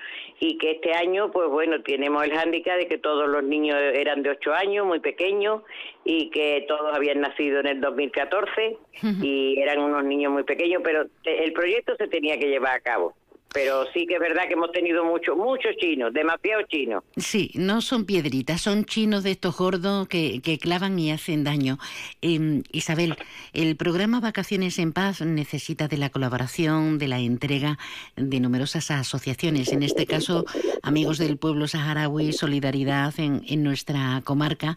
y 0.40 0.59
que 0.59 0.72
este 0.72 0.94
año, 0.94 1.30
pues 1.30 1.48
bueno, 1.48 1.82
tenemos 1.82 2.24
el 2.24 2.32
hándicap 2.32 2.78
de 2.78 2.86
que 2.86 2.98
todos 2.98 3.28
los 3.28 3.42
niños 3.42 3.78
eran 3.80 4.22
de 4.22 4.30
8 4.30 4.54
años, 4.54 4.86
muy 4.86 5.00
pequeños, 5.00 5.62
y 6.04 6.30
que 6.30 6.64
todos 6.68 6.94
habían 6.94 7.20
nacido 7.20 7.60
en 7.60 7.66
el 7.66 7.80
2014, 7.80 8.78
y 9.22 9.60
eran 9.60 9.78
unos 9.80 10.04
niños 10.04 10.32
muy 10.32 10.44
pequeños, 10.44 10.82
pero 10.84 11.06
el 11.24 11.52
proyecto 11.52 11.94
se 11.96 12.09
tenía 12.09 12.38
que 12.38 12.48
llevar 12.48 12.74
a 12.74 12.80
cabo. 12.80 13.14
Pero 13.53 13.85
sí 13.93 14.07
que 14.07 14.15
es 14.15 14.20
verdad 14.20 14.45
que 14.49 14.55
hemos 14.55 14.73
tenido 14.73 15.05
muchos, 15.05 15.37
muchos 15.37 15.77
chinos, 15.77 16.12
demasiados 16.12 16.66
chinos. 16.69 17.05
Sí, 17.16 17.51
no 17.55 17.81
son 17.81 18.05
piedritas, 18.07 18.61
son 18.61 18.85
chinos 18.85 19.23
de 19.23 19.33
estos 19.33 19.57
gordos 19.57 20.09
que, 20.09 20.41
que 20.41 20.59
clavan 20.59 20.99
y 20.99 21.11
hacen 21.11 21.45
daño. 21.45 21.79
Eh, 22.23 22.62
Isabel, 22.73 23.16
el 23.53 23.77
programa 23.77 24.20
Vacaciones 24.20 24.79
en 24.79 24.93
Paz 24.93 25.20
necesita 25.20 25.89
de 25.89 25.99
la 25.99 26.11
colaboración, 26.11 26.99
de 26.99 27.09
la 27.09 27.19
entrega 27.19 27.79
de 28.16 28.41
numerosas 28.41 28.91
asociaciones, 28.91 29.73
en 29.73 29.83
este 29.83 30.07
caso 30.07 30.45
Amigos 30.83 31.19
del 31.19 31.37
Pueblo 31.37 31.69
Saharaui, 31.69 32.33
Solidaridad 32.33 33.15
en, 33.19 33.43
en 33.49 33.62
nuestra 33.62 34.23
comarca. 34.24 34.77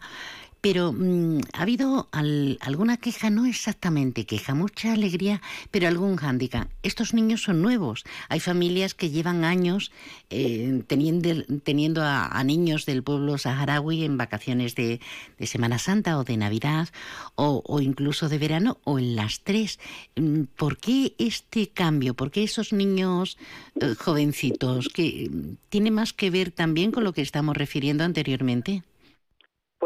Pero 0.60 0.92
mm, 0.92 1.40
ha 1.52 1.62
habido 1.62 2.08
al- 2.12 2.58
alguna 2.60 2.96
queja, 2.96 3.30
no 3.30 3.46
exactamente 3.46 4.26
queja, 4.26 4.54
mucha 4.54 4.92
alegría, 4.92 5.40
pero 5.70 5.86
algún 5.88 6.16
hándicap. 6.16 6.68
Estos 6.82 7.14
niños 7.14 7.42
son 7.42 7.62
nuevos. 7.62 8.04
Hay 8.28 8.40
familias 8.40 8.94
que 8.94 9.10
llevan 9.10 9.44
años 9.44 9.92
eh, 10.30 10.82
teniendo, 10.86 11.44
teniendo 11.62 12.02
a, 12.02 12.42
niños 12.44 12.86
del 12.86 13.02
pueblo 13.02 13.38
saharaui 13.38 14.04
en 14.04 14.16
vacaciones 14.16 14.74
de, 14.74 15.00
Semana 15.46 15.78
Santa 15.78 16.18
o 16.18 16.24
de 16.24 16.36
Navidad 16.36 16.88
o, 17.34 17.62
o 17.64 17.80
incluso 17.80 18.28
de 18.28 18.38
verano 18.38 18.78
o 18.84 18.98
en 18.98 19.16
las 19.16 19.40
tres. 19.40 19.78
Mm, 20.16 20.42
¿Por 20.56 20.78
qué 20.78 21.14
este 21.18 21.68
cambio? 21.68 22.14
¿Por 22.14 22.30
qué 22.30 22.42
esos 22.42 22.72
niños 22.72 23.38
eh, 23.80 23.94
jovencitos? 23.98 24.88
que 24.88 25.28
mm, 25.30 25.56
¿Tiene 25.68 25.90
más 25.90 26.12
que 26.12 26.30
ver 26.30 26.50
también 26.50 26.90
con 26.90 27.04
lo 27.04 27.12
que 27.12 27.22
estamos 27.22 27.56
refiriendo 27.56 28.04
anteriormente? 28.04 28.82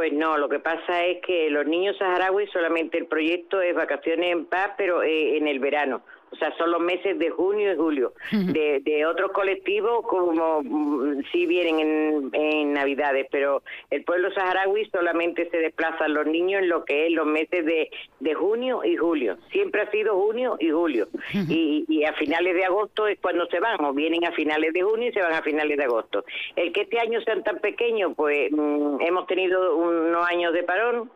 Pues 0.01 0.15
no, 0.15 0.39
lo 0.39 0.49
que 0.49 0.61
pasa 0.61 1.05
es 1.05 1.21
que 1.21 1.51
los 1.51 1.67
niños 1.67 1.95
saharauis 1.99 2.49
solamente 2.53 2.97
el 2.97 3.05
proyecto 3.05 3.61
es 3.61 3.75
vacaciones 3.75 4.33
en 4.33 4.47
paz, 4.47 4.71
pero 4.79 5.03
eh, 5.03 5.37
en 5.37 5.47
el 5.47 5.59
verano. 5.59 6.01
O 6.33 6.37
sea, 6.37 6.57
son 6.57 6.71
los 6.71 6.81
meses 6.81 7.19
de 7.19 7.31
junio 7.31 7.73
y 7.73 7.77
julio. 7.77 8.13
De, 8.31 8.81
de 8.81 9.07
otros 9.07 9.33
colectivos, 9.33 10.07
como 10.07 10.63
mm, 10.63 11.23
sí 11.33 11.47
vienen 11.47 11.81
en, 11.81 12.31
en 12.33 12.73
Navidades, 12.73 13.27
pero 13.31 13.63
el 13.91 14.05
pueblo 14.05 14.31
saharaui 14.33 14.89
solamente 14.91 15.49
se 15.51 15.59
desplazan 15.59 16.15
los 16.15 16.27
niños 16.27 16.63
en 16.63 16.69
lo 16.69 16.85
que 16.85 17.07
es 17.07 17.13
los 17.13 17.27
meses 17.27 17.65
de, 17.65 17.91
de 18.21 18.35
junio 18.35 18.83
y 18.85 18.97
julio. 18.97 19.39
Siempre 19.51 19.83
ha 19.83 19.91
sido 19.91 20.17
junio 20.17 20.57
y 20.61 20.71
julio. 20.71 21.09
Y, 21.49 21.85
y 21.89 22.05
a 22.05 22.13
finales 22.15 22.55
de 22.55 22.65
agosto 22.65 23.07
es 23.07 23.19
cuando 23.21 23.47
se 23.47 23.61
van, 23.61 23.85
o 23.85 23.93
vienen 23.93 24.25
a 24.25 24.33
finales 24.33 24.73
de 24.73 24.83
junio 24.83 25.09
y 25.09 25.13
se 25.13 25.23
van 25.23 25.33
a 25.33 25.43
finales 25.43 25.77
de 25.77 25.85
agosto. 25.85 26.25
El 26.57 26.73
que 26.73 26.83
este 26.83 27.01
año 27.01 27.21
sean 27.23 27.43
tan 27.43 27.59
pequeños, 27.59 28.13
pues 28.17 28.51
mm, 28.53 29.01
hemos 29.01 29.27
tenido 29.27 29.77
unos 29.77 30.27
años 30.27 30.53
de 30.53 30.63
parón 30.63 31.11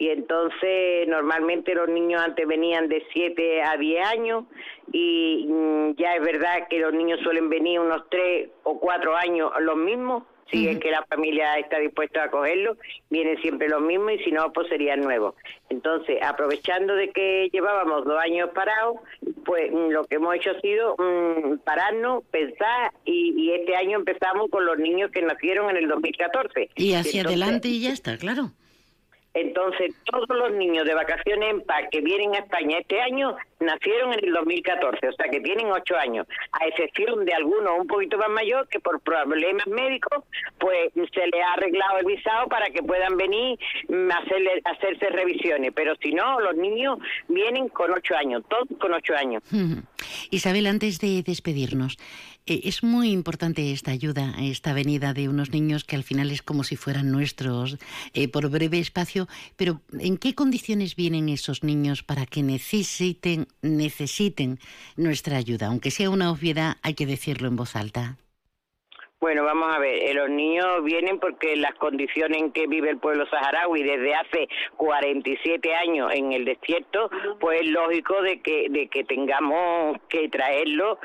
y 0.00 0.08
entonces 0.08 1.06
normalmente 1.08 1.74
los 1.74 1.86
niños 1.88 2.22
antes 2.22 2.48
venían 2.48 2.88
de 2.88 3.04
7 3.12 3.62
a 3.62 3.76
10 3.76 4.06
años 4.06 4.44
y 4.92 5.46
mm, 5.46 5.90
ya 5.96 6.14
es 6.14 6.22
verdad 6.22 6.66
que 6.70 6.78
los 6.78 6.94
niños 6.94 7.20
suelen 7.22 7.50
venir 7.50 7.78
unos 7.80 8.08
3 8.10 8.48
o 8.62 8.80
4 8.80 9.14
años 9.16 9.52
los 9.60 9.76
mismos, 9.76 10.24
si 10.50 10.66
es 10.68 10.78
que 10.80 10.90
la 10.90 11.04
familia 11.04 11.54
está 11.58 11.78
dispuesta 11.78 12.24
a 12.24 12.30
cogerlo, 12.30 12.76
vienen 13.10 13.40
siempre 13.42 13.68
los 13.68 13.82
mismos 13.82 14.12
y 14.14 14.18
si 14.24 14.32
no, 14.32 14.50
pues 14.52 14.68
serían 14.68 15.00
nuevos. 15.00 15.34
Entonces, 15.68 16.18
aprovechando 16.22 16.94
de 16.96 17.10
que 17.10 17.50
llevábamos 17.52 18.04
dos 18.06 18.18
años 18.20 18.48
parados, 18.54 18.96
pues 19.44 19.70
mm, 19.70 19.90
lo 19.90 20.04
que 20.06 20.16
hemos 20.16 20.34
hecho 20.34 20.50
ha 20.52 20.60
sido 20.60 20.96
mm, 20.96 21.58
pararnos, 21.58 22.24
pensar 22.32 22.90
y, 23.04 23.34
y 23.36 23.52
este 23.52 23.76
año 23.76 23.98
empezamos 23.98 24.48
con 24.50 24.64
los 24.64 24.78
niños 24.78 25.10
que 25.12 25.20
nacieron 25.22 25.68
en 25.70 25.76
el 25.76 25.88
2014. 25.88 26.70
Y 26.74 26.94
hacia 26.94 27.20
Entonces- 27.20 27.26
adelante 27.26 27.68
y 27.68 27.82
ya 27.82 27.90
está, 27.92 28.16
claro. 28.16 28.50
Entonces, 29.32 29.94
todos 30.04 30.28
los 30.28 30.52
niños 30.52 30.84
de 30.84 30.94
vacaciones 30.94 31.50
en 31.50 31.60
paz 31.62 31.84
que 31.92 32.00
vienen 32.00 32.34
a 32.34 32.38
España 32.38 32.78
este 32.78 33.00
año 33.00 33.36
nacieron 33.60 34.12
en 34.14 34.24
el 34.24 34.32
2014, 34.32 35.08
o 35.08 35.12
sea 35.12 35.28
que 35.30 35.40
tienen 35.40 35.70
ocho 35.70 35.96
años, 35.96 36.26
a 36.52 36.66
excepción 36.66 37.24
de 37.24 37.34
algunos 37.34 37.78
un 37.78 37.86
poquito 37.86 38.18
más 38.18 38.30
mayor 38.30 38.66
que 38.68 38.80
por 38.80 39.00
problemas 39.00 39.66
médicos, 39.66 40.24
pues 40.58 40.92
se 40.94 41.26
les 41.26 41.42
ha 41.44 41.52
arreglado 41.52 41.98
el 41.98 42.06
visado 42.06 42.48
para 42.48 42.70
que 42.70 42.82
puedan 42.82 43.16
venir 43.16 43.58
mm, 43.88 44.10
a 44.10 44.16
hacerle, 44.16 44.62
hacerse 44.64 45.10
revisiones, 45.10 45.72
pero 45.74 45.94
si 46.02 46.12
no, 46.12 46.40
los 46.40 46.56
niños 46.56 46.98
vienen 47.28 47.68
con 47.68 47.92
ocho 47.92 48.16
años, 48.16 48.42
todos 48.48 48.66
con 48.80 48.92
ocho 48.94 49.14
años. 49.14 49.42
Isabel, 50.30 50.66
antes 50.66 50.98
de 50.98 51.22
despedirnos, 51.22 51.98
es 52.50 52.82
muy 52.82 53.10
importante 53.12 53.70
esta 53.72 53.92
ayuda, 53.92 54.34
esta 54.40 54.72
venida 54.72 55.14
de 55.14 55.28
unos 55.28 55.50
niños 55.50 55.84
que 55.84 55.96
al 55.96 56.02
final 56.02 56.30
es 56.30 56.42
como 56.42 56.64
si 56.64 56.76
fueran 56.76 57.12
nuestros 57.12 57.76
eh, 58.12 58.28
por 58.28 58.48
breve 58.50 58.78
espacio, 58.78 59.28
pero 59.56 59.80
¿en 59.98 60.16
qué 60.16 60.34
condiciones 60.34 60.96
vienen 60.96 61.28
esos 61.28 61.62
niños 61.62 62.02
para 62.02 62.26
que 62.26 62.42
necesiten, 62.42 63.46
necesiten 63.62 64.58
nuestra 64.96 65.36
ayuda? 65.36 65.68
Aunque 65.68 65.90
sea 65.90 66.10
una 66.10 66.30
obviedad, 66.30 66.78
hay 66.82 66.94
que 66.94 67.06
decirlo 67.06 67.48
en 67.48 67.56
voz 67.56 67.76
alta. 67.76 68.18
Bueno, 69.20 69.44
vamos 69.44 69.68
a 69.76 69.78
ver, 69.78 70.02
eh, 70.02 70.14
los 70.14 70.30
niños 70.30 70.82
vienen 70.82 71.20
porque 71.20 71.54
las 71.54 71.74
condiciones 71.74 72.40
en 72.40 72.52
que 72.52 72.66
vive 72.66 72.88
el 72.88 72.96
pueblo 72.96 73.26
saharaui 73.26 73.82
desde 73.82 74.14
hace 74.14 74.48
47 74.78 75.74
años 75.74 76.10
en 76.14 76.32
el 76.32 76.46
desierto, 76.46 77.10
pues 77.38 77.60
es 77.60 77.68
lógico 77.68 78.22
de 78.22 78.40
que, 78.40 78.68
de 78.70 78.88
que 78.88 79.04
tengamos 79.04 79.98
que 80.08 80.30
traerlos 80.30 80.96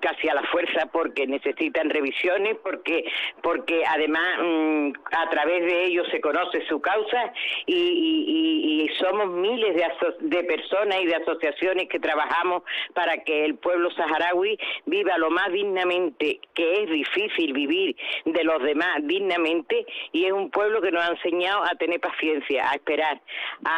casi 0.00 0.28
a 0.28 0.34
la 0.34 0.44
fuerza 0.44 0.86
porque 0.92 1.26
necesitan 1.26 1.90
revisiones, 1.90 2.58
porque, 2.62 3.06
porque 3.42 3.82
además 3.84 4.24
mm, 4.40 4.92
a 5.10 5.28
través 5.30 5.64
de 5.64 5.86
ellos 5.86 6.06
se 6.12 6.20
conoce 6.20 6.64
su 6.68 6.80
causa 6.80 7.32
y, 7.66 8.88
somos 9.00 9.28
miles 9.28 9.74
de, 9.74 9.84
de 10.20 10.44
personas 10.44 11.00
y 11.00 11.06
de 11.06 11.16
asociaciones 11.16 11.88
que 11.88 11.98
trabajamos 11.98 12.62
para 12.92 13.16
que 13.24 13.44
el 13.44 13.56
pueblo 13.56 13.90
saharaui 13.90 14.56
viva 14.86 15.18
lo 15.18 15.30
más 15.30 15.50
dignamente, 15.50 16.38
que 16.54 16.82
es 16.84 16.90
difícil 16.90 17.52
vivir 17.52 17.63
de 17.66 18.44
los 18.44 18.62
demás 18.62 18.98
dignamente, 19.02 19.86
y 20.12 20.24
es 20.26 20.32
un 20.32 20.50
pueblo 20.50 20.80
que 20.80 20.90
nos 20.90 21.02
ha 21.02 21.12
enseñado 21.12 21.62
a 21.64 21.74
tener 21.76 22.00
paciencia, 22.00 22.70
a 22.70 22.74
esperar, 22.74 23.20
a, 23.64 23.70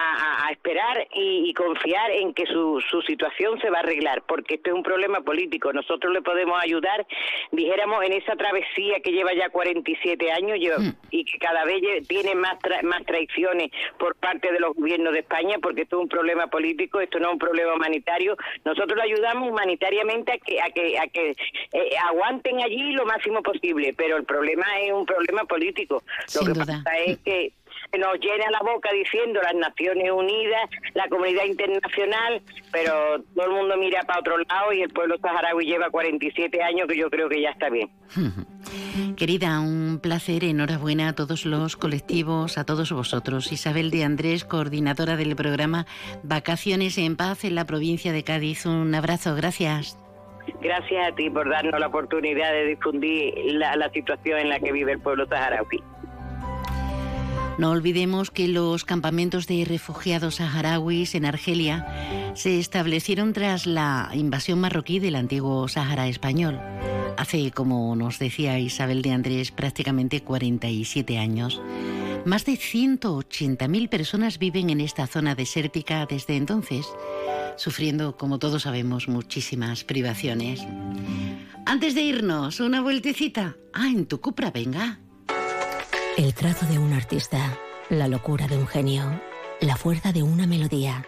a- 0.43 0.47
a 0.47 0.51
esperar 0.53 1.07
y, 1.15 1.49
y 1.49 1.55
confiar 1.55 2.11
en 2.11 2.35
que 2.35 2.47
su, 2.47 2.81
su 2.91 3.03
situación 3.03 3.61
se 3.61 3.71
va 3.71 3.79
a 3.79 3.81
arreglar, 3.81 4.23
porque 4.27 4.55
esto 4.57 4.71
es 4.71 4.77
un 4.77 4.83
problema 4.83 5.21
político. 5.21 5.73
Nosotros 5.73 6.13
le 6.13 6.23
podemos 6.23 6.61
ayudar, 6.63 7.07
dijéramos, 7.53 8.05
en 8.05 8.13
esa 8.13 8.37
travesía 8.37 9.01
que 9.01 9.13
lleva 9.13 9.33
ya 9.35 9.49
47 9.51 10.31
años 10.33 10.59
lleva- 10.59 10.77
y 11.11 11.25
que 11.25 11.39
cada 11.39 11.65
vez 11.65 11.81
tiene 12.09 12.35
más, 12.35 12.59
tra- 12.61 12.83
más 12.83 13.05
traiciones 13.05 13.69
por 13.99 14.15
parte 14.17 14.53
de 14.53 14.61
los 14.61 14.75
gobiernos 14.75 15.13
de 15.13 15.21
España, 15.21 15.57
porque 15.63 15.83
esto 15.83 15.97
es 15.97 16.03
un 16.03 16.09
problema 16.09 16.47
político, 16.49 17.01
esto 17.01 17.19
no 17.19 17.29
es 17.29 17.33
un 17.35 17.39
problema 17.39 17.75
humanitario. 17.75 18.37
Nosotros 18.65 18.97
le 18.97 19.03
ayudamos 19.13 19.51
humanitariamente 19.51 20.33
a 20.33 20.39
que, 20.39 20.61
a 20.61 20.71
que, 20.71 20.99
a 20.99 21.07
que 21.09 21.31
eh, 21.73 21.91
aguanten 22.05 22.61
allí 22.61 22.93
lo 22.93 23.05
máximo 23.07 23.43
posible, 23.43 23.76
pero 23.97 24.17
el 24.17 24.25
problema 24.25 24.65
es 24.83 24.93
un 24.93 25.07
problema 25.07 25.45
político. 25.45 26.03
Lo 26.35 26.41
Sin 26.41 26.47
que 26.47 26.53
duda. 26.53 26.83
pasa 26.85 26.99
es 27.07 27.19
que 27.19 27.53
nos 27.99 28.19
llena 28.21 28.51
la 28.51 28.61
boca 28.61 28.91
diciendo 28.93 29.41
las 29.43 29.55
Naciones 29.55 30.11
Unidas, 30.11 30.69
la 30.95 31.09
comunidad 31.09 31.45
internacional, 31.45 32.43
pero 32.73 33.23
todo 33.35 33.47
el 33.47 33.53
mundo 33.53 33.77
mira 33.79 34.03
para 34.03 34.21
otro 34.21 34.39
lado 34.39 34.73
y 34.73 34.83
el 34.83 34.91
pueblo 34.91 35.17
saharaui 35.19 35.67
lleva 35.67 35.91
47 35.91 36.63
años 36.63 36.89
que 36.89 36.97
yo 36.97 37.11
creo 37.11 37.29
que 37.29 37.41
ya 37.41 37.51
está 37.51 37.71
bien. 37.71 37.91
Querida, 39.17 39.61
un 39.61 39.99
placer, 40.03 40.45
enhorabuena 40.45 41.09
a 41.09 41.13
todos 41.15 41.47
los 41.47 41.77
colectivos, 41.77 42.59
a 42.59 42.65
todos 42.65 42.93
vosotros. 42.93 43.53
Isabel 43.53 43.91
de 43.91 44.05
Andrés, 44.05 44.45
coordinadora 44.45 45.17
del 45.17 45.37
programa 45.37 45.87
Vacaciones 46.23 46.99
en 46.99 47.17
Paz 47.17 47.45
en 47.45 47.55
la 47.55 47.65
provincia 47.67 48.13
de 48.13 48.25
Cádiz. 48.25 48.67
Un 48.67 48.95
abrazo, 48.95 49.35
gracias. 49.35 49.99
Gracias 50.61 51.13
a 51.13 51.15
ti 51.15 51.31
por 51.31 51.49
darnos 51.49 51.79
la 51.79 51.87
oportunidad 51.87 52.53
de 52.53 52.67
difundir 52.67 53.35
la, 53.53 53.77
la 53.77 53.91
situación 53.91 54.39
en 54.39 54.49
la 54.49 54.61
que 54.61 54.73
vive 54.73 54.93
el 54.93 55.01
pueblo 55.01 55.27
saharaui. 55.27 55.83
No 57.59 57.71
olvidemos 57.71 58.31
que 58.31 58.49
los 58.49 58.85
campamentos 58.85 59.47
de 59.47 59.65
refugiados 59.65 60.37
saharauis 60.37 61.15
en 61.15 61.25
Argelia 61.25 61.87
se 62.35 62.59
establecieron 62.59 63.33
tras 63.33 63.67
la 63.67 64.11
invasión 64.13 64.61
marroquí 64.61 64.99
del 64.99 65.17
antiguo 65.17 65.67
Sáhara 65.67 66.07
español. 66.07 66.61
Hace, 67.17 67.51
como 67.53 67.97
nos 67.97 68.19
decía 68.19 68.59
Isabel 68.59 69.01
de 69.01 69.13
Andrés, 69.13 69.53
prácticamente 69.53 70.23
47 70.23 71.17
años. 71.17 71.63
Más 72.27 72.45
de 72.45 72.53
180.000 72.55 73.89
personas 73.89 74.39
viven 74.39 74.69
en 74.69 74.83
esta 74.83 75.07
zona 75.07 75.35
desértica 75.35 76.05
desde 76.05 76.37
entonces, 76.37 76.87
sufriendo, 77.57 78.17
como 78.17 78.39
todos 78.39 78.63
sabemos, 78.63 79.09
muchísimas 79.09 79.85
privaciones. 79.85 80.61
Antes 81.67 81.95
de 81.95 82.03
irnos, 82.03 82.61
una 82.61 82.81
vueltecita. 82.81 83.57
Ah, 83.73 83.89
en 83.89 84.07
tu 84.07 84.21
Cupra, 84.21 84.51
venga. 84.51 85.01
El 86.17 86.33
trazo 86.33 86.65
de 86.67 86.79
un 86.79 86.93
artista, 86.93 87.59
la 87.91 88.09
locura 88.09 88.47
de 88.47 88.57
un 88.57 88.67
genio, 88.67 89.21
la 89.61 89.77
fuerza 89.77 90.13
de 90.13 90.23
una 90.23 90.47
melodía. 90.47 91.05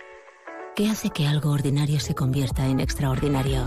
¿Qué 0.74 0.88
hace 0.88 1.10
que 1.10 1.26
algo 1.26 1.50
ordinario 1.50 1.98
se 2.00 2.14
convierta 2.14 2.66
en 2.66 2.80
extraordinario? 2.80 3.64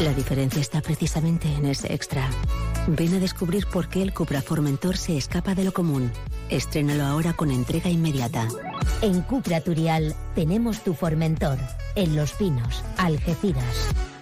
La 0.00 0.12
diferencia 0.12 0.60
está 0.60 0.82
precisamente 0.82 1.48
en 1.48 1.66
ese 1.66 1.92
extra. 1.92 2.28
Ven 2.86 3.14
a 3.14 3.18
descubrir 3.18 3.66
por 3.66 3.88
qué 3.88 4.02
el 4.02 4.12
Cupra 4.12 4.42
Formentor 4.42 4.96
se 4.96 5.16
escapa 5.16 5.54
de 5.54 5.64
lo 5.64 5.72
común. 5.72 6.12
Estrénalo 6.50 7.04
ahora 7.04 7.32
con 7.32 7.50
entrega 7.50 7.90
inmediata. 7.90 8.46
En 9.02 9.22
Cupra 9.22 9.60
Turial 9.60 10.14
tenemos 10.34 10.84
tu 10.84 10.94
Formentor, 10.94 11.58
en 11.96 12.14
Los 12.14 12.32
Pinos, 12.32 12.84
Algeciras. 12.98 14.15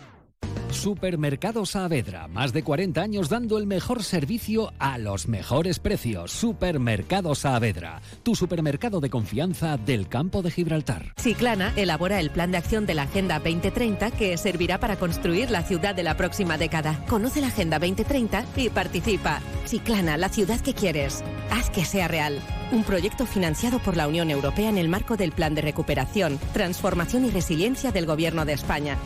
Supermercado 0.74 1.64
Saavedra, 1.64 2.28
más 2.28 2.52
de 2.52 2.62
40 2.62 3.00
años 3.00 3.28
dando 3.28 3.58
el 3.58 3.66
mejor 3.66 4.02
servicio 4.02 4.72
a 4.78 4.98
los 4.98 5.28
mejores 5.28 5.78
precios. 5.78 6.32
Supermercado 6.32 7.34
Saavedra, 7.34 8.02
tu 8.22 8.34
supermercado 8.34 9.00
de 9.00 9.08
confianza 9.08 9.76
del 9.76 10.08
campo 10.08 10.42
de 10.42 10.50
Gibraltar. 10.50 11.14
Ciclana 11.16 11.72
elabora 11.76 12.20
el 12.20 12.30
plan 12.30 12.50
de 12.50 12.58
acción 12.58 12.84
de 12.86 12.94
la 12.94 13.04
Agenda 13.04 13.38
2030 13.38 14.10
que 14.10 14.36
servirá 14.36 14.78
para 14.80 14.96
construir 14.96 15.50
la 15.50 15.62
ciudad 15.62 15.94
de 15.94 16.02
la 16.02 16.16
próxima 16.16 16.58
década. 16.58 17.04
Conoce 17.08 17.40
la 17.40 17.48
Agenda 17.48 17.78
2030 17.78 18.44
y 18.56 18.68
participa. 18.68 19.40
Ciclana, 19.66 20.16
la 20.16 20.28
ciudad 20.28 20.60
que 20.60 20.74
quieres. 20.74 21.22
Haz 21.50 21.70
que 21.70 21.84
sea 21.84 22.08
real. 22.08 22.40
Un 22.72 22.84
proyecto 22.84 23.26
financiado 23.26 23.78
por 23.78 23.96
la 23.96 24.08
Unión 24.08 24.30
Europea 24.30 24.68
en 24.68 24.78
el 24.78 24.88
marco 24.88 25.16
del 25.16 25.32
Plan 25.32 25.54
de 25.54 25.62
Recuperación, 25.62 26.38
Transformación 26.52 27.24
y 27.24 27.30
Resiliencia 27.30 27.92
del 27.92 28.06
Gobierno 28.06 28.44
de 28.44 28.54
España. 28.54 28.98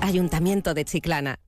Ayuntamiento 0.00 0.74
de 0.74 0.84
Chiclana. 0.84 1.38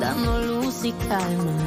Dando 0.00 0.42
luz 0.42 0.84
y 0.84 0.92
calma. 0.92 1.58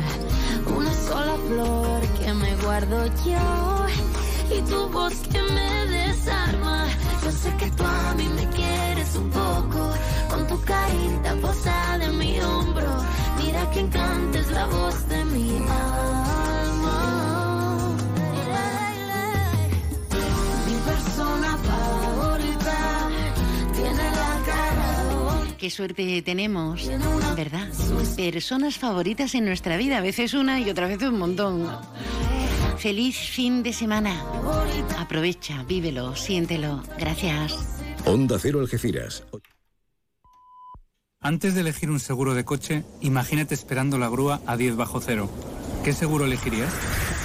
Una 0.75 0.93
sola 0.93 1.37
flor 1.47 2.01
que 2.19 2.33
me 2.33 2.55
guardo 2.57 3.05
yo 3.25 4.55
y 4.57 4.61
tu 4.69 4.89
voz 4.89 5.13
que 5.31 5.41
me 5.41 5.85
desarma. 5.85 6.87
Yo 7.23 7.31
sé 7.31 7.55
que 7.57 7.71
tú 7.71 7.83
a 7.83 8.13
mí 8.15 8.27
me 8.35 8.45
quieres 8.49 9.15
un 9.15 9.29
poco, 9.29 9.89
con 10.29 10.47
tu 10.47 10.61
carita 10.63 11.35
posada 11.41 12.03
en 12.03 12.17
mi 12.17 12.41
hombro. 12.41 12.97
Mira 13.37 13.71
que 13.71 13.79
encantes 13.79 14.51
la 14.51 14.65
voz 14.65 15.07
de 15.07 15.23
mi 15.25 15.57
alma. 15.57 16.24
Qué 25.65 25.71
suerte 25.71 26.21
tenemos, 26.21 26.87
¿verdad? 27.35 27.67
Personas 28.15 28.77
favoritas 28.77 29.33
en 29.33 29.45
nuestra 29.45 29.77
vida, 29.77 29.97
a 29.97 30.01
veces 30.01 30.35
una 30.35 30.59
y 30.59 30.69
otra 30.69 30.87
vez 30.87 31.01
un 31.01 31.17
montón. 31.17 31.67
Feliz 32.77 33.17
fin 33.17 33.63
de 33.63 33.73
semana. 33.73 34.23
Aprovecha, 34.99 35.63
vívelo, 35.63 36.15
siéntelo. 36.15 36.83
Gracias. 36.99 37.57
Onda 38.05 38.37
Cero 38.37 38.59
Algeciras. 38.59 39.23
Antes 41.19 41.55
de 41.55 41.61
elegir 41.61 41.89
un 41.89 41.99
seguro 41.99 42.35
de 42.35 42.45
coche, 42.45 42.83
imagínate 43.01 43.55
esperando 43.55 43.97
la 43.97 44.07
grúa 44.07 44.41
a 44.45 44.57
10 44.57 44.75
bajo 44.75 45.01
cero. 45.01 45.31
¿Qué 45.83 45.93
seguro 45.93 46.25
elegirías? 46.25 46.71